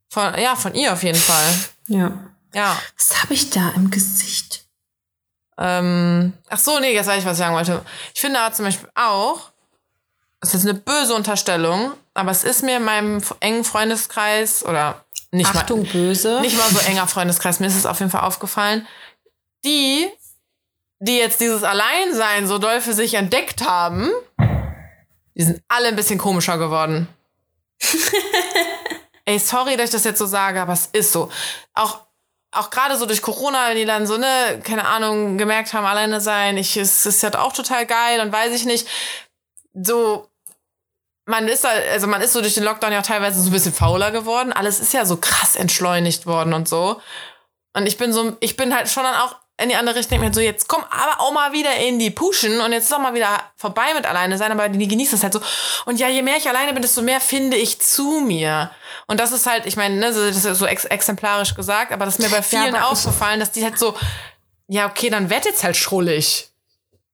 Von, 0.09 0.37
ja, 0.37 0.57
von 0.57 0.75
ihr 0.75 0.91
auf 0.91 1.01
jeden 1.01 1.17
Fall. 1.17 1.47
Ja. 1.87 2.11
Ja. 2.53 2.77
Was 2.97 3.23
habe 3.23 3.33
ich 3.33 3.51
da 3.51 3.69
im 3.77 3.89
Gesicht? 3.89 4.65
Ähm, 5.57 6.33
ach 6.49 6.57
so, 6.57 6.81
nee, 6.81 6.93
jetzt 6.93 7.07
weiß 7.07 7.19
ich, 7.19 7.25
was 7.25 7.37
ich 7.37 7.37
sagen 7.37 7.55
wollte. 7.55 7.85
Ich 8.13 8.19
finde 8.19 8.41
aber 8.41 8.53
zum 8.53 8.65
Beispiel 8.65 8.89
auch, 8.95 9.51
es 10.41 10.53
ist 10.53 10.67
eine 10.67 10.73
böse 10.73 11.15
Unterstellung, 11.15 11.93
aber 12.13 12.31
es 12.31 12.43
ist 12.43 12.63
mir 12.63 12.75
in 12.75 12.83
meinem 12.83 13.21
engen 13.39 13.63
Freundeskreis 13.63 14.65
oder 14.65 15.05
nicht 15.31 15.55
Achtung, 15.55 15.85
böse. 15.85 16.33
mal, 16.33 16.41
nicht 16.41 16.57
mal 16.57 16.69
so 16.69 16.79
enger 16.79 17.07
Freundeskreis, 17.07 17.61
mir 17.61 17.67
ist 17.67 17.77
es 17.77 17.85
auf 17.85 17.99
jeden 17.99 18.11
Fall 18.11 18.23
aufgefallen, 18.23 18.85
die, 19.63 20.09
die 20.99 21.15
jetzt 21.15 21.39
dieses 21.39 21.63
Alleinsein 21.63 22.45
so 22.45 22.57
doll 22.57 22.81
für 22.81 22.93
sich 22.93 23.13
entdeckt 23.13 23.65
haben, 23.65 24.09
die 25.33 25.43
sind 25.43 25.63
alle 25.69 25.87
ein 25.87 25.95
bisschen 25.95 26.19
komischer 26.19 26.57
geworden. 26.57 27.07
Ey, 29.25 29.39
sorry, 29.39 29.77
dass 29.77 29.85
ich 29.85 29.91
das 29.91 30.03
jetzt 30.03 30.19
so 30.19 30.25
sage, 30.25 30.61
aber 30.61 30.73
es 30.73 30.89
ist 30.91 31.11
so. 31.13 31.31
Auch, 31.73 32.01
auch 32.51 32.69
gerade 32.69 32.97
so 32.97 33.05
durch 33.05 33.21
Corona, 33.21 33.73
die 33.73 33.85
dann 33.85 34.05
so, 34.05 34.17
ne, 34.17 34.61
keine 34.63 34.85
Ahnung, 34.85 35.37
gemerkt 35.37 35.73
haben, 35.73 35.85
alleine 35.85 36.19
sein, 36.19 36.57
ich, 36.57 36.75
es 36.77 37.05
ist 37.05 37.23
halt 37.23 37.35
auch 37.35 37.53
total 37.53 37.85
geil 37.85 38.19
und 38.19 38.31
weiß 38.31 38.53
ich 38.53 38.65
nicht. 38.65 38.87
So, 39.73 40.29
man 41.25 41.47
ist 41.47 41.63
da, 41.63 41.69
also 41.69 42.07
man 42.07 42.21
ist 42.21 42.33
so 42.33 42.41
durch 42.41 42.53
den 42.55 42.63
Lockdown 42.63 42.91
ja 42.91 42.99
auch 42.99 43.05
teilweise 43.05 43.41
so 43.41 43.49
ein 43.49 43.53
bisschen 43.53 43.73
fauler 43.73 44.11
geworden. 44.11 44.51
Alles 44.51 44.79
ist 44.79 44.93
ja 44.93 45.05
so 45.05 45.17
krass 45.17 45.55
entschleunigt 45.55 46.25
worden 46.25 46.53
und 46.53 46.67
so. 46.67 47.01
Und 47.75 47.87
ich 47.87 47.97
bin 47.97 48.11
so, 48.13 48.35
ich 48.39 48.57
bin 48.57 48.75
halt 48.75 48.89
schon 48.89 49.03
dann 49.03 49.15
auch 49.15 49.35
in 49.61 49.69
die 49.69 49.75
andere 49.75 49.95
Richtung, 49.95 50.11
denke 50.19 50.27
mir 50.27 50.33
so, 50.33 50.41
jetzt 50.41 50.67
komm 50.67 50.83
aber 50.89 51.21
auch 51.21 51.31
mal 51.31 51.53
wieder 51.53 51.75
in 51.75 51.99
die 51.99 52.09
Puschen 52.09 52.59
und 52.59 52.71
jetzt 52.73 52.85
ist 52.85 52.93
auch 52.93 52.99
mal 52.99 53.13
wieder 53.13 53.39
vorbei 53.55 53.93
mit 53.93 54.05
alleine 54.05 54.37
sein, 54.37 54.51
aber 54.51 54.67
die 54.67 54.87
genießen 54.87 55.15
es 55.17 55.23
halt 55.23 55.33
so. 55.33 55.41
Und 55.85 55.99
ja, 55.99 56.07
je 56.09 56.23
mehr 56.23 56.37
ich 56.37 56.49
alleine 56.49 56.73
bin, 56.73 56.81
desto 56.81 57.01
mehr 57.03 57.21
finde 57.21 57.55
ich 57.55 57.79
zu 57.79 58.19
mir. 58.25 58.71
Und 59.05 59.19
das 59.19 59.31
ist 59.31 59.45
halt, 59.45 59.65
ich 59.67 59.75
meine, 59.75 59.95
ne, 59.95 60.07
das 60.07 60.17
ist 60.43 60.57
so 60.57 60.65
ex 60.65 60.85
exemplarisch 60.85 61.53
gesagt, 61.53 61.91
aber 61.91 62.05
das 62.05 62.17
ist 62.17 62.25
mir 62.25 62.35
bei 62.35 62.41
vielen 62.41 62.73
ich- 62.73 62.81
aufgefallen, 62.81 63.39
dass 63.39 63.51
die 63.51 63.63
halt 63.63 63.77
so, 63.77 63.95
ja, 64.67 64.87
okay, 64.89 65.09
dann 65.11 65.29
werd 65.29 65.45
jetzt 65.45 65.63
halt 65.63 65.77
schrullig. 65.77 66.49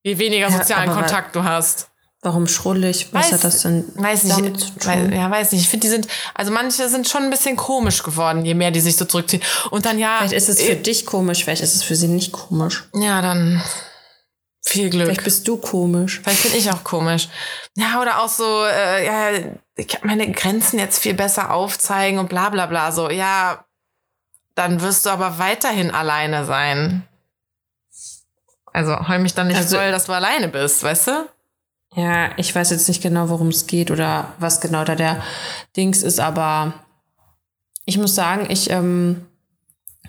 Je 0.04 0.18
weniger 0.18 0.48
Ja, 0.50 0.58
sozialen 0.58 0.90
aber- 0.90 1.02
Kontakt 1.02 1.36
du 1.36 1.44
hast. 1.44 1.89
Warum 2.22 2.48
schrullig? 2.48 3.08
Was 3.14 3.28
Weiß- 3.28 3.32
hat 3.34 3.44
das 3.46 3.62
denn 3.62 3.86
Weiß 3.96 4.24
nicht. 4.26 4.38
damit 4.38 4.60
zu 4.60 4.76
Weiß, 4.86 5.00
tun? 5.04 5.14
ja, 5.14 5.32
weiß 5.32 5.54
nicht. 5.54 5.62
Ich 5.62 5.70
finde, 5.70 5.88
die 5.88 5.92
sind, 5.92 6.08
also 6.34 6.52
manche 6.52 6.90
sind 6.90 7.08
schon 7.08 7.24
ein 7.24 7.30
bisschen 7.30 7.56
komisch 7.56 8.04
geworden, 8.04 8.44
je 8.44 8.54
mehr 8.56 8.72
die 8.72 8.82
sich 8.82 8.98
so 8.98 9.06
zurückziehen. 9.06 9.42
Und 9.72 9.86
dann 9.86 9.98
ja. 9.98 10.18
Vielleicht 10.20 10.34
ist 10.34 10.50
es 10.50 10.62
für 10.62 10.74
äh, 10.74 10.82
dich 10.82 11.06
komisch, 11.06 11.44
vielleicht 11.46 11.62
ist 11.64 11.76
es 11.76 11.84
für 11.84 11.96
sie 11.96 12.10
nicht 12.10 12.34
komisch. 12.34 12.90
Ja, 12.94 13.22
dann 13.22 13.64
viel 14.62 14.90
Glück. 14.90 15.06
Vielleicht 15.06 15.24
bist 15.24 15.48
du 15.48 15.56
komisch. 15.58 16.20
Vielleicht 16.22 16.44
bin 16.44 16.56
ich 16.56 16.70
auch 16.72 16.84
komisch. 16.84 17.30
Ja, 17.76 18.02
oder 18.02 18.22
auch 18.22 18.28
so, 18.30 18.66
äh, 18.66 19.06
ja, 19.06 19.30
ich 19.78 19.88
kann 19.88 20.02
meine 20.04 20.30
Grenzen 20.32 20.78
jetzt 20.78 21.00
viel 21.00 21.14
besser 21.14 21.54
aufzeigen 21.54 22.20
und 22.20 22.28
bla 22.28 22.50
bla 22.50 22.66
bla. 22.66 22.92
So, 22.92 23.10
ja, 23.10 23.64
dann 24.56 24.82
wirst 24.82 25.06
du 25.06 25.10
aber 25.10 25.40
weiterhin 25.40 25.92
alleine 25.92 26.44
sein. 26.44 27.08
Also 28.74 29.08
heul 29.08 29.20
mich 29.20 29.34
dann 29.34 29.48
nicht 29.48 29.56
Also- 29.58 29.78
voll, 29.78 29.92
dass 29.92 30.06
du 30.06 30.12
alleine 30.12 30.50
bist, 30.50 30.84
weißt 30.84 31.08
du? 31.08 31.30
Ja, 31.96 32.32
ich 32.38 32.54
weiß 32.54 32.70
jetzt 32.70 32.88
nicht 32.88 33.02
genau, 33.02 33.30
worum 33.30 33.48
es 33.48 33.66
geht 33.66 33.90
oder 33.90 34.34
was 34.40 34.62
genau 34.62 34.84
da 34.84 34.96
der 34.96 35.24
Dings 35.76 36.04
ist, 36.04 36.20
aber 36.20 36.74
ich 37.86 37.98
muss 37.98 38.14
sagen, 38.14 38.46
ich 38.50 38.70
ähm, 38.70 39.26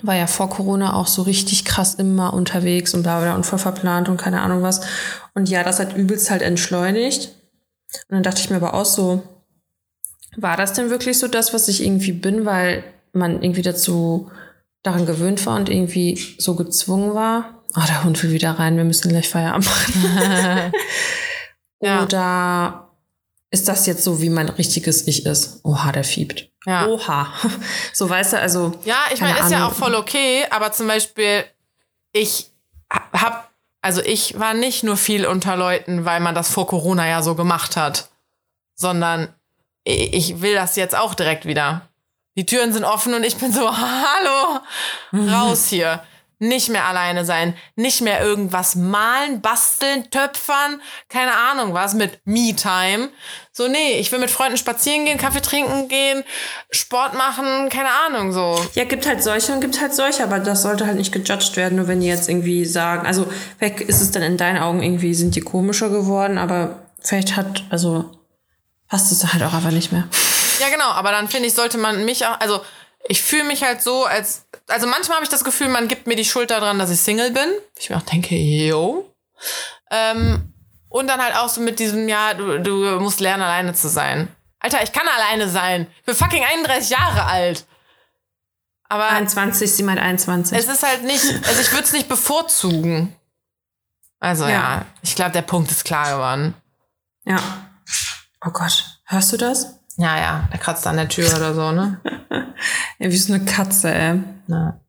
war 0.02 0.14
ja 0.14 0.26
vor 0.26 0.50
Corona 0.50 0.94
auch 0.94 1.06
so 1.06 1.22
richtig 1.22 1.64
krass 1.64 1.94
immer 1.94 2.34
unterwegs 2.34 2.94
und 2.94 3.02
bla 3.02 3.20
bla 3.20 3.34
und 3.34 3.46
voll 3.46 3.58
verplant 3.58 4.08
und 4.08 4.18
keine 4.18 4.42
Ahnung 4.42 4.62
was. 4.62 4.82
Und 5.34 5.48
ja, 5.48 5.62
das 5.62 5.78
hat 5.80 5.96
übelst 5.96 6.30
halt 6.30 6.42
entschleunigt. 6.42 7.34
Und 8.08 8.14
dann 8.14 8.22
dachte 8.22 8.40
ich 8.40 8.50
mir 8.50 8.56
aber 8.56 8.74
auch 8.74 8.84
so, 8.84 9.22
war 10.36 10.56
das 10.56 10.74
denn 10.74 10.90
wirklich 10.90 11.18
so 11.18 11.28
das, 11.28 11.52
was 11.54 11.68
ich 11.68 11.82
irgendwie 11.82 12.12
bin, 12.12 12.44
weil 12.44 12.84
man 13.12 13.42
irgendwie 13.42 13.62
dazu 13.62 14.30
daran 14.82 15.06
gewöhnt 15.06 15.44
war 15.46 15.56
und 15.56 15.68
irgendwie 15.68 16.18
so 16.38 16.54
gezwungen 16.54 17.14
war? 17.14 17.62
Oh, 17.76 17.82
der 17.86 18.04
Hund 18.04 18.22
will 18.22 18.32
wieder 18.32 18.52
rein, 18.52 18.76
wir 18.76 18.84
müssen 18.84 19.08
gleich 19.08 19.28
Feierabend 19.28 19.66
machen. 19.66 20.72
Ja. 21.80 22.02
Oder 22.02 22.90
ist 23.50 23.68
das 23.68 23.86
jetzt 23.86 24.04
so, 24.04 24.20
wie 24.20 24.30
mein 24.30 24.48
richtiges 24.48 25.06
Ich 25.06 25.26
ist? 25.26 25.60
Oha, 25.64 25.92
der 25.92 26.04
fiebt. 26.04 26.50
Ja. 26.66 26.86
Oha. 26.86 27.32
So 27.92 28.08
weißt 28.08 28.34
du, 28.34 28.40
also. 28.40 28.78
Ja, 28.84 28.98
ich 29.12 29.20
meine, 29.20 29.38
ist 29.38 29.50
ja 29.50 29.58
Ahnung. 29.58 29.70
auch 29.70 29.74
voll 29.74 29.94
okay, 29.94 30.46
aber 30.50 30.72
zum 30.72 30.86
Beispiel, 30.86 31.44
ich 32.12 32.50
hab, 32.90 33.50
also 33.82 34.00
ich 34.02 34.38
war 34.38 34.54
nicht 34.54 34.84
nur 34.84 34.96
viel 34.96 35.26
unter 35.26 35.56
Leuten, 35.56 36.04
weil 36.04 36.20
man 36.20 36.34
das 36.34 36.50
vor 36.50 36.66
Corona 36.66 37.08
ja 37.08 37.22
so 37.22 37.34
gemacht 37.34 37.76
hat, 37.76 38.08
sondern 38.74 39.34
ich 39.84 40.40
will 40.40 40.54
das 40.54 40.76
jetzt 40.76 40.94
auch 40.96 41.14
direkt 41.14 41.46
wieder. 41.46 41.88
Die 42.36 42.46
Türen 42.46 42.72
sind 42.72 42.84
offen 42.84 43.14
und 43.14 43.24
ich 43.24 43.36
bin 43.36 43.52
so, 43.52 43.70
hallo, 43.76 44.60
raus 45.32 45.66
hier. 45.66 46.02
Nicht 46.42 46.70
mehr 46.70 46.86
alleine 46.86 47.26
sein, 47.26 47.54
nicht 47.76 48.00
mehr 48.00 48.22
irgendwas 48.22 48.74
malen, 48.74 49.42
basteln, 49.42 50.10
töpfern, 50.10 50.80
keine 51.10 51.32
Ahnung 51.32 51.74
was 51.74 51.92
mit 51.92 52.18
Me-Time. 52.24 53.10
So, 53.52 53.68
nee, 53.68 53.98
ich 53.98 54.10
will 54.10 54.20
mit 54.20 54.30
Freunden 54.30 54.56
spazieren 54.56 55.04
gehen, 55.04 55.18
Kaffee 55.18 55.42
trinken 55.42 55.88
gehen, 55.88 56.24
Sport 56.70 57.12
machen, 57.12 57.68
keine 57.68 57.90
Ahnung, 58.06 58.32
so. 58.32 58.58
Ja, 58.74 58.84
gibt 58.84 59.06
halt 59.06 59.22
solche 59.22 59.52
und 59.52 59.60
gibt 59.60 59.82
halt 59.82 59.92
solche, 59.94 60.24
aber 60.24 60.38
das 60.38 60.62
sollte 60.62 60.86
halt 60.86 60.96
nicht 60.96 61.12
gejudged 61.12 61.58
werden, 61.58 61.76
nur 61.76 61.88
wenn 61.88 62.00
die 62.00 62.06
jetzt 62.06 62.30
irgendwie 62.30 62.64
sagen, 62.64 63.06
also 63.06 63.30
vielleicht 63.58 63.82
ist 63.82 64.00
es 64.00 64.10
dann 64.10 64.22
in 64.22 64.38
deinen 64.38 64.62
Augen 64.62 64.82
irgendwie, 64.82 65.12
sind 65.12 65.36
die 65.36 65.42
komischer 65.42 65.90
geworden, 65.90 66.38
aber 66.38 66.86
vielleicht 67.00 67.36
hat, 67.36 67.64
also 67.68 68.10
passt 68.88 69.12
es 69.12 69.30
halt 69.30 69.42
auch 69.42 69.52
einfach 69.52 69.72
nicht 69.72 69.92
mehr. 69.92 70.08
Ja, 70.58 70.70
genau, 70.70 70.88
aber 70.88 71.10
dann 71.10 71.28
finde 71.28 71.48
ich, 71.48 71.54
sollte 71.54 71.76
man 71.76 72.06
mich 72.06 72.24
auch, 72.24 72.40
also 72.40 72.62
ich 73.08 73.22
fühle 73.22 73.44
mich 73.44 73.62
halt 73.62 73.82
so, 73.82 74.04
als, 74.04 74.46
also 74.70 74.86
manchmal 74.86 75.16
habe 75.16 75.24
ich 75.24 75.30
das 75.30 75.44
Gefühl, 75.44 75.68
man 75.68 75.88
gibt 75.88 76.06
mir 76.06 76.16
die 76.16 76.24
Schuld 76.24 76.50
daran, 76.50 76.78
dass 76.78 76.90
ich 76.90 77.00
Single 77.00 77.30
bin. 77.32 77.48
Ich 77.78 77.90
mir 77.90 77.96
auch 77.96 78.02
denke, 78.02 78.34
yo. 78.36 79.14
Ähm, 79.90 80.52
und 80.88 81.06
dann 81.06 81.22
halt 81.22 81.36
auch 81.36 81.48
so 81.48 81.60
mit 81.60 81.78
diesem, 81.78 82.08
ja, 82.08 82.34
du, 82.34 82.58
du 82.60 83.00
musst 83.00 83.20
lernen, 83.20 83.42
alleine 83.42 83.74
zu 83.74 83.88
sein. 83.88 84.28
Alter, 84.58 84.82
ich 84.82 84.92
kann 84.92 85.06
alleine 85.08 85.48
sein. 85.48 85.86
Ich 86.00 86.04
bin 86.04 86.14
fucking 86.14 86.44
31 86.44 86.90
Jahre 86.90 87.24
alt. 87.24 87.64
Aber 88.88 89.06
21, 89.08 89.72
sie 89.72 89.82
meint 89.84 90.00
21. 90.00 90.58
es 90.58 90.66
ist 90.68 90.82
halt 90.82 91.04
nicht, 91.04 91.24
also 91.46 91.60
ich 91.60 91.70
würde 91.70 91.84
es 91.84 91.92
nicht 91.92 92.08
bevorzugen. 92.08 93.14
Also 94.18 94.44
ja, 94.44 94.50
Ja. 94.50 94.86
ich 95.02 95.14
glaube, 95.14 95.30
der 95.30 95.42
Punkt 95.42 95.70
ist 95.70 95.84
klar 95.84 96.12
geworden. 96.12 96.54
ja. 97.24 97.38
Oh 98.44 98.50
Gott, 98.50 98.84
hörst 99.04 99.32
du 99.32 99.36
das? 99.36 99.79
Ja, 100.00 100.18
ja, 100.18 100.48
der 100.50 100.58
kratzt 100.58 100.86
an 100.86 100.96
der 100.96 101.08
Tür 101.08 101.28
oder 101.36 101.54
so, 101.54 101.72
ne? 101.72 102.00
Ja, 102.98 103.10
wie 103.10 103.16
so 103.16 103.32
eine 103.32 103.44
Katze, 103.44 103.92
ey. 103.92 104.18
Ja. 104.48 104.80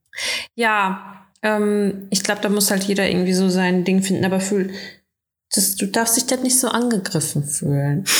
Ja, 0.55 1.25
ähm, 1.41 2.07
ich 2.09 2.23
glaube, 2.23 2.41
da 2.41 2.49
muss 2.49 2.69
halt 2.69 2.83
jeder 2.83 3.09
irgendwie 3.09 3.33
so 3.33 3.49
sein 3.49 3.85
Ding 3.85 4.03
finden, 4.03 4.25
aber 4.25 4.39
fühl, 4.41 4.73
das, 5.53 5.75
du 5.75 5.85
darfst 5.88 6.17
dich 6.17 6.27
dann 6.27 6.43
nicht 6.43 6.59
so 6.59 6.69
angegriffen 6.69 7.43
fühlen. 7.43 8.05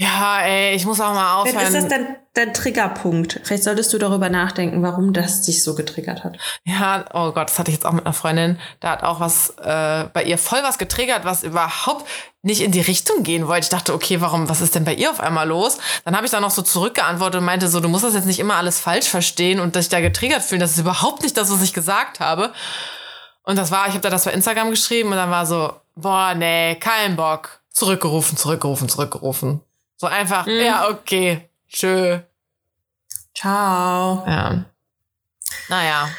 Ja, 0.00 0.42
ey, 0.42 0.76
ich 0.76 0.86
muss 0.86 1.00
auch 1.00 1.12
mal 1.12 1.42
aufhören. 1.42 1.66
Ist 1.66 1.74
das 1.74 1.88
dein, 1.88 2.16
dein 2.38 2.54
Triggerpunkt. 2.54 3.40
Vielleicht 3.42 3.64
solltest 3.64 3.92
du 3.92 3.98
darüber 3.98 4.30
nachdenken, 4.30 4.82
warum 4.82 5.12
das 5.12 5.42
dich 5.42 5.62
so 5.62 5.74
getriggert 5.74 6.24
hat. 6.24 6.38
Ja, 6.64 7.04
oh 7.12 7.32
Gott, 7.32 7.50
das 7.50 7.58
hatte 7.58 7.70
ich 7.70 7.76
jetzt 7.76 7.84
auch 7.84 7.92
mit 7.92 8.06
einer 8.06 8.12
Freundin. 8.12 8.58
Da 8.80 8.90
hat 8.90 9.02
auch 9.02 9.20
was 9.20 9.50
äh, 9.62 10.04
bei 10.12 10.22
ihr 10.24 10.38
voll 10.38 10.60
was 10.62 10.78
getriggert, 10.78 11.24
was 11.24 11.42
überhaupt 11.42 12.06
nicht 12.42 12.60
in 12.60 12.70
die 12.70 12.80
Richtung 12.80 13.24
gehen 13.24 13.48
wollte. 13.48 13.64
Ich 13.64 13.68
dachte, 13.70 13.92
okay, 13.92 14.20
warum, 14.20 14.48
was 14.48 14.60
ist 14.60 14.74
denn 14.74 14.84
bei 14.84 14.94
ihr 14.94 15.10
auf 15.10 15.20
einmal 15.20 15.48
los? 15.48 15.78
Dann 16.04 16.16
habe 16.16 16.26
ich 16.26 16.32
da 16.32 16.40
noch 16.40 16.52
so 16.52 16.62
zurückgeantwortet 16.62 17.40
und 17.40 17.44
meinte 17.44 17.68
so, 17.68 17.80
du 17.80 17.88
musst 17.88 18.04
das 18.04 18.14
jetzt 18.14 18.26
nicht 18.26 18.38
immer 18.38 18.54
alles 18.54 18.78
falsch 18.78 19.08
verstehen 19.08 19.60
und 19.60 19.74
dich 19.74 19.88
da 19.88 20.00
getriggert 20.00 20.42
fühlen. 20.42 20.60
Das 20.60 20.72
ist 20.72 20.78
überhaupt 20.78 21.22
nicht 21.22 21.36
das, 21.36 21.50
was 21.50 21.62
ich 21.62 21.74
gesagt 21.74 22.20
habe. 22.20 22.52
Und 23.42 23.56
das 23.56 23.70
war, 23.70 23.88
ich 23.88 23.94
habe 23.94 24.02
da 24.02 24.10
das 24.10 24.24
bei 24.24 24.32
Instagram 24.32 24.70
geschrieben 24.70 25.10
und 25.10 25.16
dann 25.16 25.30
war 25.30 25.46
so, 25.46 25.72
boah, 25.96 26.34
nee, 26.34 26.76
kein 26.76 27.16
Bock. 27.16 27.60
Zurückgerufen, 27.70 28.36
zurückgerufen, 28.36 28.88
zurückgerufen. 28.88 29.60
So 29.96 30.06
einfach, 30.06 30.46
ja, 30.46 30.88
okay, 30.90 31.48
tschö. 31.68 32.20
Ciao. 33.38 34.24
Ja. 34.26 34.64
Naja. 35.68 36.10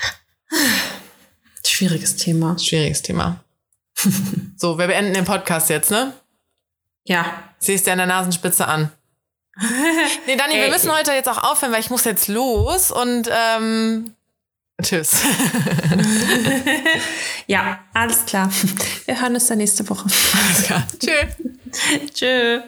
Schwieriges 1.65 2.15
Thema. 2.15 2.57
Schwieriges 2.57 3.01
Thema. 3.01 3.43
so, 4.55 4.77
wir 4.77 4.87
beenden 4.87 5.13
den 5.13 5.25
Podcast 5.25 5.69
jetzt, 5.69 5.91
ne? 5.91 6.13
Ja. 7.03 7.43
Siehst 7.57 7.87
dir 7.87 7.91
an 7.91 7.97
der 7.97 8.07
Nasenspitze 8.07 8.67
an. 8.67 8.91
Nee, 10.25 10.37
Dani, 10.37 10.53
wir 10.53 10.65
Ey. 10.65 10.69
müssen 10.69 10.89
heute 10.93 11.11
jetzt 11.11 11.27
auch 11.27 11.43
aufhören, 11.43 11.73
weil 11.73 11.81
ich 11.81 11.89
muss 11.89 12.05
jetzt 12.05 12.29
los 12.29 12.91
und 12.91 13.27
ähm, 13.29 14.15
Tschüss. 14.81 15.11
ja, 17.47 17.79
alles 17.93 18.25
klar. 18.25 18.49
Wir 19.03 19.19
hören 19.19 19.33
uns 19.33 19.47
dann 19.47 19.57
nächste 19.57 19.89
Woche. 19.89 20.05
Alles 20.05 20.63
klar. 20.63 20.87
Tschüss. 20.97 22.13
Tschüss. 22.13 22.63